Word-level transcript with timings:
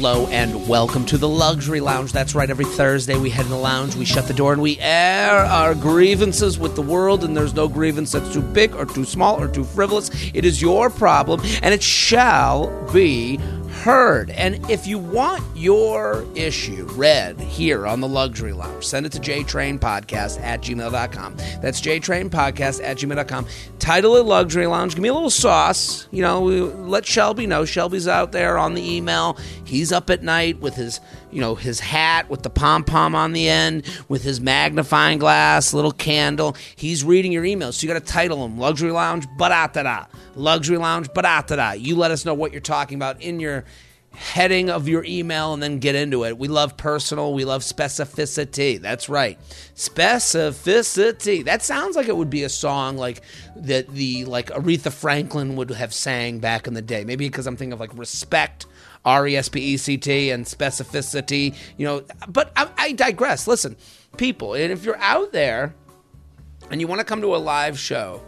hello, 0.00 0.26
and 0.28 0.66
welcome 0.66 1.04
to 1.04 1.18
the 1.18 1.28
Luxury 1.28 1.78
Lounge. 1.78 2.10
That's 2.10 2.34
right, 2.34 2.48
every 2.48 2.64
Thursday 2.64 3.18
we 3.18 3.28
head 3.28 3.44
in 3.44 3.50
the 3.50 3.58
lounge, 3.58 3.96
we 3.96 4.06
shut 4.06 4.26
the 4.26 4.32
door, 4.32 4.54
and 4.54 4.62
we 4.62 4.78
air 4.78 5.36
our 5.36 5.74
grievances 5.74 6.58
with 6.58 6.74
the 6.74 6.80
world. 6.80 7.22
And 7.22 7.36
there's 7.36 7.52
no 7.52 7.68
grievance 7.68 8.12
that's 8.12 8.32
too 8.32 8.40
big 8.40 8.74
or 8.74 8.86
too 8.86 9.04
small 9.04 9.38
or 9.38 9.46
too 9.46 9.62
frivolous. 9.62 10.10
It 10.32 10.46
is 10.46 10.62
your 10.62 10.88
problem, 10.88 11.42
and 11.60 11.74
it 11.74 11.82
shall 11.82 12.90
be 12.94 13.38
heard. 13.80 14.30
And 14.30 14.68
if 14.70 14.86
you 14.86 14.98
want 14.98 15.42
your 15.56 16.26
issue 16.34 16.86
read 16.92 17.40
here 17.40 17.86
on 17.86 18.00
the 18.00 18.08
Luxury 18.08 18.52
Lounge, 18.52 18.84
send 18.84 19.06
it 19.06 19.12
to 19.12 19.18
jtrainpodcast 19.18 20.40
at 20.40 20.60
gmail.com. 20.60 21.36
That's 21.60 21.80
jtrainpodcast 21.80 22.84
at 22.84 22.98
gmail.com. 22.98 23.46
Title 23.78 24.16
it 24.16 24.26
Luxury 24.26 24.66
Lounge. 24.66 24.94
Give 24.94 25.02
me 25.02 25.08
a 25.08 25.14
little 25.14 25.30
sauce. 25.30 26.06
You 26.10 26.22
know, 26.22 26.42
let 26.42 27.06
Shelby 27.06 27.46
know. 27.46 27.64
Shelby's 27.64 28.06
out 28.06 28.32
there 28.32 28.58
on 28.58 28.74
the 28.74 28.96
email. 28.96 29.38
He's 29.64 29.92
up 29.92 30.10
at 30.10 30.22
night 30.22 30.60
with 30.60 30.74
his, 30.74 31.00
you 31.32 31.40
know, 31.40 31.54
his 31.54 31.80
hat 31.80 32.28
with 32.28 32.42
the 32.42 32.50
pom 32.50 32.84
pom 32.84 33.14
on 33.14 33.32
the 33.32 33.48
end, 33.48 33.84
with 34.08 34.22
his 34.22 34.40
magnifying 34.40 35.18
glass, 35.18 35.72
little 35.72 35.92
candle. 35.92 36.56
He's 36.76 37.04
reading 37.04 37.32
your 37.32 37.44
emails. 37.44 37.74
So 37.74 37.86
you 37.86 37.92
got 37.92 38.04
to 38.04 38.12
title 38.12 38.44
him 38.44 38.58
Luxury 38.58 38.90
Lounge, 38.90 39.26
ba 39.36 39.48
da 39.48 39.66
da. 39.66 40.06
Luxury 40.34 40.76
Lounge, 40.76 41.12
ba 41.14 41.22
da 41.22 41.42
da. 41.42 41.72
You 41.72 41.96
let 41.96 42.10
us 42.10 42.24
know 42.24 42.34
what 42.34 42.52
you're 42.52 42.60
talking 42.60 42.96
about 42.96 43.20
in 43.22 43.40
your 43.40 43.64
heading 44.12 44.70
of 44.70 44.88
your 44.88 45.04
email 45.04 45.54
and 45.54 45.62
then 45.62 45.78
get 45.78 45.94
into 45.94 46.24
it. 46.24 46.36
We 46.36 46.48
love 46.48 46.76
personal, 46.76 47.32
we 47.32 47.44
love 47.44 47.62
specificity. 47.62 48.80
That's 48.80 49.08
right. 49.08 49.38
Specificity. 49.74 51.44
That 51.44 51.62
sounds 51.62 51.96
like 51.96 52.08
it 52.08 52.16
would 52.16 52.30
be 52.30 52.42
a 52.42 52.48
song 52.48 52.96
like 52.96 53.22
that 53.56 53.88
the 53.88 54.24
like 54.24 54.50
Aretha 54.50 54.92
Franklin 54.92 55.56
would 55.56 55.70
have 55.70 55.94
sang 55.94 56.40
back 56.40 56.66
in 56.66 56.74
the 56.74 56.82
day. 56.82 57.04
Maybe 57.04 57.28
because 57.28 57.46
I'm 57.46 57.56
thinking 57.56 57.72
of 57.72 57.80
like 57.80 57.96
respect 57.96 58.66
R 59.04 59.26
E 59.26 59.36
S 59.36 59.48
P 59.48 59.60
E 59.60 59.76
C 59.76 59.96
T 59.96 60.30
and 60.30 60.44
specificity, 60.44 61.54
you 61.76 61.86
know. 61.86 62.02
But 62.28 62.52
I, 62.56 62.68
I, 62.76 62.92
digress. 62.92 63.46
Listen, 63.46 63.76
people, 64.16 64.54
and 64.54 64.72
if 64.72 64.84
you're 64.84 64.98
out 64.98 65.32
there 65.32 65.74
and 66.70 66.80
you 66.80 66.86
want 66.86 67.00
to 67.00 67.04
come 67.04 67.20
to 67.22 67.34
a 67.34 67.38
live 67.38 67.78
show, 67.78 68.22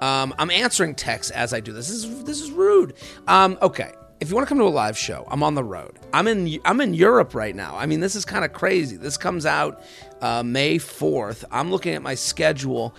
um, 0.00 0.34
I'm 0.38 0.50
answering 0.50 0.94
texts 0.94 1.30
as 1.30 1.52
I 1.52 1.60
do 1.60 1.72
this. 1.72 1.88
This 1.88 2.04
is 2.04 2.24
this 2.24 2.40
is 2.40 2.50
rude. 2.50 2.94
Um, 3.26 3.58
okay, 3.62 3.92
if 4.20 4.28
you 4.28 4.34
want 4.34 4.46
to 4.46 4.48
come 4.48 4.58
to 4.58 4.64
a 4.64 4.68
live 4.68 4.98
show, 4.98 5.26
I'm 5.28 5.42
on 5.42 5.54
the 5.54 5.64
road. 5.64 5.98
I'm 6.12 6.26
in 6.26 6.60
I'm 6.64 6.80
in 6.80 6.92
Europe 6.92 7.34
right 7.34 7.54
now. 7.54 7.76
I 7.76 7.86
mean, 7.86 8.00
this 8.00 8.14
is 8.14 8.24
kind 8.24 8.44
of 8.44 8.52
crazy. 8.52 8.96
This 8.96 9.16
comes 9.16 9.46
out 9.46 9.82
uh, 10.20 10.42
May 10.42 10.76
4th. 10.76 11.44
I'm 11.50 11.70
looking 11.70 11.94
at 11.94 12.02
my 12.02 12.14
schedule. 12.14 12.94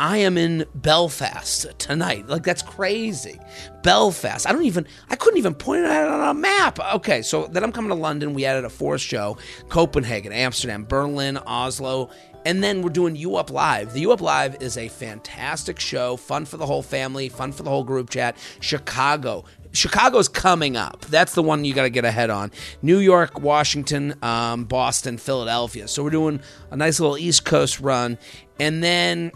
I 0.00 0.16
am 0.16 0.38
in 0.38 0.64
Belfast 0.74 1.78
tonight. 1.78 2.26
Like 2.26 2.42
that's 2.42 2.62
crazy. 2.62 3.38
Belfast. 3.82 4.48
I 4.48 4.52
don't 4.52 4.64
even 4.64 4.86
I 5.10 5.16
couldn't 5.16 5.36
even 5.36 5.54
point 5.54 5.84
it 5.84 5.90
out 5.90 6.08
on 6.10 6.28
a 6.28 6.32
map. 6.32 6.78
Okay, 6.94 7.20
so 7.20 7.46
then 7.48 7.62
I'm 7.62 7.70
coming 7.70 7.90
to 7.90 7.94
London. 7.94 8.32
We 8.32 8.46
added 8.46 8.64
a 8.64 8.70
fourth 8.70 9.02
show. 9.02 9.36
Copenhagen, 9.68 10.32
Amsterdam, 10.32 10.86
Berlin, 10.86 11.36
Oslo, 11.36 12.08
and 12.46 12.64
then 12.64 12.80
we're 12.80 12.88
doing 12.88 13.14
You 13.14 13.36
Up 13.36 13.50
Live. 13.50 13.92
The 13.92 14.00
You 14.00 14.12
Up 14.12 14.22
Live 14.22 14.62
is 14.62 14.78
a 14.78 14.88
fantastic 14.88 15.78
show, 15.78 16.16
fun 16.16 16.46
for 16.46 16.56
the 16.56 16.64
whole 16.64 16.82
family, 16.82 17.28
fun 17.28 17.52
for 17.52 17.62
the 17.62 17.70
whole 17.70 17.84
group 17.84 18.08
chat. 18.08 18.38
Chicago, 18.60 19.44
Chicago's 19.72 20.28
coming 20.28 20.78
up. 20.78 21.04
That's 21.10 21.34
the 21.34 21.42
one 21.42 21.66
you 21.66 21.74
got 21.74 21.82
to 21.82 21.90
get 21.90 22.06
ahead 22.06 22.30
on. 22.30 22.52
New 22.80 23.00
York, 23.00 23.38
Washington, 23.38 24.14
um, 24.22 24.64
Boston, 24.64 25.18
Philadelphia. 25.18 25.86
So 25.88 26.02
we're 26.02 26.08
doing 26.08 26.40
a 26.70 26.76
nice 26.76 27.00
little 27.00 27.18
East 27.18 27.44
Coast 27.44 27.80
run, 27.80 28.16
and 28.58 28.82
then 28.82 29.30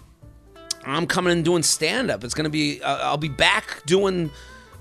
I'm 0.87 1.07
coming 1.07 1.33
and 1.33 1.45
doing 1.45 1.63
stand 1.63 2.11
up. 2.11 2.25
It's 2.25 2.35
gonna 2.35 2.51
be. 2.51 2.83
Uh, 2.83 2.99
I'll 2.99 3.17
be 3.17 3.29
back 3.29 3.83
doing 3.87 4.31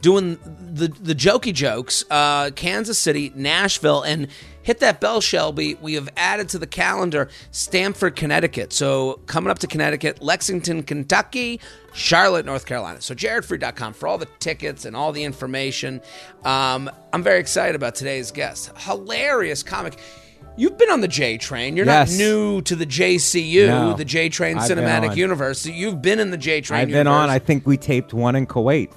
doing 0.02 0.38
the 0.74 0.88
the 0.88 1.16
jokey 1.16 1.54
jokes. 1.54 2.04
Uh, 2.10 2.52
Kansas 2.52 3.00
City, 3.00 3.32
Nashville, 3.36 4.02
and 4.02 4.28
hit 4.64 4.80
that 4.80 5.00
bell, 5.00 5.22
Shelby. 5.22 5.76
We 5.76 5.94
have 5.94 6.10
added 6.18 6.50
to 6.50 6.60
the 6.60 6.68
calendar 6.68 7.30
Stamford, 7.52 8.16
Connecticut. 8.16 8.74
So 8.74 9.20
coming 9.28 9.52
up 9.52 9.60
to 9.60 9.68
Connecticut, 9.68 10.22
Lexington, 10.22 10.84
Kentucky, 10.84 11.60
Charlotte, 11.94 12.46
North 12.46 12.66
Carolina. 12.66 13.02
So 13.02 13.14
jaredfreid.com 13.14 13.94
for 13.94 14.08
all 14.08 14.18
the 14.18 14.28
tickets 14.40 14.86
and 14.86 14.96
all 14.96 15.12
the 15.12 15.24
information. 15.24 16.02
Um, 16.44 16.90
I'm 17.12 17.24
very 17.24 17.40
excited 17.40 17.76
about 17.76 17.96
today's 17.96 18.32
guest. 18.32 18.72
Hilarious 18.78 19.64
comic. 19.64 19.98
You've 20.56 20.78
been 20.78 20.90
on 20.92 21.02
the 21.02 21.08
J 21.08 21.38
Train. 21.38 21.76
You're 21.76 21.86
Yes. 21.88 22.12
not 22.12 22.18
new 22.18 22.62
to 22.62 22.76
the 22.76 22.86
JCU, 22.86 23.68
No. 23.68 23.94
the 23.96 24.06
J 24.06 24.30
Train 24.30 24.58
Cinematic. 24.58 25.16
Universe. 25.16 25.66
You've 25.66 26.02
been 26.02 26.20
in 26.20 26.30
the 26.32 26.38
J 26.38 26.62
Train. 26.62 26.82
I've 26.82 26.88
been 26.90 26.98
universe. 26.98 27.14
on. 27.24 27.30
I 27.30 27.40
think 27.40 27.66
we 27.66 27.76
taped 27.78 28.14
one 28.14 28.36
in 28.36 28.46
Kuwait. 28.46 28.90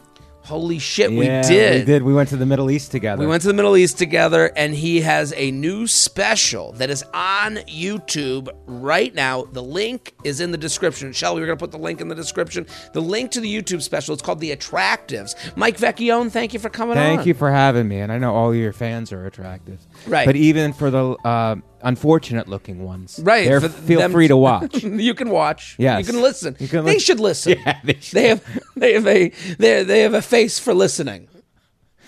Holy 0.46 0.78
shit, 0.78 1.10
Yeah, 1.10 1.18
we 1.18 1.26
did. 1.48 1.80
We 1.80 1.84
did. 1.84 2.02
We 2.04 2.14
went 2.14 2.28
to 2.28 2.36
the 2.36 2.46
Middle 2.46 2.70
East 2.70 2.92
together. 2.92 3.20
We 3.20 3.26
went 3.26 3.42
to 3.42 3.48
the 3.48 3.54
Middle 3.54 3.76
East 3.76 3.98
together, 3.98 4.52
and 4.54 4.72
he 4.72 5.00
has 5.00 5.34
a 5.36 5.50
new 5.50 5.88
special 5.88 6.70
that 6.74 6.88
is 6.88 7.02
on 7.12 7.56
YouTube 7.66 8.48
right 8.64 9.12
now. 9.12 9.42
The 9.42 9.62
link 9.62 10.14
is 10.22 10.40
in 10.40 10.52
the 10.52 10.58
description. 10.58 11.12
Shelby, 11.12 11.40
we're 11.40 11.46
going 11.46 11.58
to 11.58 11.62
put 11.62 11.72
the 11.72 11.78
link 11.78 12.00
in 12.00 12.06
the 12.06 12.14
description. 12.14 12.64
The 12.92 13.02
link 13.02 13.32
to 13.32 13.40
the 13.40 13.52
YouTube 13.52 13.82
special. 13.82 14.12
It's 14.14 14.22
called 14.22 14.38
The 14.38 14.54
Attractives. 14.54 15.34
Mike 15.56 15.78
Vecchione, 15.78 16.30
thank 16.30 16.54
you 16.54 16.60
for 16.60 16.68
coming 16.68 16.96
on. 16.96 17.02
Thank 17.02 17.26
you 17.26 17.34
for 17.34 17.50
having 17.50 17.88
me, 17.88 17.98
and 17.98 18.12
I 18.12 18.18
know 18.18 18.32
all 18.32 18.54
your 18.54 18.72
fans 18.72 19.10
are 19.10 19.26
attractive. 19.26 19.80
Right. 20.06 20.26
But 20.26 20.36
even 20.36 20.72
for 20.72 20.92
the 20.92 21.16
uh, 21.24 21.56
unfortunate-looking 21.82 22.82
ones, 22.84 23.20
Right, 23.22 23.48
they're- 23.48 23.60
feel 23.69 24.00
them- 24.00 24.12
free 24.12 24.28
to 24.28 24.37
watch. 24.37 24.82
you 24.82 25.14
can 25.14 25.31
watch. 25.31 25.76
Yes. 25.78 26.06
You 26.06 26.12
can 26.12 26.22
listen. 26.22 26.56
You 26.59 26.69
can 26.69 26.84
they 26.84 26.98
should 26.98 27.20
listen. 27.20 27.59
Yeah, 27.66 27.81
they 27.84 27.94
should. 28.00 28.14
They 28.14 28.28
have 28.28 28.44
they 28.76 28.92
have 28.94 29.06
a 29.06 29.28
they 29.59 29.82
they 29.84 30.00
have 30.00 30.14
a 30.14 30.22
face 30.22 30.59
for 30.59 30.75
listening. 30.75 31.28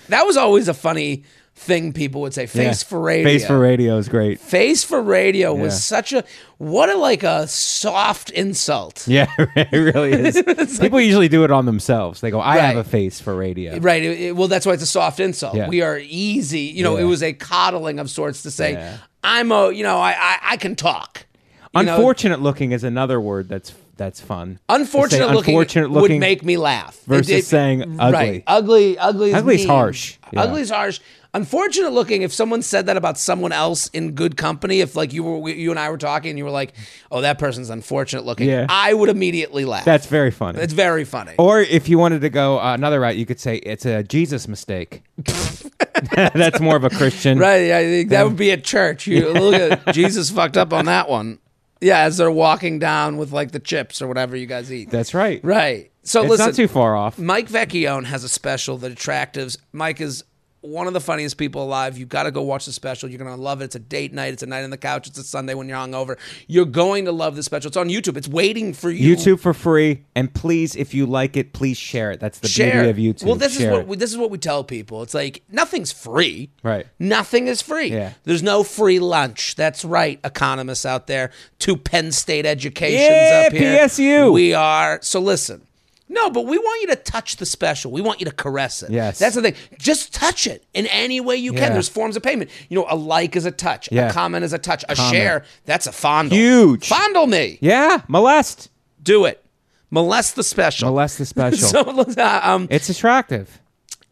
That 0.09 0.25
was 0.27 0.37
always 0.37 0.69
a 0.69 0.75
funny 0.75 1.25
thing 1.55 1.93
people 1.93 2.21
would 2.21 2.33
say. 2.33 2.47
Face 2.47 2.83
Yeah. 2.83 2.89
for 2.89 3.01
radio. 3.01 3.29
Face 3.29 3.47
for 3.47 3.59
radio 3.59 3.97
is 3.99 4.09
great. 4.09 4.39
Face 4.41 4.85
for 4.85 5.03
radio 5.03 5.53
was 5.55 5.83
such 5.85 6.13
a 6.13 6.25
what 6.59 6.89
a 6.89 6.97
like 6.97 7.23
a 7.25 7.47
soft 7.49 8.31
insult. 8.31 9.07
Yeah, 9.09 9.27
it 9.39 9.95
really 9.95 10.13
is. 10.13 10.79
People 10.79 11.01
usually 11.01 11.29
do 11.29 11.45
it 11.45 11.51
on 11.51 11.67
themselves. 11.67 12.21
They 12.21 12.31
go, 12.31 12.41
"I 12.41 12.59
have 12.59 12.77
a 12.77 12.85
face 12.85 13.21
for 13.21 13.35
radio." 13.35 13.79
Right. 13.79 14.03
it- 14.03 14.21
it- 14.21 14.37
well, 14.37 14.49
that's 14.49 14.65
why 14.67 14.73
it's 14.75 14.83
a 14.83 14.87
soft 14.87 15.19
insult. 15.21 15.57
Yeah. 15.57 15.69
We 15.69 15.83
are 15.83 15.99
easy. 16.03 16.61
You 16.61 16.85
know, 16.85 16.97
Yeah. 16.97 17.03
it 17.03 17.07
was 17.07 17.23
a 17.23 17.33
coddling 17.33 17.99
of 17.99 18.09
sorts 18.09 18.43
to 18.43 18.51
say, 18.51 18.73
Yeah. 18.73 18.97
I'm 19.23 19.53
a, 19.53 19.71
you 19.73 19.83
know, 19.83 19.99
I 19.99 20.13
I, 20.13 20.39
I 20.53 20.57
can 20.57 20.77
talk. 20.77 21.27
You 21.75 21.83
know, 21.83 21.97
Unfortunate 21.97 22.41
looking 22.41 22.73
is 22.73 22.83
another 22.83 23.21
word 23.21 23.49
that's 23.49 23.75
that's 23.99 24.21
fun. 24.21 24.61
To 24.71 24.85
say 24.87 25.21
unfortunate 25.21 25.91
looking 25.91 26.15
would 26.15 26.21
make 26.21 26.45
me 26.45 26.57
laugh. 26.57 26.99
versus 27.07 27.47
saying 27.47 28.01
ugly. 28.01 28.13
Right. 28.13 28.45
Ugly. 28.47 28.97
Ugly. 28.97 29.31
Is 29.31 29.35
Ugly's 29.35 29.61
mean. 29.61 29.69
harsh. 29.69 30.17
Yeah. 30.33 30.45
Ugly's 30.45 30.71
harsh. 30.71 31.01
Unfortunate 31.35 31.93
looking. 31.93 32.23
If 32.23 32.33
someone 32.33 32.63
said 32.63 32.87
that 32.87 32.97
about 32.97 33.19
someone 33.19 33.53
else 33.53 33.89
in 33.89 34.13
good 34.13 34.37
company, 34.37 34.81
if 34.81 34.97
like 34.97 35.13
you 35.13 35.23
were 35.23 35.51
you 35.51 35.71
and 35.71 35.79
I 35.79 35.91
were 35.91 35.99
talking, 35.99 36.31
and 36.31 36.39
you 36.39 36.45
were 36.45 36.51
like, 36.51 36.73
"Oh, 37.13 37.21
that 37.21 37.39
person's 37.39 37.69
unfortunate 37.69 38.25
looking," 38.25 38.49
Yeah. 38.49 38.67
I 38.69 38.95
would 38.95 39.11
immediately 39.11 39.65
laugh. 39.67 39.85
That's 39.85 40.07
very 40.07 40.31
funny. 40.31 40.61
it's 40.61 40.73
very 40.73 41.05
funny. 41.05 41.35
Or 41.39 41.61
if 41.61 41.89
you 41.89 41.99
wanted 41.99 42.23
to 42.23 42.31
go 42.31 42.59
uh, 42.59 42.73
another 42.75 43.01
route, 43.01 43.17
you 43.17 43.27
could 43.27 43.41
say 43.41 43.57
it's 43.57 43.85
a 43.85 44.03
Jesus 44.03 44.49
mistake. 44.49 45.03
That's 46.15 46.61
more 46.61 46.77
of 46.77 46.85
a 46.85 46.91
Christian. 46.91 47.39
Right. 47.39 47.73
I 47.73 47.85
think 47.85 48.11
that 48.11 48.25
would 48.25 48.37
be 48.37 48.51
at 48.53 48.65
church. 48.65 49.07
You 49.07 49.29
look 49.33 49.55
at 49.87 49.95
Jesus 49.95 50.31
fucked 50.31 50.57
up 50.57 50.73
on 50.73 50.87
that 50.87 51.09
one. 51.09 51.39
Yeah, 51.81 52.01
as 52.01 52.17
they're 52.17 52.31
walking 52.31 52.79
down 52.79 53.19
with 53.19 53.33
like 53.33 53.53
the 53.53 53.61
chips 53.61 54.03
or 54.03 54.09
whatever 54.09 54.37
you 54.37 54.47
guys 54.47 54.73
eat. 54.73 54.91
That's 54.91 55.15
right. 55.15 55.41
right. 55.45 55.93
So 56.03 56.23
It's 56.23 56.31
listen, 56.31 56.47
not 56.47 56.55
too 56.55 56.69
far 56.69 56.97
off. 56.97 57.19
Mike 57.19 57.49
Vecchione 57.49 58.05
has 58.07 58.25
a 58.25 58.29
special 58.29 58.79
that 58.79 58.95
attractives. 58.95 59.59
Mike 59.73 60.01
is 60.01 60.25
one 60.61 60.87
of 60.87 60.93
the 60.93 61.01
funniest 61.01 61.37
people 61.37 61.63
alive. 61.63 61.97
You've 61.97 62.09
got 62.09 62.25
to 62.25 62.31
go 62.31 62.43
watch 62.43 62.67
the 62.67 62.73
special. 62.73 63.09
You're 63.09 63.19
going 63.19 63.31
to 63.35 63.41
love 63.41 63.61
it. 63.61 63.67
It's 63.67 63.77
a 63.77 63.79
date 63.79 64.13
night. 64.13 64.33
It's 64.33 64.43
a 64.43 64.47
night 64.47 64.65
on 64.65 64.71
the 64.71 64.77
couch. 64.77 65.07
It's 65.07 65.19
a 65.19 65.23
Sunday 65.23 65.55
when 65.55 65.69
you're 65.69 65.79
hungover. 65.79 66.19
You're 66.47 66.65
going 66.65 67.05
to 67.05 67.13
love 67.13 67.37
the 67.37 67.43
special. 67.43 67.69
It's 67.69 67.77
on 67.77 67.89
YouTube. 67.89 68.17
It's 68.17 68.27
waiting 68.29 68.73
for 68.73 68.91
you. 68.91 69.15
YouTube 69.15 69.41
for 69.41 69.55
free, 69.55 70.05
and 70.15 70.33
please, 70.35 70.75
if 70.75 70.95
you 70.95 71.07
like 71.07 71.37
it, 71.37 71.53
please 71.53 71.79
share 71.79 72.11
it. 72.11 72.19
That's 72.21 72.41
the 72.41 72.49
Share. 72.49 72.85
beauty 72.85 72.89
of 73.11 73.17
YouTube. 73.17 73.27
Well, 73.27 73.37
this 73.37 73.59
is 73.61 73.67
what 73.71 73.87
we, 73.87 73.97
this 73.97 74.11
is 74.11 74.17
what 74.19 74.31
we 74.31 74.39
tell 74.39 74.65
people. 74.65 75.03
It's 75.03 75.15
like 75.15 75.43
nothing's 75.51 75.93
free. 75.93 76.51
Right. 76.63 76.87
Nothing 76.99 77.47
is 77.47 77.63
free. 77.63 77.93
Yeah. 77.93 78.15
There's 78.25 78.43
no 78.43 78.65
free 78.65 78.99
lunch. 78.99 79.55
That's 79.55 79.85
right, 79.85 80.19
economists 80.25 80.85
out 80.85 81.07
there. 81.07 81.31
Two 81.59 81.77
Penn 81.77 82.11
State 82.13 82.47
educations 82.47 83.01
Yeah, 83.01 83.45
up 83.47 83.53
here. 83.53 83.79
PSU. 83.87 84.33
We 84.33 84.55
are. 84.55 84.99
So 85.03 85.21
listen. 85.21 85.63
No, 86.09 86.31
but 86.31 86.47
we 86.47 86.57
want 86.59 86.81
you 86.83 86.89
to 86.89 86.97
touch 86.97 87.37
the 87.37 87.45
special. 87.47 87.91
We 87.91 88.01
want 88.01 88.19
you 88.21 88.27
to 88.27 88.33
caress 88.33 88.83
it. 88.83 88.91
Yes. 88.91 89.19
That's 89.19 89.35
the 89.35 89.43
thing. 89.43 89.55
Just 89.79 90.15
touch 90.15 90.47
it 90.47 90.65
in 90.73 90.87
any 90.87 91.21
way 91.21 91.37
you 91.37 91.53
can. 91.53 91.63
Yeah. 91.63 91.73
There's 91.75 91.89
forms 91.89 92.17
of 92.17 92.23
payment. 92.23 92.51
You 92.71 92.77
know, 92.79 92.87
a 92.89 92.97
like 92.97 93.37
is 93.37 93.45
a 93.45 93.51
touch. 93.51 93.91
Yeah. 93.93 94.09
A 94.09 94.13
comment 94.13 94.45
is 94.45 94.53
a 94.53 94.59
touch. 94.59 94.85
A 94.89 94.95
Comment. 94.95 95.15
share, 95.15 95.45
that's 95.67 95.87
a 95.87 95.93
fondle. 95.93 96.37
Huge. 96.37 96.89
Fondle 96.89 97.27
me. 97.27 97.59
Yeah, 97.61 98.03
molest, 98.09 98.71
Do 99.03 99.27
it. 99.27 99.45
Molest 99.91 100.37
the 100.37 100.43
special. 100.45 100.89
molest 100.91 101.19
the 101.19 101.27
special. 101.35 101.69
So, 101.69 101.81
uh, 102.19 102.41
um, 102.43 102.69
it's 102.71 102.89
attractive. 102.89 103.61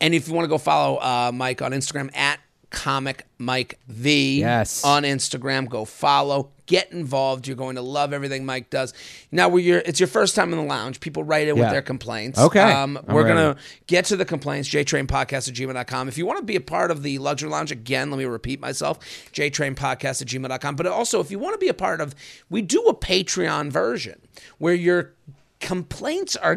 and 0.00 0.14
if 0.14 0.28
you 0.28 0.34
want 0.34 0.44
to 0.44 0.48
go 0.48 0.58
follow 0.58 0.96
uh, 0.98 1.30
Mike 1.34 1.60
on 1.62 1.72
Instagram 1.72 2.14
at 2.16 2.38
Comic 2.76 3.24
Mike 3.38 3.78
V 3.88 4.40
Yes. 4.40 4.84
on 4.84 5.02
Instagram. 5.04 5.66
Go 5.66 5.86
follow. 5.86 6.50
Get 6.66 6.92
involved. 6.92 7.46
You're 7.46 7.56
going 7.56 7.76
to 7.76 7.80
love 7.82 8.12
everything 8.12 8.44
Mike 8.44 8.68
does. 8.68 8.92
Now, 9.32 9.48
we're 9.48 9.60
your, 9.60 9.78
it's 9.78 9.98
your 9.98 10.08
first 10.08 10.34
time 10.36 10.52
in 10.52 10.58
the 10.58 10.64
lounge. 10.64 11.00
People 11.00 11.24
write 11.24 11.48
in 11.48 11.54
with 11.58 11.70
their 11.70 11.80
complaints. 11.80 12.38
Okay. 12.38 12.60
Um, 12.60 12.98
we're 13.08 13.24
ready. 13.24 13.54
to 13.54 13.56
get 13.86 14.04
to 14.06 14.16
the 14.16 14.26
complaints. 14.26 14.68
JTrainPodcast 14.68 15.48
at 15.48 15.54
gmail.com. 15.54 16.08
If 16.08 16.18
you 16.18 16.26
want 16.26 16.38
to 16.40 16.44
be 16.44 16.56
a 16.56 16.60
part 16.60 16.90
of 16.90 17.02
the 17.02 17.18
Luxury 17.18 17.48
Lounge, 17.48 17.72
again, 17.72 18.10
let 18.10 18.18
me 18.18 18.26
repeat 18.26 18.60
myself 18.60 18.98
JTrainPodcast 19.32 20.20
at 20.20 20.28
gmail.com. 20.28 20.76
But 20.76 20.86
also, 20.86 21.20
if 21.20 21.30
you 21.30 21.38
want 21.38 21.54
to 21.54 21.58
be 21.58 21.68
a 21.68 21.74
part 21.74 22.02
of, 22.02 22.14
we 22.50 22.60
do 22.60 22.82
a 22.82 22.94
Patreon 22.94 23.70
version 23.70 24.20
where 24.58 24.74
your 24.74 25.14
complaints 25.60 26.36
are 26.36 26.54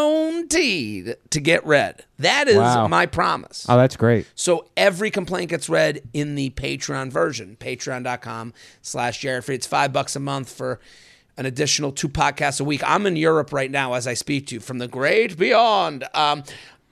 guaranteed 0.00 1.16
to 1.30 1.40
get 1.40 1.64
read. 1.66 2.04
That 2.18 2.48
is 2.48 2.56
Wow. 2.56 2.88
my 2.88 3.06
promise. 3.06 3.66
Oh, 3.68 3.76
that's 3.76 3.96
great. 3.96 4.26
So 4.34 4.66
every 4.76 5.10
complaint 5.10 5.50
gets 5.50 5.68
read 5.68 6.02
in 6.12 6.34
the 6.34 6.50
Patreon 6.50 7.10
version, 7.10 7.56
patreon.com 7.60 8.52
slash 8.82 9.20
Jared 9.20 9.44
Freid. 9.44 9.56
It's 9.56 9.66
five 9.66 9.92
bucks 9.92 10.16
a 10.16 10.20
month 10.20 10.50
for 10.52 10.80
an 11.36 11.46
additional 11.46 11.92
two 11.92 12.08
podcasts 12.08 12.60
a 12.60 12.64
week. 12.64 12.82
I'm 12.84 13.06
in 13.06 13.16
Europe 13.16 13.52
right 13.52 13.70
now 13.70 13.94
as 13.94 14.06
I 14.06 14.14
speak 14.14 14.46
to 14.48 14.54
you 14.56 14.60
from 14.60 14.78
the 14.78 14.88
great 14.88 15.38
beyond. 15.38 16.04
Um, 16.14 16.42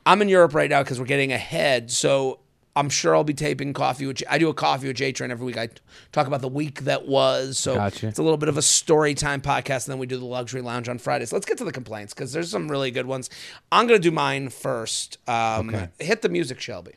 I'm 0.06 0.22
in 0.22 0.28
Europe 0.28 0.55
right 0.55 0.70
now 0.70 0.82
because 0.82 0.99
we're 0.99 1.06
getting 1.06 1.32
ahead. 1.32 1.90
So 1.90 2.38
I'm 2.78 2.88
sure 2.88 3.14
I'll 3.16 3.25
be 3.25 3.34
taping 3.34 3.72
coffee 3.72 4.06
with. 4.06 4.19
J- 4.19 4.26
I 4.30 4.38
do 4.38 4.48
a 4.48 4.54
coffee 4.54 4.86
with 4.88 4.96
J 4.96 5.12
Train 5.12 5.30
every 5.30 5.44
week. 5.46 5.58
I 5.58 5.69
talk 6.12 6.26
about 6.26 6.40
the 6.40 6.48
week 6.48 6.82
that 6.82 7.06
was. 7.08 7.58
So 7.58 7.75
Gotcha. 7.75 8.08
it's 8.08 8.19
a 8.19 8.22
little 8.22 8.38
bit 8.38 8.48
of 8.48 8.56
a 8.56 8.62
story 8.62 9.14
time 9.14 9.40
podcast, 9.40 9.86
and 9.86 9.92
then 9.92 9.98
we 9.98 10.06
do 10.06 10.19
the 10.19 10.25
luxury 10.25 10.62
lounge 10.62 10.88
on 10.88 10.98
Fridays. 10.98 11.32
Let's 11.32 11.46
get 11.46 11.58
to 11.58 11.64
the 11.64 11.72
complaints 11.72 12.14
because 12.14 12.32
there's 12.32 12.50
some 12.50 12.70
really 12.70 12.90
good 12.90 13.06
ones. 13.06 13.28
I'm 13.72 13.86
gonna 13.86 13.98
do 13.98 14.10
mine 14.10 14.48
first. 14.50 15.19
Um, 15.28 15.69
Okay. 15.70 15.88
Hit 15.98 16.22
the 16.22 16.28
music, 16.28 16.60
Shelby. 16.60 16.92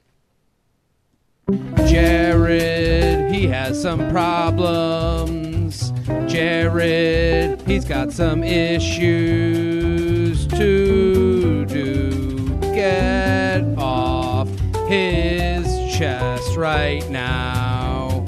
Jared, 1.88 3.34
he 3.34 3.48
has 3.48 3.82
some 3.82 4.10
problems. 4.12 5.92
Jared, 6.28 7.62
he's 7.64 7.84
got 7.84 8.12
some 8.14 8.44
issues 8.44 10.46
to 10.48 11.66
do. 11.66 12.58
Get 12.74 13.64
off 13.78 14.48
his 14.88 15.61
chest 16.02 16.58
right 16.58 17.08
now. 17.12 18.26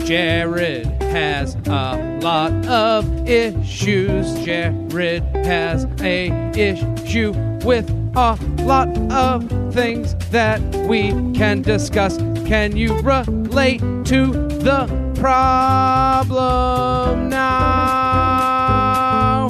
Jared 0.00 0.84
has 1.00 1.54
a 1.64 2.18
lot 2.20 2.52
of 2.66 3.26
issues. 3.26 4.34
Jared 4.44 5.22
has 5.46 5.86
a 6.02 6.28
issue 6.50 7.32
with 7.64 7.88
a 8.14 8.38
lot 8.64 8.90
of 9.10 9.48
things 9.72 10.14
that 10.28 10.60
we 10.86 11.12
can 11.32 11.62
discuss. 11.62 12.18
Can 12.44 12.76
you 12.76 12.92
relate 13.00 13.80
to 13.80 14.26
the 14.58 14.86
problem 15.18 17.30
now? 17.30 19.48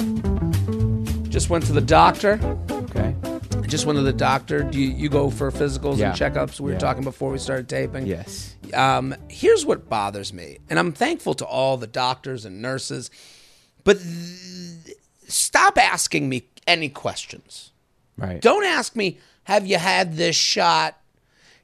Just 1.30 1.50
went 1.50 1.66
to 1.66 1.72
the 1.72 1.80
doctor. 1.80 2.38
Just 3.66 3.86
went 3.86 3.96
to 3.96 4.02
the 4.02 4.12
doctor. 4.12 4.62
Do 4.62 4.78
you, 4.78 4.88
you 4.90 5.08
go 5.08 5.30
for 5.30 5.50
physicals 5.50 5.98
Yeah. 5.98 6.10
and 6.10 6.18
checkups? 6.18 6.60
We 6.60 6.66
were 6.66 6.72
Yeah. 6.72 6.78
talking 6.78 7.02
before 7.02 7.30
we 7.30 7.38
started 7.38 7.68
taping. 7.68 8.06
Yes. 8.06 8.56
Um, 8.72 9.14
here's 9.28 9.64
what 9.66 9.88
bothers 9.88 10.32
me, 10.32 10.58
and 10.68 10.78
I'm 10.78 10.92
thankful 10.92 11.34
to 11.34 11.44
all 11.46 11.76
the 11.76 11.86
doctors 11.86 12.44
and 12.44 12.60
nurses, 12.62 13.10
but 13.82 13.98
th- 13.98 14.96
stop 15.26 15.78
asking 15.78 16.28
me 16.28 16.48
any 16.66 16.88
questions. 16.88 17.72
Right. 18.16 18.40
Don't 18.40 18.64
ask 18.64 18.94
me, 18.94 19.18
have 19.44 19.66
you 19.66 19.78
had 19.78 20.16
this 20.16 20.36
shot? 20.36 20.98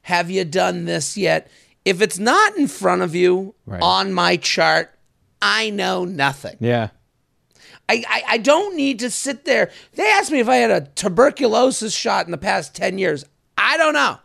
Have 0.03 0.29
you 0.29 0.43
done 0.43 0.85
this 0.85 1.15
yet? 1.15 1.49
If 1.85 2.01
it's 2.01 2.19
not 2.19 2.55
in 2.57 2.67
front 2.67 3.01
of 3.03 3.15
you 3.15 3.55
Right. 3.65 3.81
on 3.81 4.11
my 4.13 4.37
chart, 4.37 4.93
I 5.41 5.69
know 5.69 6.05
nothing. 6.05 6.57
Yeah. 6.59 6.89
I, 7.91 8.03
I, 8.07 8.23
I 8.29 8.37
don't 8.37 8.75
need 8.75 8.99
to 8.99 9.09
sit 9.09 9.45
there. 9.45 9.69
They 9.93 10.07
asked 10.11 10.31
me 10.31 10.39
if 10.39 10.47
I 10.49 10.55
had 10.57 10.71
a 10.71 10.81
tuberculosis 10.81 11.93
shot 11.93 12.25
in 12.25 12.31
the 12.31 12.37
past 12.37 12.73
10 12.75 12.97
years. 12.97 13.25
I 13.57 13.77
don't 13.77 13.93
know. 13.93 14.17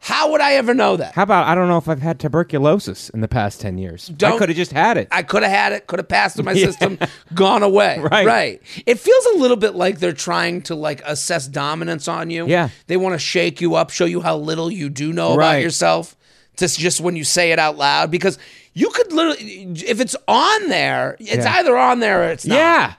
How 0.00 0.30
would 0.30 0.40
I 0.40 0.52
ever 0.54 0.74
know 0.74 0.96
that? 0.96 1.14
How 1.14 1.24
about 1.24 1.48
I 1.48 1.56
don't 1.56 1.66
know 1.66 1.76
if 1.78 1.88
I've 1.88 2.00
had 2.02 2.20
tuberculosis 2.20 3.08
in 3.10 3.20
the 3.20 3.26
past 3.26 3.60
10 3.60 3.78
years. 3.78 4.08
I 4.10 4.12
Don't- 4.12 4.38
could 4.38 4.48
have 4.48 4.54
just 4.56 4.70
had 4.72 4.96
it. 4.96 5.08
I 5.10 5.24
could 5.24 5.42
have 5.42 5.50
had 5.50 5.72
it, 5.72 5.88
could 5.88 5.98
have 5.98 6.06
passed 6.08 6.36
through 6.36 6.44
my 6.44 6.52
Yeah. 6.58 6.66
system, 6.66 6.98
gone 7.34 7.64
away. 7.64 7.98
Right. 8.02 8.24
Right. 8.26 8.62
It 8.86 9.00
feels 9.00 9.26
a 9.34 9.38
little 9.38 9.56
bit 9.56 9.74
like 9.74 9.98
they're 9.98 10.12
trying 10.12 10.62
to 10.62 10.76
like 10.76 11.02
assess 11.04 11.48
dominance 11.48 12.06
on 12.06 12.30
you. 12.30 12.46
Yeah. 12.46 12.68
They 12.86 12.96
want 12.96 13.14
to 13.14 13.18
shake 13.18 13.60
you 13.60 13.74
up, 13.74 13.90
show 13.90 14.04
you 14.04 14.20
how 14.20 14.36
little 14.36 14.70
you 14.70 14.88
do 14.88 15.12
know 15.12 15.34
about 15.34 15.62
yourself. 15.62 16.14
Just 16.56 16.78
just 16.78 17.00
when 17.00 17.16
you 17.16 17.24
say 17.24 17.50
it 17.52 17.58
out 17.58 17.76
loud, 17.76 18.10
because 18.10 18.38
you 18.78 18.90
could 18.90 19.12
literally, 19.12 19.72
if 19.86 20.00
it's 20.00 20.16
on 20.26 20.68
there, 20.68 21.16
it's 21.18 21.44
Yeah. 21.44 21.54
either 21.56 21.76
on 21.76 22.00
there 22.00 22.22
or 22.22 22.28
it's 22.28 22.46
not. 22.46 22.54
yeah. 22.56 22.94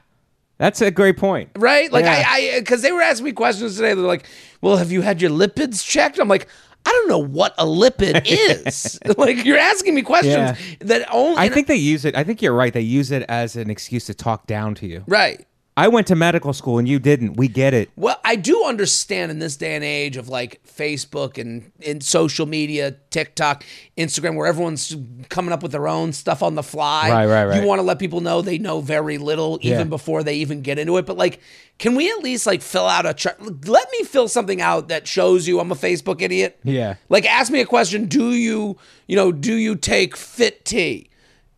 That's 0.58 0.82
a 0.82 0.92
great 0.92 1.16
point. 1.18 1.50
right? 1.58 1.90
Like 1.92 2.04
Yeah. 2.06 2.24
I, 2.28 2.52
I, 2.56 2.60
because 2.60 2.82
they 2.82 2.92
were 2.92 3.02
asking 3.02 3.26
me 3.26 3.32
questions 3.32 3.76
today. 3.78 3.94
They're 3.94 4.04
like, 4.04 4.26
"Well, 4.62 4.76
have 4.78 4.92
you 4.92 5.02
had 5.02 5.22
your 5.22 5.32
lipids 5.32 5.86
checked?" 5.86 6.20
I'm 6.20 6.28
like, 6.28 6.48
I 6.86 6.90
don't 6.92 7.08
know 7.08 7.20
what 7.20 7.54
a 7.58 7.66
lipid 7.66 8.24
is. 8.66 9.00
like 9.18 9.46
you're 9.46 9.58
asking 9.58 9.96
me 9.96 10.02
questions 10.02 10.36
Yeah. 10.36 10.56
that 10.82 11.08
only. 11.14 11.38
I 11.38 11.48
think 11.50 11.68
they 11.68 11.76
use 11.78 12.04
it. 12.04 12.14
I 12.16 12.24
think 12.26 12.42
you're 12.42 12.54
right. 12.54 12.74
They 12.74 12.82
use 12.82 13.10
it 13.12 13.24
as 13.30 13.56
an 13.56 13.70
excuse 13.70 14.06
to 14.08 14.14
talk 14.14 14.48
down 14.48 14.76
to 14.76 14.86
you. 14.88 15.04
right. 15.08 15.46
I 15.80 15.88
went 15.88 16.08
to 16.08 16.16
medical 16.16 16.52
school 16.52 16.78
and 16.78 16.88
you 16.90 17.00
didn't. 17.00 17.38
We 17.38 17.48
get 17.48 17.74
it. 17.74 17.90
Well, 17.96 18.20
I 18.26 18.36
do 18.36 18.66
understand 18.66 19.32
in 19.32 19.40
this 19.40 19.56
day 19.56 19.76
and 19.76 19.84
age 19.84 20.18
of 20.18 20.28
like 20.28 20.62
Facebook 20.66 21.38
and 21.38 21.72
in 21.80 22.02
social 22.02 22.46
media, 22.46 22.98
TikTok, 23.12 23.64
Instagram, 23.98 24.36
where 24.36 24.46
everyone's 24.46 24.94
coming 25.30 25.54
up 25.54 25.64
with 25.64 25.72
their 25.72 25.88
own 25.88 26.12
stuff 26.12 26.44
on 26.44 26.56
the 26.56 26.64
fly. 26.64 27.10
Right, 27.10 27.26
right, 27.26 27.46
right. 27.46 27.62
You 27.62 27.68
want 27.68 27.80
to 27.80 27.84
let 27.84 27.98
people 27.98 28.20
know 28.20 28.42
they 28.42 28.58
know 28.58 28.82
very 28.82 29.18
little 29.18 29.58
even 29.62 29.78
Yeah. 29.80 29.84
before 29.86 30.22
they 30.22 30.36
even 30.36 30.62
get 30.62 30.78
into 30.80 30.98
it. 30.98 31.06
But 31.06 31.16
like, 31.18 31.40
can 31.78 31.96
we 31.96 32.12
at 32.12 32.20
least 32.20 32.46
like 32.46 32.62
fill 32.62 32.86
out 32.86 33.06
a 33.06 33.14
chart? 33.14 33.40
Let 33.68 33.88
me 33.92 34.04
fill 34.04 34.28
something 34.28 34.60
out 34.62 34.90
that 34.90 35.08
shows 35.08 35.48
you 35.48 35.62
I'm 35.62 35.72
a 35.72 35.76
Facebook 35.76 36.22
idiot. 36.22 36.60
Yeah. 36.66 36.96
Like, 37.08 37.26
ask 37.26 37.52
me 37.54 37.62
a 37.62 37.66
question. 37.66 38.06
Do 38.08 38.32
you, 38.34 38.76
you 39.08 39.16
know, 39.16 39.32
do 39.32 39.56
you 39.56 39.76
take 39.78 40.18
Fit 40.18 40.66
Tea? 40.66 41.09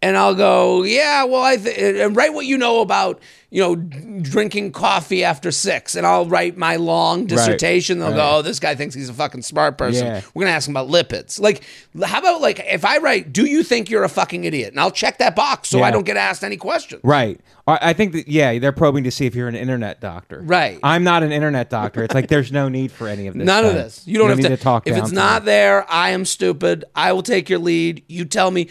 And 0.04 0.18
I'll 0.18 0.34
go, 0.34 0.82
yeah. 0.84 1.26
Well, 1.26 1.44
I 1.44 1.58
th- 1.58 2.12
write 2.14 2.34
what 2.34 2.48
you 2.48 2.58
know 2.58 2.82
about, 2.82 3.22
you 3.52 3.62
know, 3.62 3.76
drinking 3.76 4.72
coffee 4.72 5.24
after 5.24 5.52
six, 5.52 5.94
and 5.96 6.08
I'll 6.08 6.26
write 6.26 6.58
my 6.58 6.78
long 6.78 7.28
dissertation. 7.28 8.00
They'll 8.00 8.14
go, 8.14 8.38
oh, 8.38 8.42
this 8.42 8.60
guy 8.60 8.74
thinks 8.74 8.96
he's 8.96 9.10
a 9.10 9.14
fucking 9.14 9.44
smart 9.44 9.78
person. 9.78 10.08
Yeah. 10.08 10.22
We're 10.34 10.46
gonna 10.46 10.56
ask 10.56 10.68
him 10.68 10.76
about 10.76 10.90
lipids. 10.90 11.40
Like, 11.40 11.64
how 12.04 12.20
about 12.20 12.42
like 12.42 12.60
if 12.66 12.84
I 12.84 12.98
write, 12.98 13.32
do 13.32 13.46
you 13.46 13.62
think 13.64 13.90
you're 13.92 14.04
a 14.04 14.10
fucking 14.10 14.44
idiot? 14.44 14.72
And 14.72 14.80
I'll 14.80 14.90
check 14.90 15.20
that 15.20 15.36
box 15.36 15.70
so 15.70 15.84
I 15.84 15.92
don't 15.92 16.06
get 16.06 16.18
asked 16.18 16.44
any 16.44 16.58
questions. 16.58 17.02
Right. 17.04 17.40
I 17.82 17.94
think 17.94 18.14
that 18.14 18.28
yeah, 18.28 18.58
they're 18.60 18.72
probing 18.72 19.04
to 19.06 19.12
see 19.12 19.26
if 19.26 19.36
you're 19.36 19.48
an 19.48 19.56
internet 19.56 20.02
doctor. 20.02 20.42
Right. 20.44 20.80
I'm 20.84 21.04
not 21.04 21.24
an 21.24 21.32
internet 21.32 21.70
doctor. 21.70 22.04
It's 22.04 22.14
like 22.16 22.28
there's 22.28 22.52
no 22.52 22.70
need 22.70 22.92
for 22.92 23.08
any 23.08 23.28
of 23.28 23.36
this. 23.36 23.46
None 23.46 23.66
of 23.66 23.74
this. 23.74 24.06
You 24.08 24.18
don't, 24.18 24.30
have 24.30 24.38
need 24.38 24.48
to, 24.48 24.58
talk. 24.58 24.88
If 24.88 24.98
it's 24.98 25.10
to 25.10 25.16
not 25.16 25.46
there, 25.46 25.90
I 25.92 26.10
am 26.12 26.26
stupid. 26.26 26.86
I 26.96 27.14
will 27.14 27.24
take 27.24 27.50
your 27.50 27.60
lead. 27.60 28.04
You 28.08 28.26
tell 28.26 28.52
me 28.52 28.70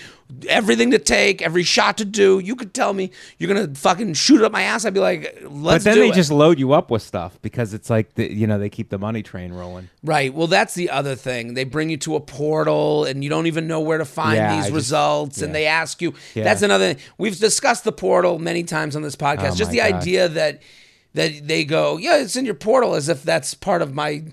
everything 0.48 0.92
to 0.92 0.98
take, 0.98 1.42
every 1.42 1.62
shot 1.64 1.98
to 1.98 2.04
do. 2.04 2.38
You 2.38 2.54
could 2.54 2.72
tell 2.72 2.92
me 2.92 3.10
you're 3.38 3.52
gonna 3.52 3.74
fucking 3.74 4.14
shoot 4.14 4.40
it 4.40 4.44
up 4.44 4.52
my 4.52 4.62
ass. 4.62 4.84
I'd 4.84 4.94
be 4.94 5.00
like, 5.00 5.38
let's 5.42 5.84
but 5.84 5.90
then 5.90 5.98
they 6.00 6.10
it. 6.10 6.14
just 6.14 6.30
load 6.30 6.58
you 6.58 6.72
up 6.72 6.90
with 6.90 7.02
stuff 7.02 7.38
because 7.42 7.74
it's 7.74 7.90
like 7.90 8.14
the, 8.14 8.32
you 8.32 8.46
know 8.46 8.58
they 8.58 8.68
keep 8.68 8.90
the 8.90 8.98
money 8.98 9.22
train 9.22 9.52
rolling. 9.52 9.88
right. 10.04 10.32
Well, 10.32 10.46
that's 10.46 10.74
the 10.74 10.90
other 10.90 11.16
thing. 11.16 11.54
They 11.54 11.64
bring 11.64 11.90
you 11.90 11.96
to 11.98 12.16
a 12.16 12.20
portal, 12.20 13.04
and 13.04 13.24
you 13.24 13.30
don't 13.30 13.46
even 13.46 13.66
know 13.66 13.80
where 13.80 13.98
to 13.98 14.04
find 14.04 14.36
Yeah, 14.36 14.52
I 14.52 14.56
these 14.56 14.64
just- 14.66 14.74
results, 14.74 15.42
and 15.42 15.54
they 15.54 15.66
ask 15.66 16.00
you. 16.00 16.14
Yeah. 16.34 16.44
That's 16.44 16.62
another. 16.62 16.94
thing. 16.94 17.02
We've 17.18 17.38
discussed 17.38 17.84
the 17.84 17.92
portal 17.92 18.38
many 18.38 18.62
times 18.62 18.89
on 18.96 19.02
this 19.02 19.16
podcast. 19.16 19.52
Oh, 19.52 19.56
just 19.56 19.70
the 19.70 19.78
God. 19.78 19.94
idea 19.94 20.28
that 20.28 20.62
that 21.14 21.46
they 21.48 21.64
go, 21.64 21.96
yeah, 21.96 22.18
it's 22.18 22.36
in 22.36 22.44
your 22.44 22.54
portal, 22.54 22.94
as 22.94 23.08
if 23.08 23.22
that's 23.22 23.54
part 23.54 23.82
of 23.82 23.94
my. 23.94 24.24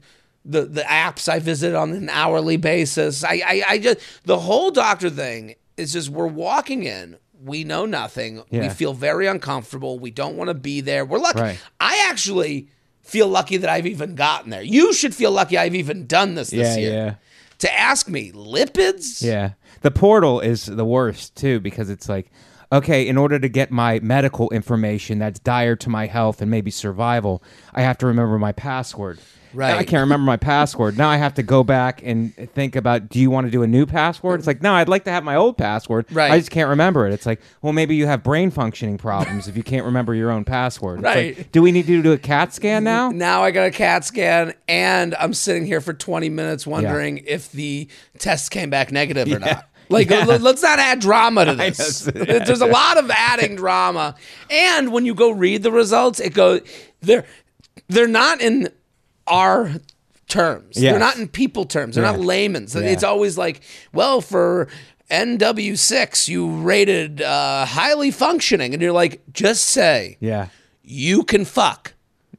The, 0.50 0.64
the 0.64 0.84
apps 0.84 1.28
I 1.28 1.40
visit 1.40 1.76
on 1.76 1.92
an 1.92 2.08
hourly 2.10 2.56
basis. 2.56 3.22
I, 3.26 3.42
I, 3.46 3.64
I 3.68 3.78
just 3.80 4.00
the 4.24 4.40
whole 4.40 4.72
doctor 4.72 5.10
thing 5.10 5.56
is 5.76 5.92
just 5.92 6.08
we're 6.08 6.26
walking 6.26 6.84
in. 6.84 7.18
We 7.44 7.66
know 7.66 7.86
nothing. 7.86 8.42
We 8.50 8.70
feel 8.70 8.94
very 8.94 9.28
uncomfortable. 9.28 10.00
We 10.00 10.10
don't 10.10 10.38
want 10.38 10.48
to 10.48 10.54
be 10.54 10.80
there. 10.80 11.04
We're 11.04 11.20
lucky. 11.20 11.42
Right. 11.42 11.60
I 11.82 12.08
actually 12.10 12.70
feel 13.02 13.28
lucky 13.28 13.58
that 13.58 13.70
I've 13.70 13.86
even 13.88 14.16
gotten 14.16 14.50
there. 14.50 14.62
You 14.62 14.94
should 14.94 15.14
feel 15.14 15.32
lucky 15.32 15.58
I've 15.58 15.76
even 15.76 16.08
done 16.08 16.36
this 16.36 16.52
this 16.52 16.78
Yeah, 16.78 16.82
year. 16.82 16.94
yeah. 16.94 17.16
To 17.60 17.78
ask 17.78 18.08
me 18.08 18.32
lipids? 18.32 19.22
Yeah. 19.22 19.52
The 19.82 19.92
portal 19.92 20.40
is 20.40 20.66
the 20.66 20.86
worst 20.86 21.36
too 21.36 21.60
because 21.60 21.90
it's 21.90 22.08
like, 22.08 22.32
okay, 22.72 23.08
in 23.08 23.18
order 23.18 23.40
to 23.40 23.50
get 23.50 23.72
my 23.72 24.00
medical 24.00 24.50
information 24.50 25.20
that's 25.20 25.40
dire 25.40 25.76
to 25.78 25.90
my 25.90 26.08
health 26.08 26.42
and 26.42 26.52
maybe 26.52 26.72
survival, 26.72 27.42
I 27.74 27.82
have 27.82 27.98
to 28.00 28.08
remember 28.08 28.38
my 28.38 28.52
password. 28.52 29.20
Right. 29.54 29.76
I 29.76 29.84
can't 29.86 30.02
remember 30.02 30.26
my 30.26 30.38
password. 30.38 30.98
Now 30.98 31.10
I 31.10 31.16
have 31.16 31.34
to 31.36 31.42
go 31.42 31.64
back 31.64 32.02
and 32.04 32.36
think 32.54 32.76
about. 32.76 33.08
Do 33.08 33.18
you 33.18 33.32
want 33.32 33.48
to 33.48 33.52
do 33.52 33.64
a 33.64 33.68
new 33.68 33.86
password? 33.86 34.42
It's 34.42 34.46
like 34.46 34.62
no, 34.62 34.74
I'd 34.74 34.90
like 34.90 35.06
to 35.06 35.12
have 35.12 35.24
my 35.24 35.36
old 35.36 35.58
password. 35.58 36.06
Right. 36.12 36.30
I 36.32 36.38
just 36.38 36.52
can't 36.52 36.70
remember 36.70 37.08
it. 37.08 37.14
It's 37.14 37.26
like 37.26 37.42
well, 37.62 37.72
maybe 37.72 37.96
you 37.96 38.08
have 38.08 38.24
brain 38.24 38.52
functioning 38.52 38.98
problems 38.98 39.48
if 39.48 39.56
you 39.56 39.64
can't 39.64 39.86
remember 39.86 40.14
your 40.14 40.32
own 40.32 40.44
password. 40.44 41.00
It's 41.00 41.06
like, 41.06 41.16
Right. 41.16 41.52
do 41.54 41.62
we 41.62 41.72
need 41.72 41.88
to 41.88 42.04
do 42.04 42.12
a 42.12 42.18
CAT 42.18 42.54
scan 42.54 42.84
now? 42.84 43.10
Now 43.10 43.42
I 43.42 43.52
got 43.52 43.68
a 43.68 43.72
CAT 43.72 44.04
scan, 44.04 44.54
and 44.68 45.16
I'm 45.16 45.34
sitting 45.34 45.66
here 45.66 45.80
for 45.80 45.94
20 45.94 46.28
minutes 46.30 46.68
wondering 46.68 47.20
if 47.26 47.50
the 47.52 47.88
test 48.20 48.52
came 48.52 48.70
back 48.70 48.92
negative 48.92 49.32
or 49.32 49.40
not. 49.40 49.70
Like, 49.90 50.10
Yeah. 50.10 50.26
let- 50.26 50.42
let's 50.42 50.62
not 50.62 50.80
add 50.80 51.00
drama 51.00 51.46
to 51.46 51.54
this. 51.56 52.02
There's 52.14 52.62
a 52.62 52.66
lot 52.66 52.98
of 52.98 53.10
adding 53.12 53.56
drama, 53.56 54.16
and 54.50 54.92
when 54.92 55.06
you 55.06 55.14
go 55.16 55.32
read 55.32 55.64
the 55.64 55.72
results, 55.72 56.20
it 56.20 56.34
goes 56.34 56.62
they're 57.02 57.26
they're 57.88 58.08
not 58.08 58.42
in 58.42 58.70
our 59.28 59.72
terms. 60.28 60.76
Yes. 60.78 60.92
They're 60.92 61.00
not 61.00 61.18
in 61.18 61.28
people 61.28 61.66
terms. 61.66 61.96
They're 61.96 62.04
not 62.04 62.20
Yeah. 62.20 62.26
layman's. 62.26 62.76
Yeah. 62.76 62.82
It's 62.82 63.04
always 63.04 63.38
like, 63.38 63.62
well, 63.94 64.20
for 64.20 64.68
NW6, 65.10 66.28
you 66.28 66.50
rated 66.50 67.22
uh, 67.22 67.66
highly 67.66 68.12
functioning, 68.12 68.74
and 68.74 68.82
you're 68.82 68.92
like, 68.92 69.22
just 69.32 69.66
say 69.66 70.18
Yeah. 70.20 70.48
you 70.84 71.24
can 71.24 71.46
fuck. 71.46 71.94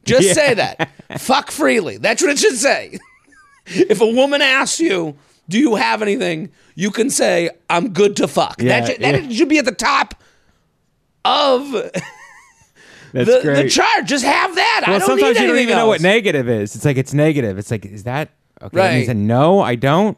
Just 0.05 0.29
Yeah. 0.29 0.33
say 0.35 0.55
that. 0.55 0.91
fuck 1.19 1.51
freely. 1.51 1.97
That's 1.99 2.21
what 2.23 2.31
it 2.31 2.39
should 2.39 2.57
say. 2.59 2.99
if 3.67 4.01
a 4.01 4.07
woman 4.07 4.43
asks 4.43 4.81
you, 4.81 5.17
do 5.49 5.59
you 5.59 5.77
have 5.77 6.03
anything? 6.03 6.51
You 6.79 6.93
can 6.93 7.11
say, 7.11 7.51
I'm 7.69 7.89
good 7.93 8.15
to 8.19 8.29
fuck. 8.29 8.63
Yeah, 8.63 8.79
that, 8.79 8.87
should, 8.87 9.01
that 9.03 9.23
yeah. 9.25 9.37
should 9.37 9.49
be 9.49 9.59
at 9.59 9.65
the 9.65 9.73
top 9.73 10.15
of 11.25 11.73
That's 11.73 11.93
the, 13.13 13.41
great. 13.43 13.63
the 13.65 13.69
chart. 13.69 14.05
Just 14.05 14.25
have 14.25 14.55
that. 14.55 14.85
I 14.87 14.91
well, 14.91 14.99
don't 15.01 15.09
sometimes 15.09 15.41
you 15.41 15.49
don't 15.49 15.59
even 15.59 15.77
know 15.77 15.89
what 15.89 16.01
negative 16.01 16.49
is. 16.49 16.77
It's 16.77 16.85
like 16.85 16.97
it's 16.97 17.13
negative. 17.13 17.59
It's 17.59 17.73
like 17.73 17.85
is 17.85 18.05
that 18.05 18.31
okay? 18.63 18.77
That 18.77 18.95
means 18.95 19.09
Right. 19.09 19.17
a 19.17 19.19
no, 19.19 19.59
I 19.61 19.75
don't. 19.75 20.17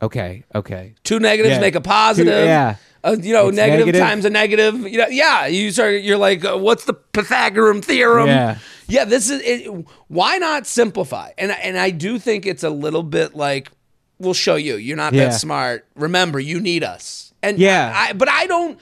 Okay, 0.00 0.44
okay. 0.54 0.94
Two 1.04 1.18
negatives 1.20 1.56
Yeah. 1.56 1.60
make 1.60 1.74
a 1.74 1.82
positive. 1.82 2.32
Two- 2.32 2.44
yeah. 2.46 2.76
Uh, 3.04 3.16
you 3.20 3.34
know, 3.34 3.50
negative, 3.50 3.86
negative. 3.86 4.00
times 4.00 4.24
a 4.24 4.30
negative. 4.30 4.80
You 4.80 4.96
know, 4.98 5.08
yeah. 5.08 5.46
You 5.46 5.70
start. 5.72 6.00
You're 6.00 6.16
like, 6.16 6.42
uh, 6.42 6.56
what's 6.56 6.86
the 6.86 6.94
Pythagorean 6.94 7.82
theorem? 7.82 8.28
Yeah. 8.28 8.58
Yeah. 8.88 9.04
This 9.04 9.28
is. 9.28 9.42
It, 9.44 9.86
why 10.08 10.38
not 10.38 10.66
simplify? 10.66 11.32
And 11.36 11.50
and 11.52 11.76
I 11.78 11.90
do 11.90 12.18
think 12.18 12.46
it's 12.46 12.64
a 12.64 12.70
little 12.70 13.02
bit 13.02 13.36
like, 13.36 13.70
we'll 14.18 14.34
show 14.34 14.56
you. 14.56 14.76
You're 14.76 14.96
not 14.96 15.12
Yeah. 15.12 15.26
that 15.28 15.34
smart. 15.34 15.86
Remember, 15.94 16.38
you 16.40 16.60
need 16.60 16.84
us. 16.84 17.32
And 17.42 17.58
Yeah. 17.58 17.92
I, 17.94 18.12
but 18.12 18.28
I 18.28 18.46
don't. 18.46 18.78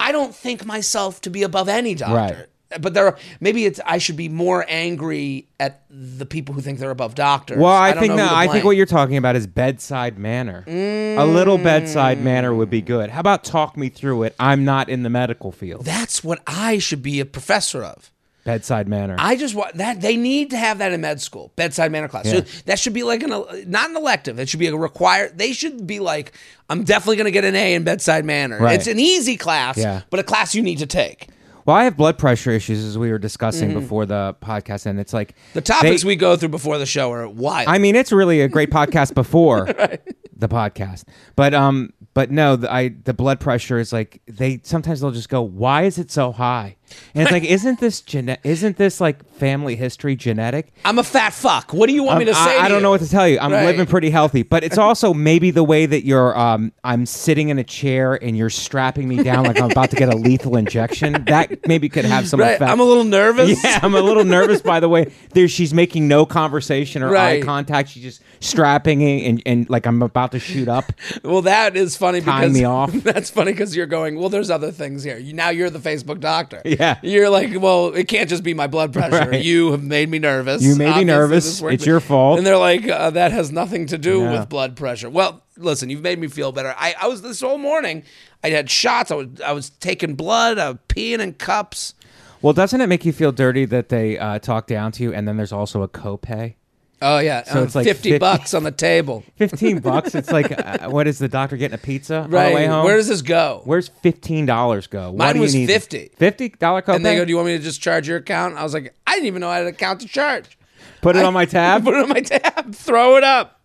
I 0.00 0.12
don't 0.12 0.34
think 0.34 0.64
myself 0.64 1.20
to 1.22 1.30
be 1.30 1.42
above 1.42 1.68
any 1.68 1.94
doctor. 1.96 2.14
Right. 2.14 2.80
But 2.80 2.92
there, 2.92 3.06
are, 3.06 3.18
maybe 3.40 3.64
it's 3.64 3.80
I 3.86 3.96
should 3.98 4.16
be 4.16 4.28
more 4.28 4.64
angry 4.68 5.48
at 5.58 5.82
the 5.88 6.26
people 6.26 6.54
who 6.54 6.60
think 6.60 6.78
they're 6.78 6.90
above 6.90 7.14
doctors. 7.14 7.56
Well, 7.58 7.72
I, 7.72 7.92
don't 7.92 8.02
think 8.02 8.14
no. 8.14 8.28
I 8.30 8.46
think 8.46 8.64
what 8.64 8.76
you're 8.76 8.84
talking 8.84 9.16
about 9.16 9.36
is 9.36 9.46
bedside 9.46 10.18
manner. 10.18 10.64
A 10.68 11.24
little 11.24 11.56
bedside 11.56 12.22
manner 12.22 12.54
would 12.54 12.68
be 12.68 12.82
good. 12.82 13.08
How 13.08 13.20
about 13.20 13.42
talk 13.42 13.76
me 13.78 13.88
through 13.88 14.24
it? 14.24 14.36
I'm 14.38 14.64
not 14.66 14.90
in 14.90 15.02
the 15.02 15.08
medical 15.10 15.50
field. 15.50 15.86
That's 15.86 16.22
what 16.22 16.42
I 16.46 16.78
should 16.78 17.02
be 17.02 17.20
a 17.20 17.24
professor 17.26 17.82
of. 17.82 18.12
Bedside 18.44 18.88
manner. 18.88 19.16
I 19.18 19.36
just 19.36 19.54
want 19.54 19.74
that 19.76 20.00
they 20.00 20.16
need 20.16 20.50
to 20.50 20.56
have 20.56 20.78
that 20.78 20.92
in 20.92 21.00
med 21.02 21.20
school, 21.20 21.52
bedside 21.56 21.92
manner 21.92 22.08
class. 22.08 22.24
Yeah. 22.26 22.44
So 22.44 22.62
that 22.66 22.78
should 22.78 22.94
be 22.94 23.02
like 23.02 23.22
an 23.22 23.30
not 23.70 23.90
an 23.90 23.96
elective. 23.96 24.38
It 24.38 24.48
should 24.48 24.60
be 24.60 24.68
a 24.68 24.76
required. 24.76 25.36
They 25.36 25.52
should 25.52 25.86
be 25.86 26.00
like, 26.00 26.32
I'm 26.70 26.84
definitely 26.84 27.16
going 27.16 27.26
to 27.26 27.30
get 27.30 27.44
an 27.44 27.54
A 27.54 27.74
in 27.74 27.84
bedside 27.84 28.24
manner. 28.24 28.58
Right. 28.58 28.76
It's 28.76 28.86
an 28.86 28.98
easy 28.98 29.36
class, 29.36 29.76
Yeah. 29.76 30.02
but 30.08 30.18
a 30.20 30.22
class 30.22 30.54
you 30.54 30.62
need 30.62 30.78
to 30.78 30.86
take. 30.86 31.28
well, 31.66 31.76
I 31.76 31.84
have 31.84 31.98
blood 31.98 32.16
pressure 32.16 32.50
issues 32.50 32.82
as 32.82 32.96
we 32.96 33.10
were 33.10 33.18
discussing 33.18 33.74
before 33.74 34.06
the 34.06 34.34
podcast, 34.40 34.86
and 34.86 34.98
it's 34.98 35.12
like 35.12 35.32
Mm-hmm. 35.32 35.52
The 35.54 35.60
topics 35.60 36.02
they- 36.02 36.06
we 36.08 36.16
go 36.16 36.34
through 36.36 36.48
before 36.48 36.78
the 36.78 36.86
show 36.86 37.12
are 37.12 37.28
wild. 37.28 37.68
I 37.68 37.76
mean, 37.76 37.96
it's 37.96 38.12
really 38.12 38.40
a 38.40 38.48
great 38.48 38.70
podcast 38.70 39.12
before 39.14 39.66
the 40.36 40.48
podcast, 40.48 41.04
but 41.36 41.52
um, 41.52 41.92
but 42.14 42.30
no, 42.30 42.56
the, 42.56 42.72
I 42.72 42.94
the 43.04 43.12
blood 43.12 43.40
pressure 43.40 43.78
is 43.78 43.92
like 43.92 44.22
they 44.26 44.60
sometimes 44.62 45.02
they'll 45.02 45.10
just 45.10 45.28
go, 45.28 45.42
"Why 45.42 45.82
is 45.82 45.98
it 45.98 46.10
so 46.10 46.32
high?" 46.32 46.76
And 47.14 47.22
it's 47.22 47.32
like, 47.32 47.44
isn't 47.44 47.80
this 47.80 48.00
gene- 48.00 48.36
Isn't 48.44 48.76
this 48.76 49.00
like 49.00 49.24
family 49.34 49.76
history 49.76 50.16
genetic? 50.16 50.72
I'm 50.84 50.98
a 50.98 51.04
fat 51.04 51.32
fuck. 51.32 51.72
What 51.72 51.88
do 51.88 51.94
you 51.94 52.02
want 52.02 52.18
me 52.18 52.24
to 52.26 52.30
Um, 52.32 52.44
say? 52.44 52.56
I, 52.58 52.60
I 52.60 52.62
to 52.64 52.68
don't 52.68 52.78
you? 52.78 52.82
know 52.82 52.90
what 52.90 53.00
to 53.00 53.08
tell 53.10 53.26
you. 53.28 53.38
I'm 53.40 53.52
Right. 53.52 53.64
living 53.66 53.86
pretty 53.86 54.10
healthy, 54.10 54.42
but 54.42 54.64
it's 54.64 54.78
also 54.78 55.12
maybe 55.14 55.50
the 55.50 55.64
way 55.64 55.86
that 55.86 56.04
you're. 56.04 56.36
Um, 56.38 56.72
I'm 56.84 57.06
sitting 57.06 57.48
in 57.48 57.58
a 57.58 57.64
chair 57.64 58.14
and 58.22 58.36
you're 58.36 58.50
strapping 58.50 59.08
me 59.08 59.22
down 59.22 59.44
like 59.44 59.60
I'm 59.60 59.70
about 59.70 59.90
to 59.90 59.96
get 59.96 60.12
a 60.12 60.16
lethal 60.16 60.56
injection. 60.56 61.24
That 61.26 61.66
maybe 61.66 61.88
could 61.88 62.04
have 62.04 62.28
some 62.28 62.40
Right. 62.40 62.52
effect. 62.56 62.70
I'm 62.70 62.80
a 62.80 62.84
little 62.84 63.04
nervous. 63.04 63.62
Yeah, 63.64 63.80
I'm 63.82 63.94
a 63.94 64.00
little 64.00 64.24
nervous 64.24 64.60
by 64.60 64.80
the 64.80 64.88
way. 64.88 65.10
There, 65.34 65.48
she's 65.48 65.72
making 65.74 66.08
no 66.08 66.24
conversation 66.26 67.02
or 67.02 67.08
eye 67.16 67.34
Right. 67.34 67.42
contact. 67.44 67.90
She 67.90 68.00
just 68.00 68.22
strapping 68.40 69.02
and, 69.02 69.42
and 69.46 69.68
like 69.70 69.86
I'm 69.86 70.02
about 70.02 70.32
to 70.32 70.38
shoot 70.38 70.68
up. 70.68 70.92
Well, 71.24 71.42
that 71.42 71.76
is 71.76 71.96
funny 71.96 72.20
Tying 72.20 72.48
because 72.52 72.58
me 72.58 72.64
off. 72.64 72.92
That's 73.04 73.28
funny 73.28 73.52
because 73.52 73.74
you're 73.76 73.86
going. 73.86 74.18
Well, 74.18 74.28
there's 74.28 74.50
other 74.50 74.70
things 74.70 75.02
here. 75.02 75.18
You, 75.18 75.32
now 75.34 75.50
you're 75.50 75.68
the 75.70 75.78
Facebook 75.78 76.20
doctor. 76.20 76.62
Yeah. 76.64 76.98
You're 77.02 77.28
like, 77.28 77.50
well, 77.60 77.88
it 77.94 78.08
can't 78.08 78.28
just 78.30 78.42
be 78.42 78.54
my 78.54 78.66
blood 78.66 78.92
pressure. 78.92 79.08
Right. 79.30 79.44
You 79.44 79.72
have 79.72 79.82
made 79.82 80.08
me 80.08 80.18
nervous. 80.18 80.62
You 80.62 80.76
made 80.76 80.96
me 80.96 81.04
nervous. 81.04 81.60
It's 81.62 81.84
your 81.84 82.00
fault. 82.00 82.38
And 82.38 82.46
they're 82.46 82.56
like, 82.56 82.88
uh, 82.88 83.10
that 83.10 83.32
has 83.32 83.50
nothing 83.50 83.86
to 83.86 83.98
do 83.98 84.20
Yeah. 84.20 84.38
with 84.38 84.48
blood 84.48 84.76
pressure. 84.76 85.10
Well, 85.10 85.42
listen, 85.56 85.90
you've 85.90 86.02
made 86.02 86.18
me 86.18 86.28
feel 86.28 86.52
better. 86.52 86.74
I, 86.78 86.94
I 87.00 87.08
was 87.08 87.20
this 87.22 87.40
whole 87.40 87.58
morning. 87.58 88.04
I 88.44 88.50
had 88.50 88.70
shots. 88.70 89.10
I 89.10 89.16
was 89.16 89.28
I 89.44 89.52
was 89.52 89.70
taking 89.70 90.14
blood. 90.14 90.58
I 90.58 90.70
was 90.70 90.78
peeing 90.88 91.18
in 91.18 91.34
cups. 91.34 91.94
Well, 92.40 92.52
doesn't 92.52 92.80
it 92.80 92.86
make 92.86 93.04
you 93.04 93.12
feel 93.12 93.32
dirty 93.32 93.64
that 93.66 93.88
they 93.88 94.16
uh, 94.18 94.38
talk 94.38 94.66
down 94.68 94.92
to 94.92 95.02
you 95.02 95.12
and 95.12 95.26
then 95.26 95.36
there's 95.36 95.52
also 95.52 95.82
a 95.82 95.88
copay? 95.88 96.54
Oh 97.00 97.18
yeah, 97.20 97.44
So 97.44 97.60
uh, 97.60 97.62
it's 97.62 97.74
like 97.76 97.84
50, 97.84 98.10
50 98.10 98.18
bucks 98.18 98.54
on 98.54 98.64
the 98.64 98.72
table. 98.72 99.22
15 99.36 99.78
bucks. 99.78 100.14
It's 100.16 100.32
like, 100.32 100.50
uh, 100.58 100.88
what 100.90 101.06
is 101.06 101.18
the 101.18 101.28
doctor 101.28 101.56
getting 101.56 101.76
a 101.76 101.78
pizza 101.78 102.16
on 102.22 102.30
the 102.30 102.36
Right. 102.36 102.54
way 102.54 102.66
home? 102.66 102.84
Where 102.84 102.96
does 102.96 103.06
this 103.08 103.22
go? 103.22 103.60
Where's 103.64 103.88
fifteen 103.88 104.46
dollars 104.46 104.86
go? 104.88 105.12
Mine 105.12 105.34
do 105.36 105.40
was 105.40 105.54
need 105.54 105.66
50. 105.68 106.10
Fifty 106.16 106.48
dollar 106.48 106.82
copay. 106.82 106.96
and 106.96 107.06
they 107.06 107.16
go, 107.16 107.24
"Do 107.24 107.30
you 107.30 107.36
want 107.36 107.46
me 107.48 107.56
to 107.56 107.62
just 107.62 107.80
charge 107.80 108.08
your 108.08 108.16
account?" 108.18 108.56
I 108.56 108.62
was 108.64 108.74
like, 108.74 108.94
"I 109.06 109.12
didn't 109.14 109.26
even 109.26 109.40
know 109.40 109.48
I 109.48 109.56
had 109.58 109.62
an 109.62 109.68
account 109.68 110.00
to 110.00 110.08
charge." 110.08 110.58
Put 111.00 111.14
it 111.14 111.24
on 111.24 111.32
my 111.32 111.44
tab. 111.44 111.84
Put 111.84 111.94
it 111.94 112.02
on 112.02 112.08
my 112.08 112.20
tab. 112.20 112.74
Throw 112.74 113.16
it 113.16 113.22
up. 113.24 113.60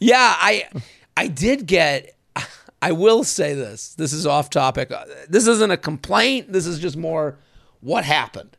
Yeah, 0.00 0.16
I 0.38 0.64
I 1.16 1.26
did 1.28 1.66
get. 1.66 2.14
I 2.80 2.92
will 2.92 3.24
say 3.24 3.54
this. 3.54 3.94
This 3.96 4.12
is 4.12 4.24
off 4.24 4.50
topic. 4.50 4.92
Uh, 4.92 5.04
This 5.28 5.46
isn't 5.48 5.70
a 5.70 5.76
complaint. 5.76 6.52
This 6.52 6.64
is 6.64 6.78
just 6.78 6.96
more 6.96 7.36
what 7.80 8.04
happened. 8.04 8.56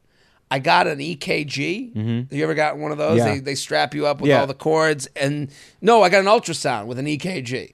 I 0.51 0.60
got 0.60 0.88
an 0.88 1.00
EKG. 1.00 1.96
Have 2.29 2.34
you 2.38 2.44
ever 2.44 2.56
gotten 2.56 2.82
one 2.82 2.91
of 2.91 2.98
those? 2.98 3.20
Mm-hmm. 3.20 3.27
Yeah. 3.27 3.34
They, 3.36 3.39
they 3.39 3.56
strap 3.56 3.94
you 3.94 4.08
up 4.08 4.20
with 4.22 4.29
Yeah. 4.29 4.41
all 4.41 4.48
the 4.48 4.53
cords. 4.53 5.08
And 5.15 5.51
no, 5.82 6.01
I 6.01 6.10
got 6.10 6.20
an 6.22 6.25
ultrasound 6.25 6.88
with 6.88 6.98
an 7.00 7.06
EKG. 7.06 7.72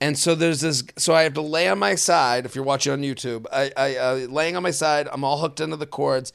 And 0.00 0.18
so 0.18 0.34
there's 0.34 0.60
this. 0.60 0.82
So 0.96 1.14
I 1.14 1.22
have 1.22 1.34
to 1.34 1.40
lay 1.40 1.68
on 1.68 1.78
my 1.78 1.94
side. 1.94 2.44
If 2.46 2.54
you're 2.54 2.64
watching 2.64 2.92
on 2.92 3.00
YouTube, 3.02 3.46
I, 3.52 3.70
I 3.76 3.96
uh, 3.96 4.14
laying 4.28 4.56
on 4.56 4.62
my 4.62 4.70
side. 4.72 5.08
I'm 5.12 5.22
all 5.24 5.38
hooked 5.38 5.60
into 5.60 5.76
the 5.76 5.86
cords, 5.86 6.32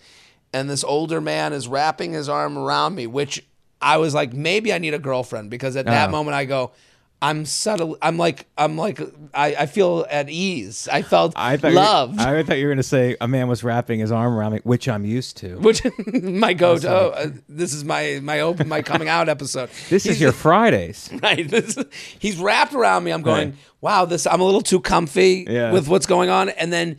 and 0.53 0.69
this 0.69 0.84
older 0.84 1.19
man 1.22 1.53
is 1.53 1.67
wrapping 1.67 2.13
his 2.13 2.29
arm 2.29 2.58
around 2.58 2.96
me, 2.96 3.05
which 3.05 3.46
I 3.81 3.98
was 3.98 4.13
like, 4.13 4.34
maybe 4.34 4.74
I 4.74 4.77
need 4.77 4.93
a 4.93 5.00
girlfriend 5.00 5.50
because 5.51 5.75
at 5.75 5.86
that 5.86 6.10
Oh. 6.10 6.12
moment 6.12 6.36
I 6.36 6.46
go, 6.46 6.72
I'm 7.21 7.45
subtle. 7.45 7.97
I'm 8.01 8.17
like, 8.17 8.45
I'm 8.57 8.77
like, 8.77 9.01
I, 9.33 9.53
I 9.53 9.65
feel 9.65 10.05
at 10.09 10.29
ease. 10.29 10.88
I 10.89 11.01
felt 11.01 11.33
I 11.35 11.57
thought 11.57 11.73
loved, 11.73 12.15
You, 12.19 12.25
I 12.25 12.43
thought 12.43 12.57
you 12.57 12.65
were 12.65 12.69
going 12.71 12.77
to 12.77 12.83
say 12.83 13.17
a 13.19 13.27
man 13.27 13.49
was 13.49 13.61
wrapping 13.61 13.99
his 13.99 14.09
arm 14.09 14.33
around 14.33 14.53
me, 14.53 14.59
which 14.63 14.88
I'm 14.88 15.03
used 15.03 15.35
to. 15.38 15.55
which 15.59 15.81
my 16.13 16.53
go-to. 16.53 16.88
Oh, 16.89 17.09
uh, 17.09 17.27
this 17.49 17.73
is 17.73 17.83
my 17.83 18.19
my 18.23 18.39
open 18.39 18.69
my 18.69 18.81
coming 18.91 19.09
out 19.09 19.27
episode. 19.27 19.69
This 19.89 20.05
is 20.05 20.21
your 20.21 20.31
Fridays. 20.45 21.09
right. 21.21 21.45
This, 21.45 21.77
he's 22.19 22.38
wrapped 22.38 22.73
around 22.73 23.03
me. 23.03 23.11
I'm 23.11 23.21
going, 23.21 23.49
Right. 23.49 23.57
wow, 23.81 24.05
this. 24.05 24.25
I'm 24.25 24.39
a 24.39 24.45
little 24.45 24.61
too 24.61 24.79
comfy 24.79 25.45
Yeah. 25.49 25.73
with 25.73 25.89
what's 25.89 26.05
going 26.05 26.29
on, 26.29 26.47
and 26.49 26.71
then 26.71 26.97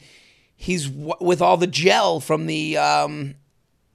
he's 0.54 0.86
w- 0.86 1.14
with 1.22 1.40
all 1.40 1.56
the 1.56 1.66
gel 1.66 2.20
from 2.20 2.44
the 2.44 2.76
um, 2.76 3.36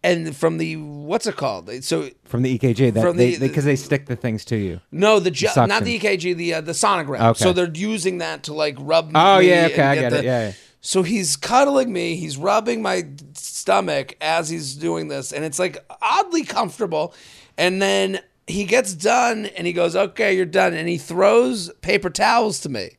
and 0.05 0.35
from 0.35 0.57
the 0.57 0.75
what's 0.77 1.25
it 1.27 1.35
called? 1.35 1.69
So 1.83 2.09
From 2.25 2.41
the 2.43 2.57
EKG, 2.57 2.93
that 2.93 3.01
From 3.01 3.17
they 3.17 3.35
the- 3.35 3.47
because 3.47 3.65
they, 3.65 3.75
stick 3.75 4.05
the 4.05 4.15
things 4.15 4.45
to 4.45 4.55
you. 4.55 4.79
no, 4.91 5.19
the 5.19 5.31
Suction. 5.33 5.67
not 5.69 5.83
the 5.83 5.99
EKG, 5.99 6.35
the 6.35 6.53
uh, 6.55 6.61
the 6.61 6.71
sonogram. 6.73 7.19
Okay. 7.31 7.43
So 7.43 7.53
they're 7.53 7.71
using 7.73 8.19
that 8.19 8.43
to 8.43 8.53
like 8.53 8.75
rub. 8.79 9.11
Oh, 9.15 9.39
yeah, 9.39 9.67
okay, 9.71 9.81
I 9.83 9.95
get 9.95 10.13
it. 10.13 10.17
the- 10.17 10.23
Yeah, 10.23 10.47
yeah. 10.47 10.51
So 10.81 11.01
he's 11.01 11.35
cuddling 11.35 11.91
me. 11.91 12.15
He's 12.15 12.37
rubbing 12.37 12.83
my 12.83 13.03
stomach 13.33 14.15
as 14.21 14.49
he's 14.49 14.75
doing 14.75 15.07
this, 15.07 15.31
and 15.33 15.43
it's 15.43 15.57
like 15.59 15.77
oddly 16.01 16.43
comfortable. 16.43 17.13
And 17.57 17.81
then 17.81 18.19
he 18.47 18.65
gets 18.65 18.93
done, 18.93 19.47
and 19.57 19.65
he 19.65 19.73
goes, 19.73 19.95
"Okay, 19.95 20.35
you're 20.35 20.45
done." 20.45 20.73
And 20.75 20.87
he 20.87 20.97
throws 20.99 21.71
paper 21.81 22.11
towels 22.11 22.59
to 22.61 22.69
me. 22.69 22.97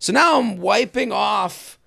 So 0.00 0.12
now 0.12 0.38
I'm 0.40 0.56
wiping 0.58 1.12
off 1.12 1.77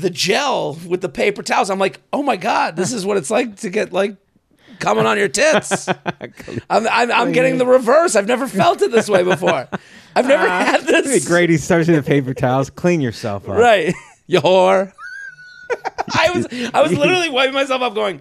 the 0.00 0.10
gel 0.10 0.74
with 0.86 1.00
the 1.00 1.08
paper 1.08 1.42
towels. 1.42 1.70
I'm 1.70 1.78
like, 1.78 2.00
"Oh 2.12 2.22
my 2.22 2.36
god, 2.36 2.76
this 2.76 2.92
is 2.92 3.04
what 3.06 3.16
it's 3.16 3.30
like 3.30 3.56
to 3.56 3.70
get 3.70 3.92
like." 3.92 4.16
Coming 4.78 5.06
on 5.06 5.16
your 5.16 5.28
tits. 5.28 5.88
I'm, 6.68 6.86
I'm, 6.86 7.10
I'm 7.10 7.32
getting 7.32 7.56
the 7.56 7.64
reverse. 7.64 8.14
I've 8.14 8.26
never 8.26 8.46
felt 8.46 8.82
it 8.82 8.92
this 8.92 9.08
way 9.08 9.22
before. 9.22 9.66
I've 10.14 10.26
never 10.26 10.46
had 10.46 10.82
It'd 10.82 11.04
be 11.04 11.10
this. 11.12 11.26
great. 11.26 11.48
He 11.48 11.56
starts 11.56 11.88
with 11.88 11.96
the 11.96 12.02
paper 12.06 12.34
towels. 12.34 12.68
Clean 12.68 13.00
yourself 13.00 13.48
up. 13.48 13.56
Right. 13.56 13.94
You 14.26 14.40
whore. 14.40 14.92
I 16.14 16.30
was 16.30 16.46
I 16.74 16.82
was 16.82 16.92
literally 16.92 17.30
wiping 17.30 17.54
myself 17.54 17.80
up 17.80 17.94
going, 17.94 18.20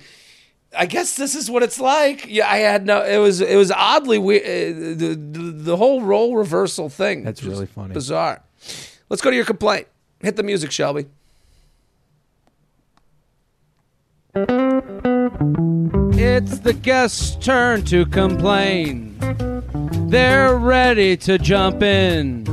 I 0.77 0.85
guess 0.85 1.15
this 1.15 1.35
is 1.35 1.49
what 1.49 1.63
it's 1.63 1.79
like. 1.79 2.25
Yeah, 2.27 2.49
I 2.49 2.57
had 2.57 2.85
no. 2.85 3.03
It 3.03 3.17
was 3.17 3.41
it 3.41 3.57
was 3.57 3.71
oddly 3.71 4.17
weird. 4.19 4.43
Uh, 4.43 4.79
the, 4.99 5.15
the 5.15 5.51
the 5.51 5.75
whole 5.77 6.03
role 6.03 6.37
reversal 6.37 6.89
thing. 6.89 7.23
That's 7.23 7.43
really 7.43 7.65
funny. 7.65 7.93
Bizarre. 7.93 8.41
Let's 9.09 9.21
go 9.21 9.29
to 9.29 9.35
your 9.35 9.45
complaint. 9.45 9.87
Hit 10.21 10.35
the 10.35 10.43
music, 10.43 10.71
Shelby. 10.71 11.07
It's 14.37 14.49
the 16.59 16.73
guest's 16.73 17.37
turn 17.37 17.85
to 17.85 18.05
complain. 18.05 19.15
They're 20.09 20.57
ready 20.57 21.15
to 21.17 21.37
jump 21.37 21.81
in. 21.81 22.43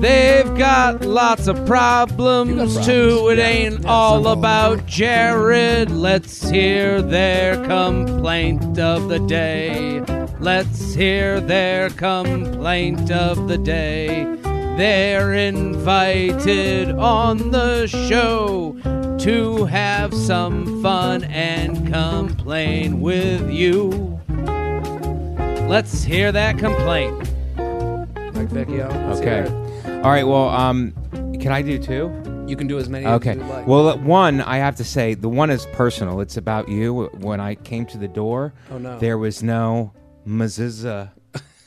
They've 0.00 0.54
got 0.56 1.04
lots 1.04 1.48
of 1.48 1.66
problems, 1.66 2.74
problems. 2.74 2.86
too. 2.86 3.28
It 3.30 3.38
Yeah. 3.38 3.46
ain't 3.46 3.82
Yeah, 3.82 3.90
all 3.90 4.28
about 4.28 4.86
Jared. 4.86 5.90
Let's 5.90 6.48
hear 6.48 7.02
their 7.02 7.56
complaint 7.66 8.78
of 8.78 9.08
the 9.08 9.18
day. 9.18 10.00
Let's 10.38 10.94
hear 10.94 11.40
their 11.40 11.90
complaint 11.90 13.10
of 13.10 13.48
the 13.48 13.58
day. 13.58 14.28
They're 14.78 15.34
invited 15.34 16.90
on 16.92 17.50
the 17.50 17.88
show 17.88 18.76
to 19.18 19.64
have 19.64 20.14
some 20.14 20.80
fun 20.80 21.24
and 21.24 21.92
complain 21.92 23.00
with 23.00 23.50
you. 23.50 24.20
Let's 25.68 26.04
hear 26.04 26.30
that 26.30 26.58
complaint. 26.58 27.18
Mike 27.56 28.50
Vecchio. 28.50 28.88
let's 29.08 29.18
Okay. 29.20 29.40
it. 29.40 30.04
All 30.04 30.12
right. 30.12 30.24
Well, 30.24 30.48
um, 30.50 30.92
can 31.40 31.50
I 31.50 31.60
do 31.60 31.80
two? 31.80 32.12
You 32.46 32.54
can 32.54 32.68
do 32.68 32.78
as 32.78 32.88
many 32.88 33.04
Okay. 33.04 33.30
as 33.32 33.36
you 33.38 33.42
like. 33.46 33.66
Well, 33.66 33.88
uh, 33.88 33.96
one 33.96 34.40
I 34.42 34.58
have 34.58 34.76
to 34.76 34.84
say 34.84 35.14
the 35.14 35.28
one 35.28 35.50
is 35.50 35.66
personal. 35.72 36.20
It's 36.20 36.36
about 36.36 36.68
you. 36.68 37.10
When 37.18 37.40
I 37.40 37.56
came 37.56 37.84
to 37.86 37.98
the 37.98 38.06
door, 38.06 38.54
Oh, 38.70 38.78
no. 38.78 38.96
there 39.00 39.18
was 39.18 39.42
no 39.42 39.90
mezuzah 40.24 41.10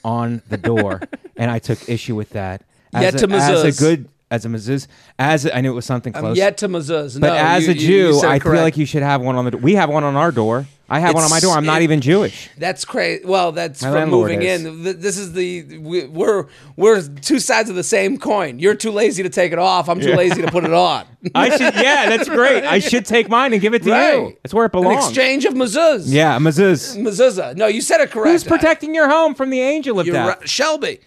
on 0.05 0.41
the 0.47 0.55
door, 0.57 1.01
and 1.35 1.51
I 1.51 1.59
took 1.59 1.89
issue 1.89 2.15
with 2.15 2.29
that. 2.29 2.61
As 2.93 3.01
Yet 3.03 3.15
a, 3.15 3.27
to 3.27 3.33
as 3.35 3.79
a 3.79 3.81
good 3.83 4.07
as 4.29 4.45
a 4.45 4.49
mezuz, 4.49 4.87
as 5.19 5.45
a, 5.45 5.55
I 5.55 5.59
knew 5.61 5.71
it 5.71 5.75
was 5.75 5.85
something 5.85 6.15
I'm 6.15 6.21
close. 6.21 6.37
yet 6.37 6.57
to 6.59 6.69
Mazuz. 6.69 7.19
but 7.19 7.31
as 7.35 7.65
you- 7.67 7.71
a 7.71 7.75
you- 7.75 7.81
you 7.81 8.11
Jew, 8.13 8.19
I 8.19 8.39
correct. 8.39 8.43
feel 8.55 8.63
like 8.63 8.77
you 8.77 8.85
should 8.85 9.03
have 9.03 9.21
one 9.21 9.35
on 9.35 9.43
the. 9.49 9.57
We 9.57 9.75
have 9.75 9.89
one 9.89 10.03
on 10.05 10.15
our 10.15 10.31
door. 10.31 10.65
I 10.89 10.99
have 10.99 11.13
one 11.13 11.23
on 11.23 11.29
my 11.29 11.39
door. 11.41 11.55
I'm 11.55 11.65
not 11.65 11.81
it- 11.81 11.85
even 11.85 11.99
Jewish. 12.01 12.49
That's 12.57 12.83
crazy. 12.85 13.23
Well, 13.25 13.51
that's 13.53 13.81
My 13.81 13.91
from 13.91 14.09
moving 14.09 14.41
is. 14.41 14.63
in. 14.65 14.83
This 14.83 15.17
is 15.17 15.31
the 15.33 15.77
we, 15.79 16.05
we're 16.05 16.47
we're 16.77 17.01
two 17.01 17.39
sides 17.39 17.69
of 17.69 17.75
the 17.77 17.83
same 17.83 18.17
coin. 18.17 18.59
You're 18.59 18.75
too 18.75 18.91
lazy 18.91 19.21
to 19.23 19.29
take 19.29 19.51
it 19.53 19.59
off. 19.59 19.87
I'm 19.89 19.99
too 20.01 20.13
lazy 20.15 20.41
to 20.41 20.51
put 20.51 20.63
it 20.65 20.73
on. 20.73 21.05
I 21.35 21.49
should. 21.49 21.75
Yeah, 21.75 22.07
that's 22.09 22.27
great. 22.29 22.63
I 22.65 22.79
should 22.79 23.05
take 23.05 23.27
mine 23.29 23.51
and 23.53 23.61
give 23.61 23.73
it 23.73 23.83
to 23.83 23.91
right. 23.91 24.13
you. 24.17 24.37
That's 24.43 24.53
where 24.53 24.65
it 24.65 24.73
An 24.73 24.81
belongs. 24.81 25.05
exchange 25.07 25.43
of 25.45 25.53
mezuz. 25.55 26.03
Yeah, 26.07 26.35
a 26.37 26.39
mezuz. 26.39 26.97
Mezuzah. 26.97 27.55
No, 27.57 27.67
you 27.67 27.81
said 27.81 27.99
it 28.01 28.11
correct. 28.11 28.29
Who's 28.31 28.43
protecting 28.45 28.93
your 28.95 29.09
home 29.09 29.33
from 29.35 29.49
the 29.49 29.59
angel 29.61 29.99
of 29.99 30.05
You're 30.07 30.13
death? 30.15 30.39
right. 30.39 30.49
Shelby. 30.49 30.99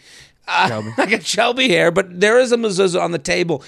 Uh, 0.47 0.83
I 0.99 1.07
got 1.07 1.25
Shelby 1.25 1.69
here, 1.69 1.91
but 1.91 2.21
there 2.21 2.39
is 2.39 2.53
a 2.53 2.57
mezuzah 2.57 3.01
on 3.01 3.13
the 3.13 3.19
table. 3.19 3.63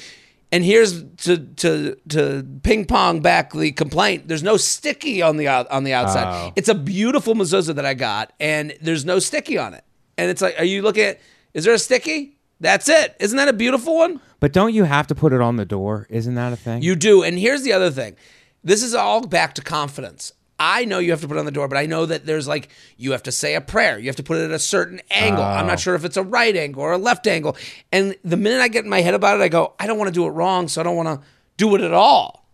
And 0.52 0.64
here's 0.64 1.02
to 1.02 1.38
to 1.38 1.97
to 2.09 2.47
ping 2.62 2.85
pong 2.85 3.21
back 3.21 3.52
the 3.52 3.73
complaint. 3.73 4.28
There's 4.28 4.45
no 4.45 4.56
sticky 4.56 5.21
on 5.21 5.37
the 5.37 5.49
out, 5.49 5.68
on 5.71 5.85
the 5.85 5.92
outside. 5.92 6.26
Oh. 6.26 6.52
It's 6.54 6.68
a 6.68 6.75
beautiful 6.75 7.35
mezuzah 7.35 7.75
that 7.75 7.85
I 7.85 7.95
got, 7.95 8.33
and 8.38 8.76
there's 8.80 9.04
no 9.04 9.18
sticky 9.18 9.59
on 9.59 9.75
it. 9.75 9.85
And 10.16 10.30
it's 10.30 10.40
like, 10.40 10.54
are 10.59 10.64
you 10.64 10.83
looking 10.83 11.04
at? 11.04 11.21
Is 11.52 11.64
there 11.64 11.75
a 11.75 11.78
sticky? 11.78 12.37
That's 12.61 12.88
it. 12.88 13.16
Isn't 13.21 13.37
that 13.37 13.49
a 13.49 13.52
beautiful 13.52 13.97
one? 13.97 14.21
But 14.40 14.52
don't 14.52 14.73
you 14.73 14.85
have 14.85 15.06
to 15.09 15.14
put 15.14 15.33
it 15.33 15.40
on 15.40 15.56
the 15.56 15.64
door? 15.64 16.06
Isn't 16.11 16.35
that 16.35 16.52
a 16.52 16.56
thing? 16.56 16.83
You 16.83 16.95
do. 16.95 17.23
And 17.23 17.38
here's 17.38 17.62
the 17.62 17.73
other 17.73 17.90
thing. 17.90 18.16
This 18.62 18.83
is 18.83 18.95
all 18.95 19.26
back 19.26 19.54
to 19.54 19.62
confidence. 19.62 20.33
I 20.58 20.84
know 20.86 20.98
you 20.98 21.10
have 21.10 21.20
to 21.20 21.28
put 21.28 21.36
it 21.36 21.40
on 21.40 21.46
the 21.46 21.50
door, 21.52 21.68
but 21.68 21.76
I 21.76 21.84
know 21.86 22.06
that 22.06 22.25
there's 22.25 22.48
like 22.48 22.70
you 22.96 23.12
have 23.12 23.22
to 23.25 23.32
say 23.32 23.54
a 23.56 23.60
prayer. 23.60 23.98
You 23.98 24.06
have 24.06 24.16
to 24.16 24.22
put 24.22 24.38
it 24.38 24.44
at 24.46 24.50
a 24.52 24.58
certain 24.58 25.00
angle. 25.10 25.42
I'm 25.44 25.66
not 25.66 25.78
sure 25.80 25.94
if 25.94 26.04
it's 26.04 26.16
a 26.16 26.22
right 26.22 26.56
angle 26.56 26.82
or 26.82 26.92
a 26.92 26.98
left 26.98 27.26
angle. 27.26 27.56
And 27.92 28.16
the 28.25 28.36
minute 28.38 28.60
I 28.62 28.68
get 28.68 28.84
in 28.84 28.90
my 28.90 29.02
head 29.02 29.12
about 29.14 29.38
it, 29.38 29.42
I 29.42 29.48
go, 29.48 29.75
I 29.78 29.86
don't 29.86 29.98
want 29.98 30.08
to 30.08 30.14
do 30.14 30.25
it 30.26 30.30
wrong, 30.30 30.68
so 30.68 30.80
I 30.80 30.84
don't 30.84 30.96
want 30.96 31.08
to 31.20 31.26
do 31.58 31.75
it 31.75 31.82
at 31.82 31.92
all. 31.92 32.47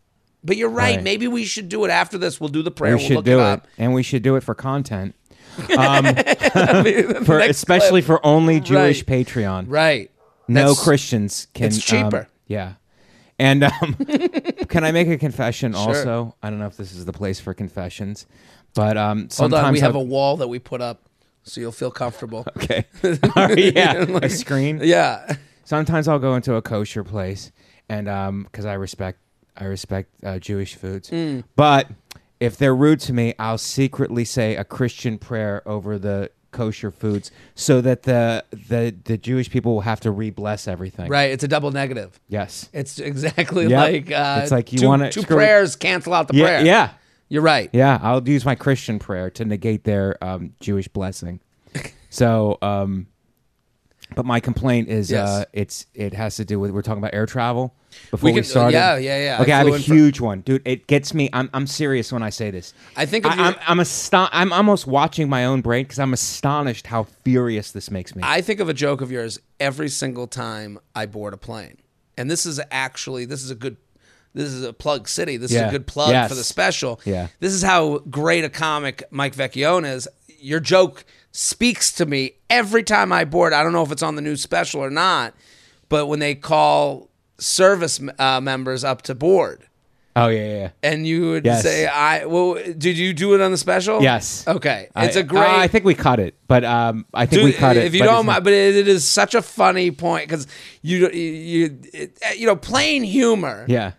But 0.43 0.57
you're 0.57 0.69
right. 0.69 0.97
Right. 0.97 1.05
Maybe 1.05 1.29
we 1.29 1.45
should 1.45 1.69
do 1.69 1.85
it 1.85 1.91
after 1.91 2.19
this. 2.19 2.41
We'll 2.41 2.49
do 2.49 2.63
the 2.63 2.73
prayer. 2.73 2.97
we 2.97 2.99
we'll 2.99 3.07
should 3.07 3.17
look 3.19 3.25
do 3.25 3.39
it 3.41 3.53
it, 3.55 3.63
and 3.79 3.95
we 3.95 4.03
should 4.03 4.23
do 4.25 4.35
it 4.35 4.43
for 4.43 4.57
content, 4.57 5.15
The 5.69 7.23
for 7.25 7.39
especially 7.39 8.03
clip. 8.03 8.05
for 8.21 8.27
only 8.27 8.59
Jewish 8.61 9.07
Right. 9.07 9.27
Patreon. 9.27 9.65
right. 9.69 10.11
No 10.49 10.61
That's- 10.71 10.83
Christians 10.83 11.47
can. 11.55 11.67
it's 11.67 11.79
cheaper. 11.83 12.19
um, 12.21 12.27
yeah. 12.49 12.73
And 13.43 13.65
um, 13.65 13.95
can 14.69 14.85
I 14.85 14.93
make 14.93 15.09
a 15.09 15.19
confession? 15.19 15.75
Also, 15.75 16.37
I 16.45 16.49
don't 16.49 16.61
know 16.61 16.67
if 16.67 16.77
this 16.77 16.95
is 16.95 17.05
the 17.07 17.13
place 17.13 17.41
for 17.41 17.53
confessions, 17.53 18.25
but 18.73 18.97
um, 18.97 19.19
Hold 19.19 19.33
sometimes 19.33 19.65
on. 19.67 19.73
We 19.73 19.81
have 19.81 19.97
a 19.97 20.01
wall 20.01 20.37
that 20.37 20.47
we 20.47 20.61
put 20.61 20.81
up, 20.81 21.09
so 21.43 21.61
you'll 21.61 21.73
feel 21.73 21.91
comfortable. 21.91 22.47
okay. 22.57 22.85
Right, 23.35 23.75
yeah, 23.75 24.05
a 24.23 24.29
screen. 24.29 24.79
yeah. 24.85 25.35
Sometimes 25.65 26.07
I'll 26.07 26.21
go 26.21 26.37
into 26.37 26.55
a 26.55 26.63
kosher 26.63 27.03
place, 27.03 27.51
and 27.89 28.09
um, 28.09 28.45
because 28.45 28.65
I 28.65 28.75
respect, 28.75 29.19
I 29.57 29.65
respect 29.65 30.11
uh, 30.23 30.39
Jewish 30.39 30.77
foods. 30.77 31.11
Mm. 31.11 31.43
But 31.57 31.91
if 32.39 32.57
they're 32.57 32.77
rude 32.77 33.01
to 33.01 33.13
me, 33.13 33.35
I'll 33.41 33.59
secretly 33.59 34.25
say 34.25 34.55
a 34.55 34.63
Christian 34.63 35.19
prayer 35.19 35.67
over 35.67 35.99
the 35.99 36.31
kosher 36.53 36.91
foods, 36.91 37.31
so 37.55 37.81
that 37.81 38.05
the 38.05 38.45
the 38.53 38.95
the 39.05 39.19
Jewish 39.19 39.51
people 39.51 39.75
will 39.75 39.81
have 39.81 40.01
to 40.01 40.11
re-bless 40.11 40.69
everything. 40.69 41.11
Right. 41.11 41.31
It's 41.33 41.43
a 41.43 41.49
double 41.49 41.71
negative. 41.73 42.21
Yes. 42.29 42.69
It's 42.73 42.99
exactly 43.01 43.67
Yep. 43.67 43.79
like 43.93 44.13
uh, 44.13 44.41
It's 44.43 44.53
like 44.53 44.73
you 44.73 44.79
two, 44.79 44.87
wanna 44.89 45.11
two 45.11 45.23
prayers 45.25 45.75
cancel 45.77 46.15
out 46.15 46.29
the 46.29 46.37
Yeah. 46.37 46.45
prayer. 46.45 46.65
Yeah. 46.65 46.91
You're 47.29 47.43
right. 47.43 47.71
Yeah. 47.73 47.99
I'll 48.03 48.27
use 48.29 48.45
my 48.45 48.55
Christian 48.55 48.99
prayer 48.99 49.31
to 49.31 49.45
negate 49.45 49.85
their 49.85 50.23
um, 50.23 50.53
Jewish 50.61 50.87
blessing. 50.89 51.41
So, 52.11 52.59
um, 52.61 53.07
but 54.15 54.27
my 54.27 54.39
complaint 54.39 54.89
is 54.89 55.11
Yes. 55.11 55.27
uh, 55.29 55.45
it's 55.55 55.87
it 55.95 56.13
has 56.13 56.37
to 56.37 56.45
do 56.45 56.61
with 56.61 56.71
we're 56.71 56.83
talking 56.83 57.03
about 57.03 57.15
air 57.15 57.25
travel 57.25 57.75
before 58.11 58.27
we, 58.29 58.33
can- 58.33 58.41
uh, 58.41 58.45
started. 58.45 58.73
yeah, 58.77 58.97
yeah, 58.97 59.19
yeah. 59.37 59.43
Okay, 59.43 59.53
I, 59.53 59.59
have 59.65 59.69
a 59.69 59.79
huge 59.79 60.21
one, 60.21 60.41
dude. 60.41 60.63
It 60.65 60.87
gets 60.87 61.15
me. 61.15 61.29
I'm 61.33 61.51
I'm 61.55 61.67
serious 61.67 62.13
when 62.13 62.23
I 62.23 62.31
say 62.31 62.51
this. 62.51 62.75
I 62.97 63.07
think 63.07 63.27
I, 63.27 63.35
you're- 63.35 63.47
I'm 63.49 63.55
I'm 63.67 63.81
aston- 63.81 64.29
I'm 64.33 64.53
almost 64.53 64.87
watching 64.87 65.29
my 65.29 65.45
own 65.45 65.61
brain 65.61 65.85
because 65.85 65.99
I'm 65.99 66.13
astonished 66.13 66.87
how 66.87 67.05
furious 67.25 67.73
this 67.73 67.91
makes 67.91 68.15
me. 68.15 68.23
I 68.25 68.41
think 68.41 68.61
of 68.61 68.69
a 68.69 68.75
joke 68.75 69.01
of 69.01 69.11
yours 69.11 69.39
every 69.61 69.89
single 69.89 70.27
time 70.27 70.79
I 70.95 71.07
board 71.07 71.35
a 71.35 71.37
plane, 71.37 71.79
and 72.17 72.31
this 72.31 72.47
is 72.47 72.61
actually 72.71 73.25
this 73.25 73.43
is 73.43 73.51
a 73.51 73.55
good. 73.55 73.77
This 74.35 74.49
is 74.49 74.65
a 74.65 74.73
plug 74.73 75.09
city. 75.09 75.37
This 75.37 75.51
is 75.51 75.61
a 75.61 75.71
good 75.71 75.87
plug 75.87 76.09
Yes. 76.09 76.31
for 76.31 76.35
the 76.35 76.43
special. 76.43 76.99
Yeah. 77.05 77.27
This 77.41 77.53
is 77.53 77.63
how 77.63 77.99
great 77.99 78.45
a 78.45 78.49
comic 78.49 79.03
Mike 79.11 79.37
Vecchione 79.37 79.93
is. 79.93 80.09
Your 80.41 80.59
joke 80.59 81.05
speaks 81.33 81.93
to 81.93 82.07
me 82.07 82.33
every 82.49 82.83
time 82.83 83.13
I 83.13 83.27
board. 83.27 83.53
I 83.53 83.63
don't 83.63 83.75
know 83.75 83.83
if 83.83 83.93
it's 83.93 84.03
on 84.03 84.17
the 84.17 84.23
new 84.23 84.37
special 84.37 84.81
or 84.81 84.89
not, 84.89 85.35
but 85.91 86.07
when 86.07 86.19
they 86.19 86.35
call 86.35 87.11
service 87.43 88.01
uh, 88.19 88.41
members 88.41 88.85
up 88.85 89.03
to 89.03 89.15
board, 89.15 89.67
oh 90.17 90.29
yeah, 90.29 90.39
yeah. 90.41 90.55
yeah. 90.61 90.71
and 90.83 91.07
you 91.07 91.31
would 91.31 91.45
Yes. 91.45 91.63
say, 91.63 91.87
"I 91.87 92.25
well, 92.27 92.55
did 92.55 92.97
you 92.99 93.13
do 93.13 93.35
it 93.35 93.41
on 93.41 93.51
the 93.51 93.57
special?" 93.59 94.03
Yes. 94.03 94.45
Okay, 94.47 94.89
it's 94.97 95.17
a 95.17 95.23
great. 95.23 95.43
uh, 95.43 95.57
I 95.59 95.69
think 95.69 95.85
we 95.85 95.95
cut 95.95 96.19
it, 96.21 96.35
but 96.49 96.65
um, 96.65 97.05
I 97.15 97.27
think 97.27 97.43
Dude, 97.43 97.45
we 97.47 97.53
cut 97.53 97.77
it. 97.77 97.85
If 97.85 97.95
you 97.95 98.01
but 98.01 98.07
don't 98.07 98.27
mind, 98.27 98.45
but 98.45 98.53
it, 98.53 98.77
it 98.77 98.89
is 98.89 99.07
such 99.07 99.35
a 99.35 99.43
funny 99.43 99.91
point 99.91 100.29
because 100.29 100.47
you 100.83 101.09
you 101.11 101.79
it, 101.93 102.19
you 102.37 102.47
know 102.47 102.57
plane 102.57 103.03
humor. 103.05 103.65
yeah. 103.69 103.93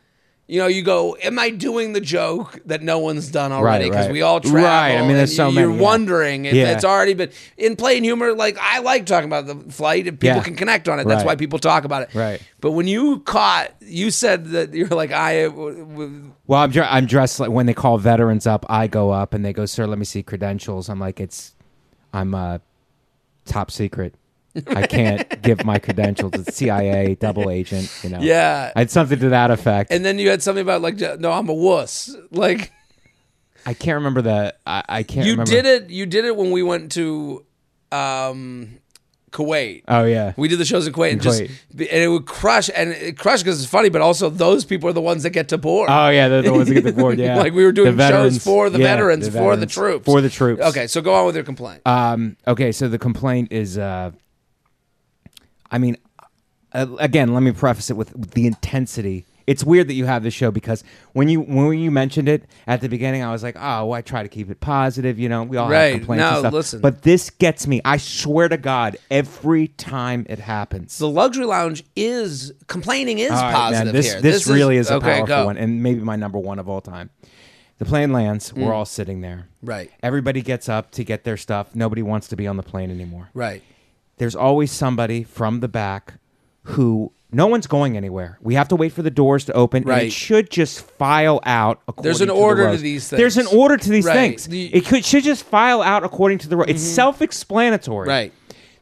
You 0.46 0.60
know, 0.60 0.68
you 0.68 0.82
go, 0.84 1.16
am 1.24 1.40
I 1.40 1.52
doing 1.52 1.94
the 1.94 2.02
joke 2.02 2.60
that 2.66 2.82
no 2.82 3.00
one's 3.00 3.32
done 3.32 3.54
already? 3.54 3.86
Because 3.86 4.08
right. 4.08 4.12
we 4.12 4.22
all 4.24 4.42
travel. 4.42 4.60
Right, 4.62 4.96
I 4.98 5.02
mean, 5.02 5.14
there's 5.16 5.34
so 5.34 5.48
You're 5.50 5.68
many, 5.70 5.78
yeah. 5.78 5.82
wondering 5.82 6.46
if 6.46 6.54
Yeah. 6.54 6.72
it's 6.74 6.84
already 6.84 7.14
been 7.14 7.30
in 7.58 7.78
plane 7.78 8.04
humor. 8.04 8.34
Like 8.34 8.58
I 8.60 8.80
like 8.80 9.06
talking 9.06 9.30
about 9.30 9.46
the 9.48 9.56
flight, 9.72 10.06
and 10.06 10.20
people 10.20 10.38
Yeah. 10.38 10.44
can 10.44 10.56
connect 10.56 10.90
on 10.90 11.00
it. 11.00 11.08
That's 11.08 11.20
Right. 11.20 11.28
why 11.28 11.36
people 11.38 11.60
talk 11.60 11.86
about 11.86 12.02
it. 12.04 12.10
Right. 12.14 12.42
But 12.60 12.72
when 12.72 12.88
you 12.88 13.20
caught, 13.22 13.72
you 13.80 14.12
said 14.12 14.48
that 14.48 14.74
you're 14.74 14.90
like 14.90 15.14
I. 15.14 15.44
w- 15.46 15.86
w- 15.86 16.32
Well, 16.46 16.60
I'm, 16.60 16.72
dre- 16.72 16.88
I'm 16.90 17.06
dressed 17.06 17.40
like 17.40 17.50
when 17.50 17.66
they 17.66 17.74
call 17.74 17.98
veterans 17.98 18.46
up, 18.46 18.66
I 18.70 18.88
go 18.88 19.12
up 19.12 19.34
and 19.34 19.46
they 19.46 19.54
go, 19.54 19.66
"Sir, 19.66 19.88
let 19.88 19.98
me 19.98 20.04
see 20.06 20.24
credentials." 20.24 20.90
I'm 20.90 21.00
like, 21.00 21.22
"It's, 21.22 21.56
I'm 22.14 22.36
uh, 22.36 22.58
top 23.46 23.72
secret. 23.72 24.14
I 24.68 24.86
can't 24.88 25.42
give 25.42 25.66
my 25.66 25.80
credentials. 25.80 26.34
It's 26.34 26.56
CIA, 26.56 27.16
double 27.16 27.50
agent. 27.50 27.92
You 28.04 28.10
know." 28.12 28.20
Yeah. 28.22 28.72
I 28.76 28.80
had 28.80 28.92
something 28.92 29.20
to 29.20 29.30
that 29.30 29.50
effect. 29.52 29.92
And 29.92 30.06
then 30.06 30.20
you 30.20 30.30
had 30.30 30.42
something 30.44 30.62
about 30.62 30.82
like, 30.82 30.98
no, 31.20 31.32
I'm 31.32 31.50
a 31.50 31.54
wuss. 31.54 32.16
Like. 32.32 32.72
I 33.66 33.74
can't 33.74 33.96
remember 33.96 34.24
that. 34.24 34.60
I, 34.68 34.84
I 34.90 35.04
can't. 35.04 35.26
you 35.26 35.34
remember. 35.34 35.50
did 35.52 35.66
it 35.66 35.90
you 35.90 36.06
did 36.06 36.26
it 36.26 36.36
when 36.36 36.52
we 36.52 36.62
went 36.64 36.92
to 36.94 37.46
um 37.94 38.78
kuwait 39.32 39.84
Oh 39.88 40.04
yeah. 40.04 40.34
we 40.38 40.48
did 40.48 40.60
the 40.60 40.66
shows 40.66 40.86
in 40.86 40.94
kuwait 40.94 41.14
and 41.14 41.22
just 41.22 41.42
Kuwait. 41.42 41.52
and 41.92 42.04
it 42.04 42.08
would 42.10 42.26
crush 42.26 42.70
and 42.76 42.90
it 42.92 43.18
crushed 43.18 43.44
because 43.46 43.62
it's 43.62 43.72
funny 43.72 43.88
but 43.90 44.02
also 44.02 44.30
those 44.30 44.66
people 44.66 44.90
are 44.90 44.94
the 44.94 45.02
ones 45.02 45.24
that 45.24 45.30
get 45.32 45.48
to 45.50 45.58
board 45.58 45.90
Oh 45.90 46.10
yeah, 46.10 46.28
they're 46.28 46.42
the 46.44 46.52
ones 46.52 46.68
that 46.68 46.74
get 46.76 46.84
the 46.84 46.92
board. 47.02 47.18
Yeah, 47.18 47.38
like 47.38 47.54
we 47.54 47.64
were 47.64 47.72
doing 47.72 47.96
The 47.96 48.10
shows 48.10 48.44
for 48.44 48.70
the 48.70 48.80
Yeah, 48.80 48.84
veterans 48.86 49.30
the 49.30 49.40
for 49.40 49.56
the 49.56 49.66
troops 49.66 50.06
for 50.06 50.20
the 50.22 50.30
troops. 50.30 50.62
okay 50.62 50.86
so 50.88 51.02
go 51.02 51.14
on 51.14 51.26
with 51.26 51.36
your 51.36 51.46
complaint 51.46 51.82
Um, 51.86 52.36
okay, 52.46 52.72
so 52.74 52.88
the 52.90 53.00
complaint 53.00 53.52
is, 53.54 53.78
uh, 53.78 54.12
I 55.74 55.78
mean, 55.80 55.98
uh, 56.72 56.88
again, 57.00 57.34
let 57.34 57.44
me 57.44 57.52
preface 57.52 57.90
it 57.90 57.98
with, 57.98 58.16
with 58.16 58.32
the 58.32 58.48
intensity 58.48 59.26
it's 59.46 59.62
weird 59.62 59.90
that 59.90 59.94
you 59.96 60.06
have 60.06 60.24
this 60.24 60.34
show 60.34 60.52
because 60.52 60.86
when 61.12 61.28
you 61.28 61.42
when 61.42 61.78
you 61.78 61.92
mentioned 61.92 62.30
it 62.30 62.46
at 62.66 62.80
the 62.80 62.88
beginning, 62.88 63.24
I 63.24 63.32
was 63.34 63.44
like, 63.44 63.58
oh, 63.60 63.88
well, 63.88 63.94
I 63.94 64.02
try 64.02 64.24
to 64.24 64.30
keep 64.30 64.50
it 64.50 64.62
positive. 64.62 65.20
You 65.20 65.28
know, 65.28 65.44
we 65.44 65.58
all 65.58 65.70
Right. 65.70 65.88
have 65.92 65.98
complaints 66.00 66.22
No, 66.22 66.30
and 66.30 66.40
stuff. 66.40 66.54
listen. 66.54 66.80
But 66.80 67.02
this 67.02 67.30
gets 67.30 67.68
me. 67.68 67.82
I 67.84 67.98
swear 67.98 68.48
to 68.48 68.56
God, 68.56 68.96
every 69.12 69.68
time 69.68 70.26
it 70.30 70.40
happens. 70.40 70.98
the 70.98 71.10
luxury 71.10 71.44
lounge 71.46 71.84
is 71.94 72.54
complaining 72.68 73.20
is 73.20 73.32
right, 73.32 73.42
man, 73.42 73.54
positive 73.54 73.92
this 73.94 74.12
here. 74.14 74.22
this, 74.22 74.36
is- 74.48 74.48
really 74.54 74.78
is, 74.78 74.90
a 74.90 74.94
okay, 74.96 75.08
powerful 75.18 75.28
go. 75.28 75.46
one, 75.48 75.58
and 75.58 75.84
maybe 75.84 76.00
my 76.00 76.16
number 76.16 76.40
one 76.40 76.58
of 76.58 76.70
all 76.70 76.80
time. 76.80 77.10
The 77.80 77.86
plane 77.86 78.14
lands. 78.14 78.54
We're 78.54 78.72
all 78.72 78.86
sitting 78.86 79.20
there. 79.20 79.50
Right. 79.62 79.92
Everybody 80.02 80.42
gets 80.42 80.70
up 80.70 80.92
to 80.92 81.04
get 81.04 81.26
their 81.26 81.36
stuff. 81.36 81.76
Nobody 81.76 82.02
wants 82.02 82.30
to 82.30 82.38
be 82.38 82.48
on 82.48 82.56
the 82.56 82.64
plane 82.64 82.90
anymore. 82.90 83.28
Right. 83.34 83.62
There's 84.18 84.36
always 84.36 84.72
somebody 84.72 85.24
from 85.24 85.60
the 85.60 85.68
back 85.68 86.16
who 86.64 87.12
no 87.32 87.48
one's 87.48 87.68
going 87.68 87.98
anywhere. 87.98 88.38
We 88.42 88.54
have 88.54 88.68
to 88.70 88.76
wait 88.76 88.92
for 88.92 89.02
the 89.02 89.10
doors 89.10 89.46
to 89.46 89.54
open. 89.54 89.84
And 89.84 89.90
Right. 89.90 90.04
it 90.04 90.14
should 90.14 90.50
just 90.50 90.82
file 90.82 91.40
out 91.46 91.82
according 91.88 92.04
There's 92.04 92.22
an 92.22 92.28
to 92.28 92.34
the 92.34 92.40
order 92.40 92.72
to 92.72 92.78
these 92.78 93.08
things. 93.08 93.18
There's 93.18 93.38
an 93.38 93.48
order 93.48 93.76
to 93.76 93.90
these 93.90 94.06
Right. 94.06 94.14
things. 94.14 94.48
The- 94.48 94.74
it 94.74 94.86
could 94.86 95.04
should 95.04 95.24
just 95.24 95.44
file 95.44 95.82
out 95.82 96.04
according 96.04 96.38
to 96.40 96.48
the 96.48 96.58
row. 96.58 96.66
It's 96.68 96.84
mm-hmm. 96.84 96.96
self-explanatory. 96.96 98.08
Right. 98.08 98.34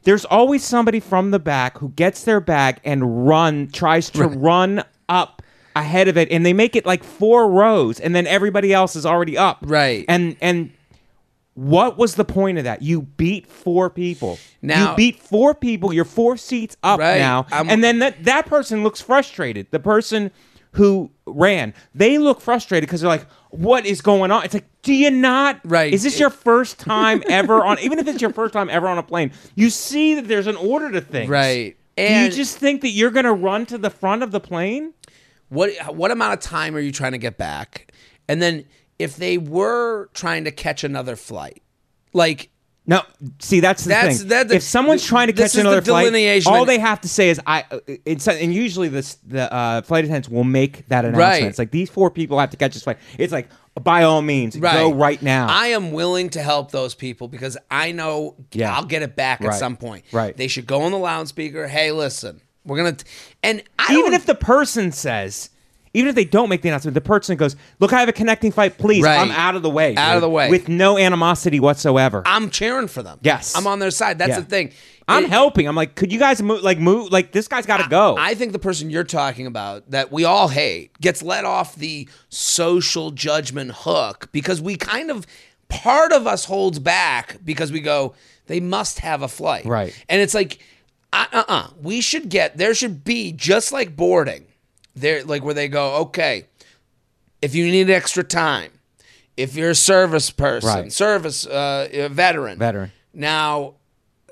There's 0.04 0.24
always 0.24 0.64
somebody 0.64 1.00
from 1.00 1.30
the 1.30 1.38
back 1.38 1.78
who 1.78 1.90
gets 1.90 2.24
their 2.24 2.40
bag 2.40 2.78
and 2.84 3.26
run 3.26 3.68
tries 3.72 4.10
to 4.10 4.26
run 4.26 4.84
up 5.08 5.42
ahead 5.74 6.08
of 6.08 6.18
it 6.18 6.30
and 6.30 6.44
they 6.44 6.52
make 6.52 6.76
it 6.76 6.84
like 6.84 7.02
four 7.02 7.48
rows 7.48 7.98
and 7.98 8.14
then 8.14 8.26
everybody 8.26 8.72
else 8.74 8.96
is 8.96 9.06
already 9.06 9.38
up. 9.38 9.58
Right. 9.62 10.04
And 10.08 10.36
and 10.40 10.70
what 11.54 11.98
was 11.98 12.14
the 12.14 12.24
point 12.24 12.58
of 12.58 12.64
that? 12.64 12.82
You 12.82 13.02
beat 13.02 13.46
four 13.46 13.90
people. 13.90 14.38
Now- 14.62 14.90
you 14.90 14.96
beat 14.96 15.20
four 15.22 15.54
people. 15.54 15.92
You're 15.92 16.04
four 16.04 16.36
seats 16.36 16.76
up 16.82 16.98
Right. 17.00 17.18
now, 17.18 17.46
I'm- 17.52 17.68
and 17.68 17.82
then 17.84 17.98
that 18.00 18.24
that 18.24 18.46
person 18.46 18.82
looks 18.82 19.00
frustrated. 19.00 19.66
The 19.70 19.80
person 19.80 20.30
who 20.76 21.10
ran, 21.26 21.74
they 21.94 22.16
look 22.16 22.40
frustrated 22.40 22.88
because 22.88 23.02
they're 23.02 23.10
like, 23.10 23.26
"What 23.50 23.84
is 23.84 24.00
going 24.00 24.30
on?" 24.30 24.44
It's 24.44 24.54
like, 24.54 24.64
do 24.82 24.94
you 24.94 25.10
not? 25.10 25.60
Right. 25.64 25.92
Is 25.92 26.02
this 26.02 26.18
your 26.18 26.30
first 26.30 26.78
time 26.80 27.22
ever 27.28 27.62
on? 27.62 27.78
Even 27.80 27.98
if 27.98 28.08
it's 28.08 28.22
your 28.22 28.32
first 28.32 28.54
time 28.54 28.70
ever 28.70 28.88
on 28.88 28.96
a 28.96 29.02
plane, 29.02 29.32
you 29.54 29.68
see 29.68 30.14
that 30.14 30.26
there's 30.28 30.46
an 30.46 30.56
order 30.56 30.90
to 30.90 31.00
things. 31.02 31.28
Right. 31.28 31.76
Do 31.98 32.02
you 32.04 32.30
just 32.30 32.56
think 32.56 32.80
that 32.80 32.88
you're 32.88 33.10
going 33.10 33.26
to 33.26 33.34
run 33.34 33.66
to 33.66 33.76
the 33.76 33.90
front 33.90 34.22
of 34.22 34.30
the 34.32 34.40
plane? 34.40 34.94
What 35.50 35.72
what 35.94 36.10
amount 36.10 36.32
of 36.32 36.40
time 36.40 36.74
are 36.74 36.80
you 36.80 36.90
trying 36.90 37.12
to 37.12 37.18
get 37.18 37.36
back? 37.36 37.92
And 38.26 38.40
then 38.40 38.64
if 38.98 39.16
they 39.16 39.38
were 39.38 40.08
trying 40.14 40.44
to 40.44 40.50
catch 40.50 40.84
another 40.84 41.16
flight, 41.16 41.62
like 42.12 42.50
No, 42.84 43.02
see 43.38 43.60
that's 43.60 43.84
the 43.84 43.90
That's- 43.90 44.18
thing. 44.20 44.28
that- 44.28 44.50
if 44.50 44.62
someone's 44.64 45.04
trying 45.04 45.28
to 45.28 45.32
catch 45.32 45.52
the 45.52 45.60
another 45.60 45.80
flight, 45.82 46.46
all 46.46 46.64
they 46.64 46.80
have 46.80 47.00
to 47.02 47.08
say 47.08 47.28
is 47.30 47.40
I. 47.46 47.64
It's 48.04 48.26
and 48.26 48.52
usually 48.52 48.88
this 48.88 49.18
the 49.24 49.52
uh, 49.54 49.82
flight 49.82 50.04
attendants 50.04 50.28
will 50.28 50.42
make 50.42 50.88
that 50.88 51.04
announcement. 51.04 51.16
Right. 51.42 51.42
It's 51.44 51.60
like 51.60 51.70
these 51.70 51.88
four 51.90 52.10
people 52.10 52.40
have 52.40 52.50
to 52.50 52.56
catch 52.56 52.74
this 52.74 52.82
flight. 52.82 52.98
It's 53.18 53.32
like 53.32 53.48
by 53.80 54.02
all 54.02 54.20
means, 54.20 54.56
go 54.56 54.92
right 54.92 55.22
now. 55.22 55.46
I 55.48 55.68
am 55.68 55.92
willing 55.92 56.28
to 56.30 56.42
help 56.42 56.72
those 56.72 56.94
people 56.96 57.28
because 57.28 57.56
I 57.70 57.92
know 57.92 58.34
Yeah. 58.52 58.74
I'll 58.76 58.84
get 58.84 59.02
it 59.02 59.14
back 59.14 59.42
at 59.42 59.54
some 59.54 59.76
point. 59.76 60.04
Right. 60.10 60.36
They 60.36 60.48
should 60.48 60.66
go 60.66 60.82
on 60.82 60.90
the 60.90 60.98
loudspeaker. 60.98 61.68
Hey, 61.68 61.92
listen, 61.92 62.40
we're 62.64 62.78
gonna. 62.78 62.92
T-. 62.94 63.04
And 63.44 63.62
I 63.78 63.94
even 63.94 64.12
if 64.12 64.26
the 64.26 64.34
person 64.34 64.90
says. 64.90 65.50
Even 65.94 66.08
if 66.08 66.14
they 66.14 66.24
don't 66.24 66.48
make 66.48 66.62
the 66.62 66.68
announcement, 66.70 66.94
the 66.94 67.00
person 67.02 67.36
goes, 67.36 67.54
"Look, 67.78 67.92
I 67.92 68.00
have 68.00 68.08
a 68.08 68.12
connecting 68.14 68.50
flight. 68.50 68.78
Please, 68.78 69.02
Right. 69.02 69.18
I'm 69.18 69.30
out 69.30 69.54
of 69.56 69.62
the 69.62 69.68
way. 69.68 69.94
Out 69.96 70.16
of 70.16 70.22
the 70.22 70.30
way. 70.30 70.48
with 70.48 70.68
no 70.68 70.96
animosity 70.98 71.60
whatsoever." 71.60 72.22
I'm 72.24 72.48
cheering 72.50 72.88
for 72.88 73.02
them. 73.02 73.18
Yes. 73.22 73.54
I'm 73.54 73.66
on 73.66 73.78
their 73.78 73.90
side. 73.90 74.18
That's 74.18 74.30
Yeah. 74.30 74.40
the 74.40 74.46
thing. 74.46 74.70
I'm 75.08 75.24
It- 75.24 75.30
helping. 75.30 75.66
I'm 75.68 75.74
like, 75.76 75.94
could 75.96 76.10
you 76.12 76.18
guys 76.18 76.40
move? 76.42 76.62
Like, 76.62 76.78
move? 76.78 77.10
Like, 77.12 77.32
this 77.32 77.46
guy's 77.48 77.66
got 77.66 77.78
to 77.82 77.88
go. 77.90 78.16
I 78.18 78.34
think 78.34 78.52
the 78.52 78.58
person 78.58 78.88
you're 78.88 79.02
talking 79.04 79.46
about 79.46 79.90
that 79.90 80.10
we 80.12 80.24
all 80.24 80.48
hate 80.48 80.98
gets 81.00 81.22
let 81.22 81.44
off 81.44 81.74
the 81.76 82.08
social 82.28 83.10
judgment 83.10 83.72
hook 83.74 84.28
because 84.32 84.62
we 84.62 84.76
kind 84.76 85.10
of 85.10 85.26
part 85.68 86.12
of 86.12 86.26
us 86.26 86.44
holds 86.46 86.78
back 86.78 87.36
because 87.44 87.72
we 87.72 87.80
go 87.80 88.14
they 88.46 88.60
must 88.60 88.98
have 89.00 89.22
a 89.22 89.28
flight 89.28 89.64
Right. 89.64 89.94
and 90.08 90.20
it's 90.20 90.34
like 90.34 90.58
uh 91.14 91.24
uh 91.32 91.44
uh 91.48 91.66
we 91.82 92.00
should 92.02 92.28
get 92.28 92.58
there 92.58 92.74
should 92.74 93.04
be 93.04 93.32
just 93.32 93.72
like 93.72 93.96
boarding 93.96 94.44
there 94.94 95.24
like 95.24 95.42
where 95.44 95.54
they 95.54 95.68
go 95.68 95.94
okay 95.96 96.46
if 97.40 97.54
you 97.54 97.64
need 97.66 97.88
extra 97.90 98.22
time 98.24 98.70
if 99.36 99.54
you're 99.56 99.70
a 99.70 99.74
service 99.74 100.30
person 100.30 100.68
Right. 100.68 100.92
service 100.92 101.46
uh, 101.46 102.08
veteran 102.10 102.58
Veteran. 102.58 102.92
now 103.14 103.74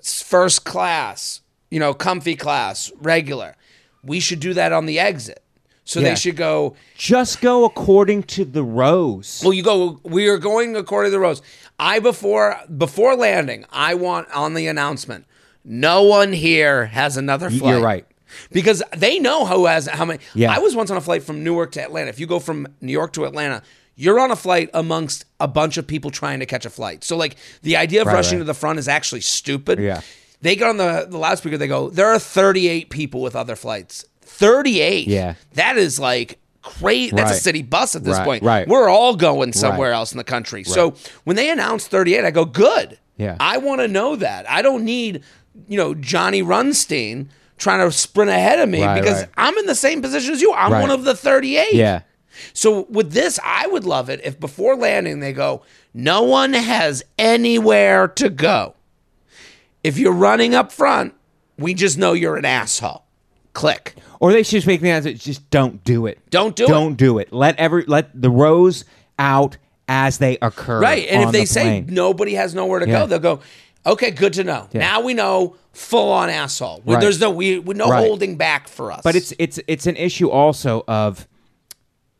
first 0.03 0.65
class, 0.65 1.43
you 1.71 1.79
know, 1.79 1.93
comfy 1.93 2.35
class, 2.35 2.91
regular. 3.03 3.55
We 4.03 4.19
should 4.19 4.41
do 4.41 4.55
that 4.55 4.73
on 4.73 4.87
the 4.87 4.99
exit. 4.99 5.43
So 5.85 6.01
Yeah. 6.01 6.11
they 6.11 6.15
should 6.15 6.37
go, 6.37 6.75
Just 6.97 7.43
go 7.43 7.67
according 7.67 8.23
to 8.25 8.47
the 8.47 8.63
rows. 8.63 9.43
well, 9.45 9.53
you 9.53 9.63
go, 9.63 10.01
we 10.03 10.27
are 10.29 10.39
going 10.39 10.75
according 10.75 11.09
to 11.11 11.17
the 11.17 11.21
rows. 11.21 11.43
I 11.79 11.99
before 11.99 12.57
before 12.79 13.15
landing, 13.15 13.67
I 13.71 13.93
want 13.95 14.31
on 14.33 14.55
the 14.55 14.67
announcement, 14.69 15.27
no 15.65 16.03
one 16.03 16.33
here 16.33 16.87
has 16.87 17.17
another 17.19 17.51
flight. 17.51 17.71
you're 17.75 17.83
right. 17.85 18.07
Because 18.53 18.83
they 18.97 19.19
know 19.19 19.47
who 19.47 19.67
has 19.67 19.87
how 19.87 20.05
many. 20.05 20.21
Yeah. 20.35 20.53
I 20.55 20.59
was 20.59 20.75
once 20.77 20.91
on 20.91 20.97
a 20.97 21.01
flight 21.01 21.23
from 21.23 21.43
Newark 21.45 21.73
to 21.73 21.83
Atlanta. 21.83 22.09
If 22.09 22.19
you 22.21 22.27
go 22.27 22.39
from 22.41 22.67
New 22.81 22.93
York 22.93 23.13
to 23.15 23.25
Atlanta, 23.25 23.63
you're 23.97 24.19
on 24.21 24.31
a 24.31 24.37
flight 24.37 24.71
amongst 24.73 25.25
a 25.41 25.49
bunch 25.49 25.77
of 25.77 25.87
people 25.87 26.11
trying 26.11 26.41
to 26.41 26.47
catch 26.47 26.65
a 26.65 26.71
flight. 26.71 27.05
So 27.05 27.17
like 27.17 27.37
the 27.63 27.77
idea 27.77 28.01
of 28.01 28.07
Right, 28.07 28.15
rushing 28.15 28.39
right. 28.39 28.43
to 28.43 28.45
the 28.45 28.55
front 28.55 28.79
is 28.79 28.89
actually 28.89 29.21
stupid. 29.21 29.79
Yeah. 29.79 30.01
They 30.43 30.57
get 30.57 30.69
on 30.69 30.79
the, 30.79 31.07
the 31.09 31.19
loudspeaker, 31.19 31.59
they 31.59 31.69
go, 31.69 31.91
there 31.91 32.07
are 32.09 32.19
38 32.19 32.89
people 32.89 33.21
with 33.21 33.37
other 33.37 33.57
flights. 33.57 34.07
38. 34.23 35.07
Yeah. 35.07 35.35
That 35.55 35.77
is 35.77 36.01
like 36.01 36.39
crazy. 36.63 37.15
That's 37.15 37.33
a 37.33 37.41
city 37.41 37.61
bus 37.63 37.95
at 37.95 38.05
this 38.05 38.17
Right, 38.17 38.25
point. 38.25 38.43
right. 38.43 38.67
We're 38.69 38.89
all 38.89 39.17
going 39.17 39.53
somewhere 39.53 39.91
Right. 39.91 39.97
else 39.97 40.13
in 40.13 40.19
the 40.19 40.25
country. 40.25 40.65
So 40.65 40.95
when 41.25 41.37
they 41.37 41.51
announce 41.51 41.87
38, 41.87 42.25
I 42.25 42.31
go, 42.31 42.45
good. 42.47 42.99
Yeah. 43.19 43.37
I 43.39 43.59
want 43.59 43.83
to 43.83 43.89
know 43.89 44.17
that. 44.17 44.49
I 44.49 44.63
don't 44.63 44.85
need, 44.85 45.23
you 45.69 45.77
know, 45.77 45.93
Johnny 45.95 46.43
Runstein 46.43 47.27
trying 47.61 47.87
to 47.89 47.93
sprint 47.97 48.31
ahead 48.31 48.59
of 48.59 48.69
me 48.69 48.83
Right, 48.83 49.01
because 49.01 49.21
right. 49.21 49.31
I'm 49.37 49.57
in 49.59 49.67
the 49.67 49.75
same 49.77 50.03
position 50.03 50.33
as 50.33 50.41
you. 50.41 50.53
I'm 50.53 50.73
Right. 50.73 50.81
one 50.81 50.91
of 50.91 51.05
the 51.05 51.15
38. 51.15 51.75
Yeah. 51.75 52.01
So 52.55 52.87
with 52.91 53.13
this, 53.13 53.39
I 53.45 53.67
would 53.69 53.85
love 53.85 54.09
it 54.09 54.21
if 54.25 54.41
before 54.41 54.75
landing 54.75 55.21
they 55.21 55.33
go, 55.33 55.63
no 55.93 56.23
one 56.23 56.55
has 56.55 57.03
anywhere 57.19 58.09
to 58.09 58.31
go. 58.31 58.75
If 59.85 59.99
you're 59.99 60.13
running 60.13 60.55
up 60.55 60.73
front, 60.73 61.15
we 61.59 61.75
just 61.75 61.99
know 61.99 62.13
you're 62.15 62.37
an 62.37 62.45
asshole. 62.45 63.05
Click. 63.53 63.95
Or 64.21 64.33
they 64.33 64.43
should 64.43 64.53
just 64.59 64.67
make 64.67 64.81
the 64.81 64.91
answer. 64.91 65.13
Just 65.13 65.49
don't 65.51 65.83
do 65.85 66.07
it. 66.07 66.19
Don't 66.31 66.55
do 66.57 66.65
it. 66.65 66.69
Don't 66.69 66.95
do 66.95 67.19
it. 67.19 67.33
Let 67.33 67.59
every 67.59 67.85
let 67.87 68.09
the 68.21 68.31
rows 68.31 68.85
out 69.19 69.57
as 69.89 70.19
they 70.19 70.39
occur. 70.41 70.81
Right. 70.81 71.07
And 71.09 71.25
if 71.25 71.33
they 71.33 71.41
the 71.41 71.47
say 71.47 71.85
nobody 71.87 72.35
has 72.35 72.55
nowhere 72.55 72.81
to 72.81 72.87
Yeah. 72.87 73.01
go, 73.01 73.07
they'll 73.07 73.19
go, 73.19 73.41
okay, 73.87 74.11
good 74.11 74.33
to 74.35 74.45
know. 74.45 74.69
Now 74.75 75.01
we 75.01 75.15
know 75.15 75.57
full 75.73 76.13
on 76.13 76.29
asshole. 76.31 76.83
Right. 76.85 77.01
There's 77.01 77.21
no 77.21 77.31
we, 77.31 77.61
no 77.61 77.89
Right. 77.89 78.07
holding 78.07 78.37
back 78.37 78.69
for 78.69 78.93
us. 78.93 79.01
But 79.05 79.17
it's 79.17 79.33
it's 79.39 79.59
it's 79.67 79.87
an 79.87 79.97
issue 79.97 80.29
also 80.31 80.85
of 80.89 81.27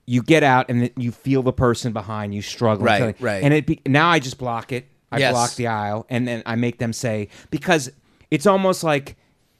you 0.07 0.23
get 0.23 0.43
out 0.43 0.67
and 0.69 0.83
then 0.83 0.91
you 0.97 1.13
feel 1.13 1.43
the 1.43 1.53
person 1.53 1.93
behind 1.93 2.35
you 2.35 2.43
struggling, 2.43 2.87
Right, 2.87 2.99
feeling- 2.99 3.15
right. 3.21 3.43
And 3.45 3.55
it 3.55 3.67
be, 3.67 3.81
now 3.87 4.09
I 4.11 4.19
just 4.19 4.39
block 4.39 4.73
it. 4.73 4.87
I 5.13 5.19
Yes. 5.19 5.33
block 5.33 5.55
the 5.57 5.67
aisle, 5.67 6.07
and 6.09 6.27
then 6.27 6.43
I 6.47 6.55
make 6.55 6.79
them 6.79 6.93
say 6.93 7.29
because 7.51 7.91
it's 8.31 8.47
almost 8.47 8.85
like 8.85 9.17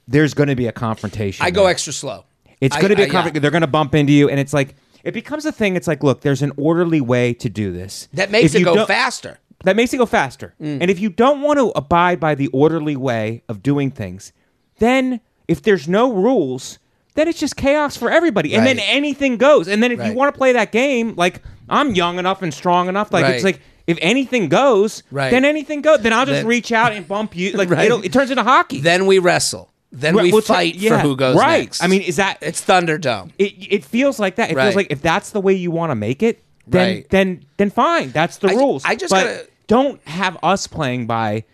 there's 0.07 0.33
going 0.33 0.47
to 0.49 0.55
be 0.55 0.67
a 0.67 0.71
confrontation. 0.71 1.45
I 1.45 1.51
go 1.51 1.65
extra 1.67 1.91
slow. 1.93 2.23
It's 2.61 2.75
going 2.77 2.89
to 2.89 2.95
be 2.95 3.03
I- 3.03 3.07
a 3.07 3.09
confrontation. 3.09 3.41
They're 3.41 3.51
going 3.51 3.61
to 3.61 3.67
bump 3.67 3.93
into 3.95 4.13
you, 4.13 4.29
and 4.29 4.39
it's 4.39 4.53
like 4.53 4.75
it 5.03 5.13
becomes 5.13 5.45
a 5.45 5.51
thing. 5.51 5.75
It's 5.75 5.87
like, 5.87 6.03
look, 6.03 6.21
there's 6.21 6.41
an 6.41 6.53
orderly 6.57 7.01
way 7.01 7.33
to 7.33 7.49
do 7.49 7.71
this 7.73 8.07
That 8.13 8.31
makes 8.31 8.53
If 8.55 8.61
it 8.61 8.63
go 8.63 8.85
faster. 8.85 9.39
That 9.63 9.75
makes 9.75 9.93
it 9.93 9.97
go 9.97 10.05
faster. 10.05 10.53
Mm. 10.61 10.81
And 10.81 10.91
if 10.91 10.99
you 10.99 11.09
don't 11.09 11.41
want 11.41 11.59
to 11.59 11.69
abide 11.75 12.19
by 12.19 12.35
the 12.35 12.47
orderly 12.47 12.95
way 12.95 13.43
of 13.49 13.61
doing 13.63 13.91
things, 13.91 14.33
then 14.79 15.19
if 15.47 15.61
there's 15.61 15.87
no 15.87 16.11
rules, 16.13 16.79
then 17.15 17.27
it's 17.27 17.39
just 17.39 17.55
chaos 17.57 17.97
for 17.97 18.09
everybody. 18.09 18.55
And 18.55 18.65
then 18.65 18.79
anything 18.79 19.37
goes. 19.37 19.67
And 19.67 19.81
then 19.83 19.91
if 19.91 20.03
you 20.05 20.13
want 20.13 20.33
to 20.33 20.37
play 20.37 20.53
that 20.53 20.71
game, 20.71 21.13
like 21.15 21.41
I'm 21.69 21.93
young 21.95 22.19
enough 22.19 22.41
and 22.41 22.53
strong 22.53 22.87
enough, 22.89 23.11
like 23.13 23.25
it's 23.25 23.43
like 23.43 23.59
if 23.87 23.97
anything 24.01 24.47
goes, 24.47 25.03
Right. 25.11 25.29
then 25.31 25.43
anything 25.43 25.81
goes. 25.81 26.01
Then 26.01 26.13
I'll 26.13 26.25
just 26.25 26.39
Then- 26.39 26.47
reach 26.47 26.71
out 26.71 26.91
and 26.93 27.07
bump 27.07 27.35
you. 27.35 27.51
Like 27.57 27.69
Right. 27.69 27.85
it'll, 27.85 28.01
it 28.03 28.13
turns 28.13 28.29
into 28.31 28.43
hockey. 28.43 28.79
Then 28.79 29.05
we 29.07 29.19
wrestle. 29.19 29.69
Then 29.91 30.15
we 30.15 30.31
we'll 30.31 30.41
fight 30.41 30.75
for 30.75 30.79
yeah, 30.81 31.01
who 31.01 31.17
goes 31.17 31.35
right. 31.35 31.63
next. 31.65 31.83
I 31.83 31.87
mean, 31.87 32.01
is 32.01 32.15
that 32.15 32.37
it's 32.41 32.63
Thunderdome. 32.63 33.31
it? 33.37 33.53
It 33.69 33.83
feels 33.83 34.19
like 34.19 34.35
that. 34.35 34.49
It 34.49 34.55
Right. 34.55 34.63
feels 34.63 34.75
like 34.77 34.87
if 34.89 35.01
that's 35.01 35.31
the 35.31 35.41
way 35.41 35.53
you 35.53 35.69
want 35.69 35.91
to 35.91 35.95
make 35.95 36.23
it, 36.23 36.41
then 36.65 36.87
Right. 36.95 37.09
then 37.09 37.43
then 37.57 37.69
fine. 37.71 38.11
That's 38.11 38.37
the 38.37 38.49
I- 38.49 38.53
rules. 38.53 38.85
I 38.85 38.95
just 38.95 39.11
but 39.11 39.25
gotta- 39.25 39.47
don't 39.71 40.05
have 40.05 40.37
us 40.43 40.67
playing 40.67 41.07
by 41.07 41.45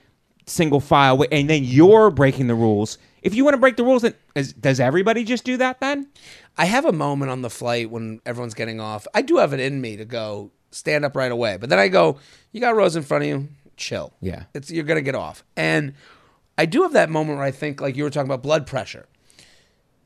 single 0.48 0.80
file, 0.80 1.24
and 1.32 1.48
then 1.48 1.64
you're 1.64 2.10
breaking 2.10 2.48
the 2.48 2.56
rules. 2.56 2.98
If 3.22 3.36
you 3.36 3.44
want 3.44 3.54
to 3.54 3.60
break 3.60 3.78
the 3.78 3.84
rules, 3.84 4.02
then 4.02 4.16
is, 4.34 4.54
does 4.54 4.80
everybody 4.80 5.24
just 5.24 5.44
do 5.44 5.56
that 5.58 5.80
then? 5.82 6.08
I 6.58 6.66
have 6.66 6.86
a 6.86 6.92
moment 6.92 7.30
on 7.30 7.44
the 7.44 7.50
flight 7.52 7.92
when 7.92 8.20
everyone's 8.26 8.56
getting 8.56 8.80
off. 8.80 9.06
I 9.14 9.22
do 9.22 9.38
have 9.38 9.54
it 9.54 9.60
in 9.60 9.82
me 9.82 9.98
to 9.98 10.06
go 10.06 10.50
stand 10.72 11.06
up 11.06 11.16
right 11.16 11.32
away, 11.32 11.58
but 11.58 11.70
then 11.70 11.78
I 11.78 11.90
go, 11.90 12.18
"You 12.52 12.60
got 12.60 12.76
rows 12.76 12.96
in 12.96 13.04
front 13.04 13.24
of 13.24 13.30
you. 13.30 13.50
Chill. 13.76 14.12
Yeah. 14.20 14.46
it's 14.56 14.72
you're 14.72 14.84
gonna 14.84 15.02
get 15.04 15.14
off." 15.14 15.44
And 15.56 15.94
I 16.58 16.66
do 16.66 16.82
have 16.82 16.94
that 16.94 17.12
moment 17.12 17.38
where 17.38 17.46
I 17.46 17.52
think, 17.52 17.82
like 17.82 17.96
you 17.96 18.04
were 18.04 18.10
talking 18.10 18.32
about 18.32 18.42
blood 18.42 18.66
pressure. 18.66 19.06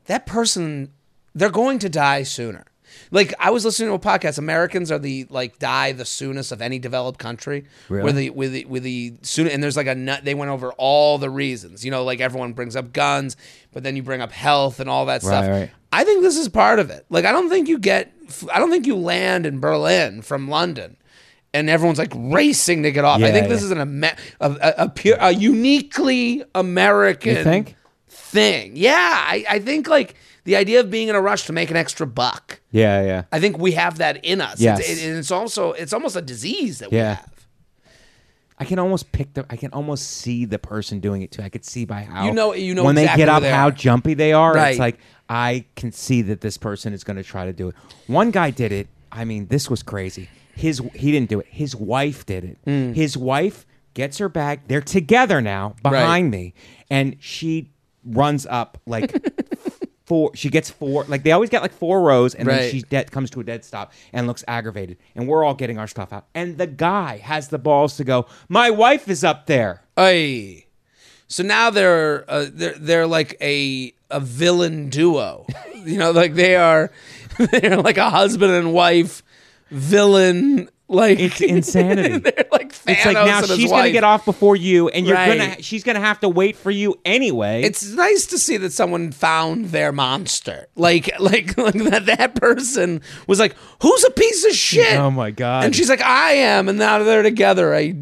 That 0.07 0.25
person, 0.25 0.91
they're 1.33 1.49
going 1.49 1.79
to 1.79 1.87
die 1.87 2.23
sooner. 2.23 2.65
Like 3.11 3.33
I 3.39 3.49
was 3.51 3.65
listening 3.65 3.89
to 3.89 3.93
a 3.95 3.99
podcast. 3.99 4.37
Americans 4.37 4.91
are 4.91 4.99
the 4.99 5.25
like 5.29 5.59
die 5.59 5.91
the 5.91 6.05
soonest 6.05 6.51
of 6.51 6.61
any 6.61 6.79
developed 6.79 7.19
country. 7.19 7.65
Really? 7.89 8.03
Where 8.03 8.13
the 8.13 8.29
with 8.31 8.51
the 8.53 8.65
with 8.65 8.83
the 8.83 9.13
soon 9.21 9.47
and 9.47 9.63
there's 9.63 9.77
like 9.77 9.87
a 9.87 9.95
nut. 9.95 10.23
They 10.23 10.33
went 10.33 10.51
over 10.51 10.71
all 10.73 11.17
the 11.17 11.29
reasons. 11.29 11.83
You 11.83 11.91
know, 11.91 12.03
like 12.03 12.21
everyone 12.21 12.53
brings 12.53 12.75
up 12.75 12.93
guns, 12.93 13.35
but 13.71 13.83
then 13.83 13.95
you 13.95 14.03
bring 14.03 14.21
up 14.21 14.31
health 14.31 14.79
and 14.79 14.89
all 14.89 15.05
that 15.07 15.21
stuff. 15.21 15.47
Right. 15.47 15.71
I 15.91 16.03
think 16.05 16.21
this 16.21 16.37
is 16.37 16.47
part 16.47 16.79
of 16.79 16.89
it. 16.89 17.05
Like 17.09 17.25
I 17.25 17.31
don't 17.31 17.49
think 17.49 17.67
you 17.67 17.77
get. 17.79 18.11
I 18.53 18.59
don't 18.59 18.71
think 18.71 18.85
you 18.87 18.95
land 18.95 19.45
in 19.45 19.59
Berlin 19.59 20.21
from 20.21 20.47
London. 20.47 20.97
And 21.53 21.69
everyone's 21.69 21.99
like 21.99 22.13
racing 22.15 22.83
to 22.83 22.91
get 22.93 23.03
off. 23.03 23.17
I 23.21 23.25
Yeah, 23.27 23.31
think 23.33 23.49
this 23.49 23.59
yeah. 23.59 23.65
is 23.65 23.71
an 23.71 23.81
Amer- 23.81 24.15
a, 24.39 24.51
a, 24.51 24.73
a, 24.85 24.89
pure, 24.89 25.17
a 25.19 25.31
uniquely 25.33 26.45
American 26.55 27.35
You 27.35 27.43
think? 27.43 27.75
thing. 28.07 28.71
Yeah, 28.75 28.95
I, 28.95 29.43
I 29.49 29.59
think 29.59 29.89
like 29.89 30.15
the 30.43 30.55
idea 30.55 30.79
of 30.79 30.89
being 30.89 31.07
in 31.07 31.15
a 31.15 31.21
rush 31.21 31.45
to 31.45 31.53
make 31.53 31.69
an 31.71 31.77
extra 31.77 32.07
buck. 32.07 32.59
Yeah, 32.71 33.03
yeah. 33.03 33.23
I 33.31 33.39
think 33.39 33.57
we 33.57 33.73
have 33.73 33.97
that 33.99 34.23
in 34.25 34.41
us. 34.41 34.59
Yes. 34.59 34.79
It's, 34.79 35.03
it- 35.03 35.17
it's 35.17 35.31
also 35.31 35.73
it's 35.73 35.93
almost 35.93 36.15
a 36.15 36.21
disease 36.21 36.79
that 36.79 36.91
Yeah. 36.91 36.99
we 36.99 37.15
have. 37.15 37.27
I 38.57 38.65
can 38.65 38.77
almost 38.77 39.11
pick 39.11 39.33
the. 39.33 39.43
I 39.49 39.55
can 39.55 39.71
almost 39.73 40.05
see 40.07 40.45
the 40.45 40.59
person 40.59 40.99
doing 40.99 41.23
it 41.23 41.31
too. 41.31 41.41
I 41.41 41.49
could 41.49 41.65
see 41.65 41.83
by 41.85 42.03
how 42.03 42.25
You 42.25 42.31
know- 42.33 42.53
you 42.53 42.75
know 42.75 42.83
when 42.83 42.95
exactly 42.97 43.23
they 43.23 43.25
get 43.25 43.35
up 43.35 43.43
how 43.43 43.67
are. 43.69 43.71
jumpy 43.71 44.13
they 44.13 44.33
are. 44.33 44.53
Right. 44.53 44.69
It's 44.71 44.79
like 44.79 44.99
I 45.27 45.65
can 45.75 45.91
see 45.91 46.21
that 46.23 46.41
this 46.41 46.57
person 46.57 46.93
is 46.93 47.03
going 47.03 47.17
to 47.17 47.23
try 47.23 47.45
to 47.45 47.53
do 47.53 47.69
it. 47.69 47.75
One 48.07 48.29
guy 48.29 48.51
did 48.51 48.71
it. 48.71 48.87
I 49.11 49.25
mean, 49.25 49.47
this 49.47 49.67
was 49.69 49.81
crazy. 49.81 50.29
His 50.55 50.79
he 50.93 51.11
didn't 51.11 51.29
do 51.29 51.39
it. 51.39 51.47
His 51.49 51.75
wife 51.75 52.25
did 52.27 52.43
it. 52.43 52.57
Hmm. 52.65 52.93
His 52.93 53.17
wife 53.17 53.65
gets 53.95 54.19
her 54.19 54.29
bag. 54.29 54.61
They're 54.67 54.79
together 54.81 55.41
now 55.41 55.75
behind 55.81 56.29
me, 56.29 56.53
and 56.89 57.15
she 57.19 57.71
runs 58.05 58.45
up 58.45 58.77
like. 58.85 59.11
Four, 60.11 60.31
she 60.35 60.49
gets 60.49 60.69
four, 60.69 61.05
like 61.07 61.23
they 61.23 61.31
always 61.31 61.49
get 61.49 61.61
like 61.61 61.71
four 61.71 62.01
rows, 62.01 62.35
and 62.35 62.45
Right. 62.45 62.59
then 62.63 62.71
she 62.71 62.81
dead 62.81 63.11
comes 63.11 63.29
to 63.29 63.39
a 63.39 63.45
dead 63.45 63.63
stop 63.63 63.93
and 64.11 64.27
looks 64.27 64.43
aggravated, 64.45 64.97
and 65.15 65.25
we're 65.25 65.45
all 65.45 65.53
getting 65.53 65.77
our 65.79 65.87
stuff 65.87 66.11
out, 66.11 66.25
and 66.35 66.57
the 66.57 66.67
guy 66.67 67.19
has 67.19 67.47
the 67.47 67.57
balls 67.57 67.95
to 67.95 68.03
go. 68.03 68.25
My 68.49 68.69
wife 68.71 69.07
is 69.07 69.23
up 69.23 69.45
there. 69.45 69.83
Ay. 69.95 70.65
So 71.29 71.43
now 71.43 71.69
they're 71.69 72.25
uh, 72.29 72.47
they're 72.51 72.73
they're 72.77 73.07
like 73.07 73.37
a 73.39 73.93
a 74.09 74.19
villain 74.19 74.89
duo. 74.89 75.45
you 75.85 75.97
know, 75.97 76.11
like 76.11 76.33
they 76.33 76.57
are 76.57 76.91
they're 77.37 77.77
like 77.77 77.95
a 77.97 78.09
husband 78.09 78.51
and 78.51 78.73
wife 78.73 79.23
villain. 79.69 80.67
Like 80.89 81.19
It's 81.21 81.39
insanity. 81.39 82.17
they're 82.35 82.45
like 82.51 82.60
Thanos 82.85 82.91
It's 82.95 83.05
like 83.05 83.13
now 83.15 83.41
she's 83.43 83.69
gonna 83.69 83.91
get 83.91 84.03
off 84.03 84.25
before 84.25 84.55
you, 84.55 84.89
and 84.89 85.05
you're 85.05 85.15
Right. 85.15 85.37
gonna 85.37 85.61
she's 85.61 85.83
gonna 85.83 85.99
have 85.99 86.19
to 86.21 86.29
wait 86.29 86.55
for 86.55 86.71
you 86.71 86.99
anyway. 87.05 87.63
It's 87.63 87.85
nice 87.91 88.25
to 88.27 88.37
see 88.39 88.57
that 88.57 88.71
someone 88.73 89.11
found 89.11 89.65
their 89.65 89.91
monster. 89.91 90.67
Like, 90.75 91.11
like, 91.19 91.57
like 91.57 91.73
that, 91.75 92.05
that 92.07 92.35
person 92.35 93.01
was 93.27 93.39
like, 93.39 93.55
"Who's 93.81 94.03
a 94.05 94.11
piece 94.11 94.45
of 94.45 94.53
shit?" 94.55 94.97
oh 94.99 95.11
my 95.11 95.31
god, 95.31 95.65
And 95.65 95.75
she's 95.75 95.89
like, 95.89 96.01
"I 96.01 96.31
am," 96.33 96.67
and 96.69 96.77
now 96.79 96.99
they're 97.03 97.23
together. 97.23 97.73
A 97.73 97.93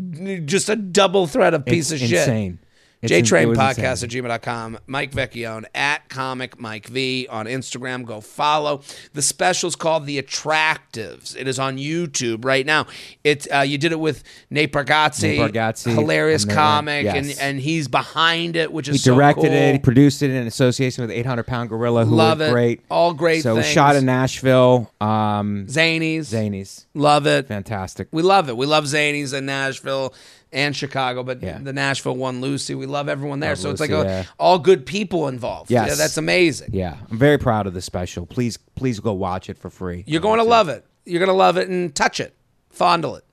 just 0.46 0.70
a 0.70 0.76
double 0.76 1.28
threat 1.28 1.54
of 1.54 1.66
piece 1.66 1.92
It's 1.92 2.02
of 2.02 2.10
shit. 2.10 2.20
insane. 2.20 2.60
It's 3.02 3.12
in- 3.14 3.20
it 3.20 3.26
JTrain 3.28 3.48
was 3.48 3.58
Podcast 3.58 4.04
at 4.04 4.10
gmail.com. 4.10 4.80
Mike 4.88 5.12
Vecchione 5.12 5.64
at 5.74 6.10
Comic 6.10 6.60
Mike 6.60 6.88
V 6.88 7.28
on 7.30 7.46
Instagram. 7.46 8.06
Go 8.06 8.20
follow. 8.20 8.82
The 9.14 9.22
special 9.22 9.70
is 9.70 9.76
called 9.76 10.06
The 10.06 10.22
Attractives. 10.22 11.36
It 11.38 11.48
is 11.48 11.60
on 11.60 11.78
YouTube 11.78 12.44
right 12.44 12.66
now. 12.66 12.88
It 13.24 13.48
uh, 13.54 13.60
you 13.62 13.78
did 13.78 13.92
it 13.92 14.00
with 14.00 14.24
Nate 14.50 14.74
Bargatze, 14.74 15.24
Nate 15.24 15.54
Bargatze, 15.54 15.94
hilarious 15.94 16.44
and 16.44 16.52
comic, 16.54 17.06
yes. 17.06 17.16
and 17.16 17.40
and 17.42 17.60
he's 17.60 17.88
behind 17.88 18.56
it, 18.56 18.72
which 18.74 18.88
is 18.90 18.96
He 18.96 19.00
so 19.00 19.16
directed 19.16 19.48
cool. 19.48 19.54
it, 19.54 19.72
he 19.74 19.80
produced 19.80 20.22
it 20.22 20.32
in 20.32 20.46
association 20.48 21.02
with 21.02 21.12
800 21.12 21.44
Pound 21.48 21.70
Gorilla, 21.70 22.06
who 22.06 22.16
Love 22.16 22.42
it. 22.42 22.52
great. 22.52 22.82
All 22.90 23.14
great 23.14 23.44
So 23.44 23.56
things. 23.56 23.68
shot 23.68 23.96
in 23.96 24.06
Nashville. 24.06 24.92
Um, 25.00 25.66
Zanies. 25.68 26.22
Zanies, 26.32 26.86
Love 26.94 27.28
it. 27.28 27.48
fantastic. 27.48 28.08
We 28.12 28.22
love 28.24 28.50
it. 28.50 28.58
We 28.58 28.66
love 28.66 28.84
Zanies 28.86 29.34
in 29.34 29.46
Nashville 29.46 30.14
and 30.52 30.76
Chicago, 30.76 31.24
but 31.24 31.42
Yeah. 31.42 31.60
the 31.60 31.74
Nashville 31.74 32.16
one, 32.16 32.42
Lucy. 32.42 32.74
We 32.76 32.86
love 32.86 33.08
everyone 33.10 33.40
there. 33.40 33.52
Love 33.52 33.60
so 33.60 33.70
it's 33.72 33.80
like 33.80 33.92
a, 33.92 34.04
yeah. 34.04 34.24
all 34.40 34.58
good 34.60 34.86
people 34.86 35.28
involved. 35.28 35.70
Yes. 35.70 35.90
Yeah, 35.90 35.96
that's 35.96 36.18
amazing. 36.18 36.70
Yeah, 36.74 36.98
I'm 37.10 37.18
very 37.18 37.38
proud 37.38 37.68
of 37.68 37.74
the 37.74 37.82
special. 37.82 38.26
Please, 38.26 38.58
please 38.76 39.00
go 39.00 39.14
watch 39.14 39.50
it 39.50 39.58
for 39.58 39.70
free. 39.70 40.04
You're 40.08 40.22
going 40.22 40.40
to 40.40 40.44
love 40.44 40.70
it. 40.70 40.86
You're 41.06 41.20
going 41.20 41.28
to 41.30 41.34
love 41.34 41.58
it 41.58 41.70
and 41.70 41.94
touch 41.96 42.20
it, 42.20 42.36
fondle 42.70 43.16
it, 43.16 43.26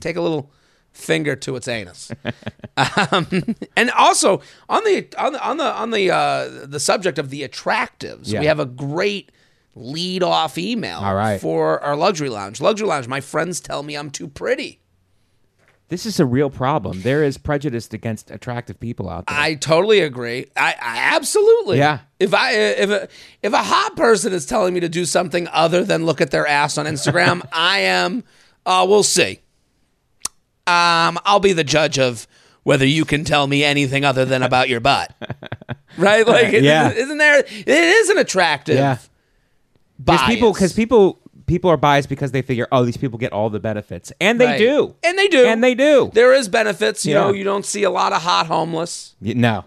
take 0.00 0.16
a 0.16 0.20
little 0.20 0.50
finger 0.92 1.34
to 1.34 1.56
its 1.56 1.66
anus. 1.66 2.10
um, 3.10 3.26
and 3.76 3.90
also 3.92 4.40
on 4.68 4.82
the 4.84 5.06
on 5.18 5.32
the 5.32 5.44
on 5.48 5.56
the 5.56 5.64
on 5.64 5.90
the 5.90 6.10
uh, 6.10 6.66
the 6.66 6.80
subject 6.80 7.18
of 7.18 7.30
the 7.30 7.46
attractives, 7.46 8.30
Yeah. 8.32 8.40
we 8.40 8.46
have 8.46 8.60
a 8.60 8.66
great 8.66 9.30
lead 9.76 10.22
off 10.22 10.56
email 10.56 10.98
All 11.00 11.14
right. 11.16 11.40
for 11.40 11.82
our 11.82 11.96
luxury 11.96 12.28
lounge. 12.28 12.60
Luxury 12.60 12.86
lounge. 12.86 13.08
My 13.08 13.20
friends 13.20 13.60
tell 13.60 13.82
me 13.82 13.96
I'm 13.96 14.10
too 14.10 14.28
pretty. 14.28 14.80
This 15.94 16.06
is 16.06 16.18
a 16.18 16.26
real 16.26 16.50
problem. 16.50 17.02
There 17.02 17.22
is 17.22 17.38
prejudice 17.38 17.88
against 17.92 18.32
attractive 18.32 18.80
people 18.80 19.08
out 19.08 19.26
there. 19.26 19.38
I 19.38 19.54
totally 19.54 20.00
agree. 20.00 20.46
I, 20.56 20.72
I 20.72 21.14
absolutely. 21.14 21.78
Yeah. 21.78 22.00
If 22.18 22.34
I 22.34 22.50
if 22.52 22.90
a, 22.90 23.08
if 23.44 23.52
a 23.52 23.62
hot 23.62 23.94
person 23.94 24.32
is 24.32 24.44
telling 24.44 24.74
me 24.74 24.80
to 24.80 24.88
do 24.88 25.04
something 25.04 25.46
other 25.52 25.84
than 25.84 26.04
look 26.04 26.20
at 26.20 26.32
their 26.32 26.48
ass 26.48 26.78
on 26.78 26.86
Instagram, 26.86 27.46
I 27.52 27.78
am. 27.78 28.24
Uh, 28.66 28.84
we'll 28.88 29.04
see. 29.04 29.38
Um, 30.66 31.16
I'll 31.24 31.38
be 31.38 31.52
the 31.52 31.62
judge 31.62 32.00
of 32.00 32.26
whether 32.64 32.84
you 32.84 33.04
can 33.04 33.22
tell 33.22 33.46
me 33.46 33.62
anything 33.62 34.04
other 34.04 34.24
than 34.24 34.42
about 34.42 34.68
your 34.68 34.80
butt. 34.80 35.14
right? 35.96 36.26
Like, 36.26 36.54
Yeah. 36.54 36.90
isn't, 36.90 37.18
there? 37.18 37.38
It 37.38 37.68
is 37.68 38.08
an 38.08 38.18
attractive. 38.18 38.78
yeah, 38.78 38.98
because 40.04 40.26
people, 40.26 40.52
because 40.52 40.72
people, 40.72 41.20
people 41.46 41.70
are 41.70 41.76
biased 41.76 42.08
because 42.08 42.32
they 42.32 42.42
figure, 42.42 42.66
oh, 42.72 42.84
these 42.84 42.96
people 42.96 43.18
get 43.18 43.32
all 43.32 43.50
the 43.50 43.60
benefits, 43.60 44.12
and 44.20 44.40
they 44.40 44.46
Right. 44.46 44.58
do, 44.58 44.94
and 45.02 45.18
they 45.18 45.28
do, 45.28 45.44
and 45.44 45.62
they 45.62 45.74
do. 45.74 46.10
There 46.14 46.32
is 46.32 46.48
benefits. 46.48 47.04
You 47.04 47.14
Yeah. 47.14 47.20
know, 47.24 47.32
you 47.32 47.44
don't 47.44 47.64
see 47.64 47.82
a 47.82 47.90
lot 47.90 48.12
of 48.12 48.22
hot 48.22 48.46
homeless. 48.46 49.14
Y- 49.20 49.34
no, 49.36 49.64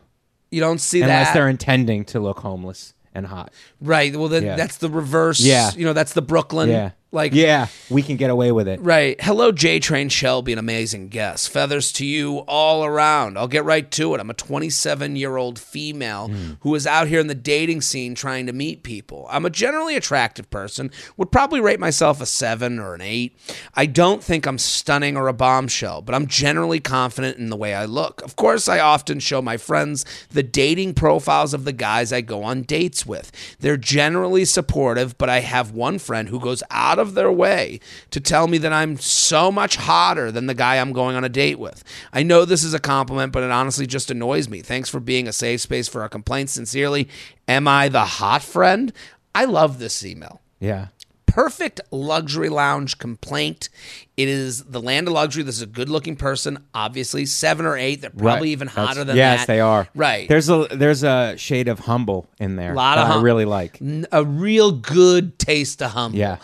You 0.52 0.60
don't 0.62 0.80
see 0.80 1.00
that 1.02 1.06
unless 1.06 1.28
that. 1.28 1.34
they're 1.34 1.50
intending 1.50 2.06
to 2.06 2.20
look 2.20 2.40
homeless 2.40 2.94
and 3.13 3.28
hot. 3.28 3.52
Right. 3.82 4.16
Well, 4.16 4.28
then 4.28 4.44
Yeah. 4.44 4.56
that's 4.56 4.78
the 4.78 4.90
reverse. 4.90 5.40
Yeah. 5.40 5.72
You 5.76 5.86
know, 5.86 5.94
that's 5.94 6.13
the 6.13 6.22
Brooklyn. 6.22 6.70
Yeah, 6.70 6.92
Like, 7.17 7.34
yeah, 7.34 7.65
we 7.89 8.03
can 8.03 8.15
get 8.15 8.30
away 8.30 8.51
with 8.51 8.67
it. 8.67 8.80
Right. 8.80 9.19
Hello, 9.19 9.51
J 9.51 9.80
Train 9.80 10.08
Shelby, 10.08 10.53
an 10.53 10.60
amazing 10.60 11.08
guest. 11.08 11.49
Feathers 11.49 11.91
to 11.93 12.06
you 12.06 12.43
all 12.47 12.86
around. 12.86 13.39
I'll 13.39 13.47
get 13.47 13.65
right 13.65 13.89
to 13.89 14.13
it. 14.13 14.19
I'm 14.21 14.30
a 14.30 14.36
27 14.36 15.15
year 15.15 15.36
old 15.36 15.58
female 15.58 16.27
hmm. 16.27 16.51
who 16.60 16.75
is 16.75 16.86
out 16.86 17.08
here 17.08 17.19
in 17.19 17.25
the 17.25 17.34
dating 17.34 17.82
scene 17.82 18.13
trying 18.13 18.45
to 18.45 18.53
meet 18.53 18.84
people. 18.84 19.25
I'm 19.32 19.47
a 19.47 19.49
generally 19.49 19.95
attractive 19.95 20.47
person, 20.51 20.91
would 21.17 21.32
probably 21.32 21.60
rate 21.60 21.80
myself 21.80 22.21
a 22.21 22.27
seven 22.27 22.77
or 22.77 22.93
an 22.93 23.01
eight. 23.01 23.36
I 23.73 23.88
don't 23.88 24.23
think 24.23 24.45
I'm 24.45 24.60
stunning 24.60 25.17
or 25.17 25.27
a 25.27 25.34
bombshell, 25.34 26.03
but 26.03 26.13
I'm 26.13 26.27
generally 26.27 26.80
confident 26.80 27.39
in 27.39 27.49
the 27.49 27.58
way 27.58 27.73
I 27.73 27.86
look. 27.86 28.21
Of 28.21 28.36
course, 28.36 28.67
I 28.67 28.77
often 28.77 29.19
show 29.19 29.41
my 29.41 29.58
friends 29.58 30.06
the 30.30 30.43
dating 30.43 30.93
profiles 30.93 31.56
of 31.56 31.65
the 31.65 31.73
guys 31.73 32.13
I 32.13 32.21
go 32.21 32.43
on 32.43 32.62
dates 32.62 33.08
with. 33.08 33.32
They're 33.60 33.75
generally 33.75 34.45
supportive, 34.45 35.17
but 35.17 35.32
I 35.32 35.39
have 35.39 35.71
one 35.71 35.97
friend 35.97 36.30
who 36.30 36.39
goes 36.39 36.62
out 36.69 36.99
of 36.99 37.07
their 37.15 37.32
way 37.32 37.80
to 38.12 38.20
tell 38.20 38.48
me 38.48 38.58
that 38.60 38.74
I'm 38.74 38.98
so 38.98 39.52
much 39.52 39.76
hotter 39.76 40.32
than 40.32 40.48
the 40.48 40.54
guy 40.54 40.78
I'm 40.78 40.93
going 40.93 41.15
on 41.15 41.24
a 41.24 41.30
date 41.30 41.60
with. 41.60 41.84
I 42.13 42.24
know 42.24 42.46
this 42.46 42.63
is 42.63 42.74
a 42.74 42.80
compliment, 42.80 43.32
but 43.34 43.43
it 43.43 43.52
honestly 43.52 43.88
just 43.88 44.10
annoys 44.12 44.50
me. 44.50 44.62
Thanks 44.62 44.89
for 44.89 45.00
being 45.00 45.28
a 45.28 45.34
safe 45.34 45.62
space 45.62 45.88
for 45.88 46.02
our 46.02 46.10
complaints. 46.10 46.54
Sincerely, 46.54 47.08
am 47.48 47.67
I 47.67 47.89
the 47.89 48.06
hot 48.06 48.41
friend? 48.43 48.91
I 49.36 49.46
love 49.46 49.78
this 49.80 50.04
email 50.06 50.41
Yeah, 50.60 50.88
perfect 51.28 51.80
luxury 51.91 52.50
lounge 52.50 52.98
complaint. 52.98 53.70
It 54.15 54.28
is 54.28 54.63
the 54.63 54.82
land 54.82 55.08
of 55.08 55.13
luxury. 55.13 55.43
This 55.43 55.58
is 55.58 55.62
a 55.62 55.67
good 55.67 55.89
looking 55.89 56.15
person, 56.15 56.58
obviously. 56.74 57.28
Seven 57.28 57.67
or 57.67 57.78
eight. 57.78 58.02
They're 58.02 58.10
probably 58.10 58.48
Right. 58.50 58.54
even 58.54 58.67
That's- 58.67 58.88
hotter 58.88 59.00
than 59.04 59.15
that. 59.15 59.17
yes, 59.17 59.39
that. 59.41 59.48
they 59.48 59.60
are. 59.60 59.88
Right. 59.93 60.28
There's 60.28 60.50
a 60.50 60.67
there's 60.72 61.04
a 61.04 61.36
shade 61.38 61.67
of 61.67 61.82
humble 61.82 62.28
in 62.39 62.56
there. 62.56 62.72
A 62.72 62.76
Lot 62.76 62.96
that 62.96 63.12
of 63.12 63.17
I 63.17 63.22
really 63.22 63.46
like. 63.46 63.78
A 64.12 64.24
real 64.26 64.72
good 64.72 65.38
taste 65.38 65.84
of 65.84 65.91
humble. 65.91 66.17
Yeah, 66.17 66.38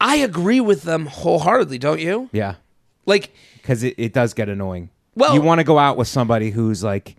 I 0.00 0.16
agree 0.16 0.60
with 0.60 0.82
them 0.82 1.06
wholeheartedly, 1.06 1.78
don't 1.78 2.00
you? 2.00 2.28
yeah, 2.32 2.54
Like, 3.06 3.32
because 3.56 3.82
it, 3.82 3.94
it 3.98 4.12
does 4.12 4.32
get 4.34 4.48
annoying. 4.48 4.90
Well- 5.14 5.34
you 5.34 5.40
want 5.40 5.58
to 5.58 5.64
go 5.64 5.78
out 5.78 5.96
with 5.96 6.08
somebody 6.08 6.50
who's 6.50 6.84
like, 6.84 7.16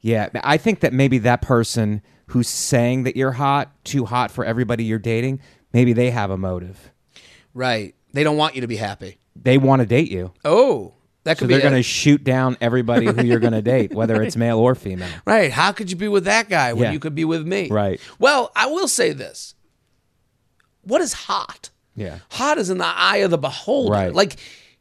yeah. 0.00 0.28
I 0.44 0.58
think 0.58 0.80
that 0.80 0.92
maybe 0.92 1.18
that 1.18 1.40
person 1.42 2.02
who's 2.26 2.48
saying 2.48 3.04
that 3.04 3.16
you're 3.16 3.32
hot, 3.32 3.72
too 3.84 4.04
hot 4.04 4.30
for 4.30 4.44
everybody 4.44 4.84
you're 4.84 4.98
dating, 4.98 5.40
maybe 5.72 5.92
they 5.94 6.10
have 6.10 6.30
a 6.30 6.36
motive. 6.36 6.90
right. 7.54 7.94
They 8.12 8.24
don't 8.24 8.36
want 8.38 8.54
you 8.54 8.62
to 8.62 8.66
be 8.66 8.76
happy. 8.76 9.18
They 9.36 9.58
want 9.58 9.80
to 9.80 9.86
date 9.86 10.10
you, 10.10 10.32
Oh, 10.44 10.94
that 11.24 11.36
could 11.36 11.40
so 11.40 11.46
could 11.46 11.50
they're 11.54 11.60
going 11.60 11.74
to 11.74 11.82
shoot 11.82 12.24
down 12.24 12.56
everybody 12.60 13.04
who 13.06 13.22
you're 13.22 13.38
going 13.38 13.52
to 13.52 13.60
date, 13.62 13.92
whether 13.92 14.22
it's 14.22 14.34
male 14.46 14.58
or 14.58 14.74
female. 14.74 15.08
Right. 15.26 15.52
How 15.52 15.72
could 15.72 15.90
you 15.90 15.96
be 15.96 16.08
with 16.08 16.24
that 16.24 16.48
guy 16.48 16.72
when 16.72 16.84
Yeah. 16.84 16.92
you 16.92 17.00
could 17.00 17.14
be 17.14 17.24
with 17.26 17.46
me? 17.46 17.68
Right. 17.68 18.00
Well, 18.18 18.50
I 18.56 18.66
will 18.66 18.88
say 18.88 19.12
this. 19.12 19.54
What 20.82 21.00
is 21.02 21.12
hot? 21.12 21.68
Yeah. 21.98 22.18
Hot 22.30 22.58
is 22.58 22.70
in 22.70 22.78
the 22.78 22.86
eye 22.86 23.18
of 23.18 23.30
the 23.30 23.38
beholder. 23.38 23.92
Right. 23.92 24.14
Like 24.14 24.36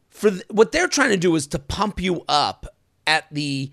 for 0.09 0.29
th- 0.31 0.43
what 0.49 0.71
they're 0.71 0.87
trying 0.87 1.09
to 1.11 1.17
do 1.17 1.35
is 1.35 1.47
to 1.47 1.59
pump 1.59 1.99
you 1.99 2.23
up 2.27 2.65
at 3.05 3.25
the 3.31 3.71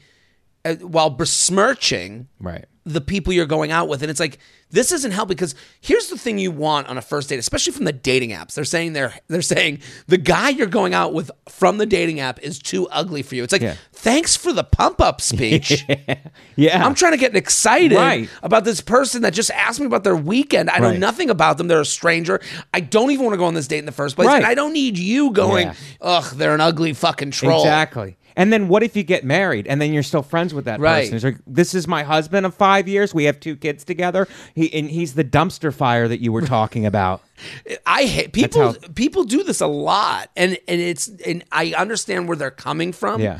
uh, 0.64 0.74
while 0.76 1.10
besmirching 1.10 2.28
Right. 2.40 2.64
The 2.86 3.00
people 3.00 3.32
you're 3.32 3.46
going 3.46 3.70
out 3.72 3.88
with 3.88 4.02
and 4.02 4.10
it's 4.10 4.20
like 4.20 4.38
this 4.70 4.92
isn't 4.92 5.12
help 5.12 5.28
because 5.28 5.54
here's 5.80 6.08
the 6.08 6.18
thing 6.18 6.36
you 6.38 6.50
want 6.50 6.86
on 6.88 6.98
a 6.98 7.02
first 7.02 7.28
date 7.30 7.38
especially 7.38 7.72
from 7.72 7.84
the 7.86 7.92
dating 7.92 8.30
apps 8.30 8.54
they're 8.54 8.64
saying 8.64 8.92
they're 8.92 9.14
they're 9.28 9.40
saying 9.40 9.78
the 10.06 10.18
guy 10.18 10.50
you're 10.50 10.66
going 10.66 10.92
out 10.92 11.14
with 11.14 11.30
from 11.48 11.78
the 11.78 11.86
dating 11.86 12.20
app 12.20 12.38
is 12.42 12.58
too 12.58 12.86
ugly 12.88 13.22
for 13.22 13.36
you 13.36 13.42
it's 13.42 13.52
like 13.52 13.62
Yeah. 13.62 13.76
thanks 13.92 14.36
for 14.36 14.52
the 14.52 14.64
pump 14.64 15.00
up 15.00 15.20
speech 15.22 15.86
Yeah. 16.56 16.84
I'm 16.84 16.94
trying 16.94 17.12
to 17.12 17.18
get 17.18 17.34
excited 17.34 17.96
Right. 17.96 18.28
about 18.42 18.64
this 18.64 18.80
person 18.80 19.22
that 19.22 19.32
just 19.32 19.50
asked 19.52 19.80
me 19.80 19.86
about 19.86 20.04
their 20.04 20.14
weekend. 20.16 20.70
I 20.70 20.78
know 20.78 20.92
nothing 20.92 21.30
about 21.30 21.58
them. 21.58 21.66
They're 21.68 21.80
a 21.80 21.84
stranger. 21.84 22.40
I 22.72 22.80
don't 22.80 23.10
even 23.10 23.24
want 23.24 23.34
to 23.34 23.38
go 23.38 23.44
on 23.46 23.54
this 23.54 23.66
date 23.66 23.78
in 23.78 23.86
the 23.86 23.92
first 23.92 24.14
place. 24.14 24.26
Right. 24.26 24.36
And 24.36 24.46
I 24.46 24.54
don't 24.54 24.72
need 24.72 24.96
you 24.98 25.32
going, 25.32 25.68
Yeah. 25.68 25.74
ugh, 26.00 26.24
they're 26.36 26.54
an 26.54 26.60
ugly 26.60 26.92
fucking 26.92 27.32
troll. 27.32 27.60
Exactly. 27.62 28.16
And 28.36 28.52
then 28.52 28.68
what 28.68 28.82
if 28.82 28.96
you 28.96 29.02
get 29.04 29.24
married 29.24 29.66
and 29.68 29.80
then 29.80 29.92
you're 29.92 30.02
still 30.02 30.22
friends 30.22 30.52
with 30.52 30.64
that 30.64 30.80
Right. 30.80 31.02
person? 31.02 31.14
It's 31.16 31.24
like, 31.24 31.36
this 31.46 31.74
is 31.74 31.86
my 31.86 32.02
husband 32.02 32.44
of 32.46 32.54
five 32.54 32.88
years. 32.88 33.14
We 33.14 33.24
have 33.24 33.38
two 33.38 33.54
kids 33.56 33.84
together. 33.84 34.26
He 34.54 34.72
and 34.74 34.90
he's 34.90 35.14
the 35.14 35.24
dumpster 35.24 35.72
fire 35.72 36.08
that 36.08 36.20
you 36.20 36.32
were 36.32 36.42
talking 36.42 36.84
about. 36.86 37.22
I 37.86 38.04
hate 38.04 38.32
people. 38.32 38.72
how- 38.72 38.76
People 38.94 39.24
do 39.24 39.42
this 39.44 39.60
a 39.60 39.66
lot, 39.66 40.30
and 40.36 40.58
and 40.66 40.80
it's 40.80 41.08
and 41.24 41.44
I 41.52 41.74
understand 41.76 42.26
where 42.28 42.36
they're 42.36 42.50
coming 42.50 42.92
from. 42.92 43.20
Yeah. 43.20 43.38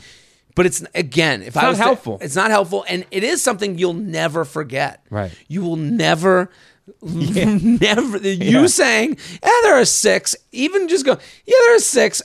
But 0.57 0.67
it's 0.67 0.85
again, 0.95 1.43
if 1.43 1.57
I 1.57 1.63
not 1.63 1.69
was 1.71 1.79
to- 1.79 1.85
helpful. 1.85 2.19
it's 2.21 2.37
not 2.37 2.51
helpful, 2.53 2.85
and 2.89 3.05
it 3.11 3.25
is 3.25 3.43
something 3.43 3.77
you'll 3.77 3.93
never 3.95 4.45
forget. 4.45 5.05
Right. 5.11 5.33
You 5.49 5.63
will 5.63 5.75
never, 5.75 6.51
never. 7.03 8.19
You 8.19 8.61
Yeah. 8.61 8.67
saying, 8.67 9.17
"Yeah, 9.43 9.51
there 9.65 9.75
are 9.81 9.85
six. 9.85 10.37
Even 10.53 10.87
just 10.89 11.05
go, 11.05 11.19
"Yeah, 11.47 11.57
there 11.61 11.77
are 11.77 11.81
six. 11.81 12.23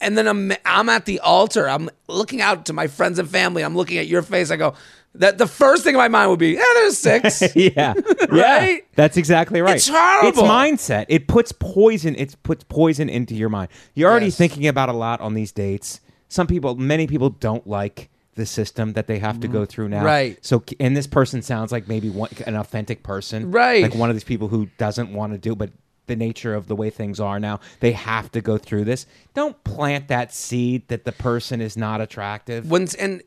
And 0.00 0.16
then 0.16 0.26
I'm 0.26 0.52
I'm 0.64 0.88
at 0.88 1.06
the 1.06 1.20
altar. 1.20 1.68
I'm 1.68 1.90
looking 2.08 2.40
out 2.40 2.66
to 2.66 2.72
my 2.72 2.86
friends 2.86 3.18
and 3.18 3.28
family. 3.28 3.62
I'm 3.62 3.76
looking 3.76 3.98
at 3.98 4.06
your 4.06 4.22
face. 4.22 4.50
I 4.50 4.56
go, 4.56 4.74
that 5.18 5.38
the 5.38 5.46
first 5.46 5.84
thing 5.84 5.94
in 5.94 5.98
my 5.98 6.08
mind 6.08 6.30
would 6.30 6.38
be, 6.38 6.52
"Yeah, 6.52 6.64
there's 6.74 6.98
six. 6.98 7.42
yeah. 7.56 7.94
Right? 8.28 8.76
Yeah. 8.76 8.76
That's 8.94 9.16
exactly 9.16 9.60
right. 9.60 9.76
It's 9.76 9.88
horrible. 9.88 10.28
It's 10.28 10.38
mindset. 10.38 11.06
It 11.08 11.28
puts 11.28 11.52
poison. 11.52 12.14
It 12.16 12.36
puts 12.42 12.64
poison 12.64 13.08
into 13.08 13.34
your 13.34 13.48
mind. 13.48 13.68
You're 13.94 14.10
already 14.10 14.26
Yes. 14.26 14.36
thinking 14.36 14.66
about 14.66 14.88
a 14.88 14.92
lot 14.92 15.20
on 15.20 15.34
these 15.34 15.52
dates. 15.52 16.00
Some 16.28 16.46
people, 16.46 16.74
many 16.74 17.06
people, 17.06 17.30
don't 17.30 17.66
like 17.66 18.10
the 18.34 18.44
system 18.44 18.92
that 18.92 19.06
they 19.06 19.18
have 19.18 19.40
to 19.40 19.48
go 19.48 19.60
mm-hmm. 19.60 19.66
through 19.66 19.88
now. 19.88 20.04
Right. 20.04 20.38
So, 20.44 20.62
and 20.78 20.96
this 20.96 21.06
person 21.06 21.40
sounds 21.40 21.72
like 21.72 21.88
maybe 21.88 22.10
one, 22.10 22.30
an 22.46 22.56
authentic 22.56 23.02
person. 23.02 23.50
Right. 23.50 23.82
Like 23.82 23.94
one 23.94 24.10
of 24.10 24.16
these 24.16 24.24
people 24.24 24.48
who 24.48 24.66
doesn't 24.76 25.12
want 25.12 25.32
to 25.32 25.38
do, 25.38 25.54
but 25.54 25.70
the 26.06 26.16
nature 26.16 26.54
of 26.54 26.66
the 26.68 26.76
way 26.76 26.90
things 26.90 27.18
are 27.20 27.38
now, 27.40 27.60
they 27.80 27.92
have 27.92 28.30
to 28.32 28.40
go 28.40 28.58
through 28.58 28.84
this. 28.84 29.06
Don't 29.34 29.62
plant 29.64 30.08
that 30.08 30.32
seed 30.32 30.88
that 30.88 31.04
the 31.04 31.12
person 31.12 31.60
is 31.60 31.76
not 31.76 32.00
attractive. 32.00 32.70
when 32.70 32.88
and 32.98 33.22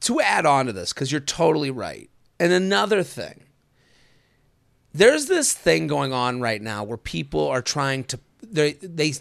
to 0.00 0.20
add 0.20 0.44
on 0.46 0.66
to 0.66 0.72
this 0.72 0.92
because 0.92 1.10
you're 1.10 1.20
totally 1.20 1.70
right 1.70 2.10
and 2.38 2.52
another 2.52 3.02
thing 3.02 3.40
there's 4.92 5.26
this 5.26 5.52
thing 5.52 5.86
going 5.86 6.12
on 6.12 6.40
right 6.40 6.60
now 6.62 6.84
where 6.84 6.96
people 6.96 7.48
are 7.48 7.62
trying 7.62 8.04
to 8.04 8.18
they 8.42 8.72
they 8.74 9.12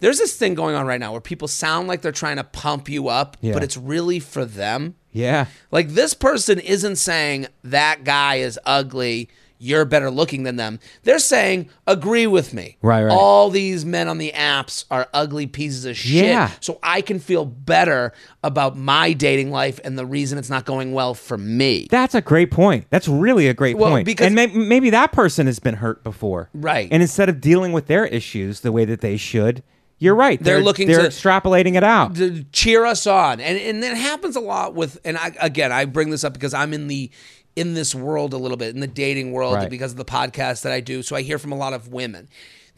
there's 0.00 0.18
this 0.18 0.34
thing 0.36 0.54
going 0.54 0.74
on 0.74 0.86
right 0.86 0.98
now 1.00 1.12
where 1.12 1.20
people 1.20 1.46
sound 1.48 1.86
like 1.86 2.00
they're 2.02 2.10
trying 2.12 2.36
to 2.36 2.44
pump 2.44 2.88
you 2.88 3.08
up 3.08 3.36
Yeah. 3.40 3.52
but 3.52 3.62
it's 3.62 3.76
really 3.76 4.18
for 4.18 4.44
them 4.44 4.94
Yeah. 5.12 5.46
like 5.70 5.90
this 5.90 6.14
person 6.14 6.58
isn't 6.58 6.96
saying 6.96 7.46
that 7.64 8.04
guy 8.04 8.36
is 8.36 8.58
ugly 8.64 9.28
you're 9.64 9.84
better 9.84 10.10
looking 10.10 10.42
than 10.42 10.56
them 10.56 10.80
they're 11.04 11.18
saying 11.20 11.68
agree 11.86 12.26
with 12.26 12.52
me 12.52 12.76
Right, 12.82 13.04
right. 13.04 13.12
all 13.12 13.48
these 13.48 13.84
men 13.84 14.08
on 14.08 14.18
the 14.18 14.32
apps 14.32 14.84
are 14.90 15.08
ugly 15.14 15.46
pieces 15.46 15.84
of 15.84 15.96
shit 15.96 16.24
Yeah. 16.26 16.50
so 16.60 16.78
I 16.82 17.00
can 17.00 17.20
feel 17.20 17.44
better 17.44 18.12
about 18.42 18.76
my 18.76 19.12
dating 19.12 19.50
life 19.52 19.78
and 19.84 19.96
the 19.96 20.04
reason 20.06 20.36
it's 20.38 20.50
not 20.50 20.64
going 20.64 20.92
well 20.92 21.14
for 21.14 21.38
me. 21.38 21.86
That's 21.90 22.14
a 22.16 22.20
great 22.20 22.50
point. 22.50 22.86
That's 22.90 23.06
really 23.06 23.46
a 23.46 23.54
great 23.54 23.76
Well, 23.78 23.90
point. 23.90 24.06
because- 24.06 24.26
and 24.26 24.34
may- 24.34 24.46
maybe 24.48 24.90
that 24.90 25.12
person 25.12 25.46
has 25.46 25.60
been 25.60 25.74
hurt 25.76 26.02
before, 26.02 26.50
Right. 26.52 26.88
And 26.90 27.00
instead 27.02 27.28
of 27.28 27.40
dealing 27.40 27.72
with 27.72 27.86
their 27.86 28.04
issues 28.06 28.60
the 28.60 28.72
way 28.72 28.84
that 28.84 29.00
they 29.00 29.16
should, 29.16 29.62
you're 29.98 30.16
right. 30.16 30.42
They're 30.42 30.60
looking 30.60 30.88
They're 30.88 31.02
to- 31.02 31.08
extrapolating 31.08 31.76
it 31.76 31.84
out. 31.84 32.16
to 32.16 32.42
cheer 32.50 32.84
us 32.84 33.06
on, 33.06 33.40
and 33.40 33.56
and 33.56 33.82
that 33.84 33.96
happens 33.96 34.34
a 34.34 34.40
lot 34.40 34.74
with. 34.74 34.98
And 35.04 35.16
I, 35.16 35.30
again, 35.40 35.70
I 35.70 35.84
bring 35.84 36.10
this 36.10 36.24
up 36.24 36.32
because 36.32 36.52
I'm 36.52 36.72
in 36.74 36.88
the 36.88 37.08
in 37.56 37.74
this 37.74 37.94
world 37.94 38.32
a 38.32 38.36
little 38.38 38.56
bit 38.56 38.74
in 38.74 38.80
the 38.80 38.86
dating 38.86 39.32
world 39.32 39.54
Right. 39.56 39.70
because 39.70 39.92
of 39.92 39.98
the 39.98 40.04
podcast 40.04 40.62
that 40.62 40.72
I 40.72 40.80
do. 40.80 41.02
So 41.02 41.16
I 41.16 41.22
hear 41.22 41.38
from 41.38 41.52
a 41.52 41.56
lot 41.56 41.72
of 41.72 41.88
women 41.88 42.28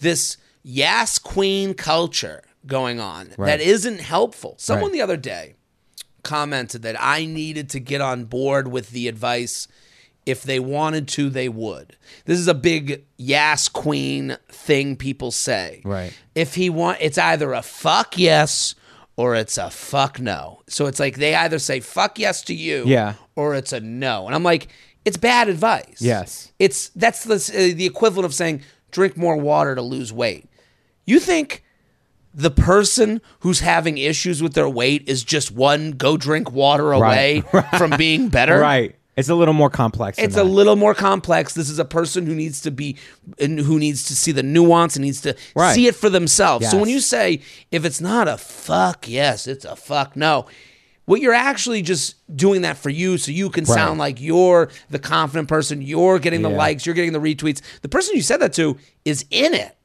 this 0.00 0.36
yes 0.62 1.18
queen 1.18 1.74
culture 1.74 2.42
going 2.66 2.98
on 2.98 3.32
Right. 3.36 3.46
that 3.46 3.60
isn't 3.60 4.00
helpful. 4.00 4.54
Someone 4.58 4.86
Right. 4.90 4.92
the 4.94 5.02
other 5.02 5.16
day 5.16 5.54
commented 6.22 6.82
that 6.82 6.96
I 6.98 7.26
needed 7.26 7.68
to 7.70 7.80
get 7.80 8.00
on 8.00 8.24
board 8.24 8.68
with 8.68 8.90
the 8.90 9.08
advice. 9.08 9.68
If 10.26 10.42
they 10.42 10.58
wanted 10.58 11.06
to, 11.08 11.28
they 11.28 11.50
would. 11.50 11.96
This 12.24 12.38
is 12.38 12.48
a 12.48 12.54
big 12.54 13.04
yes 13.18 13.68
queen 13.68 14.38
thing 14.48 14.96
people 14.96 15.30
say. 15.30 15.82
Right. 15.84 16.14
If 16.34 16.54
he 16.54 16.70
want, 16.70 16.98
it's 17.02 17.18
either 17.18 17.52
a 17.52 17.60
fuck 17.60 18.16
yes 18.16 18.74
or 19.16 19.34
it's 19.34 19.56
a 19.58 19.70
fuck 19.70 20.18
no. 20.20 20.62
So 20.68 20.86
it's 20.86 20.98
like 21.00 21.16
they 21.16 21.34
either 21.34 21.58
say 21.58 21.80
fuck 21.80 22.18
yes 22.18 22.42
to 22.42 22.54
you, 22.54 22.84
Yeah. 22.86 23.14
or 23.36 23.54
it's 23.54 23.72
a 23.72 23.80
no. 23.80 24.26
And 24.26 24.34
I'm 24.34 24.42
like, 24.42 24.68
it's 25.04 25.16
bad 25.16 25.48
advice. 25.48 25.98
Yes. 26.00 26.52
It's 26.58 26.88
that's 26.90 27.24
the 27.24 27.34
uh, 27.34 27.76
the 27.76 27.86
equivalent 27.86 28.24
of 28.26 28.34
saying 28.34 28.62
drink 28.90 29.16
more 29.16 29.36
water 29.36 29.74
to 29.74 29.82
lose 29.82 30.12
weight. 30.12 30.48
You 31.06 31.20
think 31.20 31.62
the 32.32 32.50
person 32.50 33.20
who's 33.40 33.60
having 33.60 33.98
issues 33.98 34.42
with 34.42 34.54
their 34.54 34.68
weight 34.68 35.04
is 35.08 35.22
just 35.22 35.52
one 35.52 35.92
go 35.92 36.16
drink 36.16 36.50
water 36.50 36.92
away 36.92 37.42
from 37.78 37.90
being 37.96 38.28
better? 38.28 38.58
Right. 38.58 38.96
It's 39.16 39.28
a 39.28 39.34
little 39.34 39.54
more 39.54 39.70
complex. 39.70 40.16
than 40.16 40.24
It's 40.26 40.36
a 40.36 40.42
little 40.44 40.74
more 40.76 40.94
complex. 40.94 41.54
This 41.54 41.70
is 41.70 41.78
a 41.78 41.84
person 41.84 42.26
who 42.26 42.34
needs 42.34 42.60
to 42.62 42.70
be, 42.70 42.96
who 43.38 43.78
needs 43.78 44.04
to 44.04 44.16
see 44.16 44.32
the 44.32 44.42
nuance 44.42 44.96
and 44.96 45.04
needs 45.04 45.20
to 45.22 45.36
Right. 45.54 45.74
see 45.74 45.86
it 45.86 45.94
for 45.94 46.10
themselves. 46.10 46.68
So 46.70 46.78
when 46.78 46.88
you 46.88 46.98
say 47.00 47.40
if 47.70 47.84
it's 47.84 48.00
not 48.00 48.26
a 48.26 48.36
fuck 48.36 49.08
yes, 49.08 49.46
it's 49.46 49.64
a 49.64 49.76
fuck 49.76 50.16
no. 50.16 50.46
What 51.06 51.20
you're 51.20 51.34
actually 51.34 51.82
just 51.82 52.14
doing 52.34 52.62
that 52.62 52.78
for 52.78 52.88
you, 52.90 53.18
so 53.18 53.30
you 53.30 53.50
can 53.50 53.64
Right. 53.64 53.74
sound 53.74 53.98
like 53.98 54.20
you're 54.20 54.70
the 54.90 54.98
confident 54.98 55.48
person. 55.48 55.82
You're 55.82 56.18
getting 56.18 56.40
the 56.42 56.50
Yeah. 56.50 56.56
likes. 56.56 56.86
You're 56.86 56.94
getting 56.94 57.12
the 57.12 57.20
retweets. 57.20 57.60
The 57.82 57.88
person 57.90 58.16
you 58.16 58.22
said 58.22 58.40
that 58.40 58.54
to 58.54 58.78
is 59.04 59.26
in 59.30 59.52
it. 59.54 59.76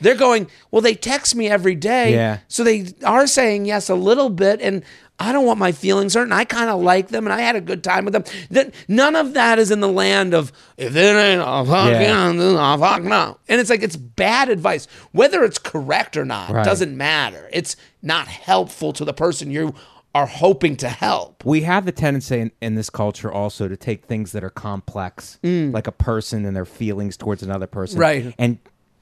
They're 0.00 0.14
going, 0.14 0.46
well, 0.70 0.82
they 0.82 0.94
text 0.94 1.34
me 1.34 1.48
every 1.48 1.74
day. 1.74 2.12
Yeah. 2.12 2.38
So 2.48 2.62
they 2.62 2.92
are 3.02 3.26
saying 3.26 3.64
yes 3.64 3.88
a 3.88 3.94
little 3.94 4.28
bit, 4.28 4.60
and 4.60 4.82
I 5.18 5.32
don't 5.32 5.46
want 5.46 5.58
my 5.58 5.72
feelings 5.72 6.12
hurt, 6.14 6.24
and 6.24 6.34
I 6.34 6.44
kind 6.44 6.68
of 6.68 6.82
like 6.82 7.08
them, 7.08 7.24
and 7.26 7.32
I 7.32 7.40
had 7.40 7.56
a 7.56 7.60
good 7.60 7.82
time 7.82 8.04
with 8.04 8.12
them. 8.12 8.24
That 8.50 8.74
none 8.86 9.16
of 9.16 9.32
that 9.34 9.58
is 9.58 9.70
in 9.70 9.80
the 9.80 9.88
land 9.88 10.34
of 10.34 10.52
if 10.76 10.94
it 10.94 10.98
ain't 10.98 11.40
a 11.40 11.64
fuck 11.64 11.90
Yeah. 11.90 12.74
a 12.74 12.78
fuck 12.78 13.02
no. 13.02 13.38
And 13.48 13.60
it's 13.60 13.70
like 13.70 13.82
it's 13.82 13.96
bad 13.96 14.50
advice, 14.50 14.86
whether 15.12 15.42
it's 15.42 15.58
correct 15.58 16.16
or 16.18 16.24
not 16.26 16.50
Right. 16.50 16.64
doesn't 16.64 16.94
matter. 16.96 17.48
It's 17.52 17.76
not 18.02 18.28
helpful 18.28 18.92
to 18.92 19.04
the 19.06 19.14
person 19.14 19.50
you 19.50 19.74
are 20.14 20.26
hoping 20.26 20.76
to 20.76 20.88
help. 20.88 21.44
we 21.44 21.60
have 21.62 21.84
the 21.84 21.92
tendency 21.92 22.40
in, 22.40 22.50
in 22.62 22.74
this 22.74 22.88
culture 22.88 23.30
also 23.30 23.68
to 23.68 23.76
take 23.76 24.04
things 24.06 24.32
that 24.32 24.42
are 24.42 24.48
complex, 24.50 25.38
like 25.42 25.86
a 25.86 25.92
person 25.92 26.44
and 26.46 26.56
their 26.56 26.64
feelings 26.64 27.16
towards 27.18 27.42
another 27.42 27.66
person, 27.66 27.98
Mm. 27.98 28.02
Right. 28.02 28.34
and 28.38 28.58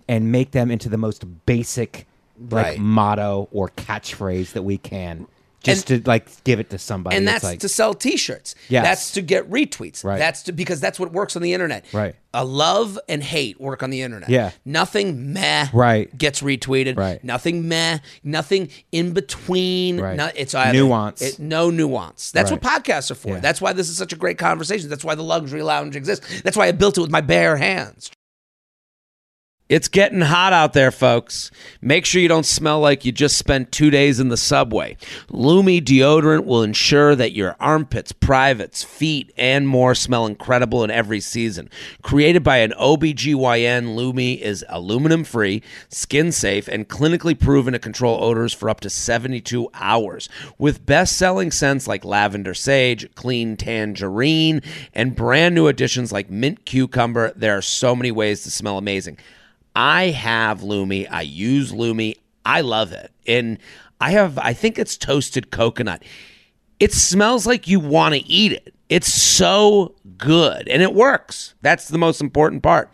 and 0.09 0.31
make 0.31 0.51
them 0.51 0.71
into 0.71 0.89
the 0.89 0.99
most 0.99 1.25
basic 1.47 2.07
like 2.51 2.65
Right. 2.67 2.79
motto 2.79 3.49
or 3.53 3.69
catchphrase 3.71 4.53
that 4.53 4.63
we 4.65 4.77
can, 4.77 5.27
just 5.65 5.87
to 5.89 6.03
like 6.05 6.45
give 6.45 6.61
it 6.61 6.71
to 6.71 6.79
somebody. 6.79 7.17
and 7.17 7.27
that's 7.27 7.45
like, 7.45 7.61
to 7.61 7.69
sell 7.69 7.95
T-shirts. 7.95 8.55
Yeah, 8.69 8.83
That's 8.83 9.13
to 9.13 9.23
get 9.23 9.51
retweets. 9.51 10.05
Right. 10.05 10.19
That's 10.19 10.45
to 10.45 10.53
because 10.53 10.81
that's 10.81 11.01
what 11.01 11.13
works 11.13 11.37
on 11.37 11.43
the 11.43 11.53
internet. 11.53 11.85
Right. 11.93 12.15
A 12.33 12.45
love 12.45 12.99
and 13.09 13.23
hate 13.23 13.61
work 13.61 13.83
on 13.83 13.91
the 13.91 14.03
internet. 14.03 14.29
Yeah. 14.29 14.51
Nothing 14.65 15.33
meh. 15.33 15.69
Right. 15.73 16.17
Gets 16.17 16.43
retweeted. 16.43 16.97
Right. 16.97 17.23
Nothing 17.23 17.69
meh. 17.69 17.99
Nothing 18.23 18.71
in 18.93 19.13
between. 19.13 20.01
Right. 20.01 20.17
No, 20.17 20.31
it's 20.35 20.55
either 20.55 20.73
Nuance. 20.79 21.23
It, 21.23 21.39
no 21.39 21.71
nuance. 21.71 22.33
That's 22.33 22.51
Right. 22.51 22.63
what 22.63 22.83
podcasts 22.85 23.11
are 23.11 23.15
for. 23.15 23.29
Yeah. 23.35 23.41
That's 23.41 23.61
why 23.61 23.73
this 23.73 23.89
is 23.89 23.97
such 23.97 24.13
a 24.13 24.17
great 24.17 24.39
conversation. 24.39 24.89
That's 24.89 25.05
why 25.05 25.15
the 25.15 25.23
luxury 25.23 25.63
lounge 25.63 25.95
exists. 25.97 26.43
That's 26.43 26.57
why 26.57 26.67
I 26.67 26.73
built 26.73 26.99
it 26.99 27.03
with 27.03 27.11
my 27.11 27.21
bare 27.21 27.57
hands. 27.57 28.11
It's 29.71 29.89
getting 29.89 30.21
hot 30.21 30.53
out 30.53 30.75
there, 30.75 30.91
folks. 30.91 31.51
Make 31.81 32.05
sure 32.05 32.21
you 32.21 32.29
don't 32.29 32.45
smell 32.45 32.81
like 32.81 33.07
you 33.07 33.13
just 33.13 33.39
spent 33.39 33.73
two 33.73 33.89
days 33.89 34.21
in 34.21 34.29
the 34.29 34.37
subway. 34.37 34.99
Lume 35.31 35.81
deodorant 35.81 36.45
will 36.45 36.63
ensure 36.63 37.17
that 37.17 37.33
your 37.33 37.57
armpits, 37.59 38.13
privates, 38.13 38.85
feet, 38.85 39.33
and 39.39 39.67
more 39.67 39.95
smell 39.95 40.27
incredible 40.27 40.85
in 40.85 40.91
every 40.91 41.19
season. 41.19 41.71
Created 42.03 42.43
by 42.43 42.59
an 42.59 42.75
OBGYN, 42.79 43.97
Lume 43.97 44.39
is 44.39 44.67
aluminum 44.69 45.25
free, 45.25 45.63
skin 45.89 46.31
safe, 46.31 46.69
and 46.69 46.87
clinically 46.87 47.39
proven 47.39 47.73
to 47.73 47.79
control 47.79 48.23
odors 48.23 48.53
for 48.53 48.69
up 48.69 48.81
to 48.81 48.91
72 48.91 49.71
hours. 49.73 50.29
With 50.59 50.85
best 50.85 51.17
selling 51.17 51.51
scents 51.51 51.89
like 51.89 52.05
lavender 52.05 52.53
sage, 52.53 53.09
clean 53.15 53.57
tangerine, 53.57 54.61
and 54.93 55.17
brand 55.17 55.55
new 55.55 55.69
additions 55.69 56.13
like 56.13 56.29
mint 56.29 56.67
cucumber, 56.67 57.33
there 57.35 57.57
are 57.57 57.63
so 57.63 57.97
many 57.97 58.11
ways 58.11 58.43
to 58.43 58.51
smell 58.51 58.77
amazing. 58.77 59.17
I 59.75 60.07
have 60.07 60.63
Lume. 60.63 61.07
I 61.11 61.23
use 61.23 61.73
Lume. 61.73 62.15
I 62.45 62.61
love 62.61 62.93
it. 62.93 63.11
And 63.27 63.59
I 64.01 64.11
have, 64.11 64.39
I 64.39 64.53
think 64.53 64.79
it's 64.79 64.97
toasted 64.97 65.51
coconut. 65.51 66.03
It 66.81 66.93
smells 66.93 67.47
like 67.47 67.69
you 67.69 67.81
want 67.81 68.15
to 68.15 68.21
eat 68.27 68.53
it. 68.53 68.75
It's 68.89 69.13
so 69.13 69.95
good 70.19 70.69
and 70.69 70.83
it 70.83 70.95
works. 70.95 71.55
That's 71.63 71.89
the 71.89 71.99
most 71.99 72.21
important 72.21 72.63
part. 72.63 72.91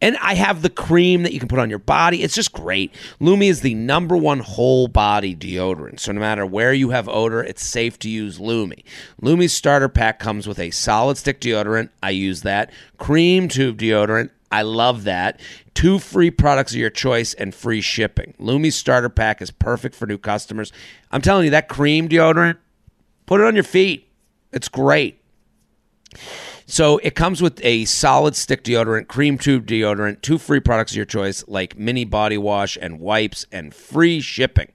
And 0.00 0.18
I 0.18 0.34
have 0.34 0.60
the 0.60 0.68
cream 0.68 1.22
that 1.22 1.32
you 1.32 1.38
can 1.38 1.48
put 1.48 1.58
on 1.58 1.70
your 1.70 1.78
body. 1.78 2.22
It's 2.22 2.34
just 2.34 2.52
great. 2.52 2.92
Lume 3.20 3.42
is 3.42 3.62
the 3.62 3.74
number 3.74 4.16
one 4.16 4.40
whole 4.40 4.86
body 4.86 5.34
deodorant. 5.34 5.98
So 5.98 6.12
no 6.12 6.20
matter 6.20 6.44
where 6.44 6.74
you 6.74 6.90
have 6.90 7.08
odor, 7.08 7.42
it's 7.42 7.64
safe 7.64 7.98
to 8.00 8.10
use 8.10 8.38
Lume. 8.38 8.74
Lume's 9.22 9.54
starter 9.54 9.88
pack 9.88 10.18
comes 10.18 10.46
with 10.46 10.58
a 10.58 10.70
solid 10.72 11.16
stick 11.16 11.40
deodorant. 11.40 11.88
I 12.02 12.10
use 12.10 12.42
that. 12.42 12.70
Cream 12.98 13.48
tube 13.48 13.78
deodorant. 13.78 14.28
I 14.54 14.62
love 14.62 15.02
that. 15.04 15.40
Two 15.74 15.98
free 15.98 16.30
products 16.30 16.70
of 16.72 16.78
your 16.78 16.88
choice 16.88 17.34
and 17.34 17.52
free 17.52 17.80
shipping. 17.80 18.34
Lume's 18.38 18.76
starter 18.76 19.08
pack 19.08 19.42
is 19.42 19.50
perfect 19.50 19.96
for 19.96 20.06
new 20.06 20.16
customers. 20.16 20.72
I'm 21.10 21.20
telling 21.20 21.46
you, 21.46 21.50
that 21.50 21.68
cream 21.68 22.08
deodorant, 22.08 22.58
put 23.26 23.40
it 23.40 23.46
on 23.48 23.56
your 23.56 23.64
feet. 23.64 24.08
It's 24.52 24.68
great. 24.68 25.20
So 26.66 26.98
it 26.98 27.16
comes 27.16 27.42
with 27.42 27.60
a 27.64 27.84
solid 27.86 28.36
stick 28.36 28.62
deodorant, 28.62 29.08
cream 29.08 29.38
tube 29.38 29.66
deodorant, 29.66 30.22
two 30.22 30.38
free 30.38 30.60
products 30.60 30.92
of 30.92 30.96
your 30.96 31.04
choice 31.04 31.42
like 31.48 31.76
mini 31.76 32.04
body 32.04 32.38
wash 32.38 32.78
and 32.80 33.00
wipes, 33.00 33.46
and 33.50 33.74
free 33.74 34.20
shipping. 34.20 34.70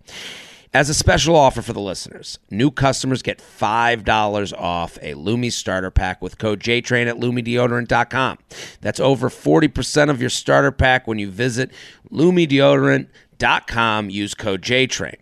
As 0.72 0.88
a 0.88 0.94
special 0.94 1.36
offer 1.36 1.64
for 1.64 1.74
the 1.74 1.80
listeners, 1.80 2.38
new 2.52 2.70
customers 2.70 3.24
get 3.24 3.40
$5 3.40 4.54
off 4.56 5.00
a 5.02 5.16
Lume 5.16 5.50
starter 5.50 5.90
pack 5.90 6.22
with 6.22 6.38
code 6.38 6.60
JTRAIN 6.60 7.08
at 7.08 7.16
LumeDeodorant.com. 7.16 8.38
That's 8.80 9.00
over 9.00 9.30
40% 9.30 10.12
of 10.12 10.22
your 10.22 10.30
starter 10.30 10.72
pack 10.72 11.08
when 11.08 11.18
you 11.18 11.32
visit 11.32 11.72
LumeDeodorant.com. 12.12 14.12
Use 14.12 14.36
code 14.36 14.62
JTRAIN. 14.62 15.16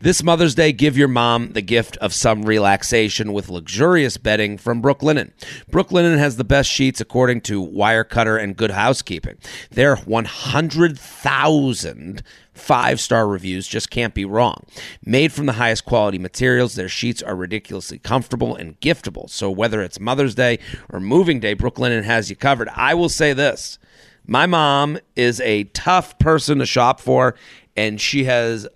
This 0.00 0.22
Mother's 0.22 0.54
Day, 0.54 0.70
give 0.70 0.96
your 0.96 1.08
mom 1.08 1.54
the 1.54 1.60
gift 1.60 1.96
of 1.96 2.14
some 2.14 2.42
relaxation 2.42 3.32
with 3.32 3.48
luxurious 3.48 4.16
bedding 4.16 4.56
from 4.56 4.80
Brooklinen. 4.80 5.32
Brooklinen 5.72 6.18
has 6.18 6.36
the 6.36 6.44
best 6.44 6.70
sheets 6.70 7.00
according 7.00 7.40
to 7.40 7.66
Wirecutter 7.66 8.40
and 8.40 8.56
Good 8.56 8.70
Housekeeping. 8.70 9.38
Their 9.72 9.96
100,000 9.96 12.22
five 12.54 13.00
star 13.00 13.26
reviews 13.26 13.66
just 13.66 13.90
can't 13.90 14.14
be 14.14 14.24
wrong. 14.24 14.64
Made 15.04 15.32
from 15.32 15.46
the 15.46 15.54
highest 15.54 15.84
quality 15.84 16.18
materials, 16.18 16.76
their 16.76 16.88
sheets 16.88 17.20
are 17.20 17.34
ridiculously 17.34 17.98
comfortable 17.98 18.54
and 18.54 18.78
giftable. 18.78 19.28
So 19.28 19.50
whether 19.50 19.82
it's 19.82 19.98
Mother's 19.98 20.36
Day 20.36 20.60
or 20.90 21.00
moving 21.00 21.40
day, 21.40 21.56
Brooklinen 21.56 22.04
has 22.04 22.30
you 22.30 22.36
covered. 22.36 22.68
I 22.76 22.94
will 22.94 23.08
say 23.08 23.32
this 23.32 23.80
my 24.28 24.46
mom 24.46 24.98
is 25.16 25.40
a 25.40 25.64
tough 25.64 26.16
person 26.20 26.58
to 26.58 26.66
shop 26.66 27.00
for, 27.00 27.34
and 27.76 28.00
she 28.00 28.24
has 28.24 28.68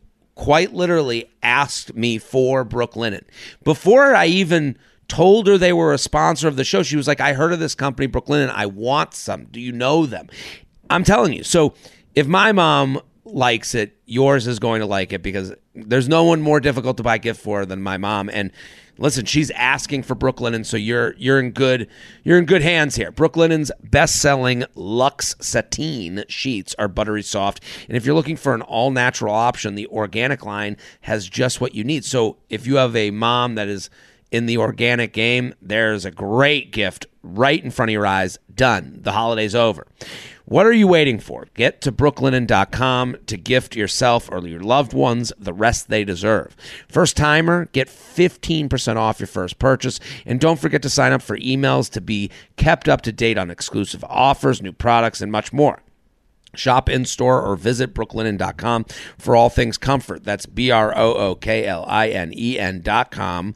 quite 0.42 0.74
literally 0.74 1.30
asked 1.44 1.94
me 1.94 2.18
for 2.18 2.64
Brooklinen. 2.64 3.22
Before 3.62 4.12
I 4.12 4.26
even 4.26 4.76
told 5.06 5.46
her 5.46 5.56
they 5.56 5.72
were 5.72 5.92
a 5.92 5.98
sponsor 5.98 6.48
of 6.48 6.56
the 6.56 6.64
show, 6.64 6.82
she 6.82 6.96
was 6.96 7.06
like, 7.06 7.20
I 7.20 7.32
heard 7.32 7.52
of 7.52 7.60
this 7.60 7.76
company, 7.76 8.08
Brooklinen. 8.08 8.50
I 8.50 8.66
want 8.66 9.14
some. 9.14 9.44
Do 9.44 9.60
you 9.60 9.70
know 9.70 10.04
them? 10.04 10.28
I'm 10.90 11.04
telling 11.04 11.32
you. 11.32 11.44
So 11.44 11.74
if 12.16 12.26
my 12.26 12.50
mom 12.50 13.00
likes 13.24 13.76
it, 13.76 13.96
yours 14.04 14.48
is 14.48 14.58
going 14.58 14.80
to 14.80 14.86
like 14.86 15.12
it 15.12 15.22
because 15.22 15.54
there's 15.76 16.08
no 16.08 16.24
one 16.24 16.42
more 16.42 16.58
difficult 16.58 16.96
to 16.96 17.04
buy 17.04 17.14
a 17.14 17.20
gift 17.20 17.40
for 17.40 17.64
than 17.64 17.80
my 17.80 17.96
mom. 17.96 18.28
And 18.28 18.50
listen, 18.98 19.24
she's 19.24 19.50
asking 19.52 20.02
for 20.02 20.14
Brooklinen, 20.14 20.64
so 20.64 20.76
you're 20.76 21.14
you're 21.16 21.40
in 21.40 21.50
good 21.50 21.88
you're 22.24 22.38
in 22.38 22.44
good 22.44 22.62
hands 22.62 22.96
here. 22.96 23.12
Brooklinen's 23.12 23.70
best-selling 23.82 24.64
Lux 24.74 25.34
Sateen 25.40 26.24
sheets 26.28 26.74
are 26.78 26.88
buttery 26.88 27.22
soft, 27.22 27.62
and 27.88 27.96
if 27.96 28.04
you're 28.04 28.14
looking 28.14 28.36
for 28.36 28.54
an 28.54 28.62
all-natural 28.62 29.34
option, 29.34 29.74
the 29.74 29.86
organic 29.88 30.44
line 30.44 30.76
has 31.02 31.28
just 31.28 31.60
what 31.60 31.74
you 31.74 31.84
need. 31.84 32.04
So 32.04 32.38
if 32.48 32.66
you 32.66 32.76
have 32.76 32.94
a 32.96 33.10
mom 33.10 33.54
that 33.56 33.68
is 33.68 33.90
in 34.30 34.46
the 34.46 34.56
organic 34.56 35.12
game, 35.12 35.54
there's 35.60 36.04
a 36.04 36.10
great 36.10 36.72
gift 36.72 37.06
right 37.22 37.62
in 37.62 37.70
front 37.70 37.90
of 37.90 37.92
your 37.92 38.06
eyes. 38.06 38.38
Done. 38.54 38.98
The 39.02 39.12
holiday's 39.12 39.54
over. 39.54 39.86
What 40.52 40.66
are 40.66 40.72
you 40.72 40.86
waiting 40.86 41.18
for? 41.18 41.46
Get 41.54 41.80
to 41.80 41.90
brooklinen.com 41.90 43.16
to 43.24 43.36
gift 43.38 43.74
yourself 43.74 44.28
or 44.30 44.46
your 44.46 44.60
loved 44.60 44.92
ones 44.92 45.32
the 45.38 45.54
rest 45.54 45.88
they 45.88 46.04
deserve. 46.04 46.54
First 46.86 47.16
timer, 47.16 47.70
get 47.72 47.88
15% 47.88 48.96
off 48.96 49.18
your 49.18 49.28
first 49.28 49.58
purchase. 49.58 49.98
And 50.26 50.38
don't 50.38 50.60
forget 50.60 50.82
to 50.82 50.90
sign 50.90 51.12
up 51.12 51.22
for 51.22 51.38
emails 51.38 51.90
to 51.92 52.02
be 52.02 52.30
kept 52.56 52.86
up 52.86 53.00
to 53.00 53.12
date 53.12 53.38
on 53.38 53.50
exclusive 53.50 54.04
offers, 54.10 54.60
new 54.60 54.72
products, 54.72 55.22
and 55.22 55.32
much 55.32 55.54
more. 55.54 55.82
Shop 56.54 56.90
in 56.90 57.06
store 57.06 57.40
or 57.40 57.56
visit 57.56 57.94
brooklinen.com 57.94 58.84
for 59.16 59.34
all 59.34 59.48
things 59.48 59.78
comfort. 59.78 60.22
That's 60.22 60.44
B 60.44 60.70
R 60.70 60.92
O 60.94 61.14
O 61.14 61.34
K 61.34 61.64
L 61.64 61.86
I 61.88 62.10
N 62.10 62.30
E 62.36 62.58
N.com 62.58 63.54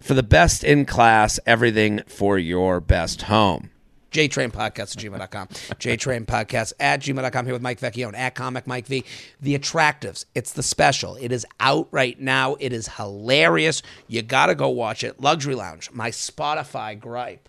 for 0.00 0.14
the 0.14 0.22
best 0.22 0.64
in 0.64 0.86
class, 0.86 1.38
everything 1.44 2.00
for 2.06 2.38
your 2.38 2.80
best 2.80 3.20
home. 3.24 3.68
JTrain 4.10 4.50
Podcast 4.50 4.96
at 4.96 5.02
gmail.com. 5.02 5.48
JTrain 5.48 6.26
Podcast 6.26 6.72
at 6.80 7.00
gmail.com. 7.00 7.44
Here 7.44 7.54
with 7.54 7.62
Mike 7.62 7.80
Vecchione 7.80 8.16
at 8.16 8.34
Comic 8.34 8.66
Mike 8.66 8.86
V. 8.86 9.04
The 9.40 9.58
Attractives. 9.58 10.24
It's 10.34 10.52
the 10.52 10.62
special. 10.62 11.16
It 11.16 11.32
is 11.32 11.46
out 11.60 11.88
right 11.90 12.18
now. 12.20 12.56
It 12.60 12.72
is 12.72 12.88
hilarious. 12.88 13.82
You 14.06 14.22
got 14.22 14.46
to 14.46 14.54
go 14.54 14.68
watch 14.68 15.04
it. 15.04 15.20
Luxury 15.20 15.54
Lounge. 15.54 15.90
My 15.92 16.10
Spotify 16.10 16.98
gripe. 16.98 17.48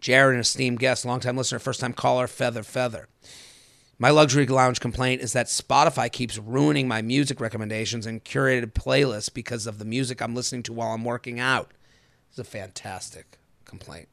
Jared, 0.00 0.34
an 0.34 0.40
esteemed 0.40 0.78
guest, 0.78 1.04
longtime 1.04 1.36
listener, 1.36 1.58
first 1.58 1.80
time 1.80 1.92
caller, 1.92 2.26
Feather 2.26 2.62
Feather. 2.62 3.08
My 3.98 4.10
luxury 4.10 4.46
lounge 4.46 4.80
complaint 4.80 5.22
is 5.22 5.32
that 5.32 5.46
Spotify 5.46 6.10
keeps 6.10 6.38
ruining 6.38 6.88
my 6.88 7.02
music 7.02 7.40
recommendations 7.40 8.04
and 8.06 8.24
curated 8.24 8.72
playlists 8.72 9.32
because 9.32 9.66
of 9.66 9.78
the 9.78 9.84
music 9.84 10.20
I'm 10.20 10.34
listening 10.34 10.64
to 10.64 10.72
while 10.72 10.92
I'm 10.92 11.04
working 11.04 11.38
out. 11.38 11.72
It's 12.30 12.38
a 12.38 12.44
fantastic 12.44 13.38
complaint. 13.64 14.08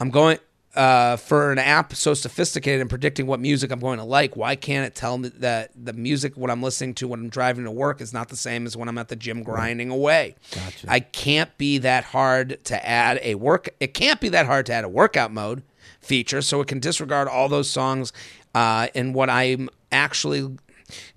I'm 0.00 0.10
going 0.10 0.38
uh, 0.74 1.16
for 1.16 1.52
an 1.52 1.58
app 1.58 1.94
so 1.94 2.14
sophisticated 2.14 2.80
in 2.80 2.88
predicting 2.88 3.26
what 3.26 3.40
music 3.40 3.70
I'm 3.70 3.78
going 3.78 3.98
to 3.98 4.04
like. 4.04 4.36
Why 4.36 4.56
can't 4.56 4.86
it 4.86 4.94
tell 4.94 5.18
me 5.18 5.28
that 5.36 5.70
the 5.76 5.92
music 5.92 6.36
what 6.36 6.50
I'm 6.50 6.62
listening 6.62 6.94
to 6.94 7.08
when 7.08 7.20
I'm 7.20 7.28
driving 7.28 7.64
to 7.64 7.70
work 7.70 8.00
is 8.00 8.12
not 8.12 8.28
the 8.28 8.36
same 8.36 8.66
as 8.66 8.76
when 8.76 8.88
I'm 8.88 8.98
at 8.98 9.08
the 9.08 9.16
gym 9.16 9.42
grinding 9.42 9.90
away? 9.90 10.34
Gotcha. 10.50 10.86
I 10.88 11.00
can't 11.00 11.56
be 11.58 11.78
that 11.78 12.04
hard 12.04 12.64
to 12.64 12.86
add 12.86 13.20
a 13.22 13.36
work. 13.36 13.68
It 13.78 13.94
can't 13.94 14.20
be 14.20 14.28
that 14.30 14.46
hard 14.46 14.66
to 14.66 14.72
add 14.72 14.84
a 14.84 14.88
workout 14.88 15.32
mode 15.32 15.62
feature, 16.00 16.42
so 16.42 16.60
it 16.60 16.68
can 16.68 16.80
disregard 16.80 17.28
all 17.28 17.48
those 17.48 17.70
songs 17.70 18.12
uh, 18.54 18.88
in 18.94 19.12
what 19.12 19.30
I'm 19.30 19.68
actually 19.92 20.56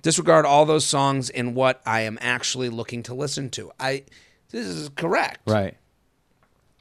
disregard 0.02 0.46
all 0.46 0.66
those 0.66 0.86
songs 0.86 1.30
in 1.30 1.54
what 1.54 1.82
I 1.86 2.02
am 2.02 2.18
actually 2.22 2.70
looking 2.70 3.04
to 3.04 3.14
listen 3.14 3.50
to. 3.52 3.72
I 3.80 4.04
this 4.52 4.66
is 4.66 4.90
correct. 4.90 5.42
Right. 5.46 5.78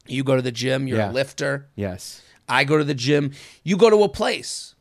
You 0.09 0.25
go 0.25 0.37
to 0.37 0.43
the 0.43 0.53
gym, 0.53 0.87
you're 0.89 0.99
Yeah. 0.99 1.11
a 1.11 1.13
lifter. 1.13 1.69
Yes. 1.77 2.23
I 2.49 2.65
go 2.65 2.79
to 2.79 2.85
the 2.85 2.95
gym. 2.95 3.33
You 3.65 3.77
go 3.77 3.91
to 3.91 4.03
a 4.05 4.09
place. 4.09 4.75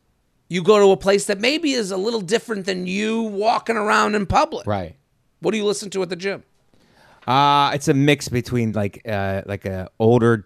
You 0.49 0.61
go 0.61 0.79
to 0.79 0.91
a 0.91 0.97
place 0.97 1.25
that 1.25 1.39
maybe 1.39 1.71
is 1.73 1.89
a 1.91 1.97
little 1.97 2.21
different 2.21 2.65
than 2.65 2.85
you 2.87 3.21
walking 3.23 3.75
around 3.77 4.13
in 4.15 4.25
public. 4.27 4.67
Right. 4.67 4.95
What 5.39 5.51
do 5.51 5.57
you 5.57 5.65
listen 5.65 5.89
to 5.91 6.01
at 6.03 6.09
the 6.09 6.15
gym? 6.15 6.43
Uh 7.27 7.71
it's 7.73 7.87
a 7.87 7.93
mix 7.93 8.29
between 8.29 8.71
like 8.73 9.01
uh 9.09 9.41
like 9.45 9.65
a 9.65 9.89
older 9.99 10.45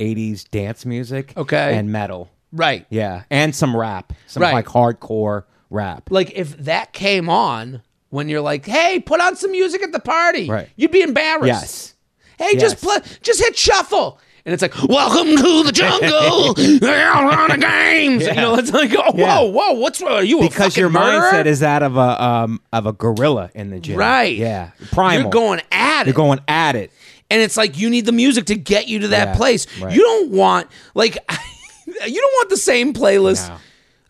80s 0.00 0.44
dance 0.50 0.86
music 0.86 1.34
Okay. 1.36 1.76
and 1.76 1.92
metal. 1.92 2.30
Right. 2.52 2.86
Yeah, 2.88 3.24
and 3.30 3.54
some 3.54 3.76
rap. 3.76 4.12
Some 4.26 4.42
Right. 4.42 4.54
like 4.54 4.66
hardcore 4.66 5.44
rap. 5.70 6.08
Like 6.10 6.32
if 6.34 6.56
that 6.58 6.92
came 6.92 7.28
on 7.28 7.82
when 8.10 8.28
you're 8.28 8.40
like, 8.40 8.64
"Hey, 8.64 9.00
put 9.00 9.20
on 9.20 9.36
some 9.36 9.50
music 9.50 9.82
at 9.82 9.92
the 9.92 9.98
party." 10.00 10.48
Right. 10.48 10.68
You'd 10.76 10.92
be 10.92 11.02
embarrassed. 11.02 11.46
Yes. 11.46 11.93
Hey, 12.38 12.54
just 12.56 12.82
Yes. 12.82 12.84
play, 12.84 13.18
just 13.22 13.40
hit 13.40 13.56
shuffle. 13.56 14.18
And 14.46 14.52
it's 14.52 14.60
like, 14.60 14.74
welcome 14.88 15.36
to 15.36 15.62
the 15.62 15.72
jungle. 15.72 16.54
We're 16.86 17.10
on 17.12 17.48
the 17.48 17.56
games. 17.56 18.26
You 18.26 18.34
know, 18.34 18.56
it's 18.56 18.70
like, 18.72 18.92
oh, 18.94 19.12
Yeah. 19.14 19.38
whoa, 19.40 19.44
whoa, 19.50 19.72
what's 19.72 20.02
wrong? 20.02 20.12
Are 20.12 20.22
you 20.22 20.40
Because 20.40 20.76
your 20.76 20.90
murderer? 20.90 21.30
mindset 21.32 21.46
is 21.46 21.60
that 21.60 21.82
of 21.82 21.96
a 21.96 22.22
um 22.22 22.60
of 22.72 22.84
a 22.86 22.92
gorilla 22.92 23.50
in 23.54 23.70
the 23.70 23.80
gym. 23.80 23.96
right. 23.98 24.36
Yeah. 24.36 24.70
Primal. 24.92 25.22
You're 25.22 25.30
going 25.30 25.62
at 25.72 26.02
it. 26.02 26.06
You're 26.08 26.14
going 26.14 26.40
at 26.46 26.76
it. 26.76 26.90
and 27.30 27.40
it's 27.40 27.56
like 27.56 27.78
you 27.78 27.88
need 27.88 28.04
the 28.04 28.12
music 28.12 28.44
to 28.46 28.54
get 28.54 28.86
you 28.86 28.98
to 28.98 29.08
that 29.08 29.28
Yeah, 29.28 29.36
place. 29.36 29.66
right. 29.80 29.94
You 29.94 30.02
don't 30.02 30.30
want 30.30 30.66
like 30.94 31.14
you 31.86 32.20
don't 32.20 32.32
want 32.34 32.50
the 32.50 32.58
same 32.58 32.92
playlist. 32.92 33.48
No. 33.48 33.56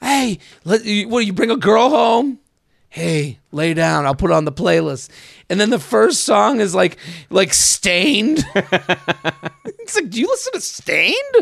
Hey, 0.03 0.39
let 0.65 0.83
what? 1.09 1.25
You 1.25 1.33
bring 1.33 1.53
a 1.53 1.57
girl 1.57 1.91
home. 1.91 2.39
Hey, 2.95 3.41
lay 3.51 3.75
down. 3.75 4.07
I'll 4.07 4.15
put 4.15 4.31
on 4.31 4.45
the 4.45 4.53
playlist, 4.53 5.11
and 5.51 5.59
then 5.59 5.71
the 5.71 5.81
first 5.81 6.23
song 6.23 6.61
is 6.61 6.77
like 6.77 6.97
like 7.29 7.53
Staind. 7.53 8.39
it's 8.55 9.97
like, 9.97 10.11
do 10.11 10.21
you 10.21 10.29
listen 10.29 10.53
to 10.53 10.61
Staind? 10.61 11.35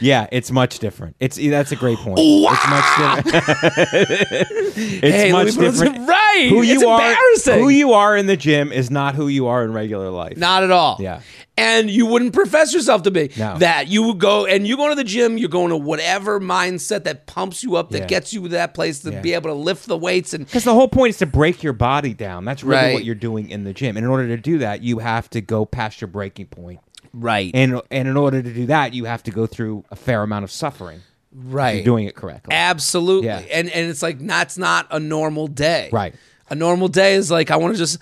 Yeah, 0.00 0.26
it's 0.32 0.50
much 0.50 0.78
different. 0.78 1.16
It's 1.20 1.36
that's 1.36 1.72
a 1.72 1.76
great 1.76 1.98
point. 1.98 2.18
It's 2.20 2.68
much 2.68 3.24
different. 3.32 3.86
it's 4.76 5.00
hey, 5.16 5.32
much 5.32 5.46
me 5.48 5.52
put 5.56 5.66
on 5.66 5.72
some- 5.74 5.84
different. 5.86 6.08
right? 6.08 6.46
Who 6.50 6.62
it's 6.62 6.68
you 6.70 6.88
are, 6.88 7.00
embarrassing. 7.00 7.58
who 7.60 7.68
you 7.68 7.92
are 7.92 8.16
in 8.16 8.26
the 8.26 8.36
gym 8.36 8.72
is 8.72 8.90
not 8.90 9.14
who 9.14 9.28
you 9.28 9.46
are 9.46 9.64
in 9.64 9.72
regular 9.72 10.10
life. 10.10 10.36
Not 10.36 10.62
at 10.62 10.70
all. 10.70 10.96
Yeah. 11.00 11.20
And 11.58 11.88
you 11.90 12.04
wouldn't 12.04 12.34
profess 12.34 12.74
yourself 12.74 13.02
to 13.04 13.10
be 13.10 13.30
No. 13.38 13.56
that. 13.58 13.88
You 13.88 14.02
would 14.02 14.18
go 14.18 14.44
and 14.44 14.66
you 14.66 14.76
go 14.76 14.90
to 14.90 14.94
the 14.94 15.04
gym, 15.04 15.38
you're 15.38 15.48
going 15.48 15.70
to 15.70 15.76
whatever 15.78 16.38
mindset 16.38 17.04
that 17.04 17.26
pumps 17.26 17.62
you 17.64 17.76
up, 17.76 17.90
that 17.92 18.00
Yeah. 18.00 18.06
gets 18.06 18.34
you 18.34 18.42
to 18.42 18.48
that 18.50 18.74
place 18.74 18.98
to 19.00 19.10
Yeah. 19.10 19.20
be 19.22 19.32
able 19.32 19.48
to 19.48 19.54
lift 19.54 19.86
the 19.86 19.96
weights 19.96 20.34
and 20.34 20.44
Because 20.44 20.64
the 20.64 20.74
whole 20.74 20.88
point 20.88 21.10
is 21.10 21.16
to 21.18 21.26
break 21.26 21.62
your 21.62 21.72
body 21.72 22.12
down. 22.12 22.44
That's 22.44 22.62
really 22.62 22.76
Right. 22.82 22.92
what 22.94 23.04
you're 23.06 23.14
doing 23.14 23.48
in 23.48 23.64
the 23.64 23.72
gym. 23.72 23.96
And 23.96 24.04
in 24.04 24.10
order 24.10 24.28
to 24.28 24.36
do 24.36 24.58
that, 24.58 24.82
you 24.82 24.98
have 24.98 25.30
to 25.30 25.40
go 25.40 25.64
past 25.64 26.02
your 26.02 26.08
breaking 26.08 26.46
point. 26.46 26.80
Right. 27.16 27.50
And 27.54 27.80
and 27.90 28.06
in 28.08 28.16
order 28.16 28.42
to 28.42 28.52
do 28.52 28.66
that, 28.66 28.94
you 28.94 29.04
have 29.06 29.22
to 29.24 29.30
go 29.30 29.46
through 29.46 29.84
a 29.90 29.96
fair 29.96 30.22
amount 30.22 30.44
of 30.44 30.50
suffering. 30.50 31.00
right. 31.34 31.76
You're 31.76 31.84
doing 31.84 32.06
it 32.06 32.14
correctly. 32.14 32.54
Absolutely. 32.54 33.26
Yeah. 33.28 33.38
And 33.52 33.68
and 33.70 33.88
it's 33.90 34.02
like 34.02 34.18
that's 34.20 34.56
not 34.58 34.86
a 34.90 35.00
normal 35.00 35.48
day. 35.48 35.88
Right. 35.92 36.14
A 36.48 36.54
normal 36.54 36.88
day 36.88 37.14
is 37.14 37.30
like 37.30 37.50
I 37.50 37.56
want 37.56 37.74
to 37.74 37.78
just 37.78 37.98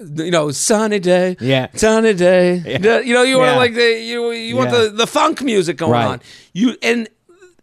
you 0.00 0.30
know, 0.32 0.50
sunny 0.50 0.98
day. 0.98 1.36
Yeah. 1.40 1.68
Sunny 1.74 2.12
day. 2.12 2.56
Yeah. 2.80 2.98
You 3.00 3.14
know, 3.14 3.22
you 3.22 3.38
want 3.38 3.52
Yeah. 3.52 3.56
like 3.56 3.74
the 3.74 4.00
you 4.02 4.30
you 4.32 4.56
want 4.56 4.70
Yeah. 4.70 4.78
the, 4.84 4.88
the 4.90 5.06
funk 5.06 5.42
music 5.42 5.76
going 5.76 5.92
Right. 5.92 6.04
on. 6.06 6.20
You 6.52 6.76
and 6.82 7.08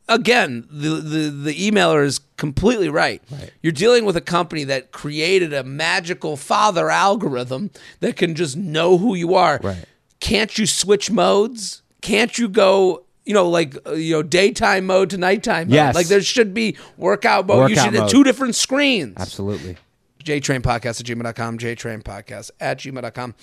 again, 0.10 0.68
the, 0.70 0.90
the 0.90 1.30
the 1.30 1.72
emailer 1.72 2.04
is 2.06 2.20
completely 2.38 2.90
right. 2.90 3.22
Right. 3.32 3.52
You're 3.62 3.72
dealing 3.72 4.06
with 4.06 4.18
a 4.18 4.22
company 4.22 4.64
that 4.66 4.92
created 4.92 5.54
a 5.54 5.64
magical 5.64 6.36
father 6.38 6.90
algorithm 6.90 7.70
that 8.00 8.16
can 8.18 8.36
just 8.36 8.58
know 8.58 8.98
who 8.98 9.16
you 9.16 9.36
are. 9.36 9.60
Right. 9.64 9.86
Can't 10.24 10.58
you 10.58 10.66
switch 10.66 11.12
modes? 11.12 11.82
Can't 12.02 12.38
you 12.38 12.48
go, 12.48 13.04
you 13.26 13.34
know, 13.34 13.50
like 13.50 13.76
uh, 13.86 13.92
you 13.94 14.14
know, 14.14 14.24
daytime 14.24 14.86
mode 14.86 15.10
to 15.10 15.18
nighttime 15.18 15.68
mode? 15.68 15.76
Yes. 15.76 15.96
Like 15.96 16.08
there 16.08 16.22
should 16.22 16.54
be 16.54 16.78
workout 16.98 17.46
mode. 17.46 17.70
you 17.70 17.76
should 17.76 17.94
have 17.94 18.04
mode. 18.04 18.10
two 18.10 18.24
different 18.24 18.56
screens. 18.56 19.16
Absolutely. 19.18 19.76
JTrain 20.24 20.62
Podcast 20.62 21.02
at 21.02 21.06
gmail.com, 21.06 21.58
JTrainPodcast 21.58 22.52
at 22.62 22.80
gmail.com. 22.80 23.36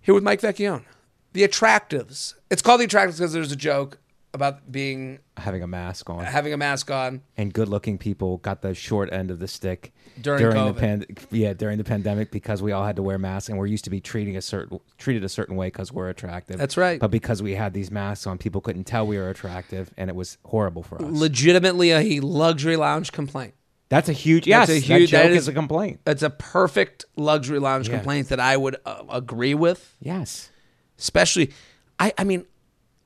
Here 0.00 0.14
with 0.14 0.22
Mike 0.22 0.40
Vecchione. 0.40 0.84
The 1.32 1.42
Attractives. 1.42 2.34
It's 2.50 2.62
called 2.62 2.80
The 2.80 2.86
Attractives 2.86 3.16
because 3.18 3.32
there's 3.32 3.50
a 3.50 3.56
joke 3.56 3.98
about 4.32 4.70
being 4.70 5.18
Having 5.38 5.64
a 5.64 5.66
mask 5.66 6.08
on. 6.08 6.24
having 6.24 6.52
a 6.52 6.56
mask 6.56 6.90
on. 6.92 7.22
and 7.36 7.52
good-looking 7.52 7.98
people 7.98 8.36
got 8.38 8.62
the 8.62 8.74
short 8.74 9.12
end 9.12 9.32
of 9.32 9.40
the 9.40 9.48
stick 9.48 9.92
During 10.22 10.44
the 10.44 10.52
COVID. 10.52 10.76
pan- 10.78 11.06
yeah 11.30 11.52
during 11.52 11.78
the 11.78 11.84
pandemic 11.84 12.30
because 12.30 12.62
we 12.62 12.72
all 12.72 12.84
had 12.84 12.96
to 12.96 13.02
wear 13.02 13.18
masks 13.18 13.48
and 13.48 13.58
we're 13.58 13.66
used 13.66 13.84
to 13.84 13.90
be 13.90 14.00
treating 14.00 14.36
a 14.36 14.42
certain 14.42 14.80
treated 14.98 15.24
a 15.24 15.28
certain 15.28 15.56
way 15.56 15.68
because 15.68 15.92
we're 15.92 16.08
attractive. 16.08 16.58
That's 16.58 16.76
right. 16.76 17.00
But 17.00 17.10
because 17.10 17.42
we 17.42 17.54
had 17.54 17.72
these 17.74 17.90
masks 17.90 18.26
on, 18.26 18.38
people 18.38 18.60
couldn't 18.60 18.84
tell 18.84 19.06
we 19.06 19.18
were 19.18 19.30
attractive, 19.30 19.90
and 19.96 20.10
it 20.10 20.16
was 20.16 20.38
horrible 20.44 20.82
for 20.82 20.96
us. 21.02 21.08
Legitimately 21.10 21.92
a 21.92 22.20
luxury 22.20 22.76
lounge 22.76 23.12
complaint. 23.12 23.54
That's 23.90 24.08
a 24.10 24.12
huge 24.12 24.46
yes. 24.46 24.68
a 24.68 24.72
that 24.74 24.80
huge- 24.80 25.10
joke 25.10 25.22
that 25.22 25.30
is, 25.32 25.38
is- 25.44 25.48
a 25.48 25.52
complaint. 25.54 26.00
It's 26.06 26.22
a 26.22 26.30
perfect 26.30 27.04
luxury 27.16 27.58
lounge 27.58 27.88
Yeah. 27.88 27.96
complaint 27.96 28.28
that 28.28 28.38
I 28.40 28.56
would 28.56 28.76
uh, 28.84 29.04
agree 29.10 29.54
with. 29.54 29.94
Yes. 30.00 30.50
Especially, 30.98 31.52
I, 31.98 32.12
I 32.18 32.24
mean, 32.24 32.44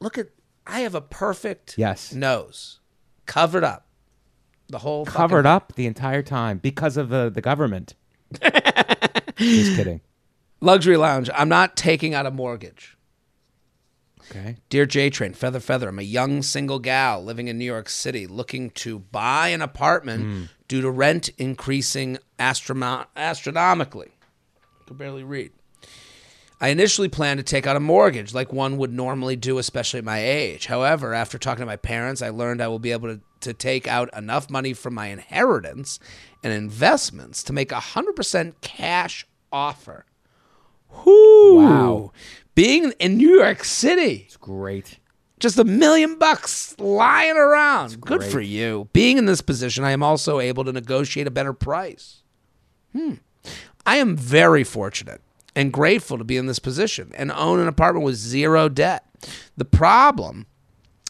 look 0.01 0.19
at, 0.19 0.29
I 0.67 0.81
have 0.81 0.95
a 0.97 1.01
perfect 1.01 1.77
Yes. 1.79 2.13
nose 2.13 2.81
covered 3.27 3.63
up. 3.65 3.87
The 4.73 4.79
whole 4.79 5.05
Covered 5.05 5.45
fucking- 5.45 5.47
up 5.47 5.75
the 5.75 5.87
entire 5.87 6.23
time 6.23 6.57
because 6.57 6.97
of 6.97 7.11
the 7.11 7.31
the 7.31 7.43
government. 7.43 7.95
Just 9.37 9.77
kidding. 9.77 10.01
luxury 10.63 10.97
lounge. 10.97 11.29
I'm 11.35 11.51
not 11.51 11.77
taking 11.77 12.15
out 12.15 12.25
a 12.25 12.31
mortgage. 12.31 12.97
Okay. 14.31 14.57
Dear 14.71 14.87
J 14.87 15.11
Train, 15.11 15.35
Feather 15.35 15.61
Feather, 15.61 15.91
I'm 15.91 15.99
a 15.99 16.03
young 16.03 16.41
single 16.41 16.79
gal 16.79 17.23
living 17.23 17.49
in 17.49 17.59
New 17.59 17.67
York 17.67 17.91
City 17.91 18.27
looking 18.27 18.71
to 18.71 18.99
buy 18.99 19.49
an 19.49 19.61
apartment 19.61 20.23
hmm. 20.23 20.43
due 20.69 20.81
to 20.81 20.91
rent 20.91 21.29
increasing 21.37 22.17
astrono- 22.39 23.07
astronomically. 23.15 24.13
I 24.81 24.85
could 24.89 24.97
barely 24.97 25.23
read. 25.23 25.53
I 26.63 26.69
initially 26.69 27.09
planned 27.09 27.39
to 27.39 27.43
take 27.43 27.67
out 27.67 27.75
a 27.75 27.81
mortgage 27.81 28.33
like 28.33 28.53
one 28.53 28.77
would 28.77 28.93
normally 28.93 29.35
do, 29.35 29.59
especially 29.59 29.99
at 29.99 30.05
my 30.05 30.25
age. 30.25 30.67
However, 30.67 31.13
after 31.13 31.37
talking 31.37 31.63
to 31.63 31.67
my 31.67 31.75
parents, 31.75 32.23
I 32.23 32.29
learned 32.29 32.63
I 32.63 32.69
will 32.69 32.79
be 32.79 32.93
able 32.93 33.09
to, 33.17 33.21
to 33.41 33.53
take 33.53 33.89
out 33.89 34.09
enough 34.17 34.49
money 34.49 34.73
from 34.73 34.95
my 34.95 35.09
inheritance 35.09 35.99
and 36.45 36.53
investments 36.53 37.43
to 37.43 37.53
make 37.53 37.73
a 37.73 37.81
100% 37.81 38.55
cash 38.61 39.27
offer. 39.51 40.07
Whoo! 41.05 41.57
Wow. 41.57 42.13
Being 42.55 42.93
in 43.01 43.17
New 43.17 43.41
York 43.41 43.65
City, 43.65 44.27
It's 44.27 44.37
great. 44.37 45.01
just 45.41 45.59
a 45.59 45.65
million 45.65 46.17
bucks 46.17 46.79
lying 46.79 47.37
around. 47.37 48.01
Good 48.01 48.21
great. 48.21 48.31
for 48.31 48.41
you. 48.41 48.89
Being 48.93 49.19
in 49.19 49.25
this 49.27 49.41
position, 49.41 49.83
I 49.83 49.91
am 49.91 50.05
also 50.05 50.39
able 50.39 50.63
to 50.65 50.73
negotiate 50.73 51.27
a 51.27 51.31
better 51.33 51.53
price. 51.53 52.23
Hmm. 52.93 53.15
I 53.85 53.97
am 53.97 54.17
very 54.17 54.63
fortunate 54.63 55.22
and 55.55 55.73
grateful 55.73 56.19
to 56.19 56.25
be 56.25 56.37
in 56.37 56.47
this 56.47 56.59
position 56.59 57.13
and 57.15 57.31
own 57.33 57.61
an 57.61 57.69
apartment 57.69 58.05
with 58.05 58.17
zero 58.17 58.69
debt. 58.69 59.05
The 59.57 59.65
problem 59.65 60.47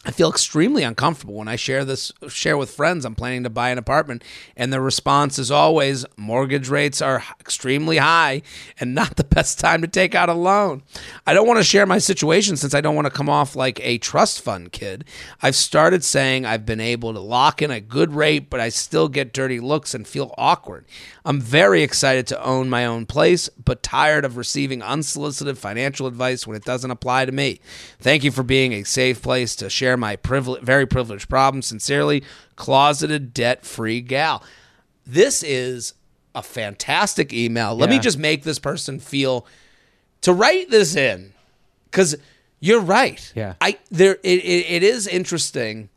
I 0.05 0.11
feel 0.11 0.29
extremely 0.29 0.83
uncomfortable 0.83 1.35
when 1.35 1.47
I 1.47 1.55
share 1.55 1.85
this 1.85 2.11
share 2.27 2.57
with 2.57 2.71
friends 2.71 3.05
I'm 3.05 3.15
planning 3.15 3.43
to 3.43 3.49
buy 3.49 3.69
an 3.69 3.77
apartment 3.77 4.21
and 4.57 4.73
the 4.73 4.81
response 4.81 5.39
is 5.39 5.49
always 5.49 6.05
mortgage 6.17 6.67
rates 6.67 7.01
are 7.01 7.23
extremely 7.39 7.97
high 7.97 8.41
and 8.81 8.93
not 8.93 9.15
the 9.15 9.23
best 9.23 9.61
time 9.61 9.81
to 9.81 9.87
take 9.87 10.13
out 10.13 10.27
a 10.27 10.33
loan. 10.33 10.83
I 11.25 11.33
don't 11.33 11.47
want 11.47 11.59
to 11.59 11.63
share 11.63 11.85
my 11.85 11.99
situation 11.99 12.57
since 12.57 12.73
I 12.73 12.81
don't 12.81 12.95
want 12.95 13.05
to 13.05 13.13
come 13.13 13.29
off 13.29 13.55
like 13.55 13.79
a 13.79 13.97
trust 13.97 14.41
fund 14.41 14.73
kid. 14.73 15.05
I've 15.41 15.55
started 15.55 16.03
saying 16.03 16.45
I've 16.45 16.65
been 16.65 16.81
able 16.81 17.13
to 17.13 17.21
lock 17.21 17.61
in 17.61 17.71
a 17.71 17.79
good 17.79 18.13
rate 18.13 18.49
but 18.49 18.59
I 18.59 18.67
still 18.67 19.07
get 19.07 19.33
dirty 19.33 19.61
looks 19.61 19.93
and 19.93 20.05
feel 20.05 20.35
awkward. 20.37 20.85
I'm 21.23 21.39
very 21.39 21.81
excited 21.81 22.27
to 22.27 22.43
own 22.43 22.69
my 22.69 22.85
own 22.85 23.05
place 23.05 23.47
but 23.47 23.81
tired 23.81 24.25
of 24.25 24.35
receiving 24.35 24.81
unsolicited 24.81 25.57
financial 25.57 26.07
advice 26.07 26.45
when 26.45 26.57
it 26.57 26.65
doesn't 26.65 26.91
apply 26.91 27.23
to 27.23 27.31
me. 27.31 27.61
Thank 27.99 28.25
you 28.25 28.31
for 28.31 28.43
being 28.43 28.73
a 28.73 28.83
safe 28.83 29.21
place 29.21 29.55
to 29.55 29.69
share 29.69 29.92
my 29.97 30.15
privile- 30.15 30.59
very 30.61 30.85
privileged 30.85 31.29
problem. 31.29 31.61
Sincerely, 31.61 32.23
closeted 32.55 33.33
debt 33.33 33.65
free 33.65 34.01
gal. 34.01 34.43
This 35.05 35.43
is 35.43 35.93
a 36.35 36.41
fantastic 36.41 37.33
email. 37.33 37.75
Let 37.75 37.89
me 37.89 37.99
just 37.99 38.17
make 38.17 38.43
this 38.43 38.59
person 38.59 38.99
feel 38.99 39.45
to 40.21 40.33
write 40.33 40.69
this 40.69 40.95
in 40.95 41.33
because 41.85 42.15
you're 42.59 42.81
right. 42.81 43.31
Yeah. 43.35 43.55
I 43.61 43.77
there 43.91 44.13
it, 44.23 44.39
it, 44.43 44.65
it 44.71 44.83
is 44.83 45.05
interesting 45.07 45.89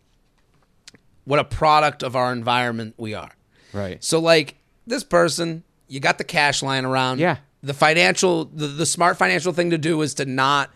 what 1.25 1.39
a 1.39 1.45
product 1.45 2.03
of 2.03 2.17
our 2.17 2.33
environment 2.33 2.95
we 2.99 3.15
are. 3.15 3.31
Right. 3.73 4.03
So 4.03 4.19
like 4.21 4.57
this 4.87 5.05
person, 5.05 5.63
you 5.89 6.01
got 6.01 6.19
the 6.19 6.25
cash 6.25 6.63
lying 6.63 6.85
around. 6.85 7.19
Yeah. 7.21 7.39
The 7.63 7.75
financial 7.75 8.45
the, 8.47 8.67
the 8.67 8.87
smart 8.87 9.17
financial 9.17 9.53
thing 9.53 9.71
to 9.71 9.79
do 9.79 10.03
is 10.03 10.15
to 10.15 10.25
not 10.25 10.71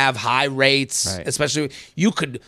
have 0.00 0.16
high 0.16 0.46
rates, 0.46 0.98
Right. 1.06 1.26
especially 1.28 1.70
you 1.94 2.10
could 2.10 2.40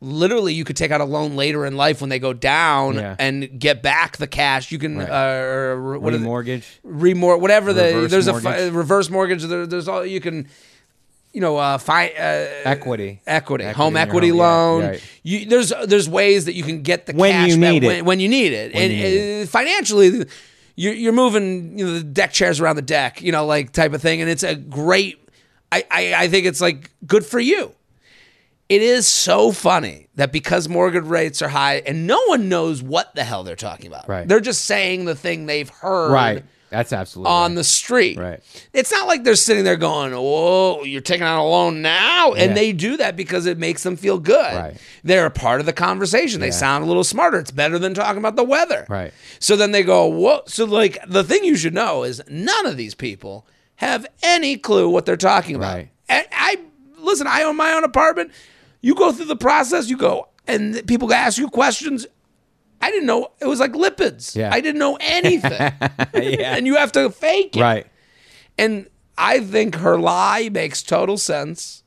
literally 0.00 0.54
you 0.54 0.64
could 0.64 0.76
take 0.76 0.90
out 0.92 1.00
a 1.00 1.04
loan 1.04 1.34
later 1.36 1.66
in 1.66 1.76
life 1.76 2.00
when 2.00 2.08
they 2.08 2.18
go 2.20 2.32
down 2.32 2.94
Yeah. 2.94 3.16
and 3.18 3.58
get 3.58 3.82
back 3.82 4.16
the 4.16 4.26
cash. 4.28 4.70
You 4.72 4.78
can 4.78 4.98
Right. 4.98 5.10
uh, 5.10 5.44
or 5.44 5.98
what 5.98 6.14
Remortgage. 6.14 6.62
remor 6.86 7.40
whatever 7.40 7.72
the 7.72 7.82
Reverse 7.94 8.10
there's 8.12 8.26
a 8.28 8.32
mortgage. 8.32 8.50
fi- 8.52 8.68
reverse 8.68 9.10
mortgage 9.10 9.42
there, 9.44 9.66
there's 9.66 9.88
all 9.88 10.06
you 10.06 10.20
can 10.20 10.46
you 11.34 11.40
know 11.40 11.56
uh, 11.58 11.78
fi- 11.78 12.12
uh 12.16 12.46
Equity. 12.74 13.20
equity, 13.26 13.64
Equity 13.64 13.64
home 13.76 13.96
equity 13.96 14.28
home, 14.28 14.38
yeah, 14.38 14.42
loan. 14.44 14.84
right. 14.84 15.02
You, 15.24 15.46
there's 15.46 15.72
there's 15.86 16.08
ways 16.08 16.44
that 16.46 16.54
you 16.54 16.62
can 16.62 16.82
get 16.82 17.06
the 17.06 17.12
When 17.12 17.32
cash 17.32 17.50
you 17.50 17.60
back 17.60 17.72
need 17.72 17.84
it. 17.84 17.86
when, 17.88 18.04
when 18.04 18.20
you 18.20 18.28
need 18.28 18.52
it, 18.52 18.72
When 18.74 18.82
and 18.84 18.92
need 18.92 19.42
uh, 19.42 19.46
financially, 19.46 20.24
you're 20.76 20.94
you're 20.94 21.12
moving 21.24 21.76
you 21.78 21.84
know 21.84 21.94
the 21.94 22.04
deck 22.04 22.32
chairs 22.32 22.60
around 22.60 22.76
the 22.76 22.82
deck, 22.98 23.20
you 23.20 23.32
know, 23.32 23.44
like 23.44 23.72
type 23.72 23.92
of 23.92 24.00
thing, 24.00 24.20
and 24.22 24.30
it's 24.30 24.44
a 24.44 24.54
great. 24.54 25.16
I, 25.70 25.84
I 25.90 26.14
I 26.24 26.28
think 26.28 26.46
it's 26.46 26.60
like 26.60 26.90
good 27.06 27.24
for 27.26 27.38
you. 27.40 27.72
It 28.68 28.82
is 28.82 29.06
so 29.06 29.50
funny 29.50 30.08
that 30.16 30.30
because 30.30 30.68
mortgage 30.68 31.04
rates 31.04 31.40
are 31.40 31.48
high 31.48 31.76
and 31.86 32.06
no 32.06 32.20
one 32.26 32.50
knows 32.50 32.82
what 32.82 33.14
the 33.14 33.24
hell 33.24 33.42
they're 33.42 33.56
talking 33.56 33.86
about. 33.86 34.06
Right. 34.08 34.28
They're 34.28 34.40
just 34.40 34.66
saying 34.66 35.06
the 35.06 35.14
thing 35.14 35.46
they've 35.46 35.68
heard 35.70 36.12
Right. 36.12 36.44
That's 36.70 36.92
absolutely 36.92 37.32
on 37.32 37.52
right. 37.52 37.54
the 37.56 37.64
street. 37.64 38.18
Right. 38.18 38.40
It's 38.74 38.92
not 38.92 39.06
like 39.06 39.24
they're 39.24 39.36
sitting 39.36 39.64
there 39.64 39.78
going, 39.78 40.12
"Whoa, 40.12 40.82
you're 40.84 41.00
taking 41.00 41.22
out 41.26 41.40
a 41.42 41.48
loan 41.48 41.80
now," 41.80 42.32
and 42.34 42.50
Yeah. 42.50 42.54
they 42.54 42.72
do 42.74 42.98
that 42.98 43.16
because 43.16 43.46
it 43.46 43.56
makes 43.56 43.82
them 43.84 43.96
feel 43.96 44.18
good. 44.18 44.54
Right. 44.54 44.76
They're 45.02 45.24
a 45.24 45.30
part 45.30 45.60
of 45.60 45.66
the 45.66 45.72
conversation. 45.72 46.40
They 46.42 46.48
Yeah. 46.48 46.52
sound 46.52 46.84
a 46.84 46.86
little 46.86 47.04
smarter. 47.04 47.38
It's 47.38 47.50
better 47.50 47.78
than 47.78 47.94
talking 47.94 48.18
about 48.18 48.36
the 48.36 48.44
weather. 48.44 48.84
Right. 48.90 49.14
So 49.38 49.56
then 49.56 49.72
they 49.72 49.82
go, 49.82 50.04
"Whoa!" 50.08 50.42
So 50.46 50.66
like 50.66 50.98
the 51.08 51.24
thing 51.24 51.42
you 51.42 51.56
should 51.56 51.72
know 51.72 52.02
is 52.02 52.20
none 52.28 52.66
of 52.66 52.76
these 52.76 52.94
people 52.94 53.46
have 53.78 54.06
any 54.22 54.56
clue 54.56 54.88
what 54.88 55.06
they're 55.06 55.16
talking 55.16 55.56
about. 55.56 55.74
Right. 55.74 55.90
And 56.08 56.26
I 56.32 56.58
listen. 56.98 57.26
I 57.26 57.42
own 57.42 57.56
my 57.56 57.72
own 57.72 57.82
apartment. 57.84 58.30
You 58.80 58.94
go 58.94 59.10
through 59.12 59.26
the 59.26 59.36
process. 59.36 59.88
You 59.90 59.96
go, 59.96 60.28
and 60.46 60.86
people 60.86 61.12
ask 61.12 61.38
you 61.38 61.48
questions. 61.48 62.06
I 62.80 62.90
didn't 62.92 63.06
know 63.06 63.28
it 63.40 63.46
was 63.46 63.58
like 63.58 63.72
lipids. 63.72 64.36
Yeah. 64.36 64.50
I 64.52 64.60
didn't 64.60 64.78
know 64.78 64.96
anything. 65.00 65.50
Yeah. 66.14 66.54
and 66.56 66.66
you 66.66 66.76
have 66.76 66.92
to 66.92 67.10
fake 67.10 67.56
it. 67.56 67.60
Right. 67.60 67.86
And 68.56 68.88
I 69.16 69.40
think 69.40 69.74
her 69.76 69.98
lie 69.98 70.48
makes 70.52 70.82
total 70.82 71.16
sense. 71.18 71.82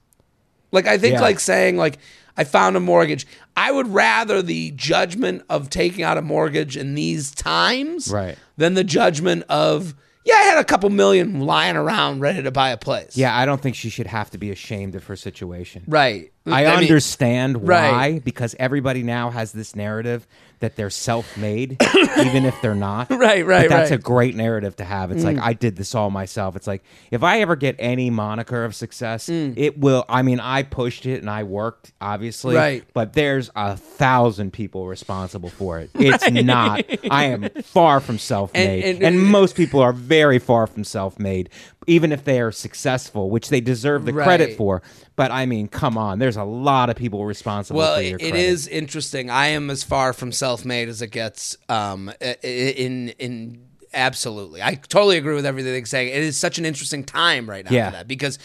Like 0.72 0.88
I 0.88 0.98
think 0.98 1.14
Yeah. 1.14 1.22
like 1.22 1.39
saying 1.39 1.78
like 1.78 1.98
I 2.38 2.44
found 2.44 2.76
a 2.76 2.80
mortgage. 2.82 3.26
I 3.56 3.72
would 3.72 3.88
rather 3.89 4.42
the 4.42 4.72
judgment 4.72 5.44
of 5.50 5.70
taking 5.70 6.04
out 6.04 6.18
a 6.18 6.22
mortgage 6.22 6.76
in 6.78 6.96
these 6.96 7.32
times 7.32 8.10
Right. 8.12 8.38
than 8.58 8.74
the 8.74 8.84
judgment 8.86 9.44
of 9.50 9.94
yeah, 10.26 10.36
I 10.36 10.42
had 10.44 10.58
a 10.60 10.64
couple 10.64 10.90
million 10.90 11.42
lying 11.42 11.76
around 11.76 12.20
ready 12.20 12.44
to 12.44 12.52
buy 12.52 12.70
a 12.70 12.78
place. 12.78 13.18
Yeah, 13.18 13.36
I 13.36 13.46
don't 13.46 13.62
think 13.62 13.76
she 13.76 13.90
should 13.90 14.08
have 14.08 14.30
to 14.32 14.38
be 14.38 14.52
ashamed 14.52 14.96
of 14.96 15.06
her 15.06 15.16
situation. 15.16 15.84
Right. 15.88 16.31
I, 16.46 16.64
mean, 16.64 16.74
understand 16.84 17.58
why 17.58 17.68
Right. 17.70 18.24
because 18.24 18.56
everybody 18.60 19.04
now 19.04 19.30
has 19.30 19.52
this 19.52 19.76
narrative 19.76 20.26
that 20.60 20.76
they're 20.76 20.89
self-made, 20.92 21.78
even 22.20 22.46
if 22.46 22.60
they're 22.62 22.76
not. 22.76 23.10
Right, 23.10 23.44
right, 23.46 23.68
But 23.68 23.70
that's 23.76 23.92
right. 23.92 24.00
Mm. 24.00 24.04
a 24.04 24.04
great 24.04 24.36
narrative 24.36 24.76
to 24.76 24.84
have. 24.84 25.12
It's 25.12 25.24
like 25.24 25.39
I 25.39 25.54
did 25.54 25.76
this 25.76 25.96
all 25.96 26.12
myself. 26.12 26.56
It's 26.56 26.68
like 26.68 26.84
if 27.10 27.24
I 27.24 27.42
ever 27.42 27.56
get 27.56 27.76
any 27.80 28.10
moniker 28.12 28.64
of 28.64 28.76
success, 28.76 29.28
Mm. 29.28 29.54
it 29.58 29.80
will. 29.80 30.06
I 30.08 30.22
mean, 30.22 30.39
I 30.39 30.62
pushed 30.64 31.06
it 31.08 31.22
and 31.22 31.30
I 31.32 31.44
worked, 31.44 31.94
obviously. 32.00 32.56
Right. 32.56 32.84
But 32.94 33.14
there's 33.14 33.50
a 33.56 33.76
thousand 33.76 34.54
people 34.54 34.88
responsible 34.88 35.50
for 35.50 35.80
it. 35.80 35.89
It's 35.96 36.30
not. 36.30 36.86
I 37.10 37.26
am 37.26 37.50
far 37.64 38.00
from 38.00 38.18
self-made, 38.20 38.84
And- 38.84 39.04
and, 39.04 39.16
and- 39.16 39.20
most 39.24 39.56
people 39.56 39.80
are 39.80 39.94
very 39.94 40.38
far 40.39 40.68
from 40.68 40.84
self-made, 40.84 41.50
even 41.88 42.12
if 42.12 42.24
they 42.24 42.39
are 42.39 42.52
successful, 42.52 43.30
which 43.32 43.50
they 43.50 43.62
deserve 43.62 44.06
the 44.06 44.14
credit 44.14 44.58
for. 44.58 44.82
But 45.16 45.32
I 45.32 45.45
mean, 45.45 45.68
come 45.68 45.97
on, 45.97 46.20
there's 46.20 46.38
a 46.38 46.43
lot 46.43 46.89
of 46.89 46.95
people 46.95 47.26
responsible 47.26 47.80
Well, 47.80 47.95
for 47.97 48.01
your 48.01 48.16
it 48.18 48.32
credit. 48.32 48.39
is 48.39 48.68
interesting. 48.68 49.30
I 49.30 49.47
am 49.47 49.70
as 49.70 49.84
far 49.84 50.14
from 50.14 50.32
self-made 50.32 50.88
as 50.89 51.01
it 51.01 51.07
gets. 51.12 51.57
Um, 51.70 52.12
in 52.41 53.09
in 53.20 53.66
absolutely, 53.93 54.62
I 54.64 54.76
totally 54.76 55.18
agree 55.18 55.36
with 55.36 55.45
everything 55.45 55.74
they're 55.74 55.86
saying. 55.86 56.09
It 56.09 56.24
is 56.24 56.38
such 56.38 56.57
an 56.57 56.66
interesting 56.66 57.03
time 57.03 57.49
right 57.49 57.66
now 57.66 57.72
Yeah. 57.72 57.89
for 57.89 57.97
that 57.97 58.07
because 58.07 58.39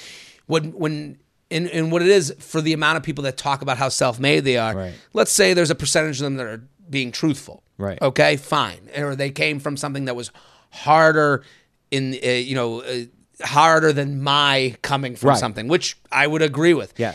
when 0.46 0.72
when. 0.72 1.18
And, 1.48 1.68
and 1.68 1.92
what 1.92 2.02
it 2.02 2.08
is 2.08 2.34
for 2.40 2.60
the 2.60 2.72
amount 2.72 2.96
of 2.96 3.04
people 3.04 3.22
that 3.22 3.36
talk 3.36 3.62
about 3.62 3.78
how 3.78 3.88
self-made 3.88 4.40
they 4.40 4.56
are. 4.56 4.74
Right. 4.74 4.94
Let's 5.12 5.30
say 5.30 5.54
there's 5.54 5.70
a 5.70 5.76
percentage 5.76 6.16
of 6.18 6.24
them 6.24 6.34
that 6.38 6.46
are 6.46 6.64
being 6.90 7.12
truthful. 7.12 7.62
Right. 7.78 8.02
Okay. 8.02 8.36
Fine. 8.36 8.88
Or 8.96 9.14
they 9.14 9.30
came 9.30 9.60
from 9.60 9.76
something 9.76 10.06
that 10.06 10.16
was 10.16 10.32
harder 10.72 11.44
in 11.92 12.14
uh, 12.24 12.28
you 12.30 12.56
know 12.56 12.80
uh, 12.82 13.04
harder 13.42 13.92
than 13.92 14.22
my 14.22 14.74
coming 14.82 15.16
from 15.16 15.30
Right. 15.30 15.38
something, 15.38 15.68
which 15.68 15.96
I 16.10 16.26
would 16.26 16.42
agree 16.42 16.74
with. 16.74 16.94
Yeah. 16.96 17.14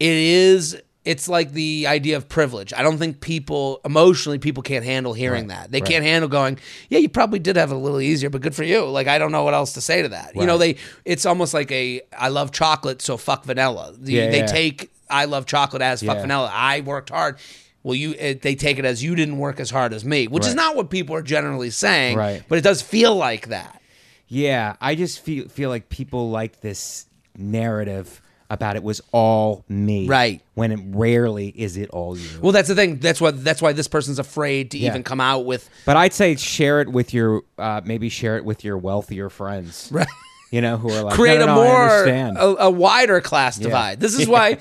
it 0.00 0.12
is 0.12 0.76
it's 1.04 1.28
like 1.28 1.52
the 1.52 1.86
idea 1.86 2.16
of 2.16 2.28
privilege. 2.30 2.72
I 2.72 2.82
don't 2.82 2.96
think 2.96 3.20
people 3.20 3.80
emotionally 3.84 4.38
people 4.38 4.62
can't 4.62 4.84
handle 4.86 5.12
hearing 5.12 5.48
that. 5.48 5.70
They 5.70 5.80
can't 5.82 6.02
handle 6.04 6.28
going 6.28 6.58
yeah 6.88 6.98
you 6.98 7.08
probably 7.08 7.38
did 7.38 7.56
have 7.56 7.70
it 7.70 7.74
a 7.74 7.78
little 7.78 8.00
easier 8.00 8.30
but 8.30 8.40
good 8.40 8.54
for 8.54 8.64
you. 8.64 8.84
Like 8.86 9.06
i 9.06 9.18
don't 9.18 9.30
know 9.30 9.44
what 9.44 9.54
else 9.54 9.74
to 9.74 9.80
say 9.80 10.02
to 10.02 10.08
that. 10.08 10.34
You 10.34 10.46
know 10.46 10.58
they 10.58 10.76
it's 11.04 11.26
almost 11.26 11.54
like 11.54 11.70
a 11.70 12.00
i 12.18 12.28
love 12.28 12.50
chocolate 12.52 13.02
so 13.02 13.16
fuck 13.16 13.44
vanilla. 13.44 13.92
The- 13.96 14.12
Yeah, 14.12 14.30
they 14.30 14.38
yeah. 14.38 14.46
take 14.46 14.90
i 15.10 15.26
love 15.26 15.46
chocolate 15.46 15.82
as 15.82 16.02
fuck 16.02 16.16
Yeah. 16.16 16.22
vanilla. 16.22 16.50
I 16.52 16.80
worked 16.80 17.10
hard. 17.10 17.36
Well 17.84 17.94
you 17.94 18.14
it, 18.18 18.40
they 18.42 18.54
take 18.54 18.78
it 18.78 18.84
as 18.86 19.04
you 19.04 19.14
didn't 19.14 19.36
work 19.38 19.60
as 19.60 19.70
hard 19.70 19.92
as 19.92 20.04
me 20.06 20.26
which 20.26 20.46
is 20.46 20.54
not 20.54 20.74
what 20.74 20.88
people 20.90 21.14
are 21.14 21.22
generally 21.22 21.70
saying 21.70 22.16
Right. 22.16 22.42
but 22.48 22.56
it 22.58 22.62
does 22.62 22.80
feel 22.82 23.14
like 23.14 23.48
that 23.48 23.80
Yeah, 24.28 24.76
I 24.80 24.94
just 24.94 25.20
feel 25.20 25.48
feel 25.48 25.68
like 25.70 25.88
people 25.88 26.30
like 26.30 26.60
this 26.60 27.06
narrative 27.36 28.20
about 28.50 28.76
it 28.76 28.82
was 28.82 29.00
all 29.12 29.64
me. 29.68 30.06
Right. 30.06 30.40
When 30.54 30.70
it 30.70 30.80
rarely 30.88 31.48
is 31.48 31.76
it 31.76 31.90
all 31.90 32.16
you. 32.16 32.28
well 32.40 32.52
that's 32.52 32.68
the 32.68 32.74
thing 32.74 32.98
that's 32.98 33.20
what 33.20 33.42
that's 33.42 33.60
why 33.62 33.72
this 33.72 33.88
person's 33.88 34.18
afraid 34.18 34.70
to 34.72 34.78
Yeah. 34.78 34.90
even 34.90 35.02
come 35.02 35.20
out 35.20 35.44
with 35.46 35.68
but 35.86 35.96
I'd 35.96 36.12
say 36.12 36.36
share 36.36 36.80
it 36.80 36.88
with 36.90 37.12
your 37.14 37.42
uh, 37.58 37.80
maybe 37.84 38.08
share 38.08 38.36
it 38.36 38.44
with 38.44 38.62
your 38.64 38.78
wealthier 38.78 39.30
friends. 39.30 39.88
Right. 39.92 40.06
You 40.50 40.60
know, 40.60 40.76
who 40.76 40.88
are 40.92 41.02
like 41.02 41.14
create 41.14 41.40
"No, 41.40 41.46
no, 41.46 41.52
a 41.52 41.56
no, 41.56 41.62
I 41.62 42.32
more 42.32 42.36
a, 42.36 42.54
a 42.66 42.70
wider 42.70 43.20
class 43.20 43.56
divide. 43.56 43.98
This 43.98 44.14
is 44.16 44.28
why. 44.34 44.54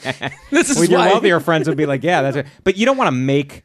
This 0.49 0.71
is 0.71 0.79
with 0.79 0.89
your 0.89 0.99
why. 0.99 1.11
wealthier 1.11 1.39
friends 1.39 1.67
would 1.67 1.77
be 1.77 1.85
like, 1.85 2.01
yeah, 2.03 2.23
that's 2.23 2.37
it. 2.37 2.47
But 2.63 2.77
you 2.77 2.87
don't 2.87 2.97
want 2.97 3.09
to 3.09 3.11
make 3.11 3.63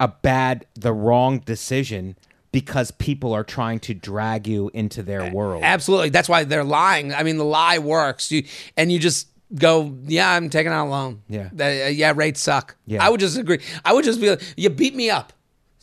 a 0.00 0.08
bad, 0.08 0.66
the 0.74 0.92
wrong 0.92 1.38
decision 1.38 2.16
because 2.52 2.90
people 2.90 3.32
are 3.32 3.44
trying 3.44 3.78
to 3.80 3.94
drag 3.94 4.46
you 4.46 4.70
into 4.74 5.02
their 5.02 5.30
world. 5.30 5.62
Absolutely. 5.62 6.10
That's 6.10 6.28
why 6.28 6.44
they're 6.44 6.64
lying. 6.64 7.14
I 7.14 7.22
mean, 7.22 7.36
the 7.36 7.44
lie 7.44 7.78
works. 7.78 8.32
You 8.32 8.44
and 8.76 8.90
you 8.90 8.98
just 8.98 9.28
go, 9.54 9.96
yeah, 10.04 10.32
I'm 10.32 10.50
taking 10.50 10.72
out 10.72 10.86
a 10.86 10.90
loan. 10.90 11.22
Yeah. 11.28 11.50
Uh, 11.58 11.88
yeah, 11.88 12.12
rates 12.14 12.40
suck. 12.40 12.76
Yeah. 12.86 13.04
I 13.04 13.10
would 13.10 13.20
just 13.20 13.36
agree. 13.36 13.60
I 13.84 13.92
would 13.92 14.04
just 14.04 14.20
be 14.20 14.30
like, 14.30 14.42
you 14.56 14.70
beat 14.70 14.94
me 14.94 15.10
up. 15.10 15.32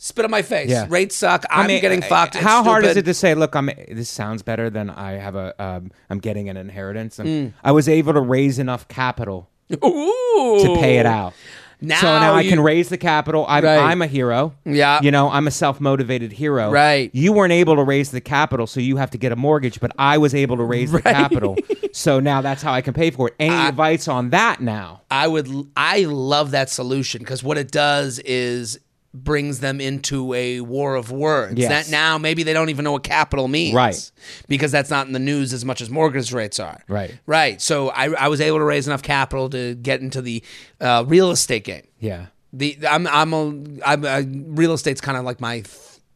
Spit 0.00 0.24
on 0.24 0.30
my 0.30 0.42
face. 0.42 0.70
Yeah. 0.70 0.86
Rates 0.88 1.16
suck. 1.16 1.44
I'm 1.50 1.64
I 1.64 1.66
mean, 1.66 1.80
getting 1.80 2.04
uh, 2.04 2.06
fucked. 2.06 2.36
It's 2.36 2.44
How 2.44 2.62
hard 2.62 2.84
is 2.84 2.96
it 2.96 3.04
to 3.06 3.14
say, 3.14 3.34
look, 3.34 3.56
I'm 3.56 3.68
this 3.88 4.08
sounds 4.08 4.42
better 4.42 4.70
than 4.70 4.90
I 4.90 5.12
have 5.12 5.34
a 5.34 5.60
um, 5.60 5.90
I'm 6.08 6.20
getting 6.20 6.48
an 6.48 6.56
inheritance. 6.56 7.18
Mm. 7.18 7.52
I 7.64 7.72
was 7.72 7.88
able 7.88 8.12
to 8.12 8.20
raise 8.20 8.60
enough 8.60 8.86
capital 8.86 9.50
Ooh. 9.72 10.60
to 10.62 10.76
pay 10.78 10.98
it 10.98 11.06
out. 11.06 11.34
Now 11.80 12.00
so 12.00 12.06
now 12.18 12.34
I 12.34 12.48
can 12.48 12.60
raise 12.60 12.88
the 12.88 12.98
capital. 12.98 13.44
I'm, 13.48 13.62
Right. 13.64 13.78
I'm 13.78 14.02
a 14.02 14.06
hero. 14.06 14.52
Yeah. 14.64 15.00
You 15.00 15.10
know, 15.10 15.30
I'm 15.30 15.46
a 15.46 15.50
self 15.50 15.80
motivated 15.80 16.32
hero. 16.32 16.70
Right. 16.70 17.10
You 17.12 17.32
weren't 17.32 17.52
able 17.52 17.76
to 17.76 17.84
raise 17.84 18.10
the 18.10 18.20
capital, 18.20 18.66
so 18.66 18.80
you 18.80 18.96
have 18.96 19.10
to 19.12 19.18
get 19.18 19.30
a 19.32 19.36
mortgage, 19.36 19.78
but 19.80 19.92
I 19.98 20.18
was 20.18 20.34
able 20.34 20.56
to 20.56 20.64
raise 20.64 20.90
the 20.90 21.02
capital. 21.02 21.56
So 21.92 22.20
now 22.20 22.40
that's 22.40 22.62
how 22.62 22.72
I 22.72 22.80
can 22.80 22.94
pay 22.94 23.10
for 23.10 23.28
it. 23.28 23.34
Any 23.38 23.54
advice 23.54 24.08
on 24.08 24.30
that 24.30 24.60
now? 24.60 25.02
I 25.10 25.26
would 25.28 25.48
I 25.76 26.04
love 26.04 26.50
that 26.50 26.68
solution 26.70 27.20
because 27.20 27.42
what 27.42 27.58
it 27.58 27.70
does 27.70 28.18
is 28.20 28.78
brings 29.14 29.60
them 29.60 29.80
into 29.80 30.34
a 30.34 30.60
war 30.60 30.94
of 30.94 31.10
words. 31.10 31.58
Yes. 31.58 31.68
That 31.68 31.90
now 31.90 32.18
maybe 32.18 32.42
they 32.42 32.52
don't 32.52 32.68
even 32.68 32.84
know 32.84 32.92
what 32.92 33.04
capital 33.04 33.48
means. 33.48 33.74
Right. 33.74 34.10
Because 34.48 34.70
that's 34.70 34.90
not 34.90 35.06
in 35.06 35.12
the 35.12 35.18
news 35.18 35.52
as 35.52 35.64
much 35.64 35.80
as 35.80 35.90
mortgage 35.90 36.32
rates 36.32 36.60
are. 36.60 36.82
Right. 36.88 37.18
Right. 37.26 37.60
So 37.60 37.88
I, 37.88 38.06
I 38.10 38.28
was 38.28 38.40
able 38.40 38.58
to 38.58 38.64
raise 38.64 38.86
enough 38.86 39.02
capital 39.02 39.48
to 39.50 39.74
get 39.74 40.00
into 40.00 40.20
the 40.20 40.42
uh, 40.80 41.04
real 41.06 41.30
estate 41.30 41.64
game. 41.64 41.86
Yeah. 41.98 42.26
The 42.52 42.78
I'm 42.88 43.06
I'm 43.06 43.32
a 43.34 43.82
I'm 43.84 44.04
a, 44.04 44.22
real 44.22 44.72
estate's 44.72 45.00
kind 45.00 45.18
of 45.18 45.24
like 45.24 45.40
my 45.40 45.56
th- 45.60 45.66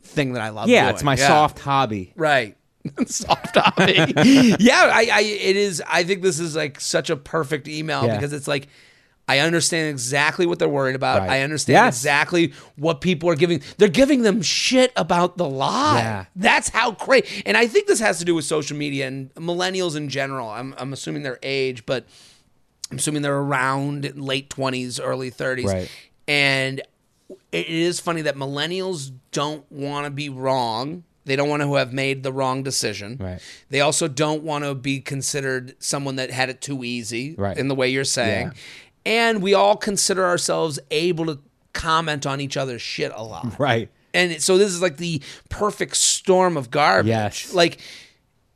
thing 0.02 0.32
that 0.34 0.42
I 0.42 0.48
love. 0.48 0.68
Yeah, 0.68 0.84
doing. 0.84 0.94
it's 0.94 1.02
my 1.02 1.14
soft 1.16 1.58
hobby. 1.58 2.12
Right. 2.16 2.56
Soft 3.06 3.54
hobby. 3.56 3.92
yeah, 4.58 4.90
I, 4.92 5.08
I 5.12 5.20
it 5.20 5.54
is 5.56 5.80
I 5.86 6.02
think 6.02 6.22
this 6.22 6.40
is 6.40 6.56
like 6.56 6.80
such 6.80 7.10
a 7.10 7.16
perfect 7.16 7.68
email 7.68 8.04
Yeah. 8.04 8.16
because 8.16 8.32
it's 8.32 8.48
like 8.48 8.66
I 9.28 9.38
understand 9.38 9.88
exactly 9.88 10.46
what 10.46 10.58
they're 10.58 10.68
worried 10.68 10.96
about. 10.96 11.20
Right. 11.20 11.30
I 11.30 11.40
understand 11.42 11.74
Yes. 11.74 11.96
exactly 11.98 12.52
what 12.76 13.00
people 13.00 13.28
are 13.30 13.36
giving. 13.36 13.62
They're 13.78 13.88
giving 13.88 14.22
them 14.22 14.42
shit 14.42 14.92
about 14.96 15.36
the 15.38 15.48
lie. 15.48 15.98
Yeah. 16.00 16.24
That's 16.34 16.68
how 16.70 16.92
crazy. 16.92 17.42
And 17.46 17.56
I 17.56 17.66
think 17.68 17.86
this 17.86 18.00
has 18.00 18.18
to 18.18 18.24
do 18.24 18.34
with 18.34 18.44
social 18.44 18.76
media 18.76 19.06
and 19.06 19.32
millennials 19.34 19.96
in 19.96 20.08
general. 20.08 20.48
I'm 20.50 20.74
I'm 20.76 20.92
assuming 20.92 21.22
their 21.22 21.38
age, 21.42 21.86
but 21.86 22.04
I'm 22.90 22.98
assuming 22.98 23.22
they're 23.22 23.34
around 23.38 24.12
late 24.16 24.50
20s, 24.50 25.00
early 25.02 25.30
30s. 25.30 25.66
Right. 25.66 25.90
And 26.28 26.82
it 27.52 27.66
is 27.68 28.00
funny 28.00 28.22
that 28.22 28.36
millennials 28.36 29.12
don't 29.30 29.70
want 29.70 30.04
to 30.04 30.10
be 30.10 30.28
wrong. 30.28 31.04
They 31.24 31.36
don't 31.36 31.48
want 31.48 31.62
to 31.62 31.72
have 31.74 31.92
made 31.92 32.24
the 32.24 32.32
wrong 32.32 32.64
decision. 32.64 33.16
Right. 33.20 33.40
They 33.70 33.80
also 33.80 34.08
don't 34.08 34.42
want 34.42 34.64
to 34.64 34.74
be 34.74 35.00
considered 35.00 35.76
someone 35.78 36.16
that 36.16 36.30
had 36.32 36.50
it 36.50 36.60
too 36.60 36.82
easy 36.82 37.36
Right. 37.38 37.56
in 37.56 37.68
the 37.68 37.76
way 37.76 37.88
you're 37.90 38.02
saying. 38.04 38.48
Yeah. 38.48 38.52
And 39.04 39.42
we 39.42 39.54
all 39.54 39.76
consider 39.76 40.24
ourselves 40.24 40.78
able 40.90 41.26
to 41.26 41.38
comment 41.72 42.26
on 42.26 42.40
each 42.40 42.56
other's 42.56 42.82
shit 42.82 43.12
a 43.14 43.22
lot. 43.22 43.58
Right. 43.58 43.90
And 44.14 44.40
so 44.42 44.58
this 44.58 44.70
is 44.70 44.82
like 44.82 44.98
the 44.98 45.22
perfect 45.48 45.96
storm 45.96 46.56
of 46.56 46.70
garbage. 46.70 47.08
Yes. 47.08 47.54
Like 47.54 47.80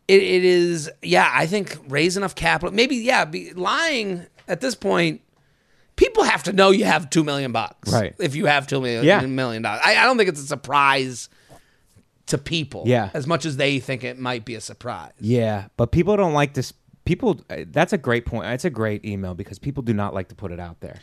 it, 0.07 0.23
it 0.23 0.45
is, 0.45 0.91
yeah, 1.03 1.31
I 1.33 1.47
think 1.47 1.79
raise 1.89 2.17
enough 2.17 2.35
capital. 2.35 2.75
Maybe, 2.75 2.97
yeah, 2.97 3.25
be, 3.25 3.53
lying 3.55 4.27
at 4.47 4.61
this 4.61 4.75
point, 4.75 5.23
people 5.97 6.23
have 6.25 6.43
to 6.45 6.53
know 6.53 6.71
you 6.71 6.85
have 6.85 7.11
two 7.11 7.25
million 7.25 7.53
bucks. 7.53 7.91
Right. 7.93 8.15
If 8.19 8.37
you 8.37 8.47
have 8.47 8.67
two 8.67 8.81
million, 8.81 9.05
Yeah. 9.05 9.21
million 9.23 9.63
dollars. 9.63 9.81
I, 9.85 9.97
I 9.97 10.05
don't 10.05 10.17
think 10.17 10.29
it's 10.29 10.41
a 10.41 10.47
surprise 10.47 11.29
to 12.27 12.39
people. 12.39 12.85
Yeah. 12.87 13.11
As 13.15 13.27
much 13.27 13.47
as 13.47 13.57
they 13.57 13.79
think 13.81 14.05
it 14.05 14.19
might 14.19 14.45
be 14.45 14.55
a 14.57 14.61
surprise. 14.61 15.13
Yeah, 15.21 15.67
but 15.77 15.91
people 15.91 16.17
don't 16.17 16.35
like 16.35 16.55
this. 16.55 16.73
People, 17.07 17.41
uh, 17.49 17.65
that's 17.69 17.95
a 17.95 17.99
great 17.99 18.27
point. 18.27 18.47
It's 18.49 18.67
a 18.67 18.71
great 18.71 19.05
email 19.07 19.35
because 19.35 19.59
people 19.59 19.83
do 19.83 19.95
not 19.95 20.13
like 20.13 20.29
to 20.29 20.35
put 20.35 20.53
it 20.53 20.61
out 20.61 20.81
there. 20.81 20.99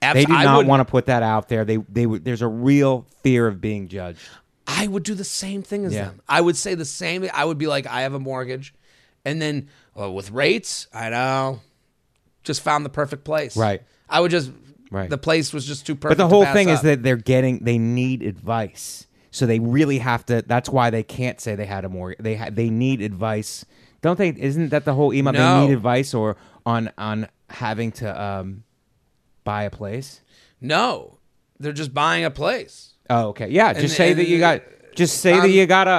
Abs- 0.00 0.14
They 0.14 0.24
do 0.24 0.32
I 0.34 0.44
not 0.44 0.56
would- 0.58 0.66
want 0.66 0.80
to 0.80 0.90
put 0.90 1.06
that 1.06 1.22
out 1.22 1.48
there. 1.48 1.64
They, 1.66 1.76
they, 1.76 2.06
there's 2.06 2.40
a 2.42 2.48
real 2.48 3.06
fear 3.22 3.46
of 3.46 3.60
being 3.60 3.88
judged. 3.88 4.20
I 4.66 4.86
would 4.86 5.02
do 5.02 5.14
the 5.14 5.24
same 5.24 5.62
thing 5.62 5.84
as 5.84 5.92
Yeah. 5.94 6.04
them. 6.06 6.20
I 6.28 6.40
would 6.40 6.56
say 6.56 6.74
the 6.74 6.84
same. 6.84 7.28
I 7.34 7.44
would 7.44 7.58
be 7.58 7.66
like, 7.66 7.86
I 7.86 8.02
have 8.02 8.14
a 8.14 8.20
mortgage, 8.20 8.74
and 9.24 9.40
then 9.42 9.68
well, 9.94 10.14
with 10.14 10.30
rates, 10.30 10.86
I 10.94 11.08
know, 11.10 11.60
just 12.44 12.60
found 12.62 12.84
the 12.84 12.90
perfect 12.90 13.24
place. 13.24 13.56
Right. 13.56 13.82
I 14.08 14.20
would 14.20 14.30
just. 14.30 14.50
Right. 14.90 15.10
The 15.10 15.18
place 15.18 15.52
was 15.52 15.66
just 15.66 15.86
too 15.86 15.94
perfect. 15.94 16.16
But 16.18 16.24
the 16.24 16.28
whole 16.28 16.46
thing 16.46 16.68
is 16.70 16.80
that 16.82 17.02
they're 17.02 17.16
getting, 17.16 17.58
they 17.58 17.76
need 17.78 18.22
advice. 18.22 19.06
So 19.30 19.44
they 19.44 19.58
really 19.58 19.98
have 19.98 20.24
to. 20.26 20.42
That's 20.46 20.68
why 20.70 20.88
they 20.90 21.02
can't 21.02 21.40
say 21.40 21.54
they 21.54 21.66
had 21.66 21.84
a 21.84 21.88
mortgage. 21.90 22.18
They 22.24 22.36
ha, 22.36 22.48
they 22.50 22.70
need 22.70 23.02
advice. 23.02 23.64
Don't 24.00 24.16
they? 24.18 24.28
Isn't 24.28 24.68
that 24.70 24.84
the 24.84 24.94
whole 24.94 25.12
email? 25.12 25.32
No. 25.32 25.60
They 25.60 25.66
need 25.68 25.72
advice 25.74 26.14
or 26.14 26.36
on 26.64 26.90
on 26.98 27.28
having 27.50 27.92
to 27.92 28.22
um, 28.22 28.62
buy 29.44 29.64
a 29.64 29.70
place. 29.70 30.20
no, 30.60 31.18
they're 31.60 31.72
just 31.72 31.92
buying 31.92 32.24
a 32.24 32.30
place. 32.30 32.94
Oh, 33.10 33.28
okay. 33.28 33.48
Yeah, 33.48 33.72
just 33.72 33.84
And- 33.84 33.90
say 33.92 34.12
that 34.12 34.28
you 34.28 34.38
got. 34.38 34.62
Just 34.94 35.20
say 35.20 35.38
that 35.38 35.50
you 35.50 35.64
got 35.66 35.86
a 35.88 35.90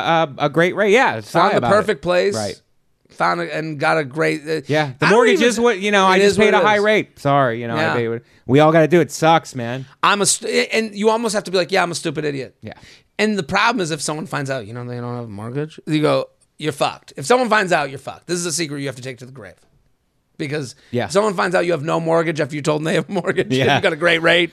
a, 0.41 0.45
a 0.45 0.49
great 0.49 0.75
rate. 0.75 0.91
Yeah, 0.91 1.21
Found 1.21 1.55
the 1.57 1.61
perfect 1.61 1.99
it. 1.99 2.01
place. 2.01 2.35
Right. 2.35 2.61
found 3.09 3.39
a, 3.41 3.53
and 3.55 3.79
got 3.79 3.97
a 3.97 4.03
great. 4.03 4.41
Uh, 4.47 4.61
Yeah, 4.67 4.93
the 4.99 5.05
I 5.07 5.11
mortgage 5.11 5.35
even- 5.35 5.47
is 5.47 5.59
what 5.59 5.79
you 5.79 5.91
know. 5.91 6.05
I 6.05 6.19
just 6.19 6.37
paid 6.37 6.53
a 6.53 6.59
high 6.59 6.77
is. 6.77 6.83
rate. 6.83 7.17
Sorry, 7.19 7.61
you 7.61 7.67
know. 7.67 7.75
Yeah. 7.75 7.93
Paid, 7.93 8.21
we 8.45 8.59
all 8.59 8.71
got 8.71 8.81
to 8.81 8.87
do 8.87 8.99
it. 9.01 9.11
Sucks, 9.11 9.55
man. 9.55 9.85
I'm 10.03 10.21
a 10.21 10.25
st- 10.25 10.69
and 10.73 10.93
you 10.95 11.09
almost 11.09 11.33
have 11.35 11.43
to 11.45 11.51
be 11.51 11.57
like, 11.57 11.71
yeah, 11.71 11.81
I'm 11.83 11.91
a 11.91 11.95
stupid 11.95 12.25
idiot. 12.25 12.55
Yeah. 12.61 12.73
And 13.17 13.37
the 13.37 13.43
problem 13.43 13.81
is 13.81 13.91
if 13.91 14.01
someone 14.01 14.25
finds 14.25 14.49
out, 14.49 14.65
you 14.67 14.73
know, 14.73 14.83
they 14.85 14.95
don't 14.99 15.15
have 15.15 15.25
a 15.25 15.27
mortgage, 15.29 15.79
you 15.85 16.01
go, 16.01 16.29
you're 16.59 16.71
fucked. 16.73 17.13
If 17.17 17.25
someone 17.25 17.49
finds 17.49 17.71
out, 17.71 17.89
you're 17.89 17.97
fucked. 17.97 18.27
This 18.27 18.37
is 18.37 18.45
a 18.45 18.51
secret 18.51 18.79
you 18.81 18.87
have 18.87 18.95
to 18.97 19.01
take 19.01 19.17
to 19.19 19.25
the 19.25 19.31
grave. 19.31 19.55
Because 20.37 20.75
Yeah. 20.91 21.05
if 21.05 21.11
someone 21.11 21.33
finds 21.33 21.55
out 21.55 21.65
you 21.65 21.71
have 21.71 21.83
no 21.83 21.99
mortgage 21.99 22.39
after 22.39 22.55
you 22.55 22.61
told 22.61 22.81
them 22.81 22.85
they 22.85 22.95
have 22.95 23.09
a 23.09 23.11
mortgage, 23.11 23.47
Yeah. 23.51 23.73
you've 23.75 23.83
got 23.83 23.93
a 23.93 23.97
great 23.97 24.21
rate. 24.21 24.51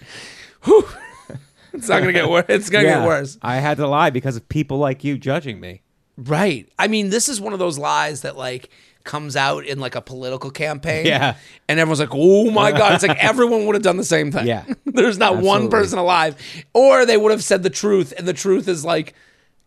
Whew, 0.64 0.88
it's 1.74 1.88
not 1.88 2.00
gonna 2.00 2.12
get 2.12 2.28
worse. 2.30 2.46
It's 2.48 2.70
gonna 2.70 2.86
yeah, 2.88 2.98
get 3.00 3.06
worse. 3.06 3.36
I 3.42 3.56
had 3.56 3.76
to 3.76 3.86
lie 3.86 4.10
because 4.10 4.36
of 4.36 4.48
people 4.48 4.78
like 4.78 5.04
you 5.04 5.18
judging 5.18 5.60
me. 5.60 5.82
Right. 6.16 6.68
I 6.78 6.88
mean, 6.88 7.10
this 7.10 7.28
is 7.28 7.40
one 7.40 7.52
of 7.52 7.58
those 7.58 7.76
lies 7.78 8.22
that 8.22 8.36
like 8.36 8.70
comes 9.04 9.36
out 9.36 9.64
in 9.66 9.78
like 9.78 9.94
a 9.94 10.00
political 10.00 10.50
campaign. 10.50 11.06
Yeah. 11.06 11.36
And 11.68 11.78
everyone's 11.78 12.00
like, 12.00 12.08
oh 12.12 12.50
my 12.50 12.72
God. 12.72 12.94
It's 12.94 13.06
like 13.06 13.18
everyone 13.22 13.66
would 13.66 13.74
have 13.76 13.82
done 13.82 13.96
the 13.98 14.04
same 14.04 14.32
thing. 14.32 14.46
Yeah. 14.46 14.64
There's 14.86 15.18
not 15.18 15.34
one 15.34 15.42
Absolutely. 15.64 15.68
person 15.70 15.82
person 15.84 15.98
alive. 15.98 16.64
Or 16.72 17.04
they 17.06 17.16
would 17.16 17.30
have 17.32 17.44
said 17.44 17.62
the 17.62 17.70
truth, 17.70 18.12
and 18.16 18.26
the 18.26 18.32
truth 18.32 18.66
is 18.66 18.84
like 18.84 19.14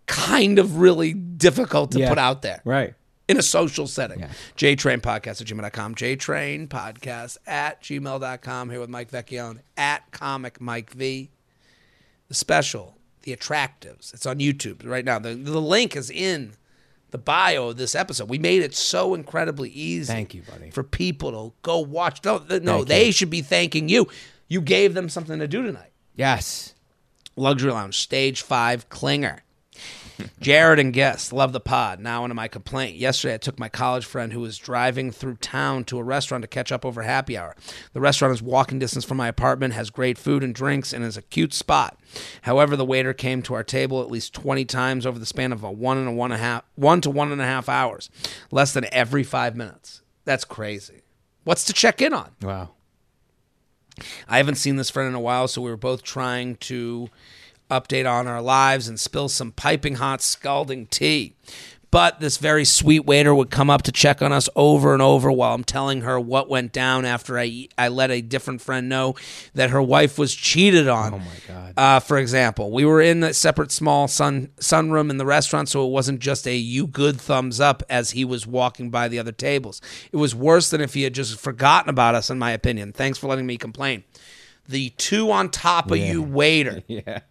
kind 0.10 0.60
of 0.60 0.78
really 0.78 1.14
difficult 1.14 1.92
to 1.92 2.00
Yeah. 2.00 2.10
put 2.10 2.18
out 2.18 2.42
there 2.42 2.62
Right. 2.66 2.96
in 3.28 3.38
a 3.38 3.42
social 3.44 3.88
setting. 3.88 4.20
Yeah. 4.20 4.32
JTrain 4.58 5.02
Podcast 5.02 5.40
at 5.42 5.48
gmail.com. 5.48 5.96
JTrain 5.96 6.68
Podcast 6.68 7.38
at 7.48 7.82
gmail.com. 7.82 8.70
Here 8.72 8.80
with 8.80 8.90
Mike 8.90 9.12
Vecchione 9.12 9.60
at 9.78 10.12
Comic 10.12 10.60
Mike 10.60 10.92
V. 10.94 11.30
The 12.28 12.34
special, 12.34 12.98
The 13.24 13.36
Attractives. 13.36 14.14
It's 14.14 14.26
on 14.26 14.40
YouTube 14.40 14.86
right 14.86 15.06
now. 15.06 15.20
The, 15.20 15.36
the 15.36 15.62
link 15.62 15.96
is 15.96 16.10
in 16.10 16.54
the 17.12 17.18
bio 17.18 17.70
of 17.70 17.78
this 17.78 17.96
episode. 17.96 18.30
We 18.30 18.38
made 18.38 18.62
it 18.62 18.76
so 18.76 19.14
incredibly 19.16 19.70
easy. 19.70 20.12
Thank 20.14 20.34
you, 20.36 20.44
buddy. 20.44 20.70
For 20.72 20.84
people 20.84 21.32
to 21.32 21.54
go 21.64 21.80
watch. 21.80 22.24
No, 22.24 22.38
no 22.38 22.78
Thank 22.78 22.88
they 22.88 23.06
you. 23.08 23.12
should 23.12 23.30
be 23.32 23.42
thanking 23.42 23.90
you. 23.90 24.08
You 24.48 24.62
gave 24.62 24.94
them 24.94 25.10
something 25.10 25.40
to 25.40 25.48
do 25.48 25.64
tonight. 25.64 25.92
Yes. 26.16 26.74
Luxury 27.36 27.72
Lounge, 27.72 27.98
Stage 27.98 28.42
5 28.42 28.90
Clinger. 28.90 29.40
Jared 30.40 30.80
and 30.80 30.94
guests 30.94 31.32
love 31.32 31.54
the 31.54 31.60
pod. 31.60 32.00
Now 32.00 32.24
into 32.26 32.36
my 32.36 32.48
complaint. 32.48 32.98
Yesterday, 32.98 33.36
I 33.36 33.38
took 33.38 33.60
my 33.60 33.70
college 33.70 34.06
friend 34.06 34.34
who 34.34 34.42
was 34.42 34.58
driving 34.58 35.12
through 35.12 35.36
town 35.36 35.84
to 35.86 35.98
a 35.98 36.04
restaurant 36.04 36.42
to 36.42 36.48
catch 36.48 36.72
up 36.72 36.86
over 36.86 37.04
happy 37.04 37.38
hour. 37.38 37.56
The 37.94 38.02
restaurant 38.02 38.34
is 38.34 38.42
walking 38.42 38.80
distance 38.80 39.06
from 39.06 39.18
my 39.18 39.28
apartment, 39.28 39.74
has 39.74 39.90
great 39.90 40.18
food 40.18 40.44
and 40.44 40.54
drinks, 40.54 40.94
and 40.94 41.04
is 41.04 41.18
a 41.18 41.22
cute 41.22 41.54
spot. 41.54 41.98
However, 42.44 42.76
the 42.76 42.86
waiter 42.86 43.14
came 43.14 43.42
to 43.44 43.54
our 43.54 43.64
table 43.64 44.02
at 44.02 44.12
least 44.12 44.34
twenty 44.34 44.66
times 44.66 45.06
over 45.06 45.20
the 45.20 45.26
span 45.26 45.52
of 45.52 45.64
a 45.64 45.72
one 45.72 45.98
and 45.98 46.08
a 46.08 46.12
one 46.12 46.32
and 46.32 46.42
a 46.42 46.44
half, 46.44 46.64
one 46.76 47.02
to 47.02 47.10
one 47.10 47.32
and 47.32 47.42
a 47.42 47.46
half 47.46 47.70
hours, 47.70 48.10
less 48.52 48.74
than 48.74 48.86
every 48.92 49.24
five 49.24 49.56
minutes. 49.56 50.02
That's 50.26 50.46
crazy. 50.46 51.02
What's 51.44 51.64
to 51.66 51.74
check 51.74 52.02
in 52.02 52.14
on? 52.14 52.32
Wow. 52.42 52.72
I 54.28 54.38
haven't 54.38 54.56
seen 54.56 54.76
this 54.76 54.90
friend 54.90 55.10
in 55.10 55.16
a 55.16 55.20
while, 55.20 55.48
so 55.48 55.62
we 55.62 55.70
were 55.70 55.78
both 55.78 56.04
trying 56.04 56.56
to 56.58 57.10
update 57.70 58.10
on 58.10 58.28
our 58.28 58.42
lives 58.42 58.88
and 58.88 59.00
spill 59.00 59.30
some 59.30 59.52
piping 59.52 59.96
hot 59.96 60.22
scalding 60.22 60.88
tea. 60.88 61.36
But 61.92 62.20
this 62.20 62.38
very 62.38 62.66
sweet 62.66 63.06
waiter 63.06 63.34
would 63.34 63.50
come 63.50 63.72
up 63.72 63.82
to 63.82 63.92
check 63.92 64.22
on 64.22 64.32
us 64.32 64.48
over 64.56 64.94
and 64.94 65.02
over 65.02 65.32
while 65.32 65.56
I'm 65.56 65.64
telling 65.64 66.02
her 66.02 66.20
what 66.20 66.48
went 66.48 66.72
down 66.72 67.04
after 67.04 67.40
I 67.40 67.68
I 67.80 67.88
let 67.88 68.12
a 68.12 68.22
different 68.22 68.62
friend 68.62 68.88
know 68.88 69.16
that 69.56 69.72
her 69.72 69.82
wife 69.82 70.20
was 70.20 70.36
cheated 70.36 70.88
on. 70.88 71.16
Oh 71.16 71.18
my 71.18 71.26
God. 71.48 71.74
Uh, 71.76 72.00
for 72.00 72.20
example, 72.20 72.70
we 72.70 72.86
were 72.86 73.02
in 73.02 73.24
a 73.24 73.34
separate 73.34 73.72
small 73.72 74.08
sun 74.08 74.50
sunroom 74.60 75.10
in 75.10 75.18
the 75.18 75.26
restaurant, 75.26 75.68
so 75.68 75.84
it 75.84 75.90
wasn't 75.90 76.20
just 76.20 76.46
a 76.48 76.56
"you 76.56 76.86
good" 76.86 77.20
thumbs 77.20 77.60
up 77.60 77.82
as 77.90 78.12
he 78.12 78.24
was 78.24 78.46
walking 78.46 78.92
by 78.92 79.08
the 79.08 79.18
other 79.18 79.32
tables. 79.32 79.82
It 80.12 80.18
was 80.18 80.36
worse 80.36 80.70
than 80.70 80.82
if 80.82 80.94
he 80.94 81.02
had 81.02 81.16
just 81.16 81.40
forgotten 81.40 81.90
about 81.90 82.14
us, 82.14 82.30
in 82.30 82.38
my 82.38 82.52
opinion. 82.52 82.94
Thanks 82.94 83.18
for 83.18 83.26
letting 83.26 83.48
me 83.48 83.58
complain. 83.58 84.04
The 84.68 84.92
two 84.92 85.32
on 85.32 85.50
top 85.50 85.90
of 85.90 85.98
you 85.98 86.22
waiter, 86.22 86.84
Yeah. 86.88 87.22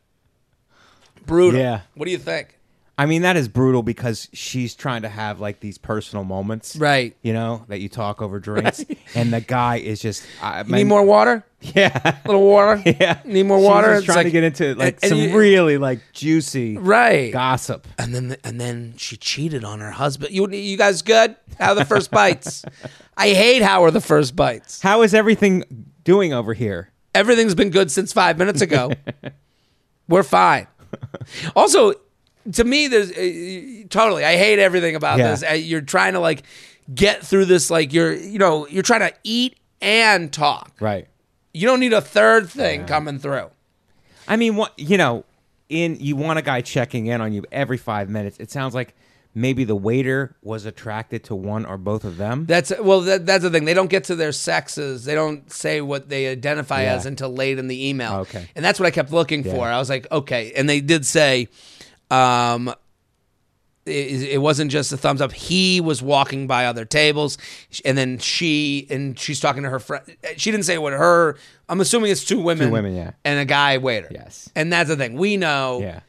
Brutal. 1.29 1.61
Yeah. 1.61 1.83
What 1.95 2.07
do 2.07 2.11
you 2.11 2.19
think? 2.19 2.57
I 3.01 3.07
mean, 3.07 3.23
that 3.23 3.37
is 3.37 3.47
brutal 3.47 3.85
because 3.85 4.29
she's 4.33 4.75
trying 4.75 5.03
to 5.03 5.09
have 5.09 5.39
like 5.39 5.61
these 5.61 5.79
personal 5.79 6.25
moments, 6.25 6.75
Right. 6.75 7.15
You 7.23 7.33
know, 7.33 7.65
that 7.69 7.79
you 7.79 7.89
talk 7.89 8.21
over 8.21 8.41
drinks, 8.41 8.85
and 9.15 9.33
the 9.33 9.41
guy 9.41 9.77
is 9.77 10.01
just. 10.01 10.25
I 10.43 10.63
You 10.63 10.75
need 10.75 10.85
more 10.89 11.05
water? 11.05 11.45
Yeah. 11.61 11.97
A 12.25 12.27
little 12.27 12.45
water? 12.45 12.83
Yeah. 13.01 13.21
Need 13.25 13.45
more 13.45 13.59
She's 13.59 13.67
water? 13.67 13.87
just 13.89 13.99
It's 13.99 14.07
trying 14.07 14.17
to 14.17 14.23
like- 14.25 14.33
get 14.33 14.43
into 14.45 14.75
like 14.75 14.95
and- 14.95 15.05
and 15.05 15.11
some 15.11 15.19
you- 15.31 15.39
really 15.39 15.79
like 15.79 16.01
juicy 16.13 16.77
Right. 16.77 17.33
gossip. 17.33 17.87
And 17.99 18.13
then 18.13 18.37
and 18.43 18.61
then 18.61 18.95
she 18.97 19.17
cheated 19.17 19.63
on 19.65 19.79
her 19.79 19.93
husband. 19.93 20.35
You 20.35 20.49
you 20.51 20.77
guys 20.77 21.03
good? 21.03 21.37
How 21.61 21.69
are 21.71 21.75
the 21.77 21.85
first 21.85 22.11
bites? 22.11 22.65
I 23.17 23.29
hate 23.29 23.63
how 23.63 23.85
are 23.85 23.93
the 23.93 24.01
first 24.01 24.35
bites. 24.35 24.83
How 24.83 25.03
is 25.03 25.15
everything 25.15 25.63
doing 26.03 26.33
over 26.33 26.53
here? 26.53 26.91
Everything's 27.15 27.55
been 27.55 27.71
good 27.71 27.93
since 27.93 28.13
five 28.13 28.39
minutes 28.39 28.61
ago. 28.61 28.91
We're 30.09 30.25
fine. 30.25 30.67
Also, 31.57 31.93
to 32.53 32.65
me, 32.65 32.89
there's 32.89 33.11
uh, 33.11 33.87
totally. 33.91 34.25
I 34.25 34.37
hate 34.37 34.59
everything 34.59 34.95
about 34.97 35.19
Yeah. 35.19 35.31
this. 35.31 35.45
Uh, 35.49 35.53
You're 35.55 35.81
trying 35.83 36.15
to 36.15 36.21
like 36.21 36.43
get 36.95 37.25
through 37.25 37.45
this. 37.47 37.71
Like 37.71 37.93
you're, 37.93 38.15
you 38.15 38.39
know, 38.39 38.67
you're 38.69 38.83
trying 38.83 39.01
to 39.01 39.13
eat 39.25 39.59
and 39.83 40.33
talk. 40.33 40.73
Right. 40.81 41.07
You 41.53 41.67
don't 41.67 41.81
need 41.81 41.93
a 41.93 42.01
third 42.01 42.49
thing 42.49 42.87
coming 42.87 43.19
through. 43.19 43.51
I 44.27 44.37
mean, 44.37 44.57
what 44.57 44.73
you 44.79 44.97
know, 44.97 45.25
in 45.69 45.97
you 46.01 46.17
want 46.17 46.39
a 46.39 46.43
guy 46.43 46.61
checking 46.63 47.07
in 47.07 47.21
on 47.21 47.33
you 47.33 47.45
every 47.53 47.77
five 47.77 48.09
minutes. 48.09 48.39
It 48.39 48.51
sounds 48.51 48.75
like 48.75 48.95
maybe 49.39 49.65
the 49.65 49.77
waiter 49.77 50.37
was 50.43 50.65
attracted 50.67 51.25
to 51.25 51.35
one 51.35 51.65
or 51.65 51.79
both 51.79 52.05
of 52.05 52.17
them. 52.17 52.45
That's 52.47 52.73
well. 52.81 53.01
That, 53.03 53.25
that's 53.27 53.43
the 53.43 53.51
thing. 53.51 53.65
They 53.65 53.75
don't 53.75 53.91
get 53.91 54.05
to 54.05 54.17
their 54.17 54.33
sexes. 54.33 55.05
They 55.05 55.15
don't 55.15 55.51
say 55.51 55.81
what 55.81 56.09
they 56.09 56.27
identify 56.29 56.83
Yeah. 56.83 56.95
as 56.95 57.07
until 57.07 57.31
late 57.33 57.59
in 57.59 57.69
the 57.69 57.89
email. 57.89 58.15
Okay. 58.21 58.49
and 58.57 58.65
that's 58.65 58.79
what 58.81 58.87
I 58.87 58.91
kept 58.91 59.13
looking 59.13 59.45
Yeah. 59.45 59.55
for. 59.55 59.67
I 59.69 59.79
was 59.79 59.89
like, 59.89 60.07
okay. 60.13 60.53
And 60.57 60.69
they 60.69 60.81
did 60.81 61.07
say, 61.07 61.49
um, 62.11 62.69
it, 63.87 64.23
it 64.35 64.39
wasn't 64.43 64.71
just 64.71 64.93
a 64.93 64.97
thumbs 64.99 65.23
up. 65.23 65.33
He 65.33 65.81
was 65.81 66.03
walking 66.03 66.47
by 66.47 66.67
other 66.67 66.85
tables, 66.85 67.39
and 67.87 67.97
then 67.97 68.19
she 68.19 68.87
and 68.91 69.19
she's 69.19 69.41
talking 69.41 69.63
to 69.63 69.71
her 69.71 69.79
friend. 69.81 70.05
She 70.37 70.51
didn't 70.51 70.67
say 70.67 70.77
what 70.79 70.93
her. 70.93 71.37
I'm 71.71 71.81
assuming 71.81 72.11
it's 72.11 72.25
two 72.25 72.39
women, 72.41 72.69
Two 72.69 72.73
women, 72.73 72.95
yeah. 72.95 73.13
and 73.25 73.39
a 73.41 73.45
guy 73.47 73.79
waiter. 73.79 74.09
Yes. 74.11 74.51
and 74.55 74.71
that's 74.73 74.89
the 74.89 74.97
thing. 74.97 75.15
We 75.15 75.37
know. 75.39 75.81
yeah. 75.81 76.01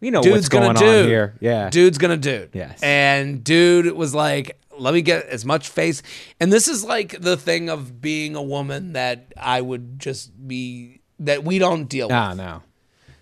You 0.00 0.10
know 0.10 0.22
Dude's 0.22 0.34
what's 0.34 0.48
gonna 0.48 0.66
going 0.66 0.76
dude. 0.76 1.04
on 1.04 1.08
here. 1.08 1.34
Yeah. 1.40 1.70
Dude's 1.70 1.98
gonna 1.98 2.16
dude. 2.16 2.50
Yes. 2.54 2.82
And 2.82 3.44
dude 3.44 3.92
was 3.92 4.14
like, 4.14 4.58
let 4.78 4.94
me 4.94 5.02
get 5.02 5.26
as 5.26 5.44
much 5.44 5.68
face. 5.68 6.02
And 6.40 6.52
this 6.52 6.68
is 6.68 6.82
like 6.84 7.20
the 7.20 7.36
thing 7.36 7.68
of 7.68 8.00
being 8.00 8.34
a 8.34 8.42
woman 8.42 8.94
that 8.94 9.32
I 9.36 9.60
would 9.60 9.98
just 9.98 10.30
be 10.48 11.00
that 11.18 11.44
we 11.44 11.58
don't 11.58 11.84
deal 11.84 12.08
with. 12.08 12.14
Ah, 12.16 12.32
no. 12.34 12.62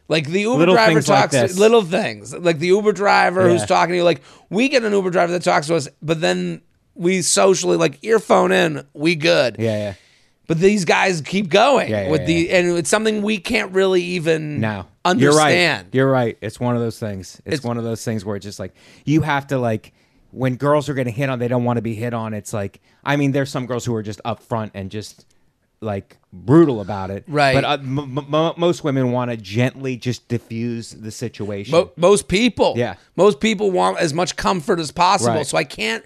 Like 0.07 0.26
the 0.29 0.41
Uber 0.41 0.59
Little 0.59 0.74
driver 0.74 0.93
things 0.95 1.09
like 1.09 1.31
talks 1.31 1.59
little 1.59 1.83
things. 1.83 2.35
Like 2.35 2.59
the 2.61 2.68
Uber 2.68 2.93
driver 2.93 3.49
who's 3.49 3.66
talking 3.66 3.93
to 3.93 3.97
you. 3.97 4.05
Like 4.05 4.22
we 4.49 4.68
get 4.68 4.83
an 4.85 4.93
Uber 4.93 5.11
driver 5.11 5.33
that 5.33 5.43
talks 5.43 5.66
to 5.66 5.74
us, 5.74 5.89
but 6.01 6.20
then 6.20 6.62
we 6.95 7.20
socially 7.22 7.76
like 7.76 8.03
earphone 8.03 8.51
in, 8.51 8.87
we 8.95 9.16
good. 9.16 9.57
Yeah, 9.59 9.76
yeah. 9.76 9.95
But 10.47 10.61
these 10.61 10.87
guys 10.87 11.20
keep 11.20 11.51
going 11.51 11.91
Yeah, 11.91 12.05
yeah, 12.05 12.11
with 12.11 12.22
yeah, 12.22 12.26
the 12.26 12.51
and 12.53 12.79
it's 12.79 12.89
something 12.89 13.20
we 13.20 13.37
can't 13.37 13.72
really 13.72 14.03
even 14.03 14.61
No. 14.61 14.87
Understand. 15.11 15.89
You're 15.93 16.11
right. 16.11 16.27
You're 16.27 16.35
right. 16.35 16.39
It's 16.41 16.59
one 16.61 16.75
of 16.77 16.81
those 16.83 16.99
things. 16.99 17.37
It's, 17.45 17.55
It's- 17.59 17.63
one 17.65 17.79
of 17.79 17.85
those 17.85 18.05
things 18.05 18.25
where 18.25 18.37
it's 18.37 18.45
just 18.45 18.59
like 18.59 18.75
you 19.05 19.23
have 19.23 19.47
to 19.49 19.59
like 19.59 19.93
when 20.31 20.57
girls 20.57 20.89
are 20.89 20.95
getting 20.95 21.15
hit 21.15 21.31
on, 21.31 21.39
they 21.39 21.49
don't 21.49 21.65
want 21.65 21.79
to 21.79 21.83
be 21.83 21.95
hit 21.95 22.13
on. 22.15 22.35
It's 22.35 22.53
like 22.53 22.81
I 23.05 23.17
mean, 23.17 23.33
there's 23.33 23.51
some 23.51 23.67
girls 23.67 23.85
who 23.85 23.95
are 23.95 24.03
just 24.03 24.21
upfront 24.25 24.73
and 24.75 24.91
just 24.91 25.25
like 25.81 26.17
brutal 26.33 26.81
about 26.81 27.11
it. 27.11 27.23
Right. 27.29 27.55
But 27.55 27.65
uh, 27.65 27.79
m- 27.81 28.19
m- 28.19 28.53
most 28.57 28.83
women 28.83 29.13
want 29.13 29.31
to 29.31 29.37
gently 29.37 29.97
just 29.97 30.27
diffuse 30.29 30.91
the 30.91 31.11
situation. 31.13 31.71
Mo- 31.73 31.93
most 31.97 32.27
people, 32.27 32.75
Yeah. 32.77 32.95
most 33.15 33.39
people 33.41 33.71
want 33.71 33.99
as 33.99 34.13
much 34.13 34.35
comfort 34.35 34.81
as 34.81 34.91
possible. 34.91 35.35
Right. 35.37 35.47
So 35.47 35.57
I 35.57 35.63
can't, 35.63 36.05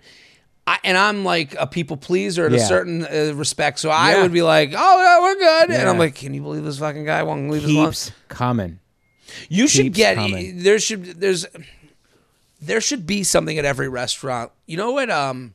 I, 0.67 0.79
and 0.85 0.99
I'm 0.99 1.25
like 1.25 1.57
a 1.59 1.67
people 1.67 1.97
pleaser 1.97 2.47
in 2.47 2.55
a 2.55 2.59
certain 2.61 3.05
uh, 3.07 3.33
respect. 3.35 3.79
So 3.79 3.89
I 3.89 4.13
Yeah. 4.13 4.23
would 4.23 4.33
be 4.33 4.43
like, 4.43 4.75
"Oh 4.77 5.03
yeah, 5.03 5.21
we're 5.23 5.35
good," 5.67 5.71
and 5.75 5.89
I'm 5.89 5.99
like, 5.99 6.15
"Can 6.17 6.35
you 6.35 6.43
believe 6.43 6.63
this 6.65 6.79
fucking 6.79 7.07
guy 7.07 7.23
won't 7.23 7.51
leave 7.51 7.63
his 7.63 7.71
alone?" 7.73 7.87
keeps 7.87 8.13
coming. 8.29 8.79
You 9.49 9.69
should 9.69 9.93
get 9.93 10.17
coming. 10.17 10.63
there 10.63 10.79
should 10.79 11.05
there's 11.21 11.47
there 12.61 12.81
should 12.81 13.07
be 13.07 13.23
something 13.25 13.59
at 13.59 13.65
every 13.65 13.89
restaurant. 13.89 14.53
You 14.67 14.77
know 14.77 14.93
what? 14.93 15.11
Um, 15.11 15.55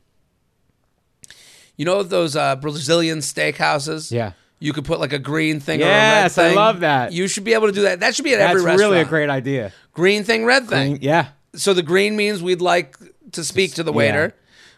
you 1.76 1.84
know 1.84 2.02
those 2.02 2.36
uh, 2.36 2.56
Brazilian 2.56 3.18
steakhouses? 3.18 4.10
Yeah. 4.10 4.32
You 4.60 4.72
could 4.72 4.84
put 4.84 4.98
like 4.98 5.12
a 5.12 5.18
green 5.20 5.60
thing 5.60 5.78
Yes, 5.80 6.36
or 6.36 6.40
a 6.40 6.44
I 6.44 6.46
red 6.46 6.50
thing. 6.50 6.56
love 6.56 6.80
that. 6.80 7.12
You 7.12 7.28
should 7.28 7.44
be 7.44 7.54
able 7.54 7.68
to 7.68 7.72
do 7.72 7.82
that. 7.82 8.00
That 8.00 8.14
should 8.16 8.24
be 8.24 8.34
at 8.34 8.38
That's 8.38 8.50
every 8.50 8.62
restaurant. 8.62 8.78
That's 8.80 8.90
really 8.90 9.00
a 9.02 9.04
great 9.04 9.30
idea. 9.30 9.72
green 9.92 10.24
thing, 10.24 10.44
red 10.44 10.66
thing. 10.68 10.92
Green- 10.94 11.02
yeah. 11.02 11.28
So 11.54 11.74
the 11.74 11.82
green 11.82 12.16
means 12.16 12.42
we'd 12.42 12.60
like 12.60 12.96
to 13.32 13.44
speak 13.44 13.74
to 13.74 13.82
the 13.84 13.92
waiter. 13.92 14.34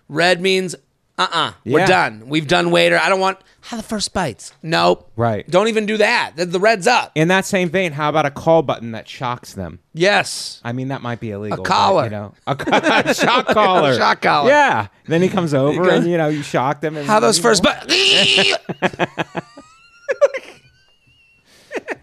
Red 0.09 0.41
means 0.43 0.75
uh-uh. 1.21 1.53
We're 1.65 1.81
Yeah. 1.81 1.87
done. 1.87 2.29
We've 2.29 2.47
done 2.47 2.71
waiter. 2.71 2.99
I 2.99 3.09
don't 3.09 3.21
want 3.21 3.39
how 3.63 3.77
the 3.77 3.83
first 3.83 4.13
bites. 4.15 4.53
Nope. 4.63 5.11
Right. 5.17 5.49
Don't 5.51 5.69
even 5.69 5.85
do 5.87 5.99
that. 5.99 6.33
The, 6.37 6.47
the 6.47 6.59
red's 6.59 6.87
up. 6.87 7.13
In 7.15 7.29
that 7.29 7.45
same 7.45 7.69
vein, 7.69 7.93
how 7.93 8.09
about 8.09 8.25
a 8.27 8.31
call 8.31 8.63
button 8.63 8.93
that 8.93 9.07
shocks 9.09 9.53
them? 9.53 9.81
Yes. 9.93 10.61
I 10.65 10.73
mean, 10.73 10.89
that 10.89 11.03
might 11.03 11.21
be 11.21 11.31
illegal. 11.31 11.59
but, 11.59 11.67
collar. 11.67 12.05
you 12.05 12.11
know, 12.11 12.35
a 12.47 12.57
co- 12.57 12.73
shock 13.13 13.47
collar. 13.49 13.95
Shock 13.97 14.23
collar. 14.23 14.49
Yeah. 14.51 14.87
Then 15.07 15.21
he 15.23 15.29
comes 15.29 15.53
over 15.53 15.91
and 15.91 16.07
you 16.07 16.17
know 16.17 16.29
you 16.29 16.43
shock 16.43 16.81
them. 16.81 16.97
And, 16.97 17.07
How 17.07 17.21
those 17.21 17.39
first 17.39 17.63
bites. 17.63 17.95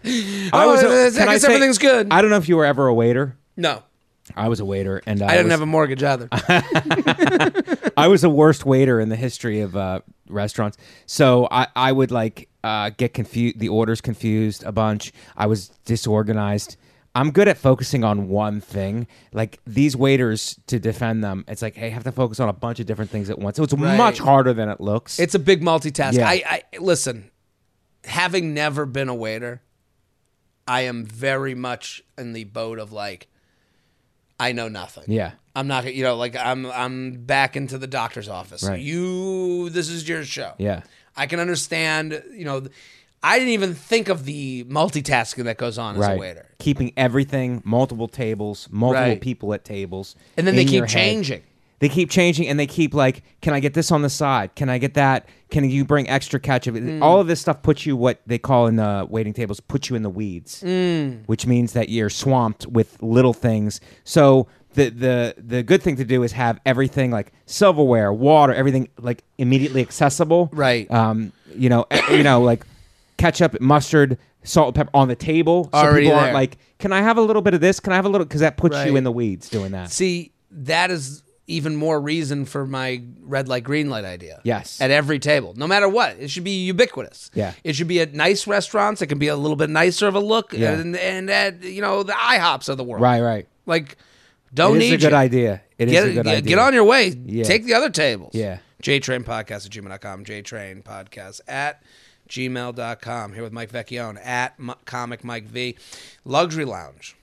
Oh, 0.04 0.50
I 0.52 0.66
was. 0.66 0.82
Oh, 0.82 0.88
A, 0.90 1.06
I 1.06 1.10
can 1.10 1.28
I 1.28 1.32
guess 1.32 1.42
say- 1.42 1.48
everything's 1.48 1.78
good. 1.78 2.08
I 2.10 2.22
don't 2.22 2.30
know 2.30 2.36
if 2.38 2.48
you 2.48 2.56
were 2.56 2.64
ever 2.64 2.86
a 2.86 2.94
waiter. 2.94 3.36
no. 3.56 3.82
I 4.38 4.48
was 4.48 4.60
a 4.60 4.64
waiter, 4.64 5.02
and 5.06 5.22
I 5.22 5.32
didn't 5.32 5.46
was, 5.46 5.52
have 5.52 5.60
a 5.62 5.66
mortgage 5.66 6.02
either. 6.02 6.28
I 7.96 8.06
was 8.08 8.22
the 8.22 8.30
worst 8.30 8.64
waiter 8.64 9.00
in 9.00 9.08
the 9.08 9.16
history 9.16 9.60
of 9.60 9.76
uh, 9.76 10.00
restaurants. 10.28 10.78
So 11.06 11.48
I, 11.50 11.66
I 11.74 11.92
would 11.92 12.10
like 12.10 12.48
uh, 12.62 12.90
get 12.96 13.14
confused, 13.14 13.58
the 13.58 13.68
orders 13.68 14.00
confused 14.00 14.62
a 14.64 14.72
bunch. 14.72 15.12
I 15.36 15.46
was 15.46 15.68
disorganized. 15.84 16.76
I'm 17.14 17.32
good 17.32 17.48
at 17.48 17.58
focusing 17.58 18.04
on 18.04 18.28
one 18.28 18.60
thing. 18.60 19.08
Like 19.32 19.58
these 19.66 19.96
waiters, 19.96 20.58
to 20.68 20.78
defend 20.78 21.24
them, 21.24 21.44
it's 21.48 21.62
like, 21.62 21.74
hey, 21.74 21.86
I 21.86 21.90
have 21.90 22.04
to 22.04 22.12
focus 22.12 22.38
on 22.38 22.48
a 22.48 22.52
bunch 22.52 22.78
of 22.78 22.86
different 22.86 23.10
things 23.10 23.28
at 23.30 23.38
once. 23.38 23.56
So 23.56 23.64
it's 23.64 23.72
Right. 23.74 23.96
much 23.96 24.18
harder 24.18 24.52
than 24.52 24.68
it 24.68 24.80
looks. 24.80 25.18
It's 25.18 25.34
a 25.34 25.38
big 25.40 25.60
multitask. 25.62 26.14
Yeah. 26.14 26.28
I, 26.28 26.62
I 26.72 26.78
listen. 26.78 27.30
Having 28.04 28.54
never 28.54 28.86
been 28.86 29.08
a 29.08 29.14
waiter, 29.14 29.62
I 30.68 30.82
am 30.82 31.04
very 31.04 31.54
much 31.54 32.02
in 32.16 32.32
the 32.32 32.44
boat 32.44 32.78
of 32.78 32.92
like, 32.92 33.26
I 34.40 34.52
know 34.52 34.68
nothing. 34.68 35.04
yeah, 35.08 35.32
I'm 35.56 35.66
not. 35.66 35.92
You 35.92 36.04
know, 36.04 36.16
like 36.16 36.36
I'm. 36.36 36.66
I'm 36.66 37.24
back 37.24 37.56
into 37.56 37.78
the 37.78 37.86
doctor's 37.88 38.28
office. 38.28 38.62
Right. 38.62 38.80
You. 38.80 39.68
This 39.70 39.88
is 39.88 40.08
your 40.08 40.24
show. 40.24 40.52
yeah, 40.58 40.82
I 41.16 41.26
can 41.26 41.40
understand. 41.40 42.22
You 42.32 42.44
know, 42.44 42.66
I 43.22 43.38
didn't 43.38 43.52
even 43.54 43.74
think 43.74 44.08
of 44.08 44.24
the 44.24 44.64
multitasking 44.64 45.44
that 45.44 45.58
goes 45.58 45.76
on 45.78 45.96
as 46.00 46.06
a 46.08 46.16
waiter. 46.16 46.46
Keeping 46.60 46.92
everything, 46.96 47.62
multiple 47.64 48.06
tables, 48.08 48.68
multiple 48.70 49.08
Right. 49.08 49.20
people 49.20 49.52
at 49.54 49.64
tables, 49.64 50.14
And 50.36 50.46
then 50.46 50.54
they 50.54 50.64
keep 50.64 50.86
changing. 50.86 51.40
head. 51.40 51.48
They 51.80 51.88
keep 51.88 52.10
changing 52.10 52.48
and 52.48 52.58
they 52.58 52.66
keep 52.66 52.92
like, 52.92 53.22
can 53.40 53.54
I 53.54 53.60
get 53.60 53.72
this 53.74 53.92
on 53.92 54.02
the 54.02 54.10
side? 54.10 54.54
Can 54.56 54.68
I 54.68 54.78
get 54.78 54.94
that? 54.94 55.28
Can 55.50 55.68
you 55.70 55.84
bring 55.84 56.08
extra 56.08 56.40
ketchup? 56.40 56.74
Mm. 56.74 57.00
All 57.02 57.20
of 57.20 57.28
this 57.28 57.40
stuff 57.40 57.62
puts 57.62 57.86
you 57.86 57.96
what 57.96 58.20
they 58.26 58.38
call 58.38 58.66
in 58.66 58.76
the 58.76 59.06
waiting 59.08 59.32
tables, 59.32 59.60
puts 59.60 59.88
you 59.88 59.94
in 59.96 60.02
the 60.02 60.10
weeds, 60.10 60.62
Mm. 60.66 61.20
which 61.26 61.46
means 61.46 61.74
that 61.74 61.88
you're 61.88 62.10
swamped 62.10 62.66
with 62.66 63.00
little 63.02 63.32
things. 63.32 63.80
So 64.04 64.48
the 64.74 64.90
the 64.90 65.34
the 65.38 65.62
good 65.62 65.82
thing 65.82 65.96
to 65.96 66.04
do 66.04 66.22
is 66.24 66.32
have 66.32 66.60
everything 66.66 67.10
like 67.10 67.32
silverware, 67.46 68.12
water, 68.12 68.52
everything 68.52 68.88
like 69.00 69.22
immediately 69.38 69.80
accessible. 69.80 70.50
Right. 70.52 70.90
Um. 70.90 71.32
You 71.56 71.68
know. 71.68 71.86
eh, 71.90 72.16
you 72.16 72.22
know 72.24 72.40
like 72.42 72.66
ketchup, 73.18 73.60
mustard, 73.60 74.18
salt, 74.42 74.68
and 74.68 74.74
pepper 74.74 74.90
on 74.94 75.08
the 75.08 75.16
table. 75.16 75.64
So 75.72 75.78
Already 75.78 76.06
people 76.06 76.16
there. 76.16 76.24
aren't 76.24 76.34
like, 76.34 76.58
can 76.78 76.92
I 76.92 77.02
have 77.02 77.16
a 77.18 77.22
little 77.22 77.42
bit 77.42 77.54
of 77.54 77.60
this? 77.60 77.80
Can 77.80 77.92
I 77.92 77.96
have 77.96 78.04
a 78.04 78.08
little? 78.08 78.24
Because 78.26 78.40
that 78.42 78.56
puts 78.56 78.74
Right. 78.76 78.86
you 78.88 78.96
in 78.96 79.04
the 79.04 79.12
weeds 79.12 79.48
doing 79.48 79.72
that. 79.72 79.90
See, 79.90 80.32
that 80.50 80.90
is 80.90 81.22
even 81.48 81.74
more 81.74 82.00
reason 82.00 82.44
for 82.44 82.66
my 82.66 83.02
red 83.22 83.48
light, 83.48 83.64
green 83.64 83.90
light 83.90 84.04
idea. 84.04 84.40
Yes. 84.44 84.80
At 84.80 84.90
every 84.92 85.18
table, 85.18 85.54
no 85.56 85.66
matter 85.66 85.88
what, 85.88 86.16
it 86.20 86.30
should 86.30 86.44
be 86.44 86.64
ubiquitous. 86.66 87.30
Yeah. 87.34 87.54
It 87.64 87.74
should 87.74 87.88
be 87.88 88.00
at 88.00 88.14
nice 88.14 88.46
restaurants. 88.46 89.02
It 89.02 89.06
can 89.08 89.18
be 89.18 89.28
a 89.28 89.36
little 89.36 89.56
bit 89.56 89.70
nicer 89.70 90.06
of 90.06 90.14
a 90.14 90.20
look, 90.20 90.52
Yeah. 90.52 90.74
and 90.74 90.94
and 90.96 91.28
at 91.30 91.62
you 91.64 91.80
know 91.80 92.02
the 92.04 92.12
IHOPs 92.12 92.68
of 92.68 92.76
the 92.76 92.84
world. 92.84 93.02
Right. 93.02 93.20
Right. 93.20 93.48
Like, 93.66 93.96
don't 94.54 94.76
It 94.76 94.80
need 94.80 94.86
is 94.94 95.04
a 95.04 95.06
good 95.06 95.10
you. 95.12 95.16
idea. 95.16 95.62
It 95.78 95.88
is 95.88 95.92
Get, 95.92 96.02
a 96.04 96.06
good 96.12 96.24
get, 96.24 96.26
idea. 96.38 96.48
get 96.48 96.58
on 96.58 96.72
your 96.74 96.84
way. 96.84 97.08
Yeah. 97.24 97.44
Take 97.44 97.64
the 97.64 97.74
other 97.74 97.90
tables. 97.90 98.34
Yeah. 98.34 98.58
JTrain 98.82 99.24
Podcast 99.24 99.66
at 99.66 99.72
gmail.com. 99.72 100.24
JTrain 100.24 100.82
Podcast 100.84 101.40
at 101.48 101.82
gmail.com. 102.28 103.32
Here 103.32 103.42
with 103.42 103.52
Mike 103.52 103.70
Vecchione 103.72 104.24
at 104.24 104.54
Comic 104.84 105.24
Mike 105.24 105.44
V. 105.46 105.76
Luxury 106.24 106.64
Lounge. 106.64 107.16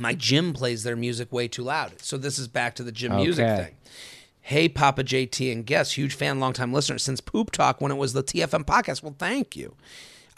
My 0.00 0.14
gym 0.14 0.54
plays 0.54 0.82
their 0.82 0.96
music 0.96 1.30
way 1.30 1.46
too 1.46 1.62
loud. 1.62 2.00
So 2.00 2.16
this 2.16 2.38
is 2.38 2.48
back 2.48 2.74
to 2.76 2.82
the 2.82 2.90
gym 2.90 3.16
music 3.16 3.44
thing. 3.66 3.74
Hey, 4.40 4.68
Papa 4.68 5.04
JT 5.04 5.52
and 5.52 5.66
guest, 5.66 5.94
huge 5.94 6.14
fan, 6.14 6.40
longtime 6.40 6.72
listener 6.72 6.98
since 6.98 7.20
Poop 7.20 7.50
Talk 7.50 7.80
when 7.82 7.92
it 7.92 7.96
was 7.96 8.14
the 8.14 8.22
TFM 8.22 8.64
podcast. 8.64 9.02
Well, 9.02 9.14
thank 9.18 9.54
you. 9.56 9.76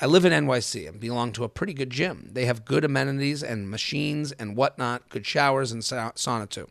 I 0.00 0.06
live 0.06 0.24
in 0.24 0.32
NYC 0.32 0.88
and 0.88 0.98
belong 0.98 1.30
to 1.34 1.44
a 1.44 1.48
pretty 1.48 1.74
good 1.74 1.90
gym. 1.90 2.30
They 2.32 2.44
have 2.46 2.64
good 2.64 2.84
amenities 2.84 3.44
and 3.44 3.70
machines 3.70 4.32
and 4.32 4.56
whatnot, 4.56 5.08
good 5.08 5.24
showers 5.24 5.70
and 5.70 5.84
sa- 5.84 6.10
sauna 6.12 6.48
too. 6.48 6.68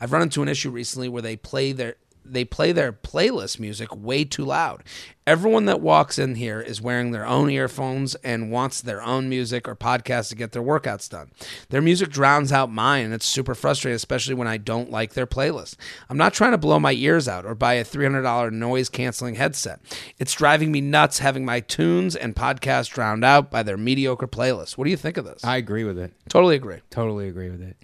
I've 0.00 0.12
run 0.12 0.22
into 0.22 0.40
an 0.40 0.48
issue 0.48 0.70
recently 0.70 1.10
where 1.10 1.20
they 1.20 1.36
play 1.36 1.72
their 1.72 1.96
they 2.32 2.44
play 2.44 2.72
their 2.72 2.92
playlist 2.92 3.58
music 3.58 3.94
way 3.94 4.24
too 4.24 4.44
loud. 4.44 4.82
Everyone 5.26 5.66
that 5.66 5.80
walks 5.80 6.18
in 6.18 6.34
here 6.34 6.60
is 6.60 6.80
wearing 6.80 7.12
their 7.12 7.26
own 7.26 7.50
earphones 7.50 8.14
and 8.16 8.50
wants 8.50 8.80
their 8.80 9.00
own 9.00 9.28
music 9.28 9.68
or 9.68 9.76
podcast 9.76 10.30
to 10.30 10.34
get 10.34 10.52
their 10.52 10.62
workouts 10.62 11.08
done. 11.08 11.30
Their 11.68 11.82
music 11.82 12.08
drowns 12.10 12.50
out 12.50 12.72
mine, 12.72 13.04
and 13.04 13.14
it's 13.14 13.26
super 13.26 13.54
frustrating, 13.54 13.94
especially 13.94 14.34
when 14.34 14.48
I 14.48 14.56
don't 14.56 14.90
like 14.90 15.12
their 15.12 15.26
playlist. 15.28 15.76
I'm 16.08 16.16
not 16.16 16.34
trying 16.34 16.50
to 16.52 16.58
blow 16.58 16.80
my 16.80 16.92
ears 16.92 17.28
out 17.28 17.44
or 17.46 17.54
buy 17.54 17.74
a 17.74 17.84
$300 17.84 18.50
noise 18.52 18.88
canceling 18.88 19.36
headset. 19.36 19.80
It's 20.18 20.32
driving 20.32 20.72
me 20.72 20.80
nuts 20.80 21.20
having 21.20 21.44
my 21.44 21.60
tunes 21.60 22.16
and 22.16 22.34
podcasts 22.34 22.92
drowned 22.92 23.24
out 23.24 23.50
by 23.50 23.62
their 23.62 23.76
mediocre 23.76 24.26
playlist. 24.26 24.78
What 24.78 24.84
do 24.84 24.90
you 24.90 24.96
think 24.96 25.16
of 25.16 25.24
this? 25.24 25.44
I 25.44 25.58
agree 25.58 25.84
with 25.84 25.98
it. 25.98 26.12
totally 26.28 26.56
agree. 26.56 26.78
Totally 26.90 27.28
agree 27.28 27.50
with 27.50 27.62
it. 27.62 27.76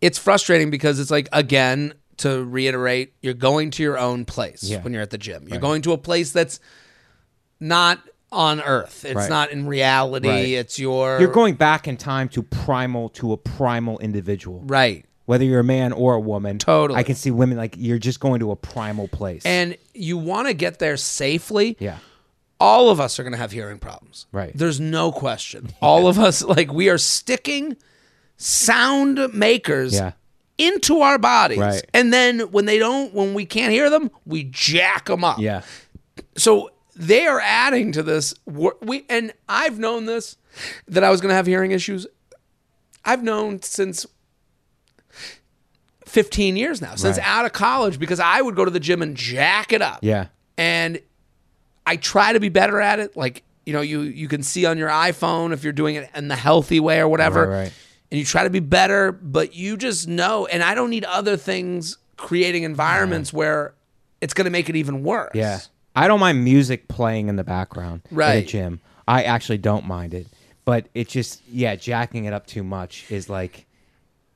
It's 0.00 0.18
frustrating 0.18 0.70
because 0.70 1.00
it's 1.00 1.10
like, 1.10 1.28
again, 1.32 1.92
to 2.18 2.44
reiterate, 2.44 3.14
you're 3.22 3.34
going 3.34 3.70
to 3.72 3.82
your 3.82 3.98
own 3.98 4.24
place 4.24 4.62
Yeah. 4.64 4.82
when 4.82 4.92
you're 4.92 5.02
at 5.02 5.10
the 5.10 5.18
gym. 5.18 5.46
You're 5.48 5.58
going 5.60 5.82
to 5.82 5.92
a 5.92 5.98
place 5.98 6.30
that's 6.32 6.60
not 7.60 8.00
on 8.30 8.60
earth. 8.60 9.04
It's 9.04 9.14
Right. 9.14 9.30
not 9.30 9.50
in 9.50 9.66
reality. 9.66 10.28
Right. 10.28 10.48
It's 10.48 10.78
your 10.78 11.18
You're 11.20 11.32
going 11.32 11.54
back 11.54 11.88
in 11.88 11.96
time 11.96 12.28
to 12.30 12.42
primal 12.42 13.08
to 13.10 13.32
a 13.32 13.36
primal 13.36 13.98
individual. 14.00 14.62
right. 14.66 15.04
Whether 15.26 15.44
you're 15.44 15.60
a 15.60 15.64
man 15.64 15.92
or 15.92 16.14
a 16.14 16.20
woman. 16.20 16.56
Totally. 16.56 16.98
I 16.98 17.02
can 17.02 17.14
see 17.14 17.30
women 17.30 17.58
like 17.58 17.74
you're 17.76 17.98
just 17.98 18.18
going 18.18 18.40
to 18.40 18.50
a 18.50 18.56
primal 18.56 19.08
place. 19.08 19.42
And 19.44 19.76
you 19.92 20.16
want 20.16 20.48
to 20.48 20.54
get 20.54 20.78
there 20.78 20.96
safely. 20.96 21.76
yeah. 21.78 21.98
All 22.60 22.88
of 22.90 22.98
us 22.98 23.18
are 23.20 23.22
going 23.22 23.34
to 23.34 23.38
have 23.38 23.52
hearing 23.52 23.78
problems. 23.78 24.26
Right. 24.32 24.50
There's 24.56 24.80
no 24.80 25.12
question. 25.12 25.68
All 25.82 26.08
of 26.08 26.18
us, 26.18 26.42
like, 26.42 26.72
we 26.72 26.88
are 26.88 26.98
sticking 26.98 27.76
sound 28.36 29.32
makers 29.34 29.94
Yeah. 29.94 30.12
Into 30.58 31.00
our 31.00 31.18
bodies. 31.18 31.58
Right. 31.58 31.84
And 31.94 32.12
then 32.12 32.40
when 32.50 32.66
they 32.66 32.78
don't, 32.78 33.14
when 33.14 33.32
we 33.34 33.46
can't 33.46 33.72
hear 33.72 33.88
them, 33.88 34.10
we 34.26 34.44
jack 34.44 35.06
them 35.06 35.24
up. 35.24 35.38
Yeah. 35.38 35.62
So 36.36 36.70
they 36.96 37.26
are 37.26 37.40
adding 37.40 37.92
to 37.92 38.02
this. 38.02 38.34
We 38.46 39.04
and 39.08 39.32
I've 39.48 39.78
known 39.78 40.06
this 40.06 40.36
that 40.88 41.04
I 41.04 41.10
was 41.10 41.20
going 41.20 41.30
to 41.30 41.36
have 41.36 41.46
hearing 41.46 41.70
issues. 41.70 42.06
I've 43.04 43.22
known 43.22 43.62
since 43.62 44.04
15 46.06 46.56
years 46.56 46.80
now, 46.80 46.94
since 46.94 47.18
Right. 47.18 47.26
out 47.26 47.44
of 47.44 47.52
college, 47.52 47.98
because 47.98 48.18
I 48.20 48.40
would 48.40 48.56
go 48.56 48.64
to 48.64 48.70
the 48.70 48.80
gym 48.80 49.02
and 49.02 49.16
jack 49.16 49.72
it 49.72 49.82
up. 49.82 49.98
Yeah. 50.02 50.26
And 50.56 51.00
I 51.86 51.96
try 51.96 52.32
to 52.32 52.40
be 52.40 52.48
better 52.48 52.80
at 52.80 52.98
it. 52.98 53.16
Like, 53.16 53.44
you 53.66 53.72
know, 53.72 53.80
you 53.82 54.00
you 54.00 54.28
can 54.28 54.42
see 54.42 54.64
on 54.66 54.78
your 54.78 54.88
iPhone 54.88 55.52
if 55.52 55.62
you're 55.62 55.72
doing 55.72 55.94
it 55.96 56.10
in 56.14 56.28
the 56.28 56.36
healthy 56.36 56.80
way 56.80 56.98
or 57.00 57.08
whatever. 57.08 57.46
Right, 57.46 57.56
right. 57.58 57.72
And 58.10 58.18
you 58.18 58.24
try 58.24 58.44
to 58.44 58.50
be 58.50 58.60
better, 58.60 59.12
but 59.12 59.54
you 59.54 59.76
just 59.76 60.08
know. 60.08 60.46
And 60.46 60.62
I 60.62 60.74
don't 60.74 60.90
need 60.90 61.04
other 61.04 61.36
things 61.36 61.98
creating 62.16 62.62
environments 62.62 63.32
where 63.32 63.74
it's 64.20 64.34
going 64.34 64.46
to 64.46 64.50
make 64.50 64.68
it 64.68 64.76
even 64.76 65.02
worse. 65.04 65.32
Yeah. 65.34 65.60
I 65.94 66.08
don't 66.08 66.20
mind 66.20 66.42
music 66.44 66.88
playing 66.88 67.28
in 67.28 67.36
the 67.36 67.44
background 67.44 68.02
at 68.12 68.36
a 68.36 68.42
gym. 68.42 68.80
I 69.06 69.24
actually 69.24 69.58
don't 69.58 69.84
mind 69.86 70.14
it. 70.14 70.26
But 70.64 70.88
it 70.94 71.08
just 71.08 71.42
yeah, 71.50 71.76
jacking 71.76 72.24
it 72.26 72.32
up 72.32 72.46
too 72.46 72.62
much 72.62 73.10
is 73.10 73.28
like 73.30 73.66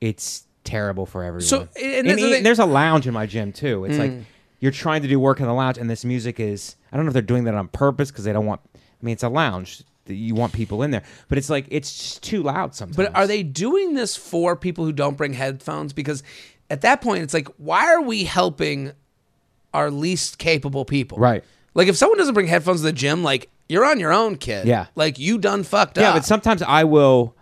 it's 0.00 0.44
terrible 0.64 1.06
for 1.06 1.24
everyone. 1.24 1.46
So, 1.46 1.68
and 1.82 2.08
and, 2.08 2.18
the 2.18 2.40
there's 2.40 2.58
a 2.58 2.64
lounge 2.64 3.06
in 3.06 3.14
my 3.14 3.26
gym 3.26 3.52
too. 3.52 3.84
It's 3.84 3.96
Mm. 3.96 3.98
like 3.98 4.12
you're 4.60 4.72
trying 4.72 5.02
to 5.02 5.08
do 5.08 5.18
work 5.20 5.40
in 5.40 5.46
the 5.46 5.52
lounge 5.52 5.76
and 5.78 5.90
this 5.90 6.04
music 6.04 6.40
is 6.40 6.76
I 6.92 6.96
don't 6.96 7.04
know 7.04 7.10
if 7.10 7.12
they're 7.14 7.22
doing 7.22 7.44
that 7.44 7.54
on 7.54 7.68
purpose 7.68 8.10
because 8.10 8.24
they 8.24 8.32
don't 8.32 8.46
want 8.46 8.60
I 8.74 8.78
mean 9.04 9.12
it's 9.12 9.22
a 9.22 9.28
lounge. 9.28 9.82
You 10.14 10.34
want 10.34 10.52
people 10.52 10.82
in 10.82 10.90
there, 10.90 11.02
but 11.28 11.38
it's 11.38 11.50
like 11.50 11.66
it's 11.70 12.18
too 12.18 12.42
loud 12.42 12.74
sometimes. 12.74 12.96
But 12.96 13.14
are 13.14 13.26
they 13.26 13.42
doing 13.42 13.94
this 13.94 14.16
for 14.16 14.56
people 14.56 14.84
who 14.84 14.92
don't 14.92 15.16
bring 15.16 15.32
headphones? 15.32 15.92
Because 15.92 16.22
at 16.70 16.80
that 16.82 17.00
point, 17.00 17.22
it's 17.22 17.34
like, 17.34 17.48
why 17.58 17.86
are 17.92 18.00
we 18.00 18.24
helping 18.24 18.92
our 19.74 19.90
least 19.90 20.38
capable 20.38 20.84
people? 20.84 21.18
Right. 21.18 21.44
Like, 21.74 21.88
if 21.88 21.96
someone 21.96 22.18
doesn't 22.18 22.34
bring 22.34 22.46
headphones 22.46 22.80
to 22.80 22.84
the 22.84 22.92
gym, 22.92 23.22
like, 23.22 23.50
you're 23.68 23.84
on 23.84 24.00
your 24.00 24.12
own, 24.12 24.36
kid. 24.36 24.66
Yeah. 24.66 24.86
Like, 24.94 25.18
you 25.18 25.38
done 25.38 25.64
fucked 25.64 25.96
Yeah, 25.96 26.04
up. 26.04 26.14
Yeah, 26.14 26.18
but 26.20 26.24
sometimes 26.26 26.62
I 26.62 26.84
will, 26.84 27.34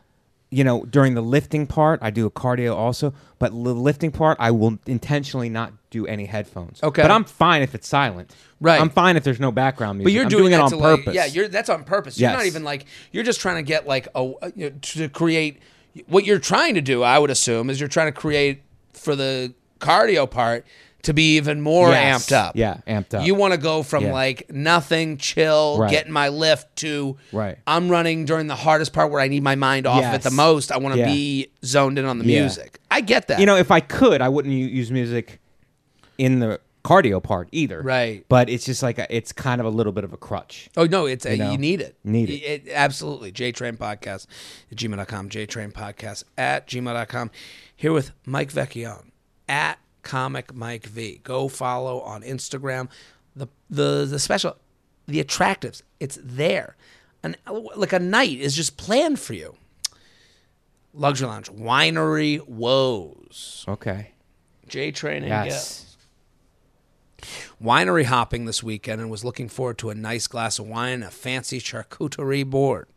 you 0.51 0.65
know, 0.65 0.85
during 0.85 1.15
the 1.15 1.21
lifting 1.21 1.67
part, 1.67 2.01
I 2.03 2.11
do 2.11 2.27
a 2.27 2.31
cardio 2.31 2.75
also, 2.75 3.15
but 3.39 3.53
the 3.53 3.57
lifting 3.75 4.13
part, 4.13 4.37
I 4.41 4.51
will 4.51 4.79
intentionally 4.87 5.49
not 5.49 5.73
do 5.91 6.07
any 6.07 6.27
headphones. 6.27 6.81
Okay. 6.83 7.03
But 7.03 7.11
I'm 7.11 7.25
fine 7.25 7.63
if 7.63 7.75
it's 7.75 7.89
silent. 7.89 8.35
Right. 8.61 8.81
I'm 8.81 8.91
fine 8.91 9.17
if 9.17 9.25
there's 9.25 9.41
no 9.41 9.51
background 9.53 9.99
music. 9.99 10.07
But 10.07 10.13
you're 10.15 10.23
I'm 10.25 10.29
doing, 10.29 10.53
it 10.53 10.61
on 10.61 10.71
to 10.71 10.77
like- 10.77 10.99
purpose. 11.01 11.15
yeah, 11.15 11.27
you're 11.27 11.49
that's 11.49 11.69
on 11.69 11.85
purpose. 11.85 12.19
You're 12.19 12.31
not 12.33 12.47
even 12.47 12.63
like 12.65 12.87
you're 13.13 13.25
just 13.25 13.41
trying 13.41 13.57
to 13.57 13.63
get 13.63 13.87
like 13.87 14.09
a 14.15 14.23
you 14.55 14.71
know, 14.71 14.73
to 14.81 15.09
create 15.09 15.59
what 16.07 16.25
you're 16.25 16.39
trying 16.39 16.75
to 16.75 16.81
do. 16.81 17.03
I 17.03 17.19
would 17.19 17.31
assume 17.31 17.71
is 17.71 17.81
you're 17.81 17.89
trying 17.89 18.13
to 18.13 18.19
create 18.19 18.63
for 18.93 19.17
the 19.17 19.53
cardio 19.81 20.31
part 20.31 20.65
to 21.03 21.15
be 21.15 21.37
even 21.39 21.63
more 21.63 21.89
Yes. 21.89 22.29
amped 22.29 22.33
up. 22.37 22.55
Yeah, 22.55 22.77
amped 22.87 23.15
up. 23.15 23.25
You 23.27 23.35
want 23.35 23.55
to 23.55 23.59
go 23.59 23.83
from 23.83 24.05
Yeah. 24.05 24.13
like 24.13 24.53
nothing, 24.53 25.17
chill, 25.17 25.79
Right. 25.79 25.91
getting 25.91 26.13
my 26.13 26.29
lift 26.29 26.77
to 26.77 27.17
Right. 27.33 27.57
I'm 27.67 27.89
running 27.89 28.27
during 28.27 28.49
the 28.49 28.55
hardest 28.55 28.93
part 28.93 29.11
where 29.11 29.21
I 29.23 29.27
need 29.29 29.43
my 29.43 29.55
mind 29.55 29.87
off 29.87 30.03
Yes. 30.03 30.15
at 30.17 30.23
the 30.23 30.31
most. 30.31 30.71
I 30.71 30.77
want 30.77 30.95
to 30.97 31.01
Yeah. 31.01 31.07
be 31.07 31.49
zoned 31.65 31.99
in 31.99 32.05
on 32.05 32.19
the 32.19 32.27
Yeah. 32.27 32.41
music. 32.41 32.79
I 32.91 33.01
get 33.01 33.29
that. 33.29 33.41
you 33.41 33.47
know, 33.47 33.57
if 33.57 33.71
I 33.71 33.81
could, 33.81 34.21
I 34.21 34.29
wouldn't 34.29 34.53
use 34.55 34.91
music 34.91 35.40
in 36.21 36.39
the 36.41 36.61
cardio 36.85 37.23
part 37.23 37.49
either. 37.51 37.81
Right. 37.81 38.27
But 38.29 38.51
it's 38.51 38.67
just 38.67 38.83
like 38.83 38.99
a, 38.99 39.15
it's 39.15 39.33
kind 39.33 39.59
of 39.59 39.67
a 39.67 39.71
little 39.71 39.93
bit 39.93 40.05
of 40.05 40.13
a 40.13 40.19
crutch. 40.19 40.69
Oh 40.77 40.85
no, 40.85 41.07
it's 41.07 41.25
a, 41.25 41.35
you, 41.35 41.45
uh, 41.45 41.57
need 41.57 41.81
it. 41.81 41.97
Need 42.05 42.29
it. 42.29 42.69
absolutely. 42.69 43.33
J 43.33 43.53
Train 43.53 43.77
Podcast 43.79 44.27
at 44.71 44.77
gmail.com. 44.77 45.31
J 45.31 45.47
Train 45.47 45.73
Podcast 45.73 46.25
at 46.37 46.69
gmail.com. 46.69 47.31
Here 47.75 47.93
with 47.93 48.13
Mike 48.27 48.53
Vecchione 48.53 49.11
at 49.49 49.79
Comic 50.03 50.55
Mike 50.55 50.85
V. 50.87 51.21
Go 51.25 51.49
follow 51.49 52.01
on 52.01 52.23
Instagram. 52.23 52.91
The 53.35 53.49
the 53.71 54.05
the 54.05 54.19
special 54.19 54.57
the 55.07 55.25
attractives. 55.25 55.81
It's 56.01 56.19
there. 56.23 56.77
An 57.23 57.37
like 57.75 57.95
a 57.95 57.99
night 57.99 58.39
is 58.39 58.55
just 58.55 58.77
planned 58.77 59.19
for 59.19 59.33
you. 59.33 59.57
Luxury 60.93 61.29
Lounge, 61.29 61.51
Winery 61.51 62.47
Woes. 62.47 63.65
Okay. 63.67 64.13
J 64.67 64.91
Train 64.91 65.23
and 65.23 65.47
Yes. 65.47 65.90
Winery 67.63 68.05
hopping 68.05 68.45
this 68.45 68.63
weekend 68.63 69.01
and 69.01 69.11
was 69.11 69.25
looking 69.25 69.49
forward 69.49 69.79
to 69.79 69.91
a 69.91 69.95
nice 69.95 70.27
glass 70.27 70.59
of 70.59 70.67
wine 70.67 70.95
and 70.95 71.05
a 71.05 71.11
fancy 71.11 71.61
charcuterie 71.61 72.49
board. 72.49 72.89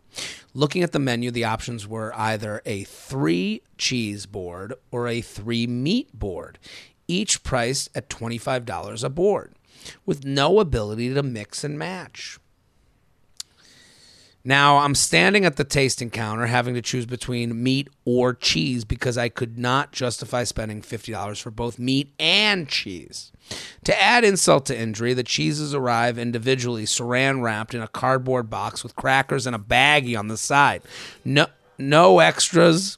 Looking 0.53 0.84
at 0.84 0.91
the 0.91 0.99
menu, 0.99 1.32
the 1.32 1.45
options 1.45 1.88
were 1.88 2.13
either 2.15 2.61
a 2.65 2.84
three 2.84 3.61
cheese 3.78 4.26
board 4.26 4.74
or 4.91 5.07
a 5.07 5.21
three 5.21 5.65
meat 5.65 6.17
board, 6.17 6.59
each 7.07 7.43
priced 7.43 7.89
at 7.95 8.09
$25 8.09 9.03
a 9.03 9.09
board, 9.09 9.55
with 10.05 10.24
no 10.24 10.59
ability 10.59 11.13
to 11.13 11.24
mix 11.24 11.63
and 11.63 11.78
match. 11.78 12.39
Now 14.46 14.80
I'm 14.80 14.96
standing 14.96 15.46
at 15.46 15.56
the 15.56 15.64
tasting 15.64 16.10
counter 16.10 16.48
having 16.48 16.74
to 16.74 16.82
choose 16.82 17.06
between 17.06 17.64
meat 17.64 17.89
or 18.04 18.34
cheese 18.34 18.84
because 18.84 19.18
I 19.18 19.30
could 19.30 19.58
not 19.58 19.94
justify 19.94 20.44
spending 20.44 20.82
$50 20.82 21.41
for 21.41 21.50
both 21.50 21.80
meat 21.80 22.14
and 22.20 22.68
cheese. 22.68 23.32
To 23.86 24.02
add 24.02 24.26
insult 24.26 24.66
to 24.66 24.78
injury, 24.78 25.14
the 25.14 25.24
cheeses 25.24 25.74
arrive 25.74 26.18
individually 26.18 26.84
saran 26.84 27.41
wrapped 27.41 27.74
in 27.74 27.82
a 27.82 27.88
cardboard 27.88 28.50
box 28.50 28.84
with 28.84 28.98
crackers 28.98 29.48
and 29.48 29.56
a 29.56 29.60
baggie 29.60 30.20
on 30.20 30.28
the 30.28 30.38
side. 30.38 30.82
No 31.24 31.48
no 31.78 32.20
extras, 32.20 32.98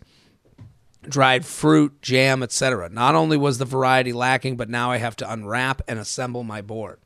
dried 1.03 1.45
fruit, 1.45 2.01
jam, 2.01 2.43
etc. 2.43 2.89
Not 2.89 3.15
only 3.15 3.37
was 3.37 3.57
the 3.57 3.65
variety 3.65 4.13
lacking, 4.13 4.57
but 4.57 4.69
now 4.69 4.91
I 4.91 4.97
have 4.97 5.15
to 5.17 5.31
unwrap 5.31 5.81
and 5.87 5.99
assemble 5.99 6.43
my 6.43 6.61
board. 6.61 6.99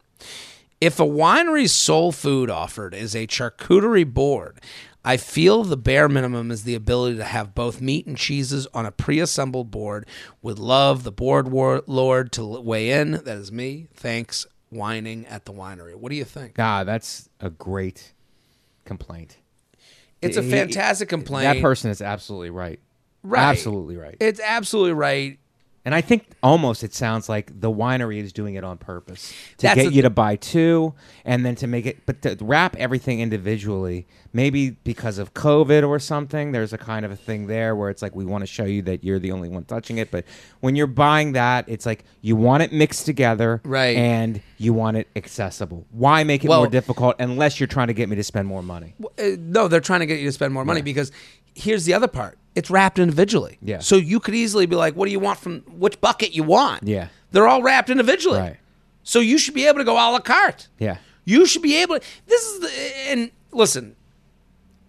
If 0.82 1.00
a 1.00 1.04
winery's 1.04 1.74
sole 1.74 2.12
food 2.12 2.50
offered 2.50 2.94
is 2.94 3.16
a 3.16 3.28
charcuterie 3.28 4.12
board, 4.12 4.62
I 5.04 5.18
feel 5.18 5.64
the 5.64 5.76
bare 5.78 6.08
minimum 6.08 6.52
is 6.52 6.64
the 6.64 6.76
ability 6.76 7.18
to 7.18 7.24
have 7.24 7.54
both 7.56 7.82
meat 7.82 8.06
and 8.06 8.18
cheeses 8.18 8.68
on 8.74 8.86
a 8.86 8.92
pre-assembled 8.92 9.72
board. 9.72 10.06
Would 10.42 10.60
love 10.60 11.04
the 11.04 11.12
board 11.12 11.50
war- 11.50 11.84
lord 11.86 12.32
to 12.34 12.46
weigh 12.46 12.92
in. 12.92 13.12
That 13.12 13.28
is 13.38 13.52
me. 13.52 13.88
Thanks, 13.94 14.46
whining 14.70 15.26
at 15.28 15.46
the 15.46 15.54
winery. 15.54 15.96
What 15.96 16.12
do 16.12 16.16
you 16.16 16.26
think? 16.26 16.56
Ah, 16.58 16.84
that's 16.84 17.30
a 17.42 17.50
great 17.50 18.14
complaint. 18.86 19.38
It's 20.22 20.38
a 20.38 20.44
fantastic 20.44 21.08
complaint. 21.10 21.56
That 21.56 21.62
person 21.62 21.92
is 21.92 22.02
absolutely 22.02 22.50
right. 22.50 22.80
Right. 23.24 23.42
Absolutely 23.42 23.98
right. 23.98 24.18
It's 24.20 24.40
absolutely 24.40 24.94
right. 24.94 25.40
And 25.86 25.96
I 25.96 26.02
think 26.02 26.26
almost 26.44 26.84
it 26.84 26.94
sounds 26.94 27.30
like 27.30 27.62
the 27.62 27.72
winery 27.72 28.18
is 28.22 28.34
doing 28.34 28.56
it 28.56 28.64
on 28.64 28.78
purpose 28.78 29.34
to 29.58 29.68
That's 29.68 29.82
get 29.82 29.94
you 29.94 30.02
to 30.02 30.10
buy 30.10 30.36
two 30.36 30.94
and 31.24 31.46
then 31.46 31.56
to 31.56 31.68
make 31.68 31.86
it, 31.86 32.06
but 32.06 32.22
to 32.24 32.38
wrap 32.42 32.76
everything 32.76 33.22
individually. 33.22 34.06
Maybe 34.32 34.72
because 34.72 35.18
of 35.18 35.34
COVID 35.34 35.88
or 35.88 35.98
something, 35.98 36.52
there's 36.52 36.74
a 36.74 36.78
kind 36.78 37.04
of 37.06 37.12
a 37.12 37.16
thing 37.16 37.48
there 37.48 37.76
where 37.76 37.90
it's 37.90 38.02
like 38.04 38.16
we 38.16 38.26
want 38.26 38.42
to 38.44 38.46
show 38.46 38.66
you 38.66 38.84
that 38.84 39.04
you're 39.04 39.18
the 39.18 39.32
only 39.32 39.50
one 39.50 39.64
touching 39.64 39.98
it. 39.98 40.12
But 40.12 40.26
when 40.60 40.76
you're 40.76 40.86
buying 40.86 41.32
that, 41.32 41.66
it's 41.68 41.86
like 41.86 42.04
you 42.22 42.36
want 42.36 42.62
it 42.62 42.72
mixed 42.72 43.06
together, 43.08 43.60
Right. 43.64 43.98
And 43.98 44.42
you 44.58 44.74
want 44.74 44.98
it 44.98 45.08
accessible. 45.16 45.88
Why 45.92 46.24
make 46.24 46.44
it 46.46 46.50
Well- 46.50 46.60
more 46.60 46.68
difficult 46.70 47.16
unless 47.20 47.60
you're 47.60 47.68
trying 47.68 47.88
to 47.88 47.94
get 47.94 48.08
me 48.10 48.16
to 48.18 48.24
spend 48.24 48.48
more 48.48 48.62
money? 48.62 48.94
Uh, 49.18 49.30
no, 49.40 49.68
they're 49.68 49.80
trying 49.80 50.02
to 50.02 50.06
get 50.06 50.20
you 50.20 50.26
to 50.28 50.32
spend 50.32 50.54
more 50.54 50.66
money 50.66 50.82
because 50.82 51.12
here's 51.56 51.86
the 51.86 51.94
other 51.94 52.08
part. 52.08 52.38
It's 52.56 52.70
wrapped 52.70 53.00
individually. 53.00 53.58
Yeah. 53.62 53.80
So 53.80 53.96
you 53.96 54.20
could 54.20 54.36
easily 54.36 54.66
be 54.66 54.76
like, 54.76 54.96
what 54.96 55.06
do 55.06 55.12
you 55.12 55.20
want 55.20 55.40
from 55.40 55.62
which 55.68 56.00
bucket 56.02 56.34
you 56.34 56.44
want? 56.44 56.84
Yeah. 56.84 57.08
They're 57.32 57.48
all 57.48 57.62
wrapped 57.62 57.90
individually. 57.90 58.40
Right. 58.40 58.58
So 59.04 59.20
you 59.20 59.38
should 59.38 59.54
be 59.54 59.66
able 59.68 59.78
to 59.80 59.84
go 59.86 59.94
a 59.94 60.12
la 60.12 60.20
carte. 60.20 60.68
Yeah. 60.80 60.98
You 61.26 61.46
should 61.46 61.62
be 61.62 61.78
able 61.82 62.00
to. 62.00 62.06
This 62.28 62.44
is 62.44 62.60
the. 62.60 62.98
And 63.12 63.32
listen, 63.52 63.96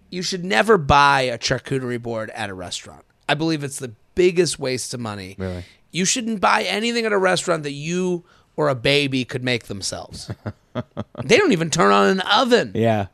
you 0.09 0.21
should 0.21 0.43
never 0.43 0.77
buy 0.77 1.21
a 1.21 1.37
charcuterie 1.37 2.01
board 2.01 2.29
at 2.31 2.49
a 2.49 2.53
restaurant. 2.53 3.05
I 3.29 3.35
believe 3.35 3.63
it's 3.63 3.79
the 3.79 3.93
biggest 4.15 4.59
waste 4.59 4.93
of 4.93 4.99
money. 4.99 5.35
Really? 5.37 5.63
You 5.91 6.03
shouldn't 6.05 6.41
buy 6.41 6.63
anything 6.63 7.05
at 7.05 7.13
a 7.13 7.17
restaurant 7.17 7.63
that 7.63 7.71
you 7.71 8.25
or 8.55 8.69
a 8.69 8.75
baby 8.75 9.23
could 9.23 9.43
make 9.43 9.65
themselves. 9.65 10.31
they 11.23 11.37
don't 11.37 11.51
even 11.53 11.69
turn 11.69 11.91
on 11.91 12.09
an 12.09 12.21
oven. 12.21 12.71
Yeah. 12.75 13.07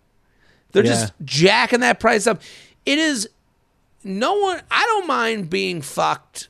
They're 0.72 0.84
Yeah. 0.86 0.92
just 0.92 1.14
jacking 1.24 1.82
that 1.82 2.00
price 2.00 2.28
up. 2.28 2.42
It 2.86 2.98
is 2.98 3.30
no 4.08 4.36
one. 4.40 4.62
I 4.72 4.86
don't 4.86 5.08
mind 5.08 5.50
being 5.50 5.82
fucked 5.82 6.50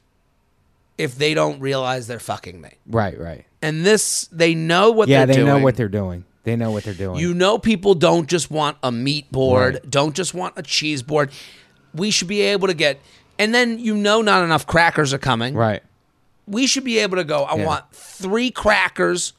if 0.97 1.17
they 1.17 1.33
don't 1.33 1.59
realize 1.59 2.07
they're 2.07 2.19
fucking 2.19 2.59
me. 2.59 2.69
Right. 2.87 3.19
Right. 3.19 3.45
And 3.61 3.85
this, 3.85 4.27
they 4.31 4.55
know 4.55 4.91
what 4.91 5.07
Yeah. 5.09 5.19
they're 5.25 5.27
They 5.27 5.33
doing. 5.41 5.47
know 5.47 5.59
what 5.59 5.75
they're 5.75 5.89
doing. 5.89 6.23
They 6.43 6.55
know 6.55 6.71
what 6.71 6.83
they're 6.83 6.93
doing. 6.93 7.19
You 7.19 7.33
know, 7.33 7.57
people 7.57 7.93
don't 7.93 8.27
just 8.27 8.49
want 8.49 8.77
a 8.81 8.91
meat 8.91 9.31
board, 9.31 9.73
Right. 9.75 9.89
don't 9.89 10.15
just 10.15 10.33
want 10.33 10.53
a 10.55 10.63
cheese 10.63 11.01
board. 11.03 11.29
We 11.93 12.09
should 12.11 12.27
be 12.29 12.41
able 12.41 12.67
to 12.67 12.73
get, 12.73 12.99
and 13.37 13.53
then 13.53 13.79
you 13.79 13.95
know, 13.95 14.21
not 14.21 14.43
enough 14.43 14.65
crackers 14.65 15.13
are 15.13 15.17
coming. 15.17 15.53
right. 15.55 15.83
We 16.49 16.65
should 16.65 16.85
be 16.85 16.99
able 16.99 17.17
to 17.17 17.25
go. 17.25 17.43
I 17.43 17.57
Yeah. 17.57 17.65
want 17.65 17.83
three 17.91 18.51
crackers, 18.51 19.33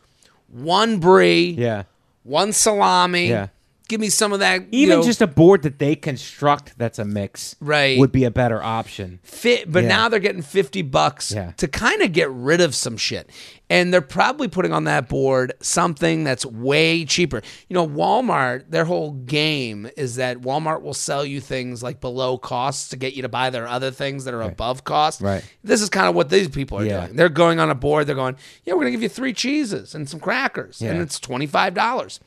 one 0.53 0.99
brie, 0.99 1.51
Yeah. 1.59 1.85
one 2.25 2.53
salami. 2.53 3.29
Yeah. 3.29 3.47
Give 3.89 4.01
me 4.01 4.11
some 4.11 4.35
of 4.35 4.41
that. 4.41 4.63
you 4.73 4.83
Even 4.83 4.99
know, 5.01 5.05
just 5.05 5.23
a 5.23 5.27
board 5.27 5.63
that 5.63 5.79
they 5.79 5.97
construct 5.97 6.77
that's 6.77 6.99
a 6.99 7.07
mix 7.07 7.57
Right. 7.59 7.99
would 7.99 8.13
be 8.13 8.25
a 8.25 8.31
better 8.31 8.63
option. 8.63 9.19
fit, 9.23 9.73
but 9.73 9.83
Yeah. 9.85 9.89
now 9.89 10.09
they're 10.11 10.21
getting 10.21 10.43
50 10.43 10.83
bucks 10.83 11.33
Yeah. 11.33 11.53
to 11.57 11.67
kind 11.67 12.03
of 12.03 12.13
get 12.13 12.31
rid 12.31 12.61
of 12.61 12.75
some 12.75 12.99
shit. 12.99 13.31
And 13.71 13.93
they're 13.93 14.01
probably 14.01 14.47
putting 14.49 14.73
on 14.73 14.85
that 14.85 15.09
board 15.09 15.53
something 15.61 16.25
that's 16.25 16.45
way 16.45 17.05
cheaper. 17.07 17.41
You 17.69 17.75
know, 17.75 17.87
Walmart, 17.87 18.65
their 18.71 18.85
whole 18.85 19.13
game 19.13 19.89
is 19.97 20.17
that 20.17 20.41
Walmart 20.43 20.83
will 20.83 20.95
sell 20.95 21.25
you 21.25 21.41
things 21.41 21.83
like 21.83 22.01
below 22.01 22.37
cost 22.39 22.91
to 22.91 22.97
get 22.97 23.15
you 23.15 23.23
to 23.23 23.29
buy 23.29 23.49
their 23.51 23.67
other 23.67 23.91
things 23.91 24.25
that 24.25 24.35
are 24.35 24.43
above 24.43 24.85
cost. 24.85 25.21
Right. 25.23 25.43
This 25.65 25.81
is 25.83 25.89
kind 25.89 26.09
of 26.09 26.15
what 26.15 26.29
these 26.31 26.49
people 26.49 26.79
are 26.79 26.85
Yeah. 26.85 27.05
doing. 27.07 27.17
They're 27.17 27.29
going 27.31 27.59
on 27.59 27.71
a 27.71 27.75
board, 27.75 28.07
they're 28.07 28.15
going, 28.15 28.37
yeah, 28.65 28.75
we're 28.75 28.81
going 28.81 28.93
to 28.93 28.97
give 28.99 29.03
you 29.03 29.09
three 29.09 29.33
cheeses 29.33 29.95
and 29.95 30.09
some 30.09 30.21
crackers. 30.21 30.81
And 30.83 31.01
it's 31.01 31.19
$25. 31.21 32.21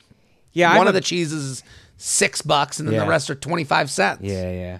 Yeah, 0.52 0.68
One 0.70 0.82
I'm 0.82 0.86
of 0.88 0.94
a- 0.94 0.98
the 0.98 1.00
cheeses 1.00 1.44
is 1.44 1.62
six 1.96 2.42
bucks 2.42 2.78
and 2.78 2.88
then 2.88 2.94
Yeah. 2.94 3.04
the 3.04 3.10
rest 3.10 3.30
are 3.30 3.34
25 3.34 3.90
cents. 3.90 4.20
Yeah, 4.22 4.50
yeah. 4.50 4.78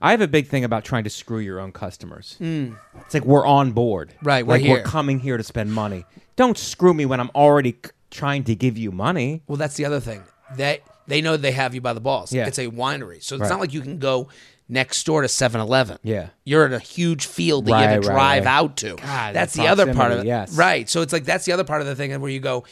I 0.00 0.12
have 0.12 0.20
a 0.20 0.28
big 0.28 0.46
thing 0.48 0.62
about 0.64 0.84
trying 0.84 1.04
to 1.04 1.10
screw 1.10 1.38
your 1.40 1.58
own 1.58 1.72
customers. 1.72 2.36
Hmm. 2.38 2.74
It's 3.00 3.14
like 3.14 3.24
we're 3.24 3.46
on 3.46 3.72
board. 3.72 4.14
Right, 4.22 4.46
we're 4.46 4.54
like 4.54 4.62
here. 4.62 4.76
we're 4.76 4.82
coming 4.82 5.18
here 5.20 5.36
to 5.36 5.42
spend 5.42 5.72
money. 5.72 6.04
Don't 6.36 6.56
screw 6.56 6.94
me 6.94 7.04
when 7.04 7.18
I'm 7.18 7.30
already 7.34 7.72
c- 7.72 7.90
trying 8.10 8.44
to 8.44 8.54
give 8.54 8.78
you 8.78 8.92
money. 8.92 9.42
Well, 9.48 9.56
that's 9.56 9.74
the 9.76 9.84
other 9.86 9.98
thing. 9.98 10.22
They 10.56 10.80
they 11.08 11.20
know 11.20 11.36
they 11.36 11.52
have 11.52 11.74
you 11.74 11.80
by 11.80 11.94
the 11.94 12.00
balls. 12.00 12.32
Yeah. 12.32 12.46
It's 12.46 12.58
a 12.58 12.66
winery. 12.68 13.22
So 13.24 13.34
it's 13.34 13.42
Right. 13.42 13.48
not 13.50 13.60
like 13.60 13.72
you 13.72 13.80
can 13.80 13.98
go 13.98 14.28
next 14.68 15.04
door 15.06 15.22
to 15.22 15.28
7-Eleven. 15.28 15.98
Yeah. 16.04 16.28
You're 16.44 16.66
in 16.66 16.74
a 16.74 16.78
huge 16.78 17.24
field 17.26 17.64
that 17.64 17.70
you 17.70 17.88
have 17.88 18.02
to 18.02 18.08
right, 18.08 18.14
drive 18.14 18.44
right. 18.44 18.50
out 18.50 18.76
to. 18.76 18.96
God, 18.96 19.34
that's 19.34 19.54
the 19.54 19.62
the 19.62 19.68
other 19.68 19.92
part 19.94 20.12
of 20.12 20.18
it. 20.20 20.26
yes. 20.26 20.52
Right. 20.54 20.88
So 20.88 21.00
it's 21.00 21.12
like 21.12 21.24
that's 21.24 21.44
the 21.46 21.52
other 21.52 21.64
part 21.64 21.80
of 21.80 21.86
the 21.88 21.96
thing 21.96 22.18
where 22.20 22.30
you 22.30 22.40
go, 22.40 22.64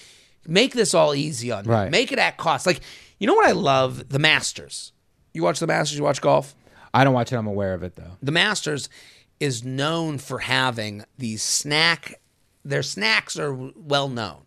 make 0.48 0.72
this 0.72 0.94
all 0.94 1.14
easy 1.14 1.50
on 1.50 1.64
me. 1.66 1.70
Right. 1.72 1.90
Make 1.90 2.12
it 2.12 2.18
at 2.18 2.36
cost. 2.36 2.66
Like, 2.66 2.80
you 3.18 3.26
know 3.26 3.34
what 3.34 3.48
I 3.48 3.52
love? 3.52 4.08
The 4.08 4.18
Masters. 4.18 4.92
You 5.32 5.42
watch 5.42 5.60
the 5.60 5.66
Masters, 5.66 5.98
you 5.98 6.04
watch 6.04 6.20
golf? 6.20 6.54
I 6.94 7.04
don't 7.04 7.12
watch 7.12 7.32
it. 7.32 7.36
I'm 7.36 7.46
aware 7.46 7.74
of 7.74 7.82
it 7.82 7.96
though. 7.96 8.16
the 8.22 8.32
Masters 8.32 8.88
is 9.38 9.62
known 9.64 10.18
for 10.18 10.38
having 10.38 11.04
these 11.18 11.42
snack. 11.42 12.20
Their 12.64 12.82
snacks 12.82 13.38
are 13.38 13.52
well 13.54 14.08
known 14.08 14.42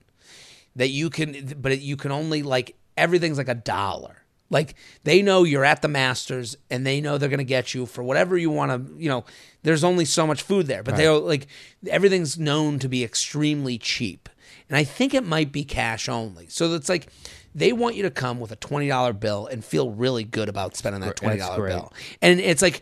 that 0.75 0.89
you 0.89 1.09
can, 1.09 1.53
but 1.61 1.79
you 1.79 1.95
can 1.95 2.11
only 2.11 2.41
like 2.41 2.75
everything's 2.97 3.37
like 3.37 3.49
a 3.49 3.55
dollar. 3.55 4.15
Like 4.49 4.73
they 5.03 5.21
know 5.21 5.43
you're 5.43 5.63
at 5.63 5.83
the 5.83 5.87
Masters 5.87 6.57
and 6.71 6.85
they 6.87 7.01
know 7.01 7.17
they're 7.19 7.29
going 7.29 7.37
to 7.37 7.43
get 7.43 7.75
you 7.75 7.85
for 7.85 8.01
whatever 8.01 8.35
you 8.35 8.49
want 8.49 8.71
to. 8.71 8.99
You 8.99 9.09
know, 9.09 9.25
there's 9.61 9.83
only 9.83 10.05
so 10.05 10.25
much 10.25 10.41
food 10.41 10.65
there, 10.65 10.81
but 10.81 10.97
they're 10.97 11.13
like 11.13 11.45
everything's 11.87 12.39
known 12.39 12.79
to 12.79 12.89
be 12.89 13.03
extremely 13.03 13.77
cheap. 13.77 14.27
And 14.69 14.77
I 14.77 14.83
think 14.83 15.13
it 15.13 15.25
might 15.25 15.51
be 15.51 15.63
cash 15.63 16.07
only. 16.07 16.47
So 16.47 16.73
it's 16.75 16.89
like 16.89 17.07
they 17.55 17.73
want 17.73 17.95
you 17.95 18.03
to 18.03 18.11
come 18.11 18.39
with 18.39 18.51
a 18.51 18.55
twenty 18.55 18.87
dollar 18.87 19.13
bill 19.13 19.47
and 19.47 19.65
feel 19.65 19.89
really 19.91 20.23
good 20.23 20.47
about 20.49 20.75
spending 20.75 21.01
that 21.01 21.15
twenty 21.15 21.37
That's 21.37 21.49
dollar 21.49 21.61
great. 21.61 21.69
bill. 21.73 21.93
And 22.21 22.39
it's 22.39 22.61
like 22.61 22.81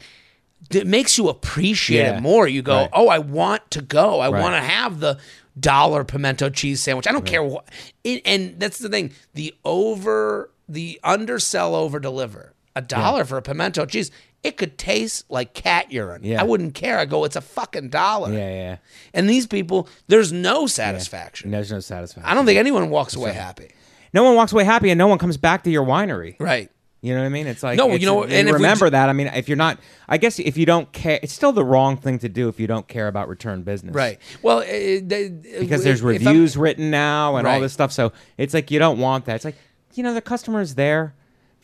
it 0.71 0.87
makes 0.87 1.17
you 1.17 1.29
appreciate 1.29 2.01
Yeah. 2.01 2.17
it 2.17 2.21
more. 2.21 2.47
You 2.47 2.61
go, 2.61 2.75
Right. 2.81 2.89
oh, 2.93 3.07
I 3.09 3.19
want 3.19 3.69
to 3.71 3.81
go. 3.81 4.19
I 4.19 4.29
Right. 4.29 4.41
want 4.41 4.55
to 4.55 4.61
have 4.61 4.99
the 4.99 5.17
dollar 5.59 6.03
pimento 6.03 6.49
cheese 6.49 6.81
sandwich. 6.81 7.07
I 7.07 7.11
don't 7.11 7.25
care 7.25 7.43
what. 7.43 7.67
It, 8.03 8.21
and 8.25 8.59
that's 8.59 8.79
the 8.79 8.89
thing. 8.89 9.11
The 9.33 9.53
over, 9.63 10.51
the 10.67 10.99
undersell, 11.03 11.73
over 11.75 11.99
deliver. 11.99 12.53
A 12.75 12.81
dollar 12.81 13.23
for 13.25 13.37
a 13.37 13.41
pimento 13.41 13.85
cheese. 13.85 14.11
It 14.47 14.55
could 14.57 14.77
taste 14.77 15.25
like 15.29 15.53
cat 15.53 15.91
urine. 15.91 16.23
Yeah. 16.23 16.39
I 16.41 16.43
wouldn't 16.45 16.73
care. 16.73 16.97
I 16.97 17.05
go, 17.05 17.25
it's 17.25 17.35
a 17.35 17.41
fucking 17.41 17.89
dollar. 17.89 18.31
Yeah, 18.31 18.49
yeah. 18.49 18.77
And 19.13 19.29
these 19.29 19.45
people, 19.45 19.87
there's 20.07 20.31
no 20.31 20.67
satisfaction. 20.67 21.51
There's 21.51 21.71
no 21.71 21.79
satisfaction. 21.81 22.29
I 22.29 22.33
don't 22.33 22.45
think 22.45 22.57
anyone 22.57 22.89
walks 22.89 23.15
away 23.15 23.33
happy. 23.33 23.71
no 24.13 24.23
one 24.23 24.35
walks 24.35 24.53
away 24.53 24.63
happy, 24.63 24.89
and 24.89 24.97
no 24.97 25.07
one 25.07 25.17
comes 25.17 25.35
back 25.37 25.63
to 25.65 25.69
your 25.69 25.85
winery. 25.85 26.37
Right. 26.39 26.71
You 27.01 27.13
know 27.13 27.19
what 27.19 27.25
I 27.27 27.29
mean? 27.29 27.45
It's 27.45 27.61
like 27.61 27.77
No, 27.77 27.85
it's- 27.87 27.99
you 27.99 28.05
know, 28.07 28.23
and 28.23 28.31
and 28.33 28.47
if 28.49 28.53
we 28.53 28.57
remember 28.57 28.89
that. 28.89 29.09
I 29.09 29.13
mean, 29.13 29.27
if 29.27 29.47
you're 29.49 29.55
not, 29.57 29.79
I 30.09 30.17
guess 30.17 30.39
if 30.39 30.57
you 30.57 30.65
don't 30.65 30.91
care, 30.93 31.19
it's 31.21 31.31
still 31.33 31.51
the 31.51 31.63
wrong 31.63 31.97
thing 31.97 32.17
to 32.19 32.29
do 32.29 32.47
if 32.49 32.59
you 32.59 32.65
don't 32.67 32.87
care 32.87 33.07
about 33.07 33.27
return 33.29 33.61
business, 33.61 33.93
Right. 33.93 34.17
Well, 34.41 34.59
uh, 34.59 34.63
they, 34.65 35.29
Because 35.59 35.83
there's 35.83 35.99
if 35.99 36.05
I'm- 36.05 36.13
reviews 36.25 36.55
written 36.57 36.89
now 36.89 37.35
and 37.35 37.45
all 37.45 37.53
Right. 37.55 37.61
this 37.61 37.73
stuff, 37.73 37.91
so 37.91 38.13
it's 38.37 38.53
like 38.53 38.71
you 38.71 38.79
don't 38.79 38.97
want 38.97 39.25
that. 39.25 39.35
It's 39.35 39.45
like 39.45 39.55
you 39.93 40.03
know 40.03 40.13
the 40.13 40.21
customer's 40.21 40.73
there, 40.75 41.13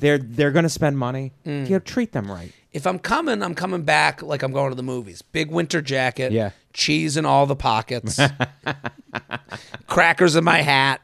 they're 0.04 0.18
they're 0.18 0.52
going 0.52 0.64
to 0.64 0.70
spend 0.70 0.98
money. 0.98 1.32
Mm. 1.46 1.66
You 1.66 1.72
know, 1.76 1.80
treat 1.80 2.12
them 2.12 2.30
right. 2.30 2.52
if 2.74 2.86
I'm 2.86 3.00
coming, 3.00 3.42
I'm 3.42 3.56
coming 3.56 3.84
back 3.84 4.22
like 4.22 4.44
I'm 4.44 4.52
going 4.52 4.70
to 4.70 4.76
the 4.76 4.84
movies. 4.84 5.22
Big 5.22 5.50
winter 5.50 5.82
jacket, 5.82 6.32
Yeah. 6.34 6.52
cheese 6.74 7.16
in 7.18 7.26
all 7.26 7.46
the 7.46 7.56
pockets, 7.56 8.20
crackers 9.88 10.36
in 10.36 10.44
my 10.44 10.62
hat, 10.62 11.02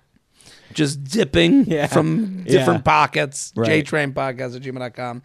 just 0.74 1.02
dipping 1.06 1.66
Yeah. 1.66 1.88
from 1.88 2.44
Yeah. 2.46 2.52
different 2.60 2.84
pockets. 2.84 3.54
Right. 3.56 3.86
JTrain 3.86 4.14
podcast 4.14 4.56
at 4.58 4.62
gmail.com. 4.62 5.24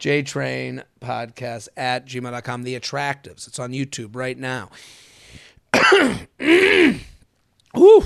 JTrain 0.00 0.82
podcast 1.00 1.68
at 1.76 2.06
gmail.com. 2.06 2.64
The 2.64 2.74
Attractives. 2.78 3.46
It's 3.46 3.60
on 3.60 3.70
YouTube 3.70 4.16
right 4.16 4.36
now. 4.36 4.68
Ooh. 7.78 8.02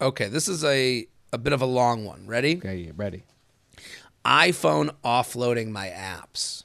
Okay, 0.00 0.26
this 0.28 0.48
is 0.48 0.64
a, 0.64 1.06
a 1.32 1.38
bit 1.38 1.52
of 1.52 1.62
a 1.62 1.66
long 1.66 2.04
one. 2.04 2.26
Ready? 2.26 2.56
Okay, 2.56 2.90
ready? 2.96 3.22
iPhone 4.24 4.90
offloading 5.04 5.70
my 5.70 5.88
apps. 5.88 6.64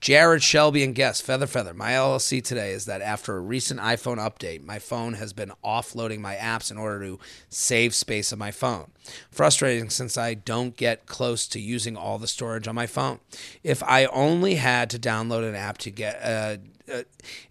Jared 0.00 0.42
Shelby 0.42 0.82
and 0.82 0.94
guest 0.94 1.22
Feather 1.22 1.46
Feather. 1.46 1.74
My 1.74 1.90
LLC 1.90 2.42
today 2.42 2.72
is 2.72 2.86
that 2.86 3.02
after 3.02 3.36
a 3.36 3.40
recent 3.40 3.80
iPhone 3.80 4.16
update, 4.16 4.64
my 4.64 4.78
phone 4.78 5.14
has 5.14 5.34
been 5.34 5.52
offloading 5.62 6.20
my 6.20 6.36
apps 6.36 6.70
in 6.70 6.78
order 6.78 7.04
to 7.04 7.18
save 7.50 7.94
space 7.94 8.32
on 8.32 8.38
my 8.38 8.50
phone. 8.50 8.90
Frustrating 9.30 9.90
since 9.90 10.16
I 10.16 10.32
don't 10.32 10.74
get 10.74 11.04
close 11.04 11.46
to 11.48 11.60
using 11.60 11.98
all 11.98 12.18
the 12.18 12.26
storage 12.26 12.66
on 12.66 12.74
my 12.74 12.86
phone. 12.86 13.18
If 13.62 13.82
I 13.82 14.06
only 14.06 14.54
had 14.54 14.88
to 14.90 14.98
download 14.98 15.46
an 15.46 15.54
app 15.54 15.76
to 15.78 15.90
get 15.90 16.22
uh, 16.22 16.56
uh, 16.92 17.02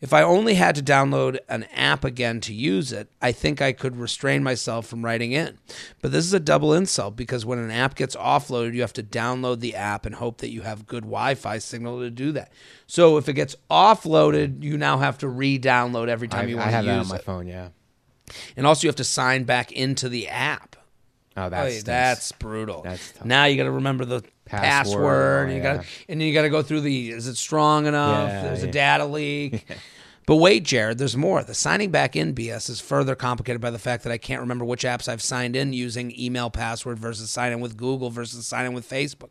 if 0.01 0.13
I 0.13 0.21
only 0.23 0.55
had 0.55 0.75
to 0.75 0.83
download 0.83 1.37
an 1.47 1.63
app 1.73 2.03
again 2.03 2.39
to 2.41 2.53
use 2.53 2.91
it, 2.91 3.09
I 3.21 3.31
think 3.31 3.61
I 3.61 3.71
could 3.71 3.97
restrain 3.97 4.43
myself 4.43 4.87
from 4.87 5.03
writing 5.03 5.31
in. 5.31 5.57
But 6.01 6.11
this 6.11 6.25
is 6.25 6.33
a 6.33 6.39
double 6.39 6.73
insult 6.73 7.15
because 7.15 7.45
when 7.45 7.59
an 7.59 7.71
app 7.71 7.95
gets 7.95 8.15
offloaded, 8.15 8.73
you 8.73 8.81
have 8.81 8.93
to 8.93 9.03
download 9.03 9.59
the 9.59 9.75
app 9.75 10.05
and 10.05 10.15
hope 10.15 10.39
that 10.39 10.49
you 10.49 10.61
have 10.61 10.87
good 10.87 11.03
Wi 11.03 11.35
Fi 11.35 11.57
signal 11.57 11.99
to 12.01 12.09
do 12.09 12.31
that. 12.33 12.51
So 12.87 13.17
if 13.17 13.29
it 13.29 13.33
gets 13.33 13.55
offloaded, 13.69 14.63
you 14.63 14.77
now 14.77 14.97
have 14.97 15.17
to 15.19 15.27
re 15.27 15.59
download 15.59 16.07
every 16.07 16.27
time 16.27 16.45
I, 16.45 16.49
you 16.49 16.57
want 16.57 16.69
to 16.69 16.71
that 16.71 16.87
on 16.87 16.97
use 16.99 17.09
my 17.09 17.15
it. 17.15 17.27
On 17.27 17.35
my 17.35 17.43
phone. 17.43 17.47
Yeah. 17.47 17.69
And 18.55 18.67
also, 18.67 18.85
you 18.85 18.89
have 18.89 18.95
to 18.97 19.03
sign 19.03 19.43
back 19.43 19.71
into 19.71 20.07
the 20.09 20.27
app. 20.27 20.75
Oh, 21.37 21.49
that's 21.49 21.83
that's 21.83 22.31
brutal. 22.33 22.81
That's 22.81 23.11
tough. 23.13 23.25
now 23.25 23.45
you 23.45 23.55
got 23.55 23.63
to 23.63 23.71
remember 23.71 24.03
the 24.03 24.23
Password, 24.50 24.95
password. 24.95 25.47
and 25.47 25.58
you 25.58 25.64
yeah. 25.64 25.76
got 25.78 25.86
and 26.10 26.22
you 26.22 26.34
got 26.34 26.41
to 26.41 26.50
go 26.50 26.62
through 26.64 26.82
the 26.82 27.12
is 27.12 27.28
it 27.28 27.36
strong 27.36 27.86
enough? 27.86 28.30
Yeah, 28.30 28.41
There's 28.43 28.64
yeah. 28.64 28.70
a 28.70 28.72
data 28.72 29.06
leak. 29.06 29.66
But 30.30 30.36
wait, 30.36 30.62
Jared, 30.62 31.00
there's 31.00 31.18
more. 31.18 31.43
The 31.43 31.56
signing 31.56 31.89
back 31.89 32.16
in 32.16 32.36
BS 32.36 32.70
is 32.70 32.80
further 32.80 33.16
complicated 33.16 33.62
by 33.62 33.72
the 33.72 33.80
fact 33.80 34.04
that 34.04 34.14
I 34.14 34.20
can't 34.20 34.41
remember 34.41 34.64
which 34.64 34.84
apps 34.84 35.08
I've 35.08 35.24
signed 35.24 35.56
in 35.56 35.74
using 35.74 36.14
email 36.16 36.52
password 36.52 37.00
versus 37.00 37.32
sign 37.32 37.52
in 37.52 37.62
with 37.62 37.76
Google 37.76 38.12
versus 38.12 38.45
sign 38.45 38.68
in 38.68 38.74
with 38.74 38.88
Facebook. 38.88 39.30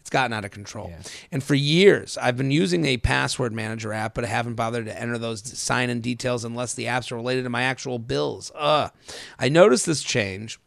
It's 0.00 0.10
gotten 0.10 0.32
out 0.32 0.44
of 0.44 0.50
control. 0.50 0.92
And 1.30 1.44
for 1.44 1.54
years, 1.54 2.18
I've 2.18 2.36
been 2.36 2.50
using 2.50 2.84
a 2.84 2.96
password 2.96 3.52
manager 3.52 3.92
app, 3.92 4.12
but 4.12 4.24
I 4.24 4.26
haven't 4.26 4.56
bothered 4.56 4.86
to 4.86 5.00
enter 5.00 5.18
those 5.18 5.56
sign 5.56 5.88
in 5.88 6.00
details 6.00 6.44
unless 6.44 6.74
the 6.74 6.86
apps 6.86 7.12
are 7.12 7.16
related 7.16 7.44
to 7.44 7.50
my 7.50 7.62
actual 7.62 8.00
bills. 8.00 8.50
Ugh. 8.56 8.90
I 9.38 9.48
noticed 9.48 9.86
this 9.86 10.02
change 10.02 10.58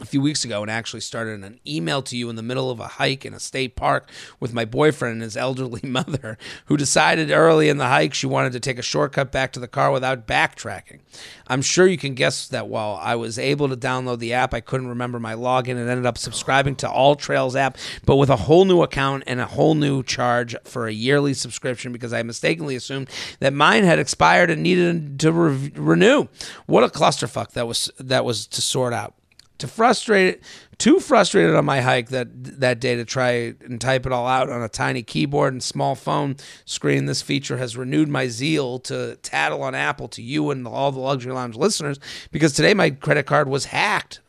a 0.00 0.04
few 0.04 0.20
weeks 0.20 0.44
ago 0.44 0.60
and 0.60 0.70
actually 0.70 0.98
started 0.98 1.44
an 1.44 1.60
email 1.64 2.02
to 2.02 2.16
you 2.16 2.28
in 2.28 2.34
the 2.34 2.42
middle 2.42 2.68
of 2.68 2.80
a 2.80 2.88
hike 2.88 3.24
in 3.24 3.32
a 3.32 3.38
state 3.38 3.76
park 3.76 4.10
with 4.40 4.52
my 4.52 4.64
boyfriend 4.64 5.12
and 5.12 5.22
his 5.22 5.36
elderly 5.36 5.80
mother, 5.88 6.36
who 6.66 6.76
decided 6.76 7.30
early 7.30 7.68
in 7.68 7.76
the 7.76 7.86
hike 7.86 8.12
she 8.12 8.26
wanted 8.26 8.52
to 8.52 8.58
take 8.58 8.76
a 8.76 8.82
shortcut 8.82 9.30
back 9.30 9.52
to 9.52 9.60
the 9.60 9.68
car 9.68 9.92
without 9.92 10.26
backtracking. 10.26 10.98
I'm 11.46 11.62
sure 11.62 11.86
you 11.86 11.96
can 11.96 12.14
guess 12.14 12.48
that 12.48 12.66
while 12.66 12.98
I 13.00 13.14
was 13.14 13.38
able 13.38 13.68
to 13.68 13.76
download 13.76 14.18
the 14.18 14.32
app, 14.32 14.52
I 14.52 14.60
couldn't 14.60 14.88
remember 14.88 15.20
my 15.20 15.34
login 15.34 15.76
and 15.76 15.88
ended 15.88 16.06
up 16.06 16.18
subscribing 16.18 16.74
to 16.76 16.88
AllTrails 16.88 17.54
app, 17.54 17.78
but 18.04 18.16
with 18.16 18.30
a 18.30 18.36
whole 18.36 18.64
new 18.64 18.82
account 18.82 19.22
and 19.28 19.40
a 19.40 19.46
whole 19.46 19.76
new 19.76 20.02
charge 20.02 20.56
for 20.64 20.88
a 20.88 20.92
yearly 20.92 21.34
subscription 21.34 21.92
because 21.92 22.12
I 22.12 22.24
mistakenly 22.24 22.74
assumed 22.74 23.08
that 23.38 23.52
mine 23.52 23.84
had 23.84 24.00
expired 24.00 24.50
and 24.50 24.60
needed 24.60 25.20
to 25.20 25.30
re- 25.30 25.72
renew. 25.76 26.26
What 26.66 26.82
a 26.82 26.88
clusterfuck 26.88 27.52
that 27.52 27.68
was 27.68 27.92
that 28.00 28.24
was 28.24 28.48
to 28.48 28.60
sort 28.60 28.92
out 28.92 29.14
to 29.58 29.68
frustrate 29.68 30.40
too 30.78 30.98
frustrated 30.98 31.54
on 31.54 31.64
my 31.64 31.80
hike 31.80 32.08
that 32.08 32.28
that 32.32 32.80
day 32.80 32.96
to 32.96 33.04
try 33.04 33.54
and 33.64 33.80
type 33.80 34.06
it 34.06 34.12
all 34.12 34.26
out 34.26 34.50
on 34.50 34.62
a 34.62 34.68
tiny 34.68 35.02
keyboard 35.02 35.52
and 35.52 35.62
small 35.62 35.94
phone 35.94 36.36
screen 36.64 37.06
this 37.06 37.22
feature 37.22 37.58
has 37.58 37.76
renewed 37.76 38.08
my 38.08 38.26
zeal 38.26 38.78
to 38.80 39.16
tattle 39.16 39.62
on 39.62 39.74
apple 39.74 40.08
to 40.08 40.22
you 40.22 40.50
and 40.50 40.66
all 40.66 40.90
the 40.90 40.98
luxury 40.98 41.32
lounge 41.32 41.56
listeners 41.56 42.00
because 42.32 42.52
today 42.52 42.74
my 42.74 42.90
credit 42.90 43.26
card 43.26 43.48
was 43.48 43.66
hacked 43.66 44.20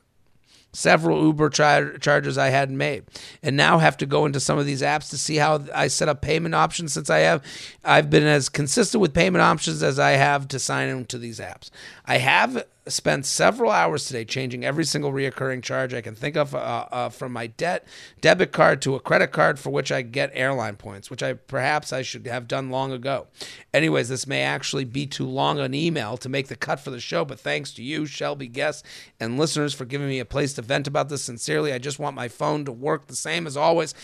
several 0.75 1.23
Uber 1.23 1.49
char- 1.49 1.97
charges 1.97 2.37
I 2.37 2.49
hadn't 2.49 2.77
made, 2.77 3.05
and 3.41 3.55
now 3.55 3.77
have 3.77 3.97
to 3.97 4.05
go 4.05 4.25
into 4.25 4.39
some 4.39 4.59
of 4.59 4.65
these 4.65 4.81
apps 4.81 5.09
to 5.11 5.17
see 5.17 5.37
how 5.37 5.63
I 5.73 5.87
set 5.87 6.09
up 6.09 6.21
payment 6.21 6.53
options. 6.53 6.93
Since 6.93 7.09
I 7.09 7.19
have, 7.19 7.43
I've 7.83 8.09
been 8.09 8.25
as 8.25 8.49
consistent 8.49 9.01
with 9.01 9.13
payment 9.13 9.41
options 9.41 9.81
as 9.81 9.99
I 9.99 10.11
have 10.11 10.47
to 10.49 10.59
sign 10.59 10.89
into 10.89 11.17
these 11.17 11.39
apps. 11.39 11.69
I 12.05 12.17
have 12.17 12.65
spent 12.87 13.25
several 13.25 13.71
hours 13.71 14.05
today 14.05 14.23
changing 14.25 14.63
every 14.63 14.85
single 14.85 15.11
reoccurring 15.11 15.63
charge 15.63 15.93
I 15.93 16.01
can 16.01 16.13
think 16.13 16.35
of, 16.37 16.53
uh, 16.53 16.57
uh, 16.91 17.09
from 17.09 17.31
my 17.33 17.47
debt 17.47 17.87
debit 18.21 18.51
card 18.51 18.81
to 18.83 18.93
a 18.95 18.99
credit 18.99 19.31
card 19.31 19.57
for 19.57 19.71
which 19.71 19.91
I 19.91 20.03
get 20.03 20.29
airline 20.33 20.75
points, 20.75 21.09
which 21.09 21.23
I 21.23 21.33
perhaps 21.33 21.91
I 21.91 22.03
should 22.03 22.27
have 22.27 22.47
done 22.47 22.69
long 22.69 22.91
ago. 22.91 23.27
Anyways, 23.73 24.09
this 24.09 24.27
may 24.27 24.41
actually 24.43 24.85
be 24.85 25.07
too 25.07 25.25
long 25.27 25.59
an 25.59 25.73
email 25.73 26.15
to 26.17 26.29
make 26.29 26.47
the 26.47 26.55
cut 26.55 26.79
for 26.79 26.91
the 26.91 26.99
show, 26.99 27.25
but 27.25 27.39
thanks 27.39 27.71
to 27.73 27.83
you, 27.83 28.05
Shelby, 28.05 28.47
guests, 28.47 28.83
and 29.19 29.39
listeners 29.39 29.73
for 29.73 29.85
giving 29.85 30.07
me 30.07 30.19
a 30.19 30.25
place 30.25 30.53
to 30.53 30.61
vent 30.61 30.87
about 30.87 31.09
this. 31.09 31.23
Sincerely, 31.23 31.73
I 31.73 31.79
just 31.79 31.97
want 31.99 32.15
my 32.15 32.27
phone 32.27 32.65
to 32.65 32.71
work 32.71 33.07
the 33.07 33.15
same 33.15 33.47
as 33.47 33.57
always. 33.57 33.95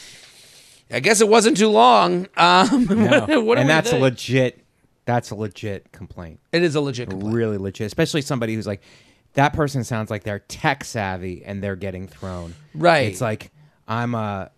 I 0.94 1.00
guess 1.00 1.22
it 1.22 1.30
wasn't 1.30 1.56
too 1.56 1.70
long. 1.70 2.28
Um, 2.36 2.88
No. 2.90 3.42
what 3.42 3.58
and 3.58 3.70
that's 3.70 3.90
a 3.90 3.92
think? 3.92 4.02
legit. 4.02 4.61
That's 5.14 5.32
a 5.32 5.36
legit 5.36 5.92
complaint. 5.92 6.40
It 6.54 6.64
is 6.64 6.76
a 6.76 6.82
legit 6.82 7.10
complaint. 7.10 7.36
Really 7.36 7.58
legit, 7.58 7.88
especially 7.88 8.22
somebody 8.22 8.56
who's 8.56 8.66
like, 8.66 8.82
that 9.34 9.52
person 9.52 9.84
sounds 9.84 10.10
like 10.10 10.24
they're 10.24 10.40
tech 10.40 10.86
savvy 10.86 11.44
and 11.44 11.62
they're 11.62 11.76
getting 11.76 12.08
thrown. 12.08 12.54
Right. 12.74 13.08
It's 13.12 13.20
like 13.20 13.52
I'm 13.88 14.16
a. 14.16 14.52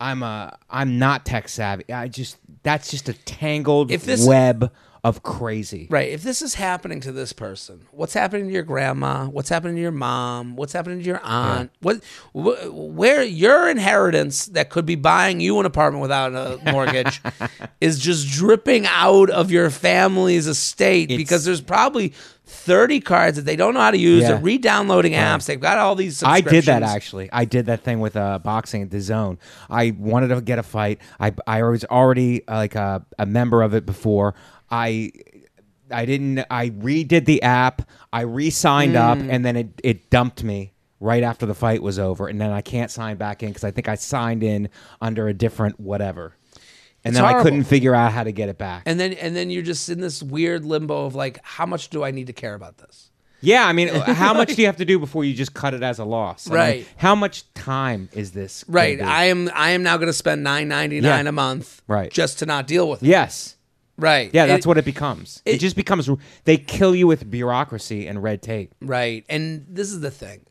I'm 0.00 0.22
a. 0.22 0.58
I'm 0.70 0.98
not 0.98 1.24
tech 1.26 1.48
savvy. 1.48 1.92
I 1.92 2.08
just. 2.08 2.38
That's 2.62 2.90
just 2.90 3.08
a 3.08 3.12
tangled 3.12 3.90
If 3.90 4.04
this- 4.04 4.26
web 4.26 4.72
of 5.04 5.22
crazy. 5.22 5.86
Right. 5.90 6.10
If 6.10 6.22
this 6.22 6.42
is 6.42 6.54
happening 6.54 7.00
to 7.00 7.12
this 7.12 7.32
person, 7.32 7.86
what's 7.90 8.14
happening 8.14 8.46
to 8.48 8.52
your 8.52 8.62
grandma? 8.62 9.26
What's 9.26 9.48
happening 9.48 9.76
to 9.76 9.82
your 9.82 9.92
mom? 9.92 10.56
What's 10.56 10.72
happening 10.72 10.98
to 11.00 11.04
your 11.04 11.20
aunt? 11.22 11.70
What, 11.80 12.02
wh- 12.32 12.68
where 12.72 13.22
your 13.22 13.68
inheritance 13.68 14.46
that 14.46 14.70
could 14.70 14.86
be 14.86 14.96
buying 14.96 15.40
you 15.40 15.58
an 15.60 15.66
apartment 15.66 16.02
without 16.02 16.34
a 16.34 16.60
mortgage 16.72 17.20
is 17.80 17.98
just 17.98 18.28
dripping 18.28 18.86
out 18.86 19.30
of 19.30 19.50
your 19.50 19.70
family's 19.70 20.46
estate 20.46 21.10
It's- 21.10 21.18
because 21.18 21.44
there's 21.44 21.60
probably 21.60 22.12
30 22.48 23.00
cards 23.00 23.36
that 23.36 23.42
they 23.44 23.56
don't 23.56 23.74
know 23.74 23.80
how 23.80 23.90
to 23.90 23.98
use. 23.98 24.22
Yeah. 24.22 24.28
They're 24.34 24.38
re-downloading 24.40 25.14
apps. 25.14 25.46
They've 25.46 25.60
got 25.60 25.78
all 25.78 25.96
these 25.96 26.22
I 26.22 26.40
did 26.40 26.64
that 26.66 26.84
actually. 26.84 27.28
I 27.32 27.44
did 27.44 27.66
that 27.66 27.82
thing 27.82 27.98
with 27.98 28.16
uh, 28.16 28.38
boxing 28.38 28.82
at 28.82 28.88
DAZN. 28.88 29.38
I 29.68 29.90
wanted 29.98 30.28
to 30.28 30.40
get 30.40 30.60
a 30.60 30.62
fight. 30.62 31.00
I 31.18 31.32
I 31.46 31.62
was 31.64 31.84
already 31.86 32.46
uh, 32.46 32.54
like 32.54 32.76
a, 32.76 33.04
a 33.18 33.26
member 33.26 33.62
of 33.62 33.74
it 33.74 33.84
before. 33.84 34.34
I 34.70 35.12
I 35.90 36.04
didn't. 36.04 36.44
I 36.50 36.70
redid 36.70 37.26
the 37.26 37.42
app. 37.42 37.88
I 38.12 38.22
re-signed 38.22 38.96
up, 38.96 39.18
Hmm. 39.18 39.30
and 39.30 39.44
then 39.44 39.56
it 39.56 39.68
it 39.84 40.10
dumped 40.10 40.42
me 40.42 40.72
right 41.00 41.22
after 41.22 41.46
the 41.46 41.54
fight 41.54 41.82
was 41.82 41.98
over, 41.98 42.26
and 42.28 42.40
then 42.40 42.50
I 42.50 42.60
can't 42.62 42.90
sign 42.90 43.16
back 43.16 43.42
in 43.42 43.50
because 43.50 43.64
I 43.64 43.70
think 43.70 43.88
I 43.88 43.94
signed 43.96 44.42
in 44.42 44.68
under 45.00 45.28
a 45.28 45.34
different 45.34 45.78
whatever, 45.78 46.34
and 47.04 47.12
It's 47.12 47.16
then 47.16 47.24
I 47.24 47.32
horrible. 47.32 47.44
couldn't 47.50 47.64
figure 47.64 47.94
out 47.94 48.12
how 48.12 48.24
to 48.24 48.32
get 48.32 48.48
it 48.48 48.58
back. 48.58 48.82
And 48.86 48.98
then 48.98 49.12
and 49.14 49.36
then 49.36 49.50
you're 49.50 49.62
just 49.62 49.88
in 49.88 50.00
this 50.00 50.22
weird 50.22 50.64
limbo 50.64 51.04
of 51.06 51.14
like, 51.14 51.38
how 51.44 51.66
much 51.66 51.90
do 51.90 52.02
I 52.02 52.10
need 52.10 52.26
to 52.28 52.32
care 52.32 52.54
about 52.54 52.78
this? 52.78 53.10
Yeah, 53.42 53.66
I 53.68 53.74
mean, 53.74 53.88
how 53.88 54.32
much 54.32 54.56
do 54.56 54.62
you 54.62 54.66
have 54.72 54.78
to 54.78 54.86
do 54.86 54.98
before 54.98 55.22
you 55.22 55.34
just 55.34 55.52
cut 55.52 55.74
it 55.74 55.82
as 55.82 55.98
a 55.98 56.04
loss? 56.06 56.48
I 56.48 56.50
mean, 56.50 56.58
Right. 56.58 56.86
how 56.96 57.14
much 57.14 57.44
time 57.52 58.08
is 58.14 58.32
this? 58.32 58.64
gonna 58.64 58.74
Right. 58.76 58.98
be? 58.98 59.04
I 59.04 59.24
am 59.26 59.50
I 59.54 59.70
am 59.70 59.82
now 59.82 59.98
going 59.98 60.08
to 60.08 60.12
spend 60.14 60.42
nine 60.42 60.66
ninety 60.68 61.00
nine 61.02 61.26
Yeah. 61.26 61.28
a 61.28 61.32
month 61.32 61.82
Right. 61.86 62.10
just 62.10 62.38
to 62.40 62.46
not 62.46 62.66
deal 62.66 62.88
with 62.88 63.02
it. 63.02 63.06
Yes. 63.06 63.55
Right. 63.98 64.30
Yeah, 64.32 64.46
that's 64.46 64.66
It- 64.66 64.68
what 64.68 64.78
it 64.78 64.84
becomes. 64.84 65.40
It, 65.44 65.54
it- 65.54 65.60
just 65.60 65.76
becomes 65.76 66.08
they 66.44 66.56
kill 66.58 66.94
you 66.94 67.06
with 67.06 67.30
bureaucracy 67.30 68.06
and 68.06 68.22
red 68.22 68.42
tape. 68.42 68.74
Right. 68.80 69.24
And 69.28 69.66
this 69.68 69.90
is 69.90 70.00
the 70.00 70.10
thing. 70.10 70.42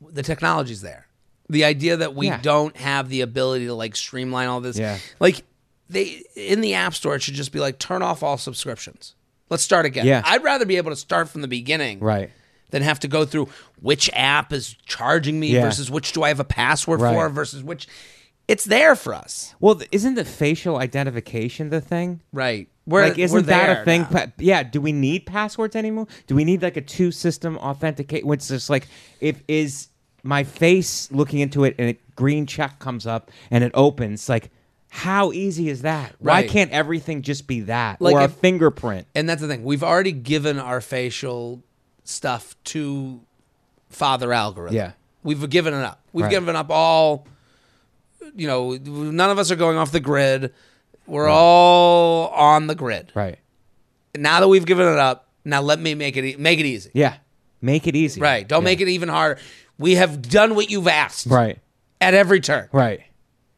The 0.00 0.22
technology's 0.22 0.80
there. 0.82 1.06
The 1.48 1.64
idea 1.64 1.96
that 1.98 2.14
we 2.14 2.26
Yeah. 2.26 2.40
don't 2.42 2.76
have 2.76 3.08
the 3.08 3.20
ability 3.20 3.66
to 3.66 3.74
like 3.74 3.96
streamline 3.96 4.48
all 4.48 4.60
this. 4.60 4.78
Yeah. 4.78 4.98
Like 5.20 5.42
they 5.88 6.22
in 6.34 6.60
the 6.60 6.74
app 6.74 6.94
store 6.94 7.14
it 7.16 7.22
should 7.22 7.34
just 7.34 7.52
be 7.52 7.60
like 7.60 7.78
turn 7.78 8.02
off 8.02 8.22
all 8.22 8.38
subscriptions. 8.38 9.14
Let's 9.48 9.62
start 9.62 9.86
again. 9.86 10.06
Yeah. 10.06 10.22
I'd 10.24 10.42
rather 10.42 10.64
be 10.66 10.76
able 10.76 10.90
to 10.90 10.96
start 10.96 11.28
from 11.28 11.42
the 11.42 11.48
beginning 11.48 12.00
Right. 12.00 12.30
than 12.70 12.82
have 12.82 12.98
to 13.00 13.08
go 13.08 13.24
through 13.24 13.48
which 13.80 14.10
app 14.12 14.52
is 14.52 14.74
charging 14.86 15.38
me 15.38 15.48
Yeah. 15.52 15.62
versus 15.62 15.88
which 15.90 16.12
do 16.12 16.24
I 16.24 16.28
have 16.28 16.40
a 16.40 16.44
password 16.44 17.00
Right. 17.00 17.14
for 17.14 17.28
versus 17.28 17.62
which 17.62 17.86
it's 18.48 18.64
there 18.64 18.94
for 18.94 19.14
us. 19.14 19.54
Well, 19.60 19.80
isn't 19.90 20.14
the 20.14 20.24
facial 20.24 20.76
identification 20.78 21.70
the 21.70 21.80
thing? 21.80 22.20
Right. 22.32 22.68
We're, 22.86 23.08
like, 23.08 23.18
isn't 23.18 23.46
that 23.46 23.80
a 23.80 23.84
thing? 23.84 24.04
Pa- 24.04 24.26
yeah. 24.38 24.62
Do 24.62 24.80
we 24.80 24.92
need 24.92 25.26
passwords 25.26 25.74
anymore? 25.74 26.06
Do 26.28 26.36
we 26.36 26.44
need 26.44 26.62
like 26.62 26.76
a 26.76 26.80
two-system 26.80 27.58
authenticate? 27.58 28.24
Which 28.24 28.42
is 28.42 28.48
just 28.48 28.70
like 28.70 28.86
if 29.20 29.42
is 29.48 29.88
my 30.22 30.44
face 30.44 31.10
looking 31.10 31.40
into 31.40 31.64
it 31.64 31.74
and 31.78 31.90
a 31.90 31.96
green 32.14 32.46
check 32.46 32.78
comes 32.78 33.06
up 33.06 33.30
and 33.50 33.64
it 33.64 33.72
opens, 33.74 34.28
like 34.28 34.50
how 34.90 35.32
easy 35.32 35.68
is 35.68 35.82
that? 35.82 36.14
Why 36.20 36.42
Right. 36.42 36.50
can't 36.50 36.70
everything 36.70 37.22
just 37.22 37.48
be 37.48 37.60
that 37.62 38.00
Like 38.00 38.14
or 38.14 38.20
a 38.20 38.28
fingerprint? 38.28 39.08
And 39.16 39.28
that's 39.28 39.40
the 39.42 39.48
thing. 39.48 39.64
We've 39.64 39.82
already 39.82 40.12
given 40.12 40.60
our 40.60 40.80
facial 40.80 41.64
stuff 42.04 42.54
to 42.64 43.20
Father 43.90 44.32
Algorithm. 44.32 44.76
Yeah. 44.76 44.92
We've 45.24 45.50
given 45.50 45.74
it 45.74 45.82
up. 45.82 46.00
We've 46.12 46.24
Right. 46.26 46.30
given 46.30 46.54
up 46.54 46.70
all, 46.70 47.26
you 48.34 48.46
know, 48.46 48.72
none 48.76 49.30
of 49.30 49.38
us 49.38 49.50
are 49.50 49.56
going 49.56 49.76
off 49.76 49.92
the 49.92 50.00
grid. 50.00 50.52
We're 51.06 51.28
all 51.28 52.28
on 52.28 52.66
the 52.66 52.74
grid. 52.74 53.12
Right. 53.14 53.38
Now 54.16 54.40
that 54.40 54.48
we've 54.48 54.66
given 54.66 54.88
it 54.88 54.98
up, 54.98 55.28
now 55.44 55.60
let 55.60 55.78
me 55.78 55.94
make 55.94 56.16
it 56.16 56.24
e- 56.24 56.36
make 56.38 56.58
it 56.58 56.66
easy. 56.66 56.90
Yeah. 56.94 57.16
Make 57.62 57.86
it 57.86 57.94
easy. 57.94 58.20
Right. 58.20 58.46
Don't 58.46 58.64
make 58.64 58.80
it 58.80 58.88
even 58.88 59.08
harder. 59.08 59.40
We 59.78 59.94
have 59.96 60.22
done 60.22 60.54
what 60.54 60.70
you've 60.70 60.88
asked. 60.88 61.26
Right. 61.26 61.58
At 62.00 62.14
every 62.14 62.40
turn. 62.40 62.68
Right. 62.72 63.00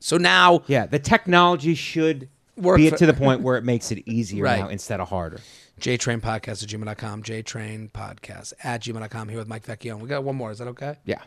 So 0.01 0.17
now 0.17 0.63
Yeah. 0.67 0.87
The 0.87 0.99
technology 0.99 1.75
should 1.75 2.29
Work 2.57 2.77
be 2.79 2.91
for- 2.91 2.97
to 2.99 3.07
the 3.07 3.15
point 3.15 3.41
where 3.43 3.57
it 3.57 3.65
makes 3.65 3.91
it 3.93 4.03
easier 4.07 4.45
Right. 4.45 4.61
now 4.61 4.69
instead 4.69 5.01
of 5.01 5.09
harder. 5.09 5.39
JTrain 5.81 6.21
JTrainPodcast 6.21 6.63
at 6.65 6.69
gmail.com, 6.69 7.23
JTrainPodcast 7.23 8.53
at 8.65 8.83
gmail.com 8.83 9.29
here 9.29 9.39
with 9.39 9.49
Mike 9.49 9.65
Vecchione. 9.65 10.01
We 10.01 10.09
got 10.09 10.25
one 10.25 10.37
more. 10.37 10.51
Is 10.51 10.59
that 10.59 10.69
okay? 10.69 10.97
Yeah. 11.05 11.23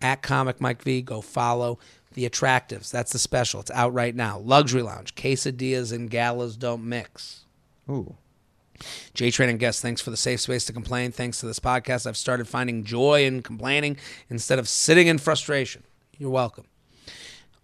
At 0.00 0.22
Comic 0.22 0.60
Mike 0.60 0.82
V. 0.82 1.02
Go 1.02 1.20
follow 1.20 1.78
the 2.14 2.28
Attractives. 2.28 2.90
That's 2.90 3.12
the 3.12 3.18
special. 3.18 3.60
It's 3.60 3.70
out 3.72 3.92
right 3.92 4.14
now. 4.14 4.38
Luxury 4.38 4.82
Lounge. 4.82 5.14
Quesadillas 5.14 5.92
and 5.92 6.10
galas 6.10 6.56
don't 6.56 6.84
mix. 6.84 7.44
Ooh. 7.90 8.16
J 9.14 9.30
Train 9.30 9.50
and 9.50 9.58
guests, 9.58 9.80
thanks 9.80 10.00
for 10.00 10.10
the 10.10 10.16
safe 10.16 10.40
space 10.40 10.64
to 10.66 10.72
complain. 10.72 11.12
Thanks 11.12 11.40
to 11.40 11.46
this 11.46 11.60
podcast, 11.60 12.06
I've 12.06 12.16
started 12.16 12.48
finding 12.48 12.84
joy 12.84 13.24
in 13.24 13.42
complaining 13.42 13.96
instead 14.28 14.58
of 14.58 14.68
sitting 14.68 15.06
in 15.06 15.18
frustration. 15.18 15.84
You're 16.18 16.30
welcome. 16.30 16.64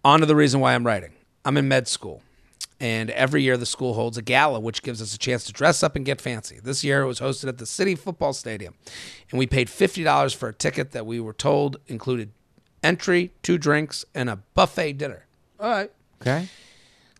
On 0.03 0.19
to 0.21 0.25
the 0.25 0.35
reason 0.35 0.59
why 0.61 0.73
I'm 0.73 0.85
writing. 0.85 1.11
I'm 1.43 1.57
in 1.57 1.67
med 1.67 1.87
school, 1.87 2.21
and 2.81 3.11
every 3.11 3.43
year 3.43 3.57
the 3.57 3.65
school 3.65 3.93
holds 3.93 4.17
a 4.17 4.23
gala, 4.23 4.59
which 4.59 4.81
gives 4.81 5.03
us 5.03 5.13
a 5.13 5.17
chance 5.19 5.43
to 5.45 5.53
dress 5.53 5.83
up 5.83 5.95
and 5.95 6.03
get 6.03 6.19
fancy. 6.19 6.59
This 6.61 6.83
year 6.83 7.03
it 7.03 7.05
was 7.05 7.19
hosted 7.19 7.47
at 7.47 7.59
the 7.59 7.67
City 7.67 7.93
Football 7.93 8.33
Stadium, 8.33 8.73
and 9.29 9.37
we 9.37 9.45
paid 9.45 9.67
$50 9.67 10.35
for 10.35 10.49
a 10.49 10.53
ticket 10.53 10.91
that 10.91 11.05
we 11.05 11.19
were 11.19 11.31
told 11.31 11.77
included 11.87 12.31
entry, 12.81 13.31
two 13.43 13.59
drinks, 13.59 14.03
and 14.15 14.31
a 14.31 14.37
buffet 14.55 14.93
dinner. 14.93 15.27
All 15.59 15.69
right. 15.69 15.91
Okay. 16.21 16.47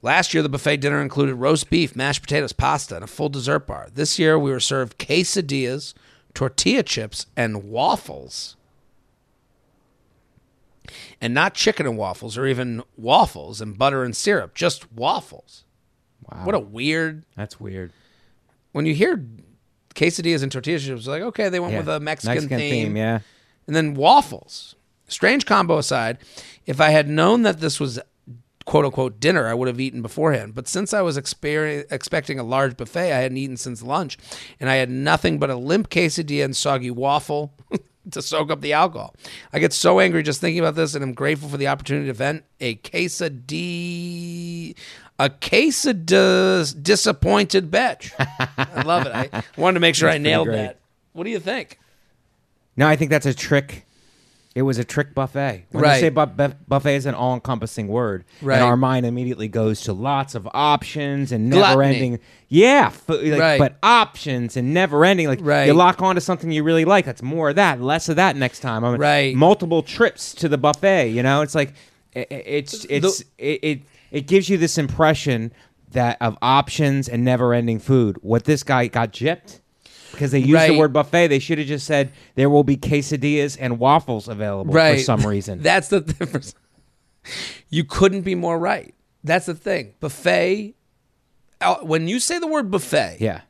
Last 0.02 0.34
year, 0.34 0.42
the 0.42 0.50
buffet 0.50 0.78
dinner 0.78 1.00
included 1.00 1.36
roast 1.36 1.70
beef, 1.70 1.96
mashed 1.96 2.24
potatoes, 2.24 2.54
pasta, 2.54 2.96
and 2.96 3.04
a 3.04 3.08
full 3.08 3.30
dessert 3.30 3.68
bar. 3.68 3.88
This 3.94 4.18
year, 4.18 4.40
we 4.40 4.50
were 4.50 4.60
served 4.60 4.98
quesadillas, 4.98 5.94
tortilla 6.34 6.82
chips, 6.82 7.28
and 7.38 7.66
waffles. 7.66 8.56
And 11.22 11.34
not 11.34 11.54
chicken 11.54 11.86
and 11.86 11.98
waffles, 11.98 12.38
or 12.38 12.46
even 12.48 12.82
waffles 12.98 13.62
and 13.62 13.78
butter 13.78 14.04
and 14.04 14.16
syrup, 14.16 14.56
just 14.56 14.92
waffles. 14.92 15.64
Wow. 16.30 16.46
What 16.46 16.56
a 16.56 16.60
weird. 16.60 17.24
That's 17.36 17.60
weird. 17.60 17.94
When 18.72 18.86
you 18.86 18.94
hear 18.94 19.24
quesadillas 19.96 20.44
and 20.44 20.52
tortilla 20.52 20.80
chips, 20.80 21.08
like, 21.08 21.22
okay, 21.22 21.50
they 21.50 21.60
went 21.60 21.74
Yeah. 21.74 21.80
with 21.80 21.90
a 21.90 22.00
Mexican, 22.00 22.48
theme. 22.48 22.96
Yeah. 22.98 23.20
And 23.68 23.76
then 23.76 23.94
waffles. 23.94 24.76
Strange 25.08 25.46
combo 25.46 25.78
aside, 25.78 26.18
if 26.66 26.80
I 26.82 26.90
had 26.90 27.08
known 27.10 27.42
that 27.44 27.60
this 27.60 27.80
was 27.80 28.00
quote 28.66 28.86
unquote 28.86 29.20
dinner, 29.20 29.48
I 29.48 29.54
would 29.54 29.68
have 29.68 29.80
eaten 29.80 30.02
beforehand. 30.02 30.56
But 30.56 30.68
since 30.68 30.94
I 30.94 31.02
was 31.02 31.18
expecting 31.18 32.40
a 32.40 32.44
large 32.44 32.78
buffet, 32.78 33.12
I 33.12 33.18
hadn't 33.20 33.38
eaten 33.38 33.58
since 33.58 33.82
lunch, 33.84 34.18
and 34.60 34.70
I 34.70 34.76
had 34.76 34.90
nothing 34.90 35.38
but 35.40 35.50
a 35.50 35.56
limp 35.56 35.90
quesadilla 35.90 36.46
and 36.46 36.56
soggy 36.56 36.92
waffle 36.92 37.54
to 38.10 38.22
soak 38.22 38.50
up 38.50 38.62
the 38.62 38.74
alcohol. 38.74 39.16
I 39.54 39.60
get 39.60 39.74
so 39.74 40.00
angry 40.00 40.24
just 40.24 40.42
thinking 40.42 40.60
about 40.60 40.76
this, 40.76 40.96
and 40.96 41.04
I'm 41.04 41.14
grateful 41.14 41.50
for 41.50 41.58
the 41.58 41.68
opportunity 41.68 42.08
to 42.08 42.14
vent 42.14 42.44
a 42.60 42.76
quesadilla. 42.76 44.76
A 45.20 45.30
case 45.30 45.86
of 45.86 46.08
dis- 46.08 46.74
disappointed 46.74 47.70
bitch. 47.70 48.12
I 48.58 48.82
love 48.82 49.06
it. 49.06 49.14
I 49.14 49.44
wanted 49.56 49.76
to 49.76 49.80
make 49.80 49.94
sure 49.94 50.10
I 50.10 50.18
nailed 50.18 50.48
that. 50.48 50.80
What 51.14 51.26
do 51.26 51.30
you 51.30 51.40
think? 51.40 51.78
No, 52.76 52.88
I 52.88 52.96
think 52.96 53.12
that's 53.12 53.28
a 53.28 53.34
trick. 53.34 53.86
It 54.54 54.64
was 54.64 54.78
a 54.78 54.84
trick 54.84 55.16
buffet. 55.16 55.64
When 55.72 55.82
Right. 55.82 55.94
they 55.96 56.00
say 56.02 56.10
bu- 56.10 56.26
bu- 56.26 56.54
buffet 56.68 56.96
is 56.96 57.06
an 57.06 57.16
all-encompassing 57.16 57.88
word, 57.88 58.26
Right. 58.42 58.56
and 58.56 58.64
our 58.66 58.76
mind 58.76 59.06
immediately 59.06 59.48
goes 59.48 59.80
to 59.84 59.94
lots 59.94 60.36
of 60.36 60.46
options 60.54 61.32
and 61.32 61.50
never-ending. 61.50 62.20
Yeah, 62.50 62.88
f- 62.88 63.08
like, 63.08 63.40
Right. 63.40 63.58
but 63.58 63.78
options 63.82 64.58
and 64.58 64.74
never-ending. 64.74 65.28
Like 65.30 65.40
Right. 65.42 65.68
you 65.68 65.74
lock 65.74 66.02
onto 66.02 66.20
something 66.20 66.52
you 66.52 66.64
really 66.64 66.84
like. 66.84 67.06
That's 67.06 67.24
more 67.24 67.52
of 67.52 67.56
that, 67.56 67.82
less 67.82 68.10
of 68.10 68.18
that 68.18 68.36
next 68.36 68.60
time. 68.60 68.84
I 68.84 68.92
mean, 68.92 69.00
Right. 69.00 69.34
Multiple 69.34 69.84
trips 69.84 70.34
to 70.36 70.50
the 70.50 70.58
buffet. 70.58 71.08
You 71.12 71.24
know, 71.24 71.42
it's 71.44 71.56
like 71.56 71.74
i- 72.14 72.20
i- 72.20 72.26
it's 72.30 72.86
it's 72.90 73.22
it, 73.38 73.60
it 73.64 73.80
it 74.12 74.28
gives 74.28 74.50
you 74.50 74.58
this 74.58 74.78
impression 74.78 75.54
that 75.94 76.18
of 76.20 76.38
options 76.42 77.08
and 77.08 77.24
never-ending 77.24 77.80
food. 77.80 78.18
What 78.22 78.44
this 78.44 78.64
guy 78.64 78.88
got 78.88 79.14
gypped. 79.14 79.61
Because 80.12 80.32
they 80.32 80.40
used 80.40 80.68
the 80.70 80.78
word 80.78 80.94
buffet, 80.94 81.28
they 81.28 81.40
should 81.40 81.58
have 81.58 81.68
just 81.68 81.86
said 81.86 82.12
there 82.36 82.50
will 82.50 82.64
be 82.64 82.78
quesadillas 82.78 83.58
and 83.60 83.80
waffles 83.80 84.28
available 84.28 84.74
right. 84.74 84.98
for 84.98 85.04
some 85.04 85.22
reason. 85.26 85.62
That's 85.62 85.88
the 85.88 86.02
difference. 86.20 86.54
You 87.70 87.84
couldn't 87.84 88.22
be 88.22 88.36
more 88.36 88.58
right. 88.60 88.94
That's 89.24 89.46
the 89.46 89.54
thing. 89.56 89.94
Buffet. 90.00 90.74
uh, 91.62 91.76
When 91.78 92.08
you 92.08 92.20
say 92.20 92.40
the 92.40 92.48
word 92.48 92.72
buffet, 92.72 93.18
yeah. 93.20 93.42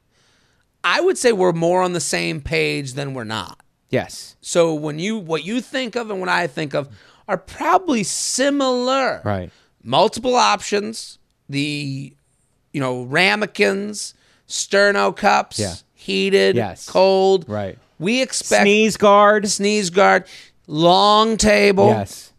I 0.83 0.99
would 1.01 1.17
say 1.17 1.31
we're 1.31 1.53
more 1.53 1.81
on 1.83 1.93
the 1.93 1.99
same 1.99 2.41
page 2.41 2.93
than 2.93 3.13
we're 3.13 3.23
not. 3.23 3.59
Yes. 3.89 4.35
So 4.41 4.73
when 4.73 4.99
you 4.99 5.17
what 5.17 5.43
you 5.43 5.61
think 5.61 5.95
of 5.95 6.09
and 6.09 6.19
what 6.19 6.29
I 6.29 6.47
think 6.47 6.73
of 6.73 6.89
are 7.27 7.37
probably 7.37 8.03
similar. 8.03 9.21
Right. 9.23 9.51
Multiple 9.83 10.35
options. 10.35 11.19
The 11.49 12.13
you 12.73 12.79
know 12.79 13.03
ramekins, 13.03 14.13
sterno 14.47 15.15
cups, 15.15 15.59
Yeah. 15.59 15.75
Heated, 16.01 16.55
Yes. 16.55 16.89
cold. 16.89 17.45
Right. 17.47 17.77
We 17.99 18.21
expect 18.21 18.63
Sneeze 18.63 18.97
guard. 18.97 19.47
sneeze 19.47 19.89
guard, 19.89 20.25
long 20.67 21.37
table. 21.37 21.87
Yes. 21.89 22.31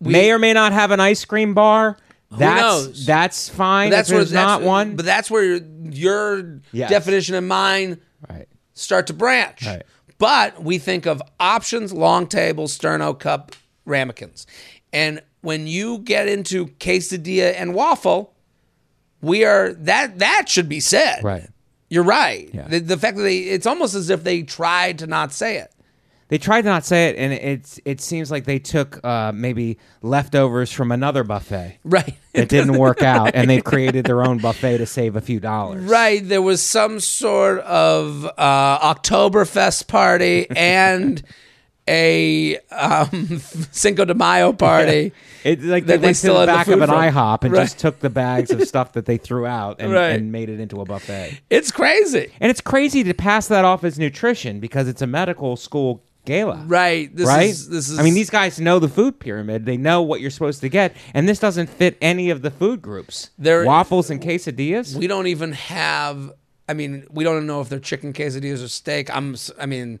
may 0.00 0.30
or 0.32 0.38
may 0.38 0.52
not 0.52 0.72
have 0.72 0.92
an 0.92 1.00
ice 1.00 1.24
cream 1.24 1.52
bar. 1.54 1.96
That's 2.30 2.60
knows? 2.60 3.06
that's 3.06 3.48
fine. 3.48 3.90
But 3.90 3.96
that's 3.96 4.10
if 4.10 4.14
where 4.32 4.34
not 4.34 4.62
one. 4.62 4.94
But 4.96 5.04
that's 5.04 5.30
where 5.30 5.42
your, 5.44 5.60
your 5.90 6.60
Yes. 6.72 6.88
definition 6.90 7.34
and 7.34 7.48
mine 7.48 8.00
right. 8.30 8.46
start 8.74 9.08
to 9.08 9.12
branch. 9.12 9.66
Right. 9.66 9.82
But 10.18 10.62
we 10.62 10.78
think 10.78 11.06
of 11.06 11.20
options, 11.40 11.92
long 11.92 12.26
table, 12.28 12.66
sterno 12.66 13.18
cup, 13.18 13.56
ramekins. 13.84 14.46
And 14.92 15.22
when 15.40 15.66
you 15.66 15.98
get 15.98 16.28
into 16.28 16.66
quesadilla 16.66 17.54
and 17.56 17.74
waffle, 17.74 18.32
we 19.20 19.44
are 19.44 19.72
that 19.72 20.18
that 20.20 20.48
should 20.48 20.68
be 20.68 20.78
said. 20.80 21.24
Right. 21.24 21.48
You're 21.90 22.04
right. 22.04 22.48
Yeah. 22.54 22.68
The, 22.68 22.78
the 22.78 22.96
fact 22.96 23.16
that 23.18 23.24
they 23.24 23.38
it's 23.40 23.66
almost 23.66 23.94
as 23.94 24.08
if 24.08 24.24
they 24.24 24.42
tried 24.42 25.00
to 25.00 25.06
not 25.06 25.32
say 25.32 25.58
it. 25.58 25.70
They 26.28 26.38
tried 26.38 26.62
to 26.62 26.68
not 26.68 26.84
say 26.84 27.08
it, 27.08 27.16
and 27.16 27.32
it's 27.32 27.80
it 27.84 28.00
seems 28.00 28.30
like 28.30 28.44
they 28.44 28.60
took 28.60 29.04
uh, 29.04 29.32
maybe 29.34 29.78
leftovers 30.00 30.70
from 30.70 30.92
another 30.92 31.24
buffet 31.24 31.78
Right. 31.82 32.14
that 32.34 32.48
didn't 32.48 32.78
work 32.78 33.02
out, 33.02 33.32
and 33.34 33.50
they've 33.50 33.64
created 33.64 34.06
their 34.06 34.24
own 34.24 34.38
buffet 34.38 34.78
to 34.78 34.86
save 34.86 35.16
a 35.16 35.20
few 35.20 35.40
dollars. 35.40 35.82
Right. 35.82 36.26
There 36.26 36.40
was 36.40 36.62
some 36.62 37.00
sort 37.00 37.58
of 37.62 38.24
uh, 38.38 38.94
Oktoberfest 38.94 39.88
party 39.88 40.46
and 40.50 41.20
a 41.88 42.56
um, 42.70 43.38
Cinco 43.70 44.04
de 44.04 44.14
Mayo 44.14 44.52
party. 44.52 45.12
It's 45.42 45.64
like 45.64 45.86
That 45.86 45.92
they 45.92 45.96
they 46.02 46.06
went 46.08 46.16
still 46.18 46.34
to 46.34 46.40
the 46.40 46.46
the 46.46 46.52
back 46.52 46.68
of 46.68 46.82
an 46.82 46.88
from. 46.90 46.98
IHOP 46.98 47.44
and 47.44 47.52
Right. 47.54 47.62
just 47.62 47.78
took 47.78 48.00
the 48.00 48.10
bags 48.10 48.50
of 48.50 48.62
stuff 48.68 48.92
that 48.92 49.06
they 49.06 49.16
threw 49.16 49.46
out 49.46 49.76
and, 49.80 49.90
Right. 49.90 50.10
and 50.10 50.30
made 50.30 50.50
it 50.50 50.60
into 50.60 50.82
a 50.82 50.84
buffet. 50.84 51.40
It's 51.48 51.70
crazy. 51.70 52.30
And 52.40 52.50
it's 52.50 52.60
crazy 52.60 53.02
to 53.04 53.14
pass 53.14 53.48
that 53.48 53.64
off 53.64 53.82
as 53.82 53.98
nutrition 53.98 54.60
because 54.60 54.86
it's 54.86 55.00
a 55.00 55.06
medical 55.06 55.56
school 55.56 56.02
gala. 56.26 56.62
Right. 56.66 57.16
This 57.16 57.26
right? 57.26 57.48
is 57.48 57.70
this 57.70 57.88
is 57.88 57.98
I 57.98 58.02
mean, 58.02 58.12
these 58.12 58.28
guys 58.28 58.60
know 58.60 58.78
the 58.78 58.88
food 58.88 59.18
pyramid. 59.18 59.64
They 59.64 59.78
know 59.78 60.02
what 60.02 60.20
you're 60.20 60.30
supposed 60.30 60.60
to 60.60 60.68
get, 60.68 60.94
and 61.14 61.26
this 61.26 61.38
doesn't 61.38 61.70
fit 61.70 61.96
any 62.02 62.28
of 62.28 62.42
the 62.42 62.50
food 62.50 62.82
groups. 62.82 63.30
There- 63.38 63.64
waffles 63.64 64.10
and 64.10 64.20
quesadillas. 64.20 64.94
we 64.94 65.06
don't 65.06 65.26
even 65.26 65.52
have 65.52 66.32
I 66.68 66.74
mean, 66.74 67.06
we 67.10 67.24
don't 67.24 67.46
know 67.46 67.62
if 67.62 67.70
they're 67.70 67.80
chicken 67.80 68.12
quesadillas 68.12 68.62
or 68.62 68.68
steak. 68.68 69.08
I'm 69.16 69.36
I 69.58 69.64
mean, 69.64 70.00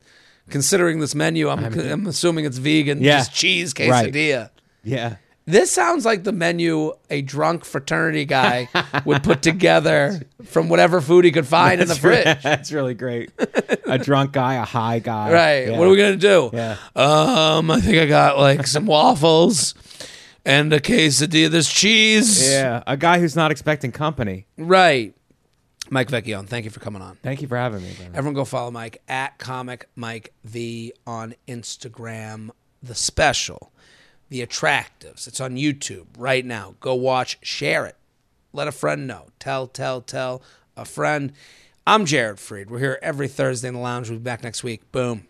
considering 0.50 1.00
this 1.00 1.14
menu, 1.14 1.48
I'm 1.48 1.64
I'm, 1.64 2.06
assuming 2.06 2.44
it's 2.44 2.58
vegan, 2.58 3.02
Yeah. 3.02 3.18
just 3.18 3.34
cheese 3.34 3.72
Right. 3.78 4.12
quesadilla. 4.12 4.50
yeah, 4.84 5.16
This 5.46 5.70
sounds 5.72 6.04
like 6.04 6.22
the 6.24 6.32
menu 6.32 6.92
a 7.08 7.22
drunk 7.22 7.64
fraternity 7.64 8.24
guy 8.24 8.68
would 9.04 9.22
put 9.24 9.42
together 9.42 10.20
from 10.44 10.68
whatever 10.68 11.00
food 11.00 11.24
he 11.24 11.32
could 11.32 11.46
find 11.46 11.80
in 11.80 11.88
the 11.88 11.94
fridge. 11.94 12.38
That's 12.42 12.70
really 12.70 12.94
great. 12.94 13.30
a 13.86 13.98
drunk 13.98 14.32
guy, 14.32 14.54
a 14.54 14.64
high 14.64 14.98
guy. 15.00 15.32
Right. 15.32 15.68
Yeah. 15.68 15.78
What 15.78 15.86
are 15.88 15.90
we 15.90 15.96
gonna 15.96 16.16
do? 16.16 16.50
Yeah. 16.52 16.76
Um, 16.94 17.70
I 17.70 17.80
think 17.80 17.96
I 17.98 18.06
got 18.06 18.38
like 18.38 18.66
some 18.66 18.86
waffles 18.86 19.74
and 20.44 20.72
a 20.72 20.78
quesadilla. 20.80 21.50
There's 21.50 21.68
cheese. 21.70 22.48
Yeah, 22.50 22.82
a 22.86 22.96
guy 22.96 23.18
who's 23.18 23.34
not 23.36 23.50
expecting 23.50 23.92
company. 23.92 24.46
Right. 24.56 25.14
Mike 25.90 26.08
Vecchione, 26.08 26.46
thank 26.46 26.64
you 26.64 26.70
for 26.70 26.80
coming 26.80 27.02
on. 27.02 27.16
Thank 27.22 27.42
you 27.42 27.48
for 27.48 27.56
having 27.56 27.82
me. 27.82 27.92
brother. 27.92 28.12
Everyone 28.14 28.34
go 28.34 28.44
follow 28.44 28.70
Mike 28.70 29.02
at 29.08 29.38
comic 29.38 29.88
Mike 29.96 30.32
V 30.44 30.92
on 31.06 31.34
Instagram. 31.48 32.50
The 32.82 32.94
special, 32.94 33.72
The 34.30 34.46
Attractives. 34.46 35.26
It's 35.26 35.40
on 35.40 35.56
YouTube 35.56 36.06
right 36.16 36.46
now. 36.46 36.76
Go 36.80 36.94
watch, 36.94 37.38
share 37.42 37.84
it. 37.86 37.96
Let 38.52 38.68
a 38.68 38.72
friend 38.72 39.06
know. 39.06 39.26
Tell, 39.38 39.66
tell, 39.66 40.00
tell 40.00 40.42
a 40.76 40.84
friend. 40.84 41.32
I'm 41.86 42.06
Jared 42.06 42.36
Freid. 42.36 42.68
We're 42.70 42.78
here 42.78 42.98
every 43.02 43.28
Thursday 43.28 43.68
in 43.68 43.74
the 43.74 43.80
lounge. 43.80 44.08
We'll 44.08 44.18
be 44.18 44.22
back 44.24 44.42
next 44.42 44.62
week. 44.62 44.90
Boom. 44.92 45.26